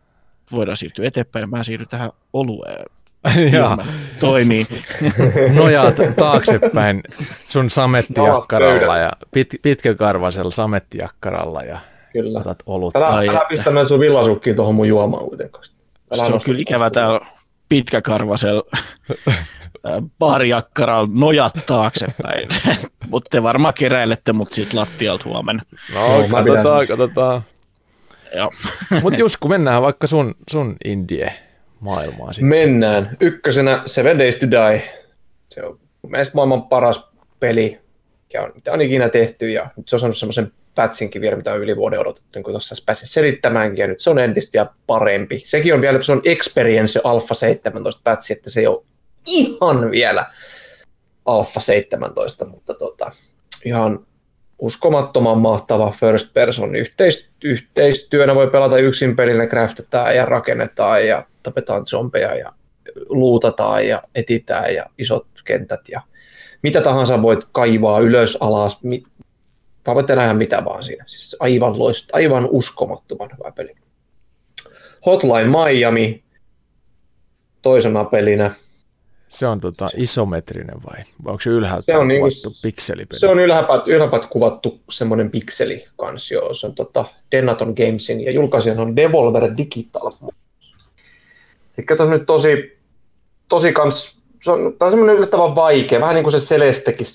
[0.52, 1.50] voidaan siirtyä eteenpäin.
[1.50, 2.86] Mä siirryn tähän olueen.
[3.54, 3.78] ja
[4.20, 4.68] Toimii.
[5.56, 7.04] nojaat taaksepäin
[7.48, 11.80] sun samettijakkaralla ja pit, pitkäkarvaisella samettijakkaralla ja
[12.14, 12.40] Kyllä.
[12.40, 13.00] otat olutta.
[13.00, 15.66] Älä, älä pistä näitä sun villasukkiin tuohon mun juomaan kuitenkaan.
[16.16, 17.20] Älä Se on kyllä ikävä täällä
[17.74, 18.64] pitkäkarvasella
[20.20, 22.50] baarijakkaralla nojat taaksepäin.
[23.12, 25.64] mutta te varmaan keräilette mut siitä lattialta huomenna.
[25.94, 27.42] No, pidän- katsotaan, katsotaan.
[28.36, 28.52] Joo.
[29.02, 31.34] Mutta Jusku, mennään vaikka sun, sun indie
[31.80, 32.50] maailmaan sitten.
[32.50, 33.18] Mennään.
[33.20, 35.04] Ykkösenä Seven Days to Die.
[35.50, 37.08] Se on mun mielestä maailman paras
[37.40, 37.80] peli,
[38.24, 39.52] mikä on, mitä on ikinä tehty.
[39.52, 42.76] Ja nyt se on saanut semmoisen pätsinkin vielä, mitä on yli vuoden odotettu, niin tuossa
[42.86, 43.84] pääsin selittämäänkin.
[43.84, 45.42] Ja nyt se on entistä vielä parempi.
[45.46, 48.84] Sekin on vielä, se on Experience Alpha 17 pätsi, että se ei ole
[49.28, 50.26] ihan vielä
[51.26, 53.12] Alpha 17, mutta tota,
[53.66, 54.00] ihan
[54.60, 61.88] uskomattoman mahtava first person yhteis- yhteistyönä voi pelata yksin pelillä, craftetaan ja rakennetaan ja tapetaan
[61.88, 62.54] zombeja ja
[63.10, 66.02] luutataan ja etitään ja isot kentät ja
[66.62, 68.80] mitä tahansa voit kaivaa ylös, alas,
[70.08, 71.04] tehdä ihan mitä vaan siinä.
[71.08, 73.76] Siis aivan loist, aivan uskomattoman hyvä peli.
[75.06, 76.24] Hotline Miami
[77.62, 78.52] toisena pelinä.
[79.30, 81.04] Se on tota isometrinen vai?
[81.24, 83.20] vai onko se ylhäältä Se on niinku- kuvattu pikselipeli?
[83.20, 86.54] Se on ylhäpäät, ylhäpäät kuvattu semmoinen pikseli kans, joo.
[86.54, 90.12] Se on tota Denaton Gamesin ja julkaisijan on Devolver Digital.
[91.78, 92.78] Eli on nyt tosi,
[93.50, 97.08] tosi kans, se on, on semmoinen yllättävän vaikea, vähän niin kuin se Celestekin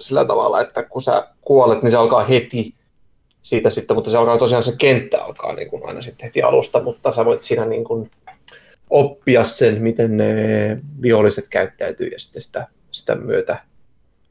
[0.00, 2.74] sillä tavalla, että kun sä kuolet, niin se alkaa heti
[3.42, 6.82] siitä sitten, mutta se alkaa tosiaan se kenttä alkaa niin kuin aina sitten heti alusta,
[6.82, 8.10] mutta sä voit siinä niin kuin
[8.90, 10.26] oppia sen, miten ne
[11.02, 13.58] viholliset käyttäytyy ja sitten sitä, sitä myötä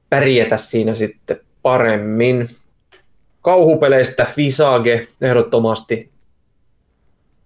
[0.10, 2.50] pärjätä siinä sitten paremmin.
[3.42, 6.10] Kauhupeleistä Visage ehdottomasti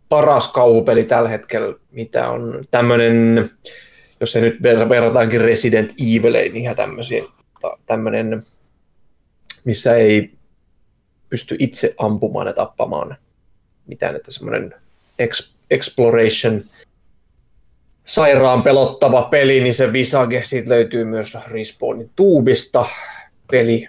[0.10, 3.50] paras kauhupeli tällä hetkellä, mitä on tämmöinen,
[4.20, 7.26] jos se nyt ver- verrataankin Resident Evileihin ihan tämmöisiin,
[7.86, 8.44] tämmöinen,
[9.70, 10.32] missä ei
[11.30, 13.18] pysty itse ampumaan ja tappamaan
[13.88, 14.74] mitään, että semmoinen
[15.20, 16.64] ex- exploration
[18.06, 22.86] sairaan pelottava peli, niin se Visage, siitä löytyy myös Respawnin tuubista
[23.52, 23.88] peli,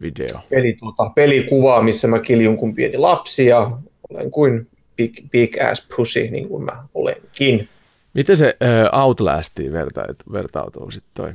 [0.00, 0.26] Video.
[0.50, 3.78] peli, tuota, pelikuva, missä mä kiljun kuin pieni lapsi ja
[4.10, 7.68] olen kuin big, big ass pussy, niin kuin mä olenkin.
[8.14, 11.32] Miten se äh, Outlastiin verta, vertautuu sitten toi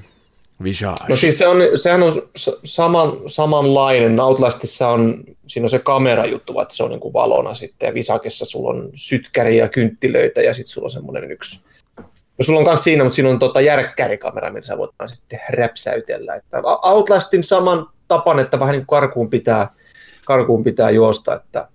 [0.64, 1.06] Visage?
[1.09, 2.30] No siis se on, sehän on
[2.64, 4.19] saman, samanlainen.
[4.19, 8.45] Outlastissa on, siinä on se kamerajuttu, että se on niin kuin valona sitten, ja Visakessa
[8.45, 11.65] sulla on sytkäri ja kynttilöitä, ja sitten sulla on semmoinen yksi,
[11.98, 12.06] no
[12.40, 16.35] sulla on myös siinä, mutta siinä on tota järkkärikamera, millä sä voit sitten räpsäytellä.
[16.35, 19.69] Että Outlastin saman tapan, että vähän niin kuin karkuun pitää,
[20.25, 21.67] karkuun pitää juosta, että,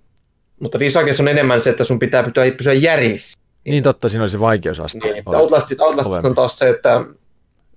[0.61, 3.41] mutta Visakessa on enemmän se, että sun pitää pysyä, pysyä järissä.
[3.65, 4.99] Niin totta, siinä oli se vaikeusaste.
[4.99, 7.05] Niin, Outlastista, Outlastista on taas se, että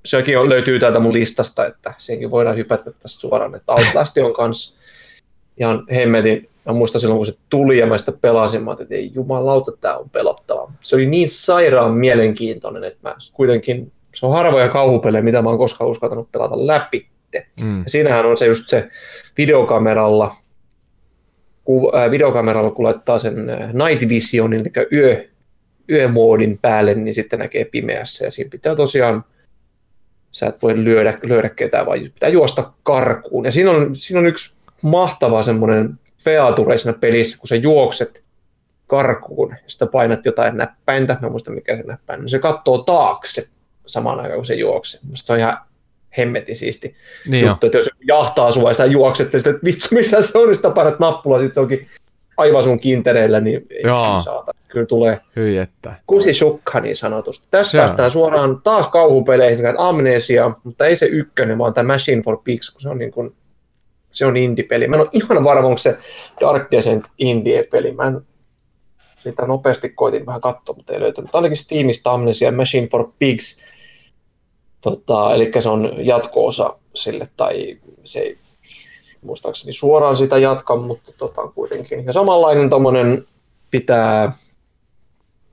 [0.05, 4.33] sekin on, löytyy täältä mun listasta, että senkin voidaan hypätä tästä suoraan, että Outlast on
[4.33, 4.77] kans
[5.57, 9.11] ihan hemmetin, mä muistan silloin kun se tuli ja mä sitä pelasin, mä että ei
[9.13, 10.71] jumalauta, tää on pelottava.
[10.81, 15.57] Se oli niin sairaan mielenkiintoinen, että mä kuitenkin, se on harvoja kauhupelejä, mitä mä oon
[15.57, 17.07] koskaan uskaltanut pelata läpi.
[17.61, 17.83] Mm.
[17.83, 18.89] Ja siinähän on se just se
[19.37, 20.35] videokameralla,
[21.63, 25.25] ku, äh, videokameralla kun laittaa sen äh, night visionin, eli yö,
[25.89, 28.25] yömoodin päälle, niin sitten näkee pimeässä.
[28.25, 29.23] Ja siinä pitää tosiaan,
[30.31, 33.45] sä et voi lyödä, lyödä ketään, vaan pitää juosta karkuun.
[33.45, 38.23] Ja siinä on, siinä on yksi mahtava semmoinen feature siinä pelissä, kun sä juokset
[38.87, 42.77] karkuun, ja sitten painat jotain näppäintä, mä en muista mikä se näppäin, niin se katsoo
[42.77, 43.47] taakse
[43.85, 45.01] samaan aikaan, kun se juoksee.
[45.09, 45.57] Musta se on ihan
[46.17, 46.95] hemmetin siisti
[47.27, 47.51] Niin jo.
[47.51, 50.47] juttu, että jos jahtaa sua ja sä juokset, ja sitten, että vittu missä se on,
[50.47, 51.87] niin sitä painat nappulaa, sitten se onkin
[52.39, 54.51] aivan sun kintereillä, niin kyllä saata.
[54.67, 55.95] Kyllä tulee Hyi että.
[56.07, 57.47] kusisukka niin sanotusti.
[57.61, 57.81] Se on.
[57.81, 62.69] päästään suoraan taas kauhupeleihin, eli Amnesia, mutta ei se ykkönen, vaan tämä Machine for Pigs,
[62.71, 63.35] kun se on niin kuin,
[64.11, 64.87] se on indie-peli.
[64.87, 65.97] Mä en ole ihan varma, onko se
[66.39, 67.91] Dark Descent indie-peli.
[67.91, 68.21] Mä en
[69.23, 71.35] sitä nopeasti koitin vähän katsoa, mutta ei löytynyt.
[71.35, 73.59] Ainakin Steamista Amnesia Machine for Pigs.
[74.81, 78.37] Tota, eli se on jatko-osa sille, tai se ei
[79.21, 82.05] muistaakseni suoraan sitä jatka, mutta tota, kuitenkin.
[82.05, 83.27] Ja samanlainen tommonen
[83.71, 84.33] pitää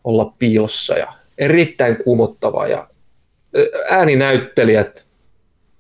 [0.05, 2.89] olla piilossa ja erittäin kuumottava ja
[3.91, 5.07] ääninäyttelijät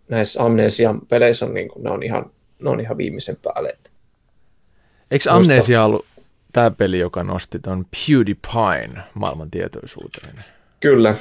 [0.09, 3.69] näissä Amnesian peleissä on, niin kuin, ne on ihan, ne on ihan viimeisen päälle.
[3.69, 3.91] Että
[5.11, 6.07] Eikö Amnesia ollut
[6.53, 10.45] tämä peli, joka nosti ton PewDiePien maailman tietoisuuteen?
[10.81, 11.15] Kyllä.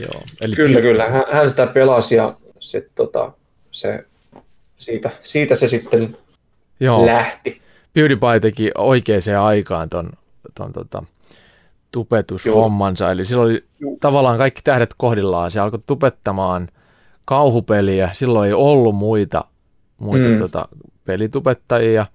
[0.00, 0.22] Joo.
[0.40, 1.08] Eli Kyllä, kyllä.
[1.08, 3.32] Hän, hän sitä pelasi ja sit, tota,
[3.70, 4.04] se,
[4.76, 6.16] siitä, siitä se sitten
[6.80, 7.06] Joo.
[7.06, 7.62] lähti.
[7.92, 10.10] PewDiePie teki oikeaan aikaan ton,
[10.54, 11.02] ton tota,
[11.90, 13.64] tupetushommansa, eli silloin oli
[14.00, 15.50] tavallaan kaikki tähdet kohdillaan.
[15.50, 16.68] Se alkoi tupettamaan
[17.24, 19.44] kauhupeliä, silloin ei ollut muita,
[19.98, 20.38] muita Mm.
[20.38, 20.68] tota,
[21.04, 22.06] pelitubettajia,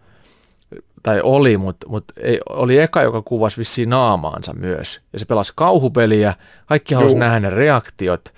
[1.04, 5.02] tai oli, mutta mut ei, oli eka, joka kuvasi vissiin naamaansa myös.
[5.14, 6.34] Ja se pelasi kauhupeliä,
[6.66, 8.34] kaikki halusi nähdä ne reaktiot,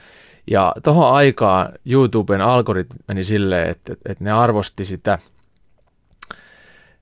[0.52, 5.20] ja tuohon aikaan YouTuben algoritmi meni silleen, että, että, ne arvosti sitä,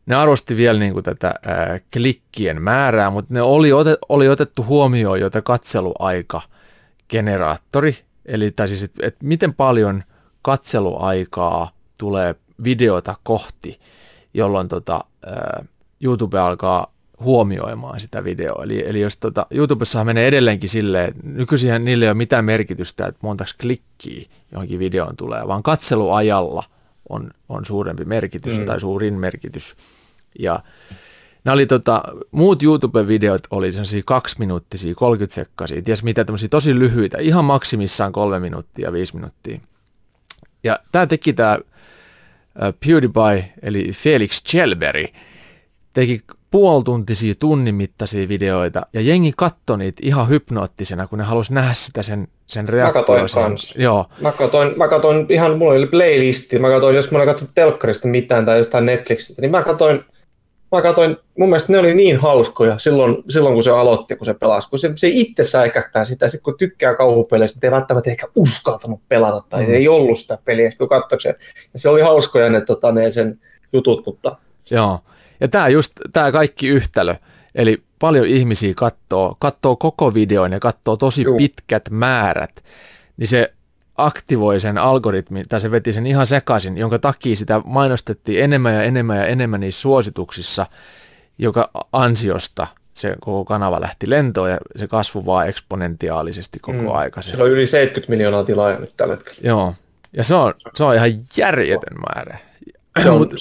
[0.05, 4.65] ne arvosti vielä niin kuin tätä ää, klikkien määrää, mutta ne oli, otet, oli otettu
[4.65, 7.95] huomioon jo tämä katseluaika-generaattori,
[8.25, 10.03] eli tai siis, että, että miten paljon
[10.41, 13.79] katseluaikaa tulee videota kohti,
[14.33, 15.65] jolloin tota, ää,
[16.01, 16.93] YouTube alkaa
[17.23, 18.63] huomioimaan sitä videoa.
[18.63, 23.05] Eli, eli jos tota, YouTubessa menee edelleenkin silleen, että nykyisin niille ei ole mitään merkitystä,
[23.07, 26.63] että montaks klikkiä johonkin videoon tulee, vaan katseluajalla
[27.09, 28.61] on, on suurempi merkitys Mm.
[28.61, 28.65] mm.
[28.65, 29.75] tai suurin merkitys.
[30.39, 30.59] Ja
[31.43, 36.79] nämä oli tota, muut YouTube-videot oli sellaisia kaksi minuuttisia, 30 sekkaisia, ties mitä tämmöisiä tosi
[36.79, 39.59] lyhyitä, ihan maksimissaan kolme minuuttia, viisi minuuttia.
[40.63, 41.59] Ja tämä teki tämä
[42.85, 45.13] PewDiePie, eli Felix Chelberi,
[45.93, 51.73] teki puoltuntisia tunnin mittaisia videoita, ja jengi katsoi niitä ihan hypnoottisena, kun ne halusi nähdä
[51.73, 53.01] sitä sen, sen reaktio.
[53.01, 53.73] katoin sen- kans.
[53.77, 57.55] Joo, Mä katsoin, mä katsoin ihan, mulla oli playlisti, mä katsoin, jos mä olen katsonut
[57.55, 60.03] telkkarista mitään tai jostain Netflixistä, niin mä katsoin,
[60.71, 64.33] mä katsoin, mun mielestä ne oli niin hauskoja silloin, silloin kun se aloitti, kun se
[64.33, 68.27] pelasi, kun se, se itse säikähtää sitä, sit kun tykkää kauhupeleistä, mutta ei välttämättä ehkä
[68.35, 69.73] uskaltanut pelata tai Mm.
[69.73, 71.35] ei ollut sitä peliä, sit kun katsoi sen.
[71.73, 73.39] Ja se oli hauskoja ne, tota, ne sen
[73.73, 74.37] jutut, mutta
[74.71, 74.99] Joo.
[75.41, 77.15] Ja tämä just, tämä kaikki yhtälö,
[77.55, 81.37] eli paljon ihmisiä katsoo, katsoo koko videon ja katsoo tosi Juu.
[81.37, 82.63] Pitkät määrät,
[83.17, 83.53] niin se
[83.97, 88.83] aktivoi sen algoritmin, tai se veti sen ihan sekaisin, jonka takia sitä mainostettiin enemmän ja
[88.83, 90.65] enemmän ja enemmän niissä suosituksissa,
[91.37, 96.91] joka ansiosta se koko kanava lähti lentoon ja se kasvoi vaan eksponentiaalisesti koko Mm.
[96.91, 97.21] aika.
[97.21, 97.29] Se.
[97.29, 99.39] sillä on yli 70 miljoonaa tilaajaa nyt tällä hetkellä.
[99.43, 99.73] Joo,
[100.13, 102.37] ja se on, se on ihan järjetön määrä.
[102.97, 103.33] Mutta mut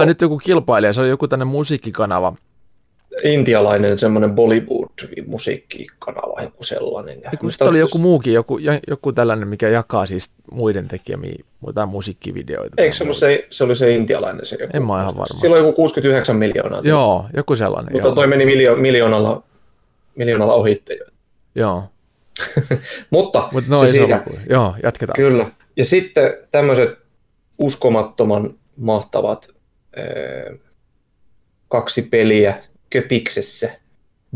[0.00, 2.34] on nyt joku kilpailija, se on joku tänne musiikkikanava,
[3.24, 7.22] Intialainen semmoinen Bollywood-musiikkikanava, joku sellainen.
[7.22, 11.34] Ja, kun sitten oli joku muukin, joku, joku tällainen, mikä jakaa siis muiden tekemiä
[11.66, 12.82] jotain musiikkivideoita.
[12.82, 14.76] Eikö se ollut se, se, oli se intialainen se joku?
[14.76, 15.40] En mä ihan varma.
[15.40, 16.80] Silloin joku 69 miljoonaa.
[16.84, 17.92] Joo, joku sellainen.
[17.92, 18.14] Mutta joo.
[18.14, 19.42] toi meni miljo- miljoonalla,
[20.14, 20.94] miljoonalla ohitte.
[20.94, 21.04] jo.
[21.54, 21.84] Joo,
[23.10, 24.22] Mutta mutta no se siitä.
[24.50, 25.16] Joo, jatketaan.
[25.16, 25.50] Kyllä.
[25.76, 26.98] Ja sitten tämmöiset
[27.58, 29.48] uskomattoman mahtavat
[29.98, 30.56] öö,
[31.68, 33.70] kaksi peliä köpiksessä.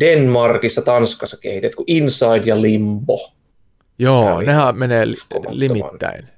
[0.01, 3.33] Denmarkissa, Tanskassa kehitet, kuin Inside ja Limbo.
[3.99, 5.07] Joo, nehän menee
[5.49, 6.29] limittäin.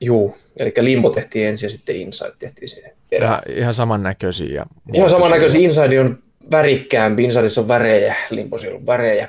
[0.00, 2.92] Juu, eli Limbo tehtiin ensin ja sitten Inside tehtiin siihen.
[3.12, 4.54] Ihan, ihan samannäköisiä.
[4.54, 5.60] Ja Ihan samannäköisiä.
[5.60, 9.28] Inside on värikkäämpi, Insideissa on värejä, Limbossa on värejä.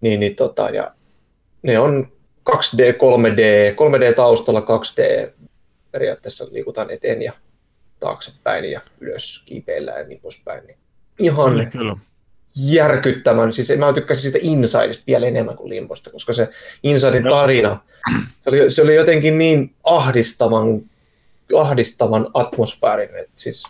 [0.00, 0.94] Niin, niin tota, ja
[1.62, 2.12] ne on
[2.50, 3.40] 2D, 3D,
[3.74, 5.32] 3D taustalla 2D
[5.92, 7.32] periaatteessa liikutaan eteen ja
[8.00, 10.66] taaksepäin ja ylös kiipeillä ja niin poispäin.
[10.66, 10.78] Niin
[11.18, 11.96] ihan Kyllä, kyllä.
[12.56, 16.48] järkyttävän, siis mä tykkäsin siitä Insideista vielä enemmän kuin Limbosta, koska se
[16.82, 17.36] Insidein Joo.
[17.36, 17.80] tarina,
[18.40, 20.82] se oli, se oli jotenkin niin ahdistavan,
[21.56, 23.64] ahdistavan atmosfäärin, että siis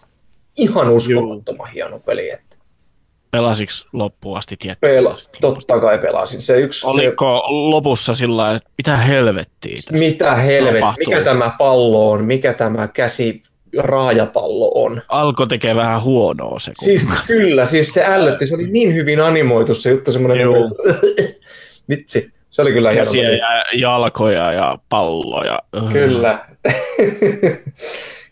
[0.56, 2.51] ihan uskomattoman hieno peli, että
[3.32, 4.86] Pelasiko loppuun asti tietty?
[4.86, 6.40] pela, totta kai pelasin.
[6.40, 11.04] Se yksi, se, Oliko lopussa sillä että mitä helvettiä tässä mitä helvet, tapahtuu?
[11.06, 13.42] mikä tämä pallo on, mikä tämä käsi
[13.78, 15.02] raajapallo on.
[15.08, 16.72] Alkoi tekee vähän huonoa se.
[16.78, 16.86] Kun...
[16.86, 20.54] Siis kyllä, siis se ällötti, se oli niin hyvin animoitu se juttu, semmoinen Joo.
[21.88, 23.04] vitsi, se oli kyllä hieno.
[23.04, 23.38] Käsiä peli.
[23.38, 25.58] ja jalkoja ja palloja.
[25.92, 26.46] Kyllä.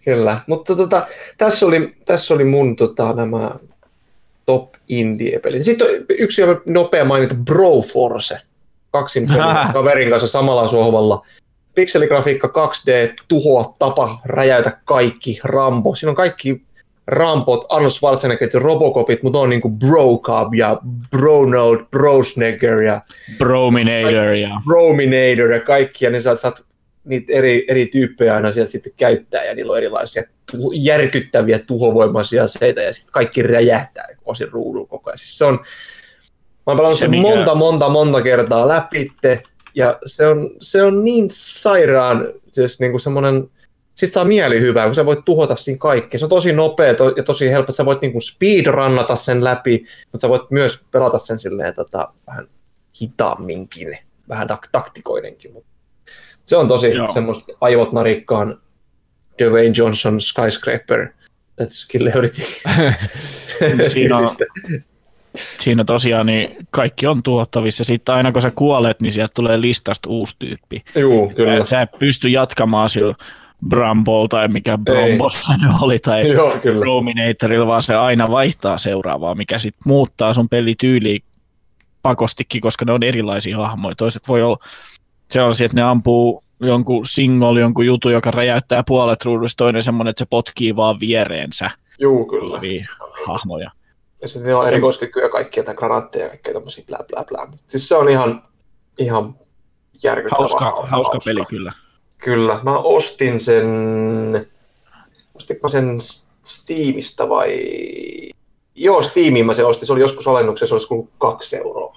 [0.05, 0.41] Kyllä.
[0.47, 1.07] Mutta tota,
[1.39, 3.51] tässä, oli, tässä oli mun tota, nämä
[4.47, 5.65] top indie-pelit.
[5.65, 8.39] Sitten on yksi nopea mainita, Broforce.
[8.91, 9.27] Kaksin
[9.73, 11.27] kaverin kanssa samalla sohvalla.
[11.75, 15.95] Pikseligrafiikka 2D, tuhoa, tapa, räjäytä kaikki, Rambo.
[15.95, 16.63] Siinä on kaikki
[17.07, 20.79] Rampot, Arnold Schwarzeneggerit ja Robocopit, mutta on niinku Bro Cub ja
[21.11, 23.01] Bronode, Brosnegger ja
[23.39, 26.65] Brominator ja Brominator ja kaikki, ja ne saat, saat
[27.05, 32.43] niitä eri, eri tyyppejä aina sieltä sitten käyttää, ja niillä on erilaisia tuho, järkyttäviä tuhovoimaisia
[32.43, 35.19] aseita, ja sitten kaikki räjähtää osin ruudulla koko ajan.
[35.19, 35.59] Siis se on,
[36.67, 39.43] mä oon Se mikä- monta, monta, monta kertaa läpitte,
[39.75, 43.51] ja se on, se on niin sairaan, siis niinku semmoinen,
[43.95, 46.19] sit saa mieli hyvää, kun sä voit tuhota siinä kaikkea.
[46.19, 50.19] Se on tosi nopea to, ja tosi helppo, sä voit niinku speedrunnata sen läpi, mutta
[50.19, 52.47] sä voit myös pelata sen silleen tota, vähän
[53.03, 53.99] hitaamminkin,
[54.29, 55.53] vähän tak- taktikoidenkin.
[55.53, 55.70] Mutta
[56.45, 57.13] se on tosi Joo.
[57.13, 58.59] semmoista aivot narikkaan
[59.39, 61.09] Dwayne Johnson Skyscraper
[61.61, 62.49] Let's kill everything.
[63.93, 64.29] Siinä on,
[65.59, 67.85] siinä tosiaan niin kaikki on tuottavissa.
[67.85, 70.85] Sitten aina kun sä kuolet, niin sieltä tulee listasta uusi tyyppi.
[70.97, 71.57] Juu, kyllä.
[71.57, 73.15] Et sä et pysty jatkamaan sillä
[73.69, 77.67] Bramble tai mikä Brombossa nyt oli tai Joo, kyllä.
[77.67, 81.19] Vaan se aina vaihtaa seuraavaa, mikä sitten muuttaa sun pelityyliä
[82.03, 83.95] pakostikin, koska ne on erilaisia hahmoja.
[83.95, 84.59] Toiset voi olla
[85.31, 90.25] sellaisia, että ne ampuu jonkun single, jonkun jutun, joka räjäyttää puolet ruudusta, toinen semmoinen, että
[90.25, 92.55] se potkii vaan viereensä Juu, kyllä.
[92.55, 92.87] olevia
[93.27, 93.71] hahmoja.
[94.23, 97.47] Ja sitten niillä on erikoiskykyjä kaikkia, tai granaatteja ja kaikkea tämmöisiä blä blä blä.
[97.47, 98.43] Mut Siis se on ihan,
[98.99, 99.35] ihan
[100.03, 100.39] järkyttävä.
[100.39, 101.73] Hauska, hauska peli kyllä.
[102.19, 102.61] Kyllä.
[102.63, 103.67] Mä ostin sen,
[105.35, 105.99] ostinko mä sen
[106.45, 107.61] Steamista vai...
[108.75, 109.87] Joo, Steamiin mä se ostin.
[109.87, 111.97] Se oli joskus alennuksessa, se olisi kuullut kaksi euroa.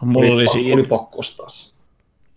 [0.00, 1.77] Mulla oli oli pakko ostaa se.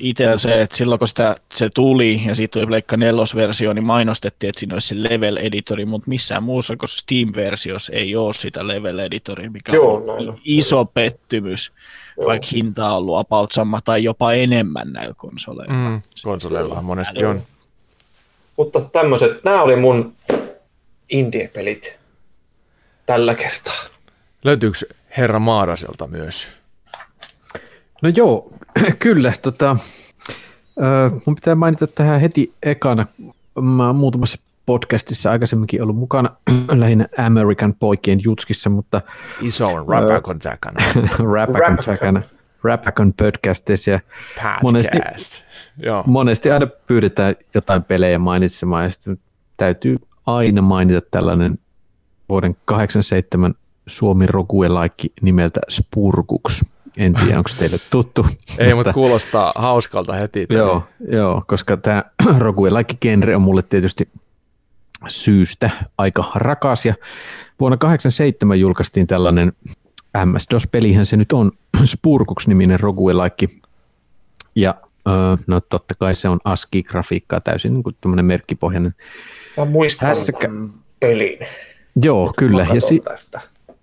[0.02, 4.50] Itsellä se, että silloin kun sitä, se tuli ja siitä tuli Pleikka nelosversio, niin mainostettiin,
[4.50, 9.00] että siinä olisi se level editori, mutta missään muussa kuin Steam-versiossa ei ole sitä level
[9.00, 10.40] editoria, mikä Joo, on näin on.
[10.44, 11.72] iso pettymys,
[12.18, 12.28] Joo.
[12.28, 15.90] vaikka hinta on ollut about sama tai jopa enemmän näillä konsoleilla.
[15.90, 17.42] Mm, konsoleillahan monesti on.
[18.58, 20.14] Mutta tämmöiset, nämä oli mun
[21.10, 21.96] indie-pelit
[23.06, 23.84] tällä kertaa.
[24.44, 24.78] Löytyykö
[25.18, 26.48] Herra Maaraselta myös?
[28.02, 28.52] No joo,
[29.00, 29.34] kyllä.
[29.42, 29.78] Tota,
[31.26, 33.06] mun pitää mainita tähän heti ekana.
[33.62, 36.30] Mä oon muutamassa podcastissa aikaisemminkin ollut mukana
[36.80, 39.02] lähinnä American poikien jutskissa, mutta
[39.42, 40.78] Ison rapakon takana.
[41.34, 42.22] Rapakon takana.
[42.64, 44.00] Rapakon podcastissa ja
[44.36, 44.62] Podcast.
[44.64, 45.44] Monesti-
[45.78, 46.04] Joo.
[46.08, 49.20] monesti aina pyydetään jotain pelejä mainitsemaan ja sitten
[49.58, 51.60] täytyy aina mainita tällainen
[52.30, 53.54] vuoden 87
[53.88, 56.66] Suomi roguelike nimeltä Spurkuks.
[56.98, 58.28] En tiedä, onko teille tuttu.
[58.58, 60.46] Ei, mutta kuulostaa hauskalta heti.
[60.50, 62.04] Joo, joo, koska tämä
[62.38, 64.10] roguelike-genre on mulle tietysti
[65.08, 66.86] syystä aika rakas.
[66.86, 66.96] Ja
[67.60, 69.54] vuonna 87 julkaistiin tällainen
[70.26, 71.52] MS-DOS-pelihän se nyt on,
[71.84, 73.48] Spurkuks-niminen roguelike.
[74.56, 74.76] Ja
[75.08, 75.14] öö,
[75.48, 78.96] no totta kai se on ASCII-grafiikkaa, täysin niin kuin merkkipohjainen.
[79.58, 81.40] Mä muistan tämän pelin.
[82.04, 82.66] Joo, kyllä.
[82.66, 83.42] Mä Ja si- tästä.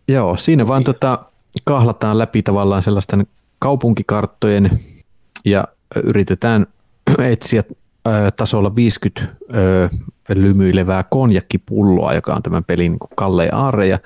[0.09, 1.25] Joo, siinä vaan tota,
[1.65, 3.27] kahlataan läpi tavallaan sellaisten
[3.59, 4.81] kaupunkikarttojen
[5.45, 5.65] ja
[6.05, 6.67] yritetään
[7.33, 7.65] etsiä
[8.37, 9.89] tasolla 50 ö,
[10.29, 13.87] lymyilevää konjakkipulloa, joka on tämän pelin niin kallein aarre.
[13.87, 13.99] Ja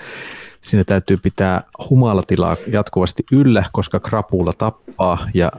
[0.60, 5.52] siinä täytyy pitää humalatilaa jatkuvasti yllä, koska krapula tappaa ja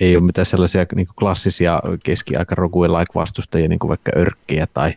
[0.00, 4.94] ei ole mitään sellaisia niin klassisia keskiaika roguelike vastustajia, niin kuin vaikka örkkejä tai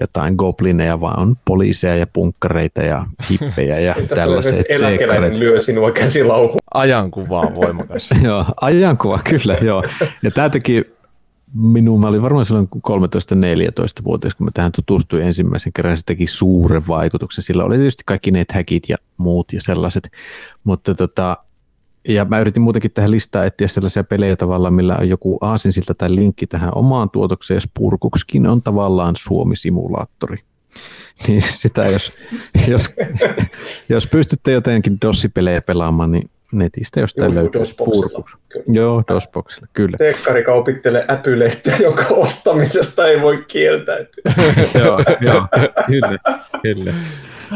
[0.00, 5.92] jotain goblineja, vaan on poliiseja ja punkkareita ja hippejä ja Tässä tällaiset eläkeläinen lyö sinua
[5.92, 6.58] käsilauhun.
[6.74, 8.10] Ajankuva on voimakas.
[8.24, 9.84] Joo, ajankuva, kyllä, joo.
[10.22, 10.98] Ja tämä teki
[11.54, 16.86] minun, mä olin varmaan silloin 13-14-vuotias, kun mä tähän tutustuin ensimmäisen kerran, se teki suuren
[16.88, 17.44] vaikutuksen.
[17.44, 20.10] Sillä oli tietysti kaikki ne häkit ja muut ja sellaiset,
[20.64, 21.36] mutta tota,
[22.08, 26.14] ja mä yritin muutenkin tähän listaan etsiä sellaisia pelejä tavallaan, millä on joku aasinsilta tai
[26.14, 30.38] linkki tähän omaan tuotokseen, ja Spurkukskin on tavallaan Suomi-simulaattori.
[31.26, 32.12] Niin sitä, jos,
[32.68, 32.90] jos,
[33.88, 37.62] jos pystytte jotenkin dossipelejä pelaamaan, niin netistä jostain Joo, löytyy.
[38.48, 38.64] Kyllä.
[38.68, 39.96] Joo, DOS-boxilla, kyllä.
[39.96, 44.32] Teekkari kaupittelee äpylehteä, jonka ostamisesta ei voi kieltäytyä.
[44.84, 45.46] joo, joo,
[45.86, 46.18] kyllä,
[46.62, 46.94] kyllä.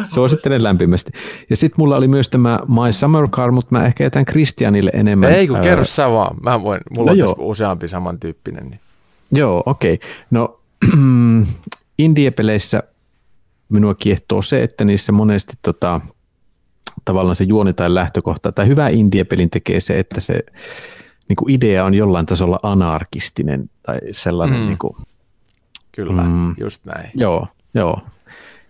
[0.05, 1.11] Suosittelen lämpimästi.
[1.51, 5.33] Ja sitten mulla oli myös tämä My Summer Car, mutta mä ehkä jätän Christianille enemmän.
[5.33, 6.37] Ei kun kerro sä vaan.
[6.43, 8.67] Mä voin, mulla No on useampi samantyyppinen.
[8.67, 8.81] Niin.
[9.33, 9.95] Joo, okei.
[9.95, 10.09] Okay.
[10.31, 10.61] No
[11.99, 12.83] indie-peleissä
[13.69, 16.01] minua kiehtoo se, että niissä monesti tota,
[17.05, 20.41] tavallaan se juoni tai lähtökohta, tai hyvä indie-pelin tekee se, että se
[21.29, 24.67] niin kuin idea on jollain tasolla anarkistinen tai sellainen, mm.
[24.67, 24.97] niin kuin,
[25.93, 26.55] Kyllä, Mm.
[26.61, 27.11] just näin.
[27.15, 28.01] joo, joo.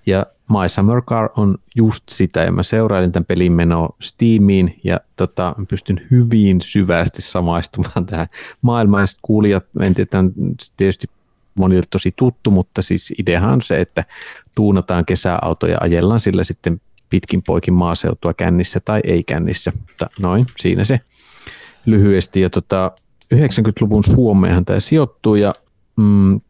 [0.07, 5.01] Ja My Summer Car on just sitä, ja mä seurailin tämän pelin menoa Steamiin, ja
[5.17, 8.27] tota, pystyn hyvin syvästi samaistumaan tähän
[8.63, 9.03] maailmaan.
[9.03, 10.33] Ja sit kuulijat, en tiedä, on
[10.77, 11.07] tietysti
[11.55, 14.05] monille tosi tuttu, mutta siis ideahan on se, että
[14.57, 19.73] tuunataan kesäautoja, ajellaan sillä sitten pitkin poikin maaseutua kännissä tai ei kännissä.
[19.81, 21.01] Mutta noin, siinä se
[21.87, 22.41] lyhyesti.
[22.41, 22.93] Ja tota,
[23.35, 25.53] 90-luvun Suomeenhan tämä sijoittuu, ja
[25.97, 26.41] mm,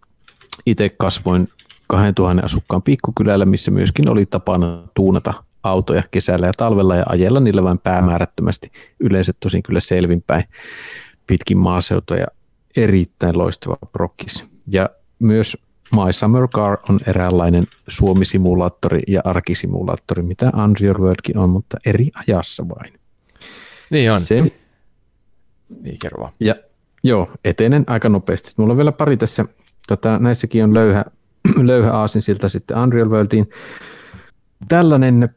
[0.66, 1.48] itse kasvoin
[1.92, 7.62] 2000 asukkaan pikkukylällä, missä myöskin oli tapana tuunata autoja kesällä ja talvella ja ajella niillä
[7.62, 8.72] vain päämäärättömästi.
[9.00, 10.44] Yleensä tosin kyllä selvinpäin
[11.26, 12.26] pitkin maaseutua ja
[12.76, 14.44] erittäin loistava prokkis.
[14.66, 15.56] Ja myös
[15.92, 22.68] My Summer Car on eräänlainen Suomi-simulaattori ja arkisimulaattori, mitä Unreal Worldkin on, mutta eri ajassa
[22.68, 22.92] vain.
[23.90, 24.20] Niin on.
[24.20, 24.42] Se,
[25.82, 26.54] Niin, kerro ja
[27.04, 28.48] joo, etenen aika nopeasti.
[28.48, 29.44] Sitten mulla on vielä pari tässä,
[29.88, 31.04] tota, näissäkin on löyhä,
[31.62, 33.50] löyhä aasin siltä sitten Unreal Worldiin.
[34.68, 35.28] Tällainen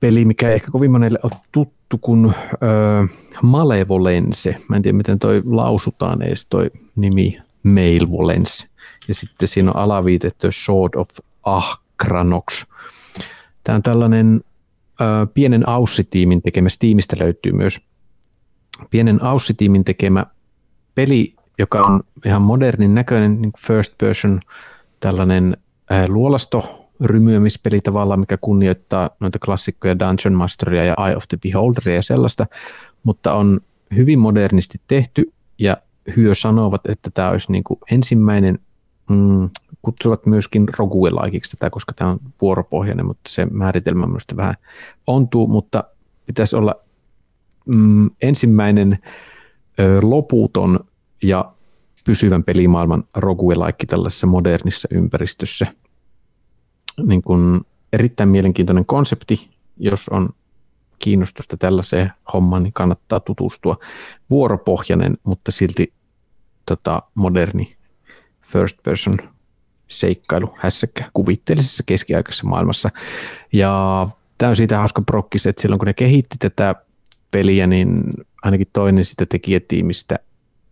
[0.00, 2.58] peli, mikä ehkä kovin monelle ole tuttu, kun ö,
[3.42, 4.56] Malevolence.
[4.68, 8.66] Mä en tiedä, miten toi lausutaan edes toi nimi Malevolence.
[9.08, 11.08] Ja sitten siinä on alaviitetty Sword of
[11.42, 12.66] Ahranox.
[13.64, 14.40] Tämä on tällainen
[15.00, 17.80] ö, pienen Aussi-tiimin tekemä, Steamista löytyy myös
[18.90, 20.26] pienen Aussi-tiimin tekemä
[20.94, 24.40] peli, joka on ihan modernin näköinen niin kuin first person
[25.04, 25.56] tällainen
[25.90, 31.94] ää, luolasto rymyömispeli tavallaan, mikä kunnioittaa noita klassikkoja Dungeon Masteria ja Eye of the Beholderia
[31.94, 32.46] ja sellaista,
[33.02, 33.60] mutta on
[33.96, 35.76] hyvin modernisti tehty ja
[36.16, 38.58] hyö sanovat, että tämä olisi niin kuin ensimmäinen,
[39.10, 39.48] mm,
[39.82, 44.54] kutsuvat myöskin roguelikeiksi tätä, koska tämä on vuoropohjainen, mutta se määritelmä minusta vähän
[45.06, 45.84] ontuu, mutta
[46.26, 46.74] pitäisi olla
[47.74, 48.98] mm, ensimmäinen
[49.80, 50.80] ö, loputon
[51.22, 51.54] ja
[52.04, 55.66] pysyvän pelimaailman roguelike tällaisessa modernissa ympäristössä.
[57.06, 60.28] Niin kun erittäin mielenkiintoinen konsepti, jos on
[60.98, 63.76] kiinnostusta tällaiseen hommaan, niin kannattaa tutustua.
[64.30, 65.92] Vuoropohjainen, mutta silti
[66.66, 67.76] tota, moderni
[68.40, 69.14] first person
[69.88, 72.90] seikkailu hässäkkä kuvitteellisessa keskiaikaisessa maailmassa.
[73.52, 74.08] Ja
[74.38, 76.74] tämä on siitä hauska prokkis, että silloin kun ne kehitti tätä
[77.30, 78.02] peliä, niin
[78.42, 80.18] ainakin toinen sitä tekijätiimistä,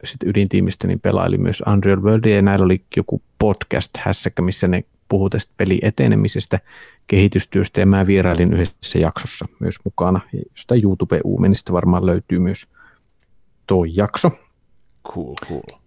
[0.05, 5.31] sit ydintiimistä, niin pelaili myös Unreal Worldia, ja näillä oli joku podcast-hässäkkä, missä ne puhuu
[5.31, 6.61] tästä pelin etenemisestä,
[7.07, 12.67] kehitystyöstä, ja mä vierailin yhdessä jaksossa myös mukana, ja jostain YouTube-uumenista varmaan löytyy myös
[13.67, 14.31] tuo jakso.
[15.09, 15.81] Cool, cool.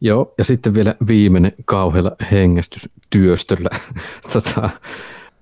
[0.00, 3.68] Joo, ja sitten vielä viimeinen kauhealla hengästystyöstöllä.
[4.32, 4.70] tota,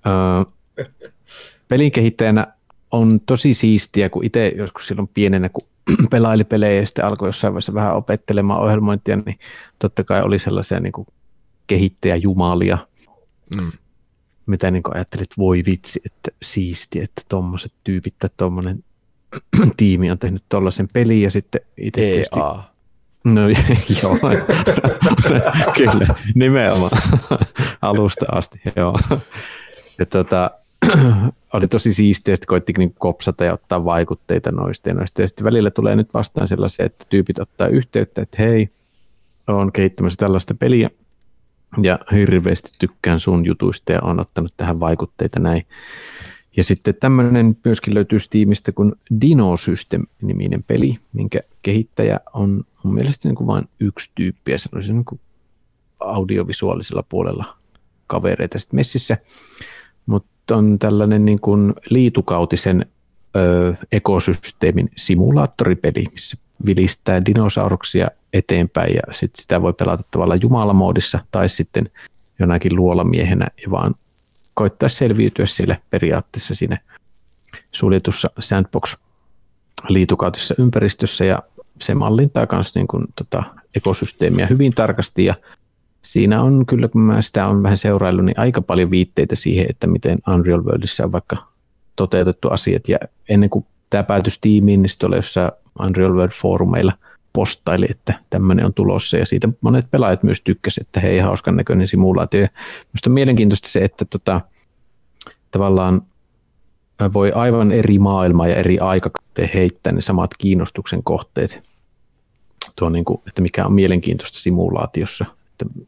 [0.05, 0.43] ää,
[1.69, 2.47] pelin kehittäjänä
[2.91, 5.69] on tosi siistiä, kun itse joskus silloin pienenä, kun
[6.11, 9.39] pelaili pelejä ja sitten alkoi jossain vaiheessa vähän opettelemaan ohjelmointia, niin
[9.79, 11.07] totta kai oli sellaisia niin kuin
[11.67, 12.79] kehittäjäjumalia,
[13.57, 13.73] Mm.
[14.47, 18.85] mitä niin kuin ajattelit, että voi vitsi, että siisti, että tuommoiset tyypit tai tuommoinen
[19.77, 22.63] tiimi on tehnyt tuollaisen pelin ja sitten itse tietysti EA.
[23.25, 23.41] No
[24.03, 24.17] joo,
[25.77, 26.91] kyllä, nimenomaan
[27.83, 28.99] alusta asti, joo.
[29.99, 30.51] Ja tota,
[31.55, 35.23] oli tosi siistiä, että koitti niin kopsata ja ottaa vaikutteita noista ja noista.
[35.23, 38.69] Ja sitten välillä tulee nyt vastaan sellaisia, että tyypit ottaa yhteyttä, että hei,
[39.47, 40.91] on kehittämässä tällaista peliä
[41.83, 45.67] ja hirveästi tykkään sun jutuista ja on ottanut tähän vaikutteita näin.
[46.57, 53.29] Ja sitten tämmöinen myöskin löytyy Steamista kuin Dino System-niminen peli, minkä kehittäjä on mun mielestä
[53.29, 55.21] niin kuin vain yksi tyyppi ja se olisi niin kuin
[56.01, 57.57] audiovisuaalisella puolella
[58.07, 59.19] kavereita sitten messissä.
[60.53, 62.87] On tällainen niin kuin liitukautisen
[63.37, 71.49] ö, ekosysteemin simulaattoripeli, missä vilistää dinosauruksia eteenpäin ja sit sitä voi pelata tavallaan jumalamoodissa tai
[71.49, 71.91] sitten
[72.39, 73.95] jonakin luolamiehenä ja vaan
[74.55, 76.79] koittaa selviytyä sille periaatteessa siinä
[77.73, 78.97] suljetussa sandbox
[79.89, 81.43] liitukautisessa ympäristössä ja
[81.81, 83.43] se mallintaa myös niin kuin, tota,
[83.77, 85.35] ekosysteemiä hyvin tarkasti ja
[86.03, 89.87] siinä on kyllä, kun mä sitä on vähän seuraillut, niin aika paljon viitteitä siihen, että
[89.87, 91.37] miten Unreal Worldissa on vaikka
[91.97, 92.99] toteutettu asiat ja
[93.29, 96.93] ennen kuin tämä päätyi Steamiin, niin sitten oli jossain Unreal World foorumeilla
[97.33, 101.89] postaili, että tämmöinen on tulossa ja siitä monet pelaajat myös tykkäsivät, että hei, hauskan näköinen
[101.89, 102.41] simulaatio.
[102.41, 102.49] Ja
[102.93, 104.41] Minusta on mielenkiintoista se, että tota,
[105.51, 106.03] tavallaan
[107.13, 111.63] voi aivan eri maailmaa ja eri aikakauteen heittää ne samat kiinnostuksen kohteet.
[112.77, 115.81] Tuo niin kuin, että mikä on mielenkiintoista simulaatiossa, että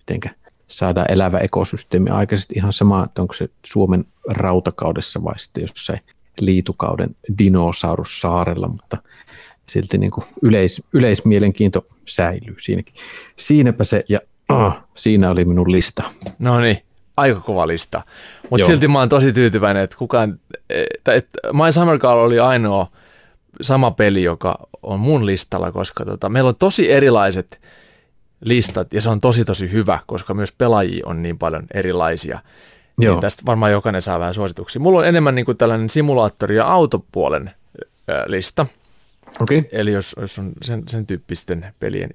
[0.00, 0.30] mitenkä
[0.68, 6.00] saadaan elävä ekosysteemi aikaisesti ihan sama, että onko se Suomen rautakaudessa vai sitten jossain
[6.40, 8.96] liitukauden dinosaurussaarella, mutta
[9.68, 12.94] silti niin kuin yleis, yleismielenkiinto säilyy siinäkin.
[13.36, 16.02] Siinäpä se, ja ah, siinä oli minun lista.
[16.38, 16.78] No niin,
[17.16, 18.02] aika kova lista.
[18.50, 22.86] Mutta silti mä oon tosi tyytyväinen, että kukaan, että, että My Summer Girl oli ainoa
[23.60, 27.60] sama peli, joka on mun listalla, koska tota, meillä on tosi erilaiset
[28.40, 32.38] listat ja se on tosi tosi hyvä, koska myös pelaajia on niin paljon erilaisia.
[32.98, 33.14] Joo.
[33.14, 34.80] Niin tästä varmaan jokainen saa vähän suosituksia.
[34.80, 37.50] Mulla on enemmän niin kuin tällainen simulaattori- ja autopuolen
[38.26, 38.66] lista.
[39.40, 39.62] Okay.
[39.72, 42.10] Eli jos, jos on sen, sen tyyppisten pelien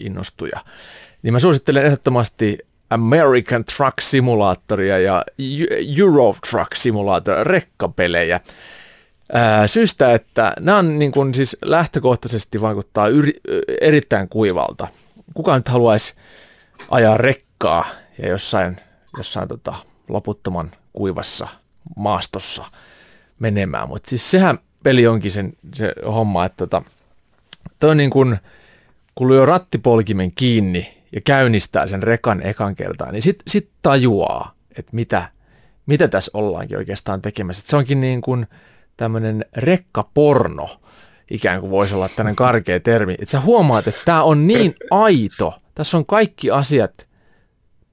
[0.00, 0.60] innostuja,
[1.22, 2.58] niin mä suosittelen ehdottomasti
[2.90, 8.40] American Truck Simulatoria ja Eu- Euro Truck Simulatoria, rekkapelejä.
[9.32, 13.40] Ää, syystä, että nämä on niin kuin siis lähtökohtaisesti vaikuttaa yri,
[13.80, 14.88] erittäin kuivalta.
[15.34, 16.14] Kuka nyt haluaisi
[16.90, 17.84] ajaa rekkaa
[18.18, 18.80] ja jossain,
[19.16, 19.74] jossain tota,
[20.08, 21.48] loputtoman kuivassa
[21.96, 22.64] maastossa
[23.38, 26.82] menemään, mutta siis sehän peli onkin sen, se homma, että tota,
[27.78, 28.36] toi on niin kuin,
[29.14, 34.90] kun lyö rattipolkimen kiinni ja käynnistää sen rekan ekan kertaan, niin sit, sit tajuaa, että
[34.92, 35.28] mitä,
[35.86, 37.60] mitä tässä ollaankin oikeastaan tekemässä.
[37.60, 38.46] Et se onkin niin kuin
[38.96, 40.80] tämmöinen rekkaporno,
[41.30, 43.12] ikään kuin voisi olla tämmöinen karkea termi.
[43.12, 47.06] Että sä huomaat, että tämä on niin aito, tässä on kaikki asiat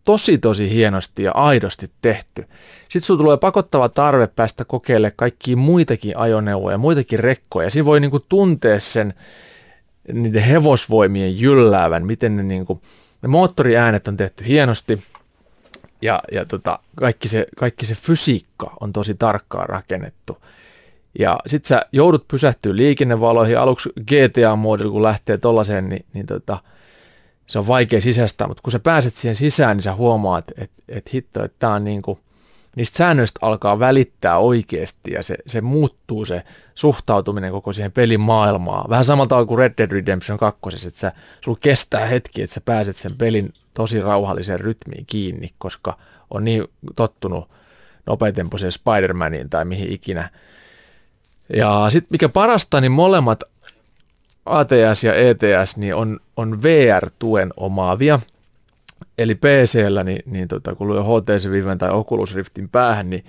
[0.05, 2.47] tosi tosi hienosti ja aidosti tehty.
[2.81, 7.69] Sitten sulla tulee pakottava tarve päästä kokeilemaan kaikkia muitakin ajoneuvoja, muitakin rekkoja.
[7.69, 9.13] Siinä voi niinku tuntea sen
[10.13, 12.81] niiden hevosvoimien jylläävän, miten ne, niinku,
[13.21, 15.03] ne moottoriäänet on tehty hienosti
[16.01, 20.37] ja, ja tota, kaikki, se, kaikki se fysiikka on tosi tarkkaan rakennettu.
[21.19, 23.59] Ja sit sä joudut pysähtyä liikennevaloihin.
[23.59, 26.57] Aluksi GTA-moodilla, kun lähtee tollaiseen, niin, niin tota,
[27.47, 31.13] se on vaikea sisäistää, mutta kun sä pääset siihen sisään, niin sä huomaat, että et,
[31.13, 32.19] hitto, että tää on niinku,
[32.75, 36.43] niistä säännöistä alkaa välittää oikeasti ja se, se muuttuu se
[36.75, 38.89] suhtautuminen koko siihen pelin maailmaan.
[38.89, 42.61] Vähän samalla tavalla kuin Red Dead Redemption 2, että sä, sulla kestää hetki, että sä
[42.61, 45.97] pääset sen pelin tosi rauhalliseen rytmiin kiinni, koska
[46.29, 46.63] on niin
[46.95, 47.49] tottunut
[48.05, 50.29] nopeatempoiseen Spider-Maniin tai mihin ikinä.
[51.55, 53.43] Ja sitten mikä parasta, niin molemmat
[54.45, 58.19] ATS ja ETS niin on, on VR-tuen omaavia.
[59.17, 63.25] Eli PCllä, niin, niin tota, kun lyö HTC Viven tai Oculus Riftin päähän, niin,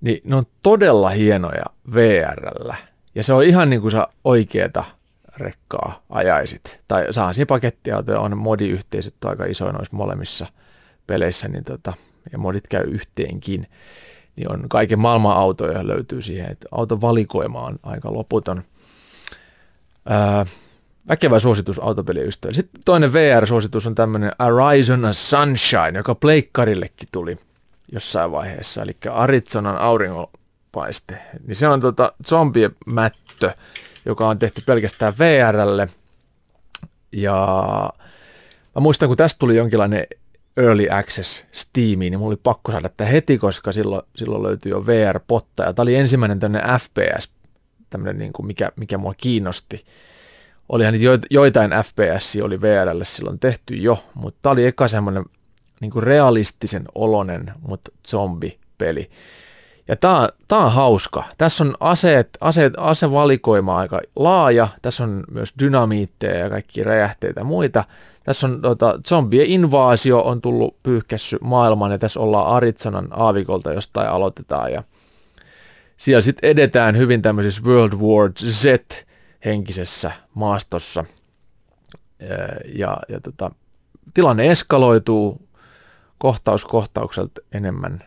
[0.00, 2.76] niin ne on todella hienoja VRllä.
[3.14, 4.84] Ja se on ihan niin kuin sä oikeeta
[5.36, 6.80] rekkaa ajaisit.
[6.88, 10.46] Tai saa siinä pakettiautoja, on modiyhteisöt aika isoja noissa molemmissa
[11.06, 11.92] peleissä, niin tota,
[12.32, 13.66] ja modit käy yhteenkin.
[14.36, 18.62] Niin on kaiken maailman autoja löytyy siihen, että auton valikoima on aika loputon–
[20.08, 20.46] Ää,
[21.08, 22.56] väkevä suositus autopeliystäville.
[22.56, 27.38] Sitten toinen VR-suositus on tämmöinen Arizona Sunshine, joka pleikkarillekin tuli
[27.92, 31.18] jossain vaiheessa, eli Arizonan auringonpaiste.
[31.46, 32.12] Niin se on tota
[32.86, 33.50] mättö,
[34.04, 35.88] joka on tehty pelkästään VRlle.
[37.12, 37.56] Ja
[38.74, 40.06] mä muistan, kun tästä tuli jonkinlainen
[40.56, 44.86] Early Access Steamiin, niin mulla oli pakko saada tätä heti, koska silloin, silloin löytyi jo
[44.86, 45.62] VR-potta.
[45.62, 47.32] Ja tämä oli ensimmäinen tämmöinen FPS
[47.90, 49.84] tämmöinen, niin kuin mikä, mikä mua kiinnosti.
[50.68, 55.24] Olihan niitä joitain FPS oli VRlle silloin tehty jo, mutta tämä oli eka semmoinen
[55.80, 59.10] niin kuin realistisen olonen, mutta zombipeli.
[59.88, 61.24] Ja tämä, tämä on hauska.
[61.38, 64.68] Tässä on aseet, aseet, asevalikoima aika laaja.
[64.82, 67.84] Tässä on myös dynamiitteja ja kaikki räjähteitä ja muita.
[68.26, 74.08] Tässä on tota, zombien invaasio on tullut pyyhkässy maailman ja tässä ollaan Arizonan aavikolta jostain
[74.08, 74.82] aloitetaan ja–
[75.96, 78.64] siellä sitten edetään hyvin tämmöisessä World War Z
[79.44, 81.04] henkisessä maastossa.
[82.74, 83.50] Ja, ja tota,
[84.14, 85.48] tilanne eskaloituu
[86.18, 88.04] kohtaus kohtaukselta enemmän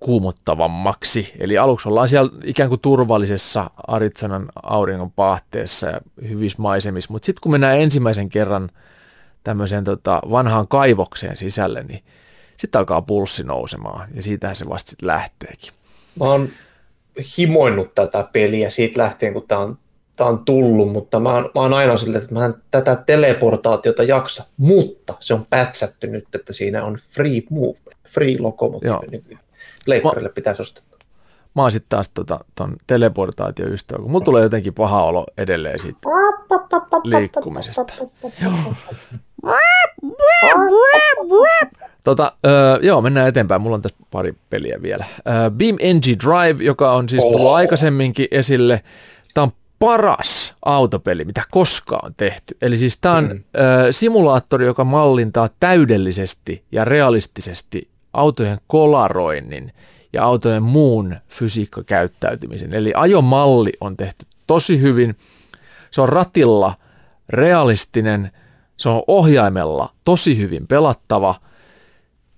[0.00, 1.34] kuumottavammaksi.
[1.38, 7.40] Eli aluksi ollaan siellä ikään kuin turvallisessa Aritsanan auringon paahteessa ja hyvissä maisemissa, mutta sitten
[7.40, 8.70] kun mennään ensimmäisen kerran
[9.44, 12.04] tämmöiseen tota, vanhaan kaivokseen sisälle, niin
[12.56, 15.72] sitten alkaa pulssi nousemaan ja siitähän se vasta lähteekin.
[16.20, 16.48] Mä oon
[17.38, 19.78] himoinnut tätä peliä siitä lähtien, kun tämä on,
[20.16, 24.02] tämä on tullut, mutta mä oon, mä oon aina sille, että mä en tätä teleportaatiota
[24.02, 29.38] jaksa, mutta se on pätsätty nyt, että siinä on free movement, free locomotive, niin
[29.86, 30.84] leikkarille pitäisi ostaa.
[31.54, 35.98] Mä oon sitten taas tota, ton teleportaatioystävä, kun mulla tulee jotenkin paha olo edelleen siitä
[37.04, 37.94] liikkumisesta.
[42.04, 43.62] Tota, öö, joo, mennään eteenpäin.
[43.62, 45.04] Mulla on tässä pari peliä vielä.
[45.28, 47.54] Öö, Beam NG Drive, joka on siis tullut oh.
[47.54, 48.82] aikaisemminkin esille.
[49.34, 52.56] Tämä on paras autopeli, mitä koskaan on tehty.
[52.62, 53.42] Eli siis tämä on mm.
[53.88, 59.72] ö, simulaattori, joka mallintaa täydellisesti ja realistisesti autojen kolaroinnin
[60.12, 62.74] ja autojen muun fysiikkakäyttäytymisen.
[62.74, 65.16] Eli ajomalli on tehty tosi hyvin.
[65.90, 66.74] Se on ratilla
[67.28, 68.30] realistinen,
[68.76, 71.34] se on ohjaimella tosi hyvin pelattava–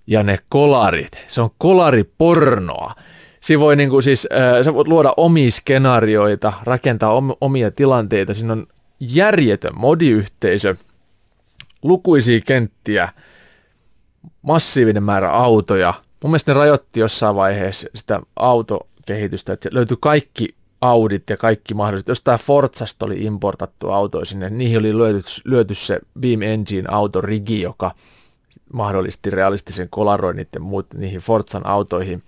[0.07, 1.25] ja ne kolarit.
[1.29, 2.95] Se on kolaripornoa.
[3.41, 8.35] Siinä voi niin kuin siis, äh, sä voit luoda omia skenaarioita, rakentaa om- omia tilanteita.
[8.35, 8.67] Siinä on
[9.01, 10.77] järjetön modiyhteisö,
[11.83, 13.09] lukuisia kenttiä,
[14.43, 15.95] massiivinen määrä autoja.
[16.23, 20.55] Mun mielestä ne rajoitti jossain vaiheessa sitä autokehitystä, että löytyi kaikki
[20.87, 22.09] Audit ja kaikki mahdolliset.
[22.09, 27.91] Jostain Forzasta oli importattu autoja sinne, niihin oli lyöty, lyöty se Beam Engine autorigi, joka–
[28.73, 32.23] mahdollisti realistisen kolaroinnit ja muut niihin Forzan autoihin.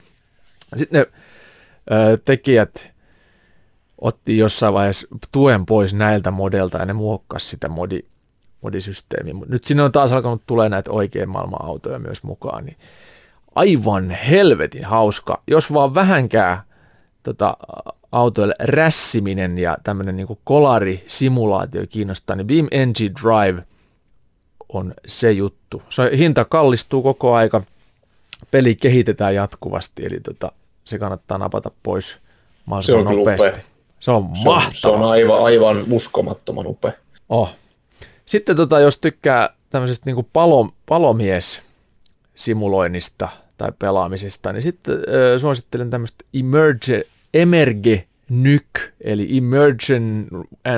[0.76, 1.06] Sitten ne
[1.96, 2.90] ö, tekijät
[4.00, 8.00] otti jossain vaiheessa tuen pois näiltä modelta ja ne muokkasi sitä modi,
[8.62, 9.34] modisysteemiä.
[9.46, 12.76] Nyt sinne on taas alkanut tulee näitä oikein maailman autoja myös mukaan, niin
[13.54, 15.42] aivan helvetin hauska.
[15.46, 16.58] Jos vaan vähänkään
[17.22, 17.56] tota,
[18.12, 23.62] autoille rässiminen ja tämmöinen niin kolarisimulaatio kiinnostaa, niin Beam NG Drive
[24.68, 25.82] on se juttu.
[25.88, 27.62] Se hinta kallistuu koko aika,
[28.50, 30.52] peli kehitetään jatkuvasti, eli tota,
[30.84, 32.18] se kannattaa napata pois
[32.66, 33.48] mahdollisimman Se nopeasti.
[33.48, 33.62] upea.
[34.00, 34.74] Se on Se on, mahtava.
[34.74, 36.92] se on aivan, aivan uskomattoman upea.
[37.28, 37.50] Oh.
[38.26, 41.62] Sitten tota, jos tykkää tämmöisestä niin palo, palomies
[42.34, 43.28] simuloinnista
[43.58, 47.02] tai pelaamisesta, niin sitten äh, suosittelen tämmöistä Emerge,
[47.34, 48.66] Emerge Nyk,
[49.00, 50.28] eli Emergen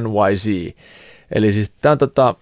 [0.02, 0.76] NYC.
[1.32, 2.34] Eli siis tämä on tota,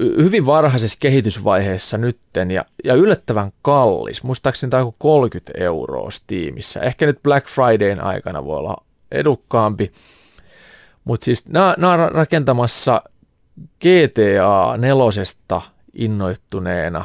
[0.00, 4.22] hyvin varhaisessa kehitysvaiheessa nytten ja, ja yllättävän kallis.
[4.22, 6.80] Muistaakseni tämä on joku 30 euroa Steamissa.
[6.80, 9.92] Ehkä nyt Black Fridayn aikana voi olla edukkaampi.
[11.04, 13.02] Mutta siis nämä, on rakentamassa
[13.80, 15.62] GTA nelosesta
[15.94, 17.04] innoittuneena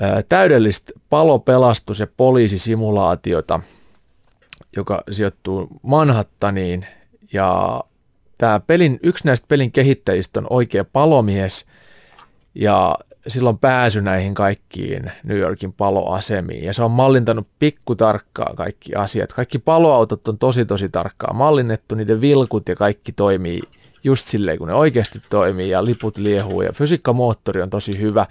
[0.00, 3.60] ää, täydellistä palo-, pelastus- ja poliisisimulaatiota,
[4.76, 6.86] joka sijoittuu Manhattaniin.
[7.32, 7.80] Ja
[8.38, 11.66] tämä pelin, yksi näistä pelin kehittäjistä on oikea palomies
[12.54, 12.94] ja
[13.28, 16.64] silloin pääsy näihin kaikkiin New Yorkin paloasemiin.
[16.64, 19.32] Ja se on mallintanut pikkutarkkaa kaikki asiat.
[19.32, 23.60] Kaikki paloautot on tosi tosi tarkkaan mallinnettu, niiden vilkut ja kaikki toimii
[24.04, 28.26] just silleen, kun ne oikeasti toimii ja liput liehuu ja fysiikkamoottori on tosi hyvä.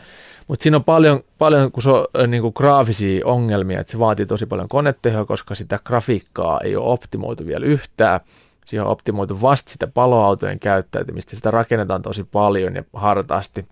[0.48, 4.26] Mutta siinä on paljon, paljon kun se on äh, niinku graafisia ongelmia, että se vaatii
[4.26, 8.20] tosi paljon konetehoa, koska sitä grafiikkaa ei ole optimoitu vielä yhtään.
[8.66, 13.66] Siihen on optimoitu vasta sitä paloautojen käyttäytymistä, sitä rakennetaan tosi paljon ja hartaasti.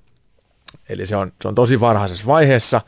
[0.89, 2.81] Eli se on, se on tosi varhaisessa vaiheessa.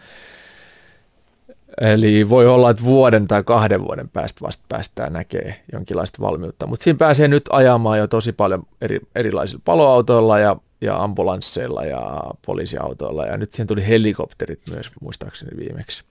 [1.82, 6.68] Eli voi olla, että vuoden tai kahden vuoden päästä vasta päästään näkee jonkinlaista valmiutta.
[6.68, 10.56] Mutta siinä pääsee nyt ajamaan jo tosi paljon eri, erilaisilla paloautoilla ja,
[10.86, 13.26] ja ambulansseilla ja poliisiautoilla.
[13.26, 16.04] Ja nyt siihen tuli helikopterit myös muistaakseni viimeksi.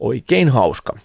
[0.00, 0.98] Oikein hauska.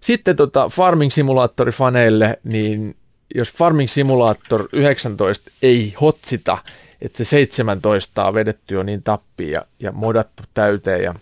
[0.00, 2.96] Sitten tota Farming Simulator-faneille, niin
[3.34, 6.58] jos Farming Simulator 19 ei hotsita,
[7.00, 11.14] että se 17 on vedetty jo niin tappiin ja, ja modattu täyteen ja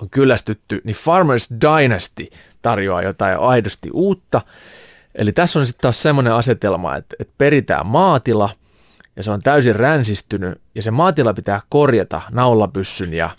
[0.00, 2.26] on kyllästytty, niin Farmers Dynasty
[2.62, 4.40] tarjoaa jotain aidosti uutta.
[5.14, 8.50] Eli tässä on sitten taas semmoinen asetelma, että, että peritään maatila
[9.18, 13.30] ja se on täysin ränsistynyt ja se maatila pitää korjata naulapyssyn ja,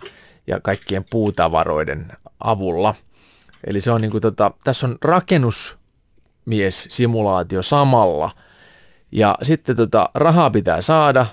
[0.47, 2.95] ja kaikkien puutavaroiden avulla.
[3.67, 8.31] Eli se on niin kuin tota, tässä on rakennusmies-simulaatio samalla
[9.11, 11.25] ja sitten tota, rahaa pitää saada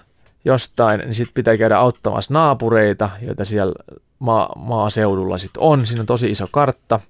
[0.45, 3.75] jostain, niin sitten pitää käydä auttamassa naapureita, joita siellä
[4.19, 5.87] maa, maaseudulla sitten on.
[5.87, 7.01] Siinä on tosi iso kartta.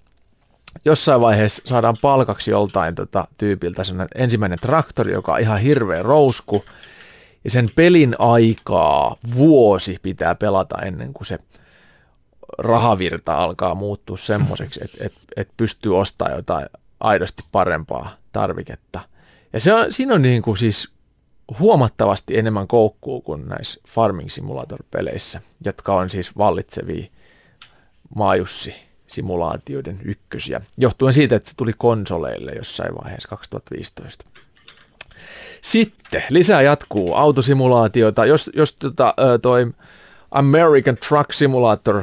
[0.85, 3.83] Jossain vaiheessa saadaan palkaksi joltain tota, tyypiltä
[4.15, 6.65] ensimmäinen traktori, joka on ihan hirveä rousku.
[7.47, 11.39] Ja sen pelin aikaa vuosi pitää pelata ennen kuin se
[12.59, 16.67] rahavirta alkaa muuttua semmoiseksi, että et, et pystyy ostamaan jotain
[17.01, 19.01] aidosti parempaa tarviketta.
[19.53, 20.93] Ja se on, siinä on niin kuin siis
[21.59, 27.07] huomattavasti enemmän koukkuu kuin näissä Farming Simulator-peleissä, jotka on siis vallitsevia
[28.15, 34.25] maajussi-simulaatioiden ykkösiä, johtuen siitä, että se tuli konsoleille jossain vaiheessa 2015.
[35.67, 38.27] Sitten lisää jatkuu autosimulaatiota.
[38.27, 39.67] Jos, jos tota, toi
[40.31, 42.03] American Truck Simulator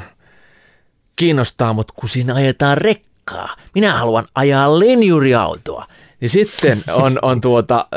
[1.16, 5.86] kiinnostaa, mutta kun siinä ajetaan rekkaa, minä haluan ajaa linjuriautoa,
[6.20, 7.88] niin sitten on, on tuota,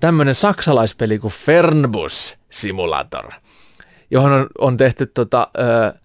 [0.00, 3.32] tämmöinen saksalaispeli kuin Fernbus Simulator,
[4.10, 5.98] johon on, on tehty tota, ö,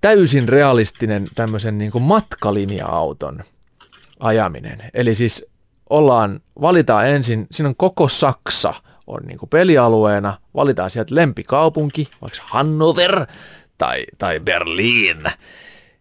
[0.00, 3.44] täysin realistinen tämmöisen niin matkalinja-auton
[4.20, 4.90] ajaminen.
[4.94, 5.51] Eli siis
[5.92, 8.74] ollaan, valitaan ensin, siinä on koko Saksa
[9.06, 13.26] on niin kuin pelialueena, valitaan sieltä lempikaupunki, vaikka Hannover
[13.78, 15.22] tai, tai Berliin.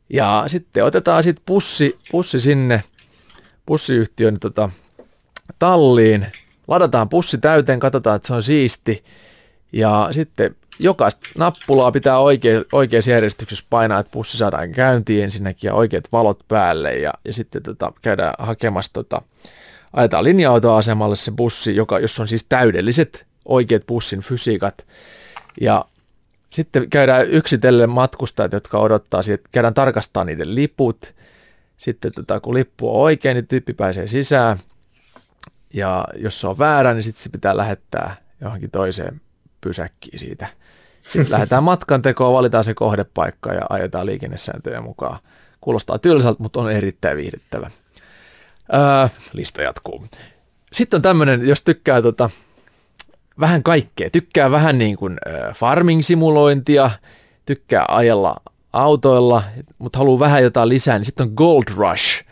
[0.10, 2.84] Ja sitten otetaan sitten pussi, pussi sinne,
[3.66, 4.70] pussiyhtiön tota,
[5.60, 6.28] talliin,
[6.68, 9.03] ladataan pussi täyteen, katsotaan, että se on siisti.
[9.72, 15.74] Ja sitten jokaista nappulaa pitää oikein, oikeassa järjestyksessä painaa, että pussi saadaan käyntiin ensinnäkin ja
[15.74, 16.95] oikeat valot päälle.
[16.95, 19.22] Ja, ja sitten tota, käydään hakemassa, tota,
[19.94, 24.86] ajetaan linja-autoasemalle se bussi, joka, jossa on siis täydelliset oikeat bussin fysiikat.
[25.61, 25.86] Ja
[26.50, 31.14] sitten käydään yksitellen matkustajat, jotka odottaa siitä, käydään tarkastaa niiden liput.
[31.78, 34.58] Sitten tota, kun lippu on oikein, niin tyyppi pääsee sisään.
[35.74, 39.22] Ja jos se on väärä, niin sitten se pitää lähettää johonkin toiseen
[39.61, 40.48] pysäkkiin siitä.
[41.03, 45.20] Sitten lähdetään matkan tekoon, valitaan se kohdepaikka ja ajetaan liikennesääntöjä mukaan.
[45.61, 47.72] Kuulostaa tylsältä, mutta on erittäin viihdyttävä.
[48.74, 50.06] Öö, lista jatkuu.
[50.74, 52.30] Sitten on tämmöinen, jos tykkää tota,
[53.40, 55.17] vähän kaikkea, tykkää vähän niin kuin
[55.56, 56.91] farming-simulointia,
[57.45, 58.41] tykkää ajella
[58.74, 59.43] autoilla,
[59.77, 62.25] mutta haluaa vähän jotain lisää, niin sitten on Gold Rush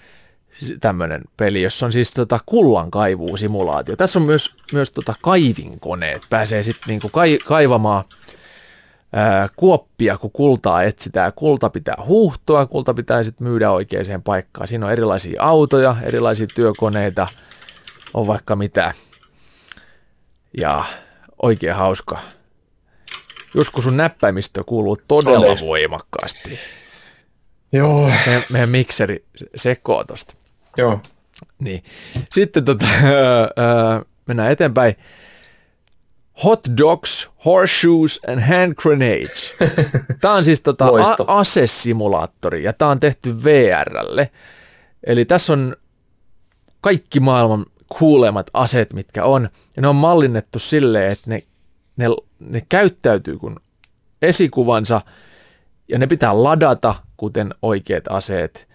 [0.81, 2.39] tämmöinen peli, jossa on siis tota
[3.35, 3.95] simulaatio.
[3.95, 6.21] Tässä on myös, myös tota kaivinkoneet.
[6.29, 8.05] Pääsee sitten niinku kai, kaivamaan
[9.13, 11.33] ää, kuoppia, kun kultaa etsitään.
[11.35, 14.67] Kulta pitää huuhtoa, kulta pitää sitten myydä oikeaan paikkaan.
[14.67, 17.27] Siinä on erilaisia autoja, erilaisia työkoneita,
[18.13, 18.93] on vaikka mitä.
[20.61, 20.85] Ja
[21.41, 22.19] oikein hauska.
[23.53, 25.61] Joskus sun näppäimistö kuuluu todella Todes.
[25.61, 26.59] voimakkaasti.
[27.71, 28.11] Joo.
[28.25, 30.35] Meidän, meidän mikseri sekoo tosta.
[30.77, 30.99] Joo.
[31.59, 31.83] Niin.
[32.31, 34.95] Sitten tota, öö, mennään eteenpäin.
[36.43, 39.53] Hot dogs, horseshoes and hand grenades.
[40.21, 44.31] Tämä on siis tota a- asesimulaattori ja tämä on tehty VRlle.
[45.03, 45.75] Eli tässä on
[46.81, 47.65] kaikki maailman
[47.97, 49.49] kuulemat aseet, mitkä on.
[49.75, 51.39] Ja ne on mallinnettu silleen, että ne,
[51.97, 52.05] ne,
[52.39, 53.55] ne käyttäytyy kuin
[54.21, 55.01] esikuvansa
[55.87, 58.67] ja ne pitää ladata, kuten oikeat aseet.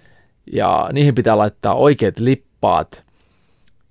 [0.53, 3.05] Ja niihin pitää laittaa oikeat lippaat.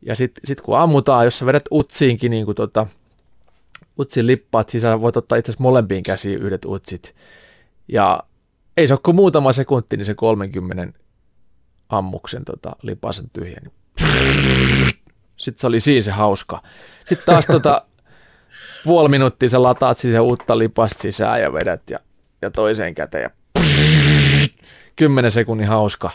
[0.02, 2.88] Ja sitten sit kun ammutaan, jos sä vedät utsiinkin niin kuin tota,
[4.00, 7.16] utsin lippaat sisään, voit ottaa itse asiassa molempiin käsiin yhdet utsit.
[7.88, 8.24] Ja
[8.78, 11.00] ei se ole kuin muutama sekunti, niin se 30
[11.90, 13.72] ammuksen tota, lipasen tyhjeni.
[15.38, 16.62] Sitten se oli siinä se hauska.
[17.00, 17.86] Sitten taas tota,
[18.84, 22.00] puoli minuuttia sä lataat siihen uutta lipasta sisään ja vedät ja,
[22.42, 23.30] ja toiseen käteen ja
[24.96, 26.10] kymmenen sekunnin hauska.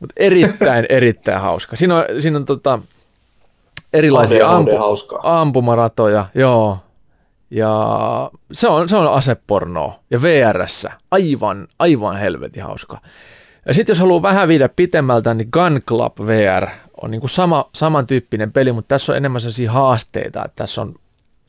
[0.00, 1.76] Mutta erittäin, erittäin hauska.
[1.76, 2.78] Siinä on, siinä on tota,
[3.92, 4.70] erilaisia ampu,
[5.22, 6.78] ampumaratoja, joo.
[7.50, 7.70] Ja
[8.52, 10.00] se on, se on asepornoa.
[10.10, 12.98] Ja VRssä aivan, aivan helvetin hauska.
[13.66, 16.66] Ja sitten jos haluaa vähän viedä pitemmältä, niin Gun Club VR
[17.02, 20.94] on niin kuin sama, samantyyppinen peli, mutta tässä on enemmän sellaisia haasteita, että tässä on,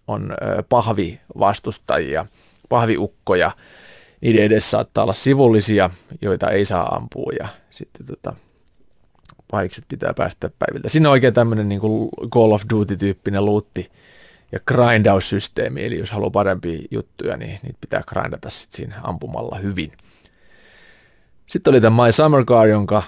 [0.08, 0.34] on
[0.70, 2.26] pahvivastustajia,
[2.70, 3.52] pahviukkoja,
[4.22, 5.90] niiden edessä saattaa olla sivullisia,
[6.22, 8.36] joita ei saa ampua ja sitten tota,
[9.51, 10.90] pahikset pitää päästä päiviltä.
[10.90, 11.82] Siinä on oikein tämmöinen niin
[12.34, 13.92] Call of Duty-tyyppinen luutti
[14.51, 19.92] ja grindaus-systeemi, eli jos haluaa parempia juttuja, niin niitä pitää grindata sitten siinä ampumalla hyvin.
[21.45, 23.03] Sitten oli tämä My Summer Car, jonka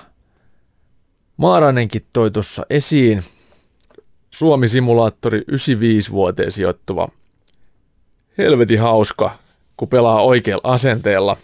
[1.37, 3.23] Maaranenkin toi tuossa esiin.
[4.29, 7.09] Suomi-simulaattori 95 vuoteen sijoittuva.
[8.37, 9.31] Helvetin hauska,
[9.77, 11.37] kun pelaa oikealla asenteella.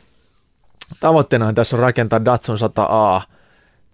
[0.99, 3.21] Tavoitteena tässä on rakentaa Datsun 100A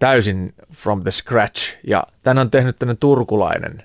[0.02, 1.76] täysin from the scratch.
[1.86, 3.82] Ja tän on tehnyt tänne turkulainen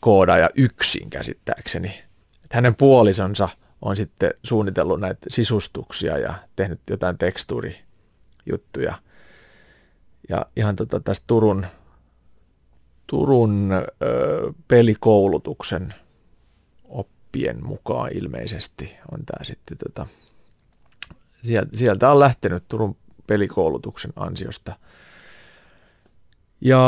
[0.00, 2.02] koodaaja yksin käsittääkseni.
[2.44, 3.48] Et hänen puolisonsa
[3.82, 8.94] on sitten suunnitellut näitä sisustuksia ja tehnyt jotain tekstuurijuttuja–
[10.28, 11.66] ja ihan tota, tästä Turun,
[13.06, 15.94] Turun ö, pelikoulutuksen
[16.84, 20.06] oppien mukaan ilmeisesti on tämä sitten tota,
[21.42, 22.96] sieltä, sieltä on lähtenyt Turun
[23.28, 24.72] pelikoulutuksen ansiosta.
[26.60, 26.80] Ja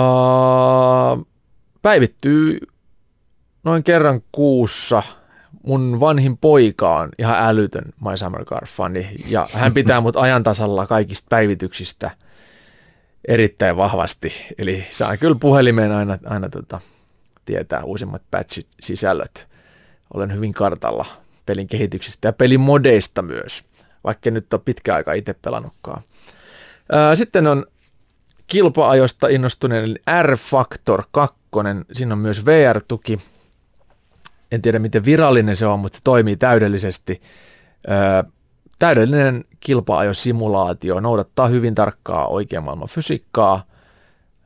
[1.83, 2.59] päivittyy
[3.65, 5.03] noin kerran kuussa.
[5.67, 11.27] Mun vanhin poika on ihan älytön My Summer Car-fani ja hän pitää mut ajantasalla kaikista
[11.31, 12.11] päivityksistä–
[13.29, 14.33] erittäin vahvasti.
[14.59, 16.81] Eli saa kyllä puhelimeen aina, aina tota,
[17.45, 19.49] tietää uusimmat patch-sisällöt.
[20.15, 21.07] Olen hyvin kartalla
[21.47, 23.65] pelin kehityksestä ja pelin modeista myös,
[24.05, 26.03] vaikka nyt on pitkä aika itse pelannutkaan.
[27.15, 27.67] Sitten on
[28.47, 31.37] kilpa-ajosta innostuneen R-Factor 2,
[31.93, 33.21] siinä on myös VR-tuki.
[34.53, 37.23] En tiedä miten virallinen se on, mutta se toimii täydellisesti.
[38.79, 43.65] Täydellinen kilpa-ajosimulaatio noudattaa hyvin tarkkaa oikean maailman fysiikkaa,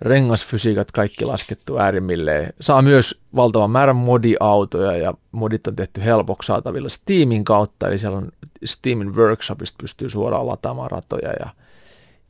[0.00, 2.52] rengasfysiikat kaikki laskettu äärimmilleen.
[2.60, 8.18] Saa myös valtavan määrän modiautoja ja modit on tehty helpoksi saatavilla Steamin kautta, eli siellä
[8.18, 8.28] on
[8.64, 11.48] Steamin workshopista pystyy suoraan lataamaan ratoja ja,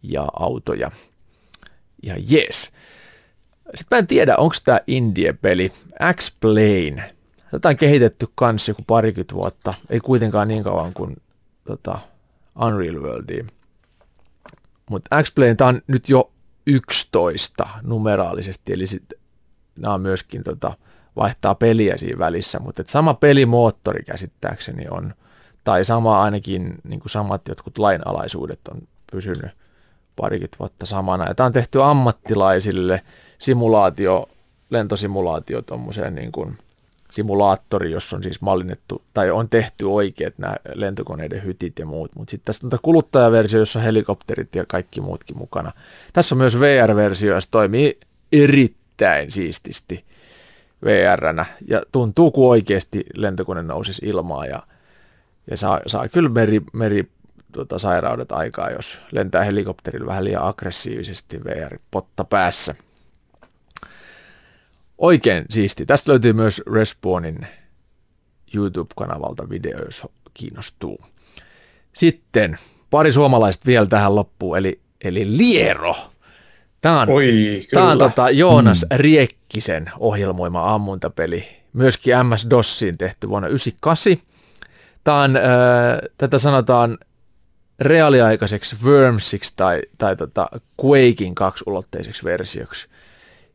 [0.05, 0.91] ja autoja.
[2.03, 2.73] Ja yes.
[3.75, 5.73] Sitten mä en tiedä, onko tämä indie-peli
[6.15, 7.15] X-Plane.
[7.51, 11.17] Tätä on kehitetty kanssa joku parikymmentä vuotta, ei kuitenkaan niin kauan kuin
[11.65, 11.99] tota,
[12.63, 13.47] Unreal Worldiin.
[14.91, 16.33] Mutta X-Plane, tämä on nyt jo
[16.67, 19.19] 11 numeraalisesti, eli sitten
[19.79, 20.77] nämä myöskin tota,
[21.17, 25.15] vaihtaa peliä siinä välissä, mutta sama pelimoottori käsittääkseni on,
[25.65, 29.51] tai sama ainakin niin samat jotkut lainalaisuudet on pysynyt
[30.17, 31.29] parikymmentä vuotta samana.
[31.29, 33.03] Ja tämä on tehty ammattilaisille
[33.39, 34.29] simulaatio,
[34.71, 36.59] lentosimulaatio tuommoiseen niin kuin
[37.11, 42.31] simulaattori, jossa on siis mallinnettu tai on tehty oikeat nämä lentokoneiden hytit ja muut, mutta
[42.31, 45.73] sitten tässä on kuluttajaversio, jossa on helikopterit ja kaikki muutkin mukana.
[46.13, 47.99] Tässä on myös VR-versio, jossa toimii
[48.33, 50.05] erittäin siististi
[50.85, 54.63] VR-nä ja tuntuu kuin oikeasti lentokone nousisi ilmaa ja,
[55.51, 57.09] ja saa, saa kyllä meri, meri
[57.55, 62.75] tota, sairaudet aikaa, jos lentää helikopterilla vähän liian aggressiivisesti VR-potta päässä.
[64.99, 65.87] Oikein siisti.
[65.87, 67.47] Tästä löytyy myös Respawnin
[68.55, 70.03] YouTube-kanavalta video, jos
[70.35, 71.01] kiinnostuu.
[71.93, 72.59] Sitten
[72.91, 75.95] pari suomalaista vielä tähän loppuun, eli, eli Liero.
[76.81, 78.97] Tämä on, Oi, tämä on tota Joonas mm.
[78.97, 84.17] Riekkisen ohjelmoima ammuntapeli, myöskin MS-DOSiin tehty vuonna 1998.
[85.05, 85.43] Tämä on, äh,
[86.19, 86.99] tätä sanotaan
[87.81, 90.49] reaaliaikaiseksi Wormsiksi tai, tai tota
[90.85, 92.89] Quakein kaksiulotteiseksi versioksi.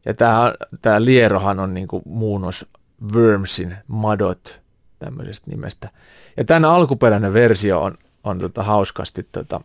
[0.06, 2.66] Ja tämä, Lierohan on niinku muunnos
[3.14, 4.62] Wormsin Madot
[5.00, 5.90] tämmöisestä nimestä.
[6.38, 9.62] Ja tämän alkuperäinen versio on, on tota hauskasti, tota,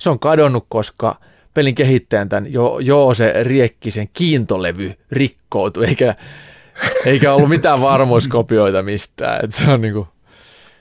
[0.00, 1.20] se on kadonnut, koska
[1.54, 6.14] pelin kehittäjän tämän jo, jo se Riekkisen kiintolevy rikkoutui, eikä,
[7.04, 9.44] eikä ollut mitään varmuuskopioita mistään.
[9.44, 10.08] Et se on, niinku,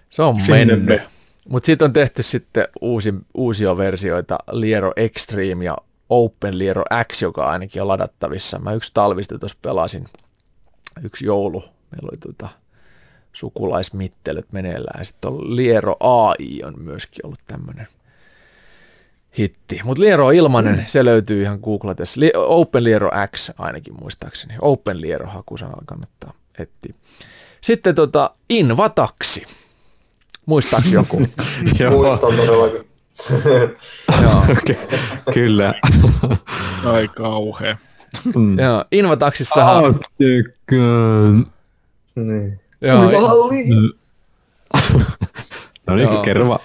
[0.09, 1.01] se on mennyt.
[1.49, 5.77] Mutta siitä on tehty sitten uusi, uusia versioita, Liero Extreme ja
[6.09, 8.59] Open Liero X, joka ainakin on ladattavissa.
[8.59, 10.07] Mä yksi talvista tuossa pelasin,
[11.03, 12.49] yksi joulu, meillä oli tuota
[13.33, 15.05] sukulaismittelyt meneillään.
[15.05, 17.87] Sitten on Liero AI on myöskin ollut tämmöinen
[19.37, 19.81] hitti.
[19.83, 20.83] Mutta Liero on ilmanen, mm.
[20.87, 22.19] se löytyy ihan googlatessa.
[22.19, 24.53] Li- Open Liero X ainakin muistaakseni.
[24.61, 26.93] Open Liero hakusanalla kannattaa etsiä.
[27.61, 29.45] Sitten tota Invataksi.
[30.49, 31.19] Muistaaks joku?
[31.91, 32.87] Muistan todellakin.
[34.23, 34.43] Joo.
[35.33, 35.73] kyllä.
[36.93, 37.77] Ai kauhea.
[38.35, 38.59] Mm.
[38.59, 39.99] Joo, Invataksissahan...
[42.15, 42.59] Niin.
[42.81, 43.11] Joo,
[45.87, 46.21] No niin, Joo.
[46.21, 46.59] kerro vaan.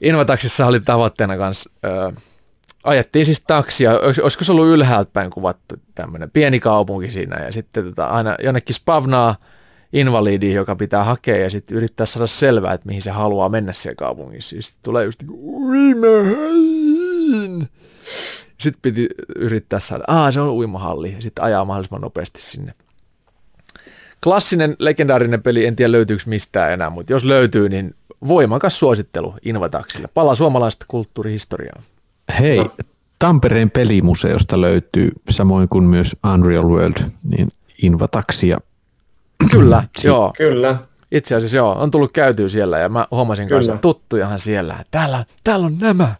[0.00, 2.12] Invataksissa oli tavoitteena kanssa, ö,
[2.84, 7.52] ajettiin siis taksia, olis- olisiko se ollut ylhäältä päin kuvattu tämmöinen pieni kaupunki siinä ja
[7.52, 9.34] sitten tota, aina jonnekin spavnaa
[9.96, 13.96] invalidi, joka pitää hakea ja sitten yrittää saada selvää, että mihin se haluaa mennä siellä
[13.96, 14.56] kaupungissa.
[14.56, 16.48] Ja sitten tulee just niin uimahalliin.
[18.58, 22.74] Sitten piti yrittää saada, aa se on uimahalli ja sitten ajaa mahdollisimman nopeasti sinne.
[24.24, 27.94] Klassinen legendaarinen peli, en tiedä löytyykö mistään enää, mutta jos löytyy, niin
[28.28, 30.08] voimakas suosittelu Invataksille.
[30.14, 31.82] Palaa suomalaista kulttuurihistoriaa.
[32.40, 32.64] Hei,
[33.18, 36.96] Tampereen pelimuseosta löytyy, samoin kuin myös Unreal World,
[37.28, 37.48] niin
[37.82, 38.58] Invataksia.
[39.50, 40.32] Kyllä, joo.
[40.36, 40.78] Kyllä.
[41.12, 43.80] Itse asiassa joo, on tullut käytyä siellä ja mä huomasin kanssa Kyllä.
[43.80, 44.84] tuttujahan siellä.
[44.90, 46.14] Täällä, täällä on nämä.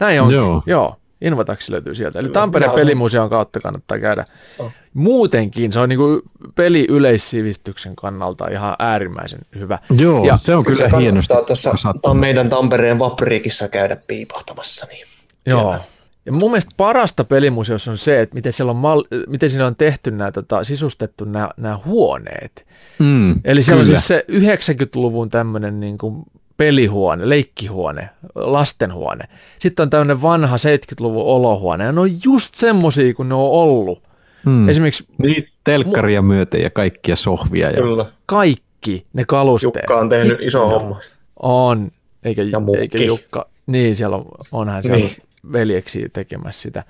[0.00, 0.32] Näin on.
[0.32, 0.62] Joo.
[0.66, 0.96] joo.
[1.20, 2.18] Invataksi löytyy sieltä.
[2.18, 2.40] Eli Kyllä.
[2.40, 4.26] Tampereen pelimuseon kautta kannattaa käydä.
[4.58, 4.72] Oh.
[4.94, 6.22] Muutenkin se on niinku
[6.54, 9.78] peli yleissivistyksen kannalta ihan äärimmäisen hyvä.
[9.96, 14.86] Joo, Ja se on kyllä Se hienosti tuossa tam- meidän Tampereen Vapriikissa käydä piipahtamassa.
[14.86, 15.06] Niin.
[15.46, 15.60] Joo.
[15.62, 15.80] Siellä.
[16.26, 19.76] Ja mun mielestä parasta pelimuseossa on se, että miten siellä on, mal, miten siellä on
[19.76, 22.66] tehty nämä, tota, sisustettu nämä, nämä huoneet.
[22.98, 23.96] Mm, Eli siellä kyllä.
[23.96, 26.22] on siis se 90-luvun tämmöinen niin kuin
[26.56, 29.24] pelihuone, leikkihuone, lastenhuone.
[29.58, 34.02] Sitten on tämmöinen vanha 70-luvun olohuone, ja ne on just semmosia kuin ne on ollut.
[34.46, 34.68] Mm.
[34.68, 37.70] Esimerkiksi Niin, telkkaria myöten ja kaikkia sohvia.
[37.70, 37.82] Ja...
[37.82, 38.06] Kyllä.
[38.26, 39.74] kaikki ne kalusteet.
[39.74, 41.00] Jukka on tehnyt iso homma.
[41.42, 41.90] On,
[42.22, 43.48] eikä, Ja eikä Jukka.
[43.66, 45.16] Niin, siellä on, onhan siellä Niin.
[45.52, 46.84] Veljeksi tekemässä sitä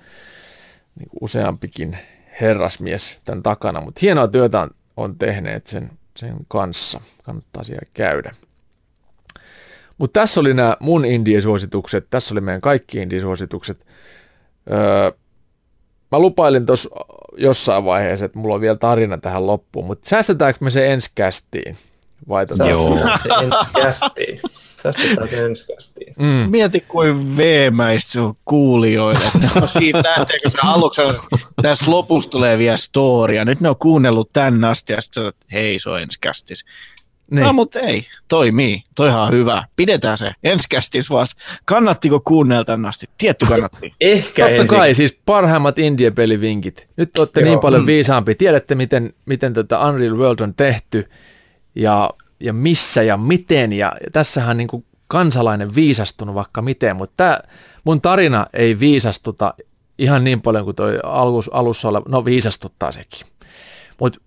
[0.99, 1.99] niin kuin useampikin
[2.41, 7.01] herrasmies tämän takana, mutta hienoa työtä on, on tehneet sen, sen kanssa.
[7.23, 8.35] Kannattaa siellä käydä.
[9.99, 13.87] Mutta tässä oli nämä mun indie-suositukset, tässä oli meidän kaikki indie-suositukset.
[14.73, 15.12] Öö,
[16.12, 16.91] mä lupailin tuossa
[17.37, 21.77] jossain vaiheessa, että mulla on vielä tarina tähän loppuun, mutta säästetäänkö me se ensi kästiin?
[22.29, 22.69] Vai tota?
[22.69, 22.97] Joo.
[22.97, 24.41] Se ensi kästiin.
[24.83, 26.15] Säästetään se ensi kästiin.
[26.18, 26.50] Mm.
[26.50, 29.25] Mieti kuin veemäistä se on kuulijoille.
[29.60, 31.15] No siitä lähtee, kun se aluksi on,
[31.62, 33.44] tässä lopussa tulee vielä storia.
[33.44, 36.65] Nyt ne on kuunnellut tänne asti ja sitten hei, se on ensikästis.
[37.31, 37.44] Niin.
[37.44, 38.83] No mutta ei, toimii.
[38.94, 39.65] Toihan on hyvä.
[39.76, 41.26] Pidetään se ensikästis vaan.
[41.65, 43.07] Kannattiko kuunnella tänne asti?
[43.18, 43.94] Tietty kannatti.
[44.00, 44.75] Ehkä Totta ensi.
[44.76, 46.86] kai, siis parhaimmat indie-pelivinkit.
[46.97, 47.49] Nyt olette Joo.
[47.49, 47.86] niin paljon Mm.
[47.86, 48.34] viisaampi.
[48.34, 51.10] Tiedätte, miten, miten tota Unreal World on tehty
[51.75, 52.10] ja,
[52.41, 53.73] ja missä ja miten.
[53.73, 57.41] Ja tässähän niin kuin kansalainen viisastunut vaikka miten, mutta tämä
[57.85, 59.55] mun tarina ei viisastuta
[59.99, 62.05] ihan niin paljon kuin toi alus, alussa oleva.
[62.09, 63.27] No viisastuttaa sekin.
[64.01, 64.19] Mutta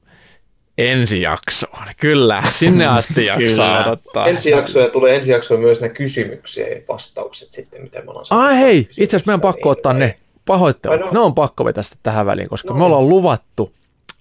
[0.77, 1.83] ensi jaksoon.
[1.97, 4.27] Kyllä, sinne asti jaksaa odottaa.
[4.27, 8.59] Ensi jaksoja tulee ensi jaksoja myös ne kysymyksiä ja vastaukset sitten, mitä me ollaan Ai
[8.59, 10.19] hei, itse asiassa meidän pakko niin- ottaa ne.
[10.45, 10.97] Pahoittelut.
[10.99, 11.11] Ai no.
[11.11, 13.73] Ne on pakko vetästä tähän väliin, koska No me ollaan luvattu,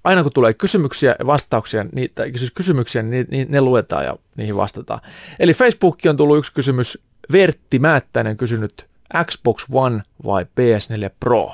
[0.04, 4.56] aina kun tulee kysymyksiä ja vastauksia, niitä, siis kysymyksiä, niin, niin ne luetaan ja niihin
[4.56, 5.00] vastataan.
[5.38, 6.98] Eli Facebookki on tullut yksi kysymys.
[7.32, 8.86] Vertti Määttäinen kysynyt
[9.24, 11.52] Xbox One vai PS4 Pro?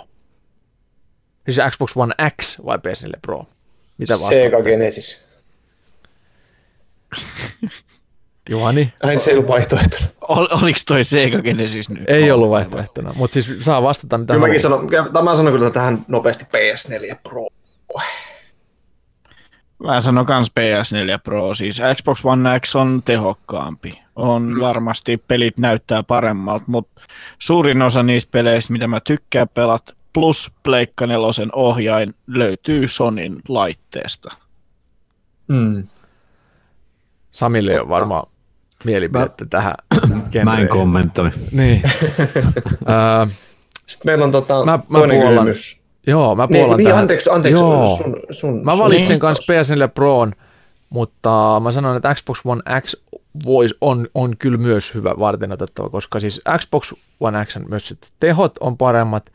[1.48, 3.46] Siis Xbox One X vai PS4 Pro?
[3.98, 4.34] Mitä vastaat?
[4.34, 5.22] Sega Genesis.
[8.50, 8.92] Juhani?
[9.02, 10.06] Aina se ei ollut vaihtoehtona.
[10.20, 12.10] Ol, oliko toi Sega Genesis nyt?
[12.10, 14.88] Ei ollut vaihtoehtona, mutta siis saa vastata mitä Kyllä mäkin sanon,
[15.22, 17.48] mä sanon kyllä tähän nopeasti PS4 Pro.
[19.84, 23.98] Mä sanon kans PS4 Pro, siis Xbox One X on tehokkaampi.
[24.16, 24.60] On Mm.
[24.60, 27.00] varmasti, pelit näyttää paremmalta, mutta
[27.38, 34.36] suurin osa niistä peleistä, mitä mä tykkään pelat, plus Pleikka nelosen ohjain, löytyy Sonin laitteesta.
[35.48, 35.88] Mm.
[37.30, 38.26] Samille ole varmaan
[38.84, 39.74] mielipidettä tähän
[40.08, 40.68] Mä en genreen.
[40.68, 41.30] kommentoi.
[41.52, 41.82] Niin.
[43.86, 45.77] Sitten meillä on tota, Mä- mä toinen puollan kysymys.
[46.10, 47.00] Joo, mä Niin, puolan niin, tähän.
[47.00, 47.96] anteeksi, anteeksi Joo.
[47.96, 49.46] sun, sun, Mä sun valitsen vastaus.
[49.46, 50.32] kanssa PS4 Proon,
[50.90, 52.94] mutta mä sanon, että Xbox One X
[53.44, 57.98] voisi, on, on kyllä myös hyvä varten otettava, koska siis Xbox One X myös sit
[58.20, 59.32] tehot on paremmat,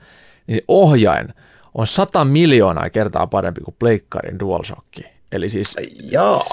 [0.48, 1.34] niin ohjain
[1.74, 4.88] on 100 miljoonaa kertaa parempi kuin Pleikkarin DualShock.
[5.32, 5.76] Eli siis
[6.12, 6.46] Jaa.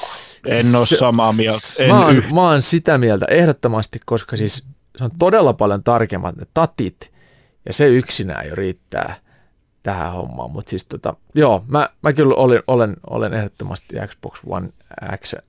[0.47, 1.67] En ole samaa mieltä.
[1.79, 4.65] En mä oon, mä oon sitä mieltä ehdottomasti, koska siis
[4.99, 7.11] se on todella paljon tarkemmat ne tatit,
[7.67, 9.15] ja se yksinään jo riittää
[9.83, 10.51] tähän hommaan.
[10.51, 14.69] Mutta siis tota, joo, mä, mä kyllä olen, olen, olen ehdottomasti Xbox One
[15.17, 15.41] X äh,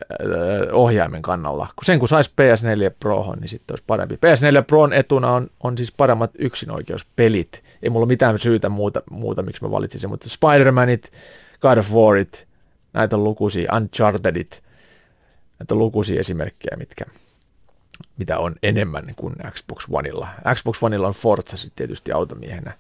[0.72, 1.68] ohjaimen kannalla.
[1.76, 4.16] Kun sen kun saisi PS4 Prohon, niin sitten olisi parempi.
[4.16, 7.64] PS4 Proon etuna on, on siis paremmat yksinoikeuspelit.
[7.84, 11.12] Ei mulla ole mitään syytä muuta, muuta miksi mä valitsin sen, mutta Spider-Manit,
[11.62, 12.48] God of Warit,
[12.94, 14.64] näitä on lukuisia, Unchartedit,
[15.60, 17.06] näitä on lukuisia esimerkkejä, mitkä,
[18.18, 20.28] mitä on enemmän kuin Xbox Oneilla.
[20.56, 22.74] Xbox Oneilla on Forza sitten tietysti automiehenä,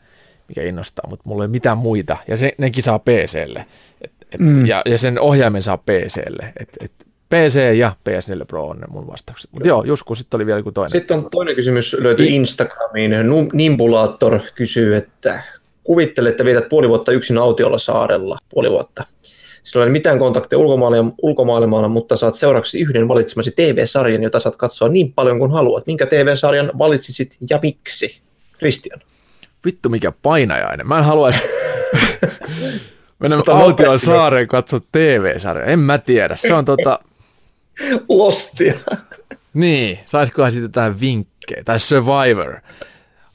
[0.51, 3.65] mikä innostaa, mutta mulla ei ole mitään muita, ja se, nekin saa PClle,
[4.01, 4.65] et, et, mm.
[4.65, 6.91] ja, ja sen ohjaimen saa PClle, et, et
[7.31, 9.51] PC ja PS4 Pro on ne mun vastaukset.
[9.51, 10.89] Mutta joo, Jusku, sitten oli vielä joku toinen.
[10.89, 13.11] Sitten on toinen kysymys löytyy I- Instagramiin.
[13.53, 15.43] Nimbulaattor kysyy, että
[15.83, 18.37] kuvittele, että vietät puoli vuotta yksin autiolla saarella.
[18.49, 19.05] Puoli vuotta.
[19.63, 24.55] Sillä ei ole mitään kontakteja ulkomaailmaan, ulkomaailmalla, mutta saat seuraavaksi yhden valitsemasi TV-sarjan, jota saat
[24.55, 25.87] katsoa niin paljon kuin haluat.
[25.87, 28.21] Minkä TV-sarjan valitsisit ja miksi?
[28.57, 29.01] Christian.
[29.65, 30.87] Vittu mikä painajainen.
[30.87, 31.43] Mä en haluaisi
[33.19, 35.67] mennä autioon saareen katsoa TV-sarjaa.
[35.67, 36.35] En mä tiedä.
[36.35, 36.99] Se on tota,
[38.09, 38.73] Lostia.
[39.53, 41.63] niin, saisikohan siitä jotain vinkkejä.
[41.65, 42.55] Tai Survivor.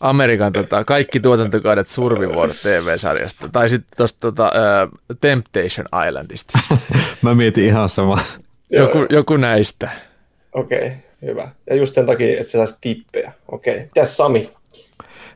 [0.01, 3.49] Amerikan tota, kaikki tuotantokaudet Survivor TV-sarjasta.
[3.49, 6.59] Tai sitten tuosta tota, uh, Temptation Islandista.
[7.23, 8.19] Mä mietin ihan sama.
[8.71, 9.91] joku, joku näistä.
[10.53, 10.91] Okei, okay,
[11.23, 11.49] hyvä.
[11.71, 13.33] Ja just sen takia, että sä saisit tippejä.
[13.49, 13.75] Okei.
[13.75, 13.85] Okay.
[13.85, 14.51] Mitäs Sami?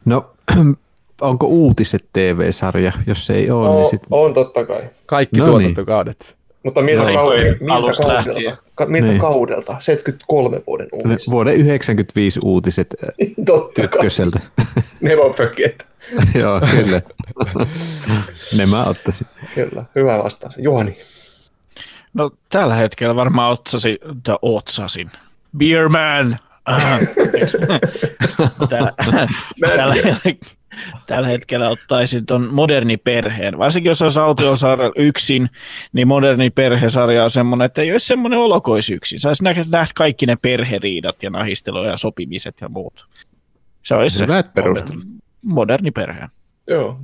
[0.04, 0.30] No,
[1.20, 2.92] onko uutiset TV-sarja?
[3.06, 4.02] Jos se ei ole, No, niin sit...
[4.10, 4.82] on totta kai.
[5.06, 5.50] Kaikki No niin.
[5.52, 6.36] tuotantokaudet.
[6.62, 8.56] Mutta miltä, No, kau- ei, miltä kaudelta?
[8.74, 9.20] Ka- miltä Niin.
[9.20, 9.76] kaudelta?
[9.80, 11.30] 73 vuoden Ne uutiset.
[11.30, 12.94] Vuoden 95 uutiset
[13.46, 13.84] Totta kai.
[13.84, 14.40] ykköseltä.
[15.36, 15.86] Forget.
[16.40, 17.02] Joo, kyllä.
[18.56, 19.26] ne mä ottaisin.
[19.54, 20.58] Kyllä, hyvä vastaus.
[20.58, 20.98] Juhani.
[22.14, 25.10] No tällä hetkellä varmaan otsasi, tai otsasin.
[25.58, 26.36] Beerman!
[28.68, 28.92] Tää-
[29.68, 29.94] tällä,
[31.06, 33.58] tällä hetkellä ottaisin ton moderni perheen.
[33.58, 35.48] Varsinkin jos olisi autiosarja yksin,
[35.92, 39.20] niin moderni perhesarja on semmoinen, että ei olisi semmoinen olokois yksin.
[39.20, 43.08] Saisi nähdä, kaikki ne perheriidat ja nahistelu ja sopimiset ja muut.
[43.82, 44.46] Se olisi se Hyvät
[45.42, 46.28] moderni perhe.
[46.66, 47.00] Joo.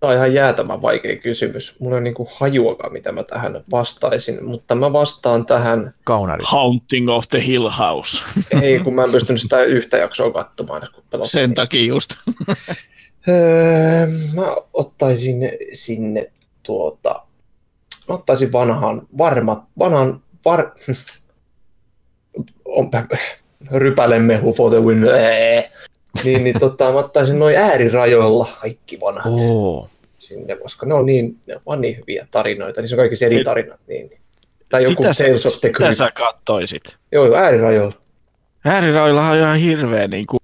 [0.00, 1.80] Tämä on ihan jäätävän vaikea kysymys.
[1.80, 6.42] Mulla ei ole niinku hajuakaan, mitä mä tähän vastaisin, mutta mä vastaan tähän, Kaunari.
[6.46, 8.22] Haunting of the Hill House.
[8.62, 10.88] ei kun mä en pystynyt sitä yhtä jaksoa katsomaan.
[10.94, 11.20] Kun.
[11.22, 12.10] Sen takia just.
[13.28, 17.22] Öö, mä ottaisin sinne tuota,
[18.08, 20.70] mä ottaisin vanhan, varmat, vanhan, var,
[22.64, 22.90] on,
[23.70, 25.04] rypälemehu for the win.
[26.24, 29.88] Niin, niin tota, mä ottaisin noin äärirajoilla kaikki vanhat Oo.
[30.18, 33.44] sinne, koska ne on niin, ne on niin hyviä tarinoita, niin se on kaikki eri
[33.44, 33.80] tarinat.
[33.88, 34.20] Niin, niin.
[34.68, 36.96] Tai joku sitä, sä, Tales of the sitä sä kattoisit.
[37.12, 37.92] Joo, joo, äärirajoilla.
[38.64, 40.40] Ääriraillahan on ihan hirveä niin kuin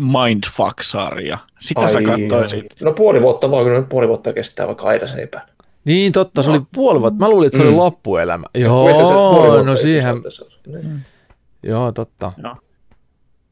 [0.00, 1.38] mindfuck-sarja.
[1.60, 2.66] Sitä sä kattoisit.
[2.80, 5.40] No puoli vuotta vaan, kun puoli vuotta kestää vaikka aina sen epä.
[5.84, 7.18] Niin totta, se oli puoli vuotta.
[7.18, 7.76] Mä luulin, että se oli Mm.
[7.76, 8.46] loppuelämä.
[8.54, 10.16] Että puoli Joo, no siihen,
[10.66, 11.00] niin.
[11.62, 12.32] joo totta.
[12.42, 12.54] Joo.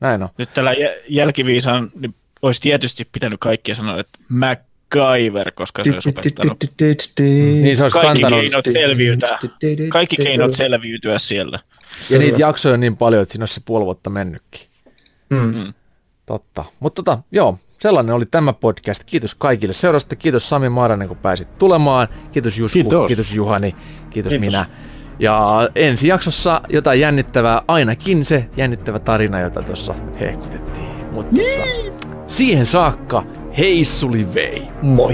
[0.03, 0.29] Näin on.
[0.39, 6.09] Nyt tällä jä- jälkiviisaan niin olisi tietysti pitänyt kaikkia sanoa, että MacGyver, koska se olisi
[6.09, 6.65] opettanut
[7.21, 8.41] Niin se olisi kaikki kantanut.
[8.45, 9.39] keinot selviytyä.
[9.89, 11.59] Kaikki keinot selviytyä siellä.
[12.11, 14.61] Ja niitä jaksoja on niin paljon, että siinä olisi se puoli vuotta mennytkin.
[15.31, 15.73] Mm.
[16.27, 16.65] Totta.
[16.81, 19.05] Mutta tota, joo, sellainen oli tämä podcast.
[19.05, 20.17] Kiitos kaikille seurasta.
[20.17, 22.09] Kiitos Sami Maaranen, kun pääsit tulemaan.
[22.33, 23.07] Kiitos Jusku, Kiitos.
[23.07, 23.77] kiitos Juhani,
[24.11, 24.41] kiitos, Kiitos.
[24.51, 24.67] minä.
[25.23, 30.87] Ja ensi jaksossa jotain jännittävää, ainakin se jännittävä tarina, jota tuossa hehkutettiin.
[31.13, 33.23] Mutta tota, siihen saakka,
[33.59, 34.69] hei suli vei.
[34.83, 35.13] Moi.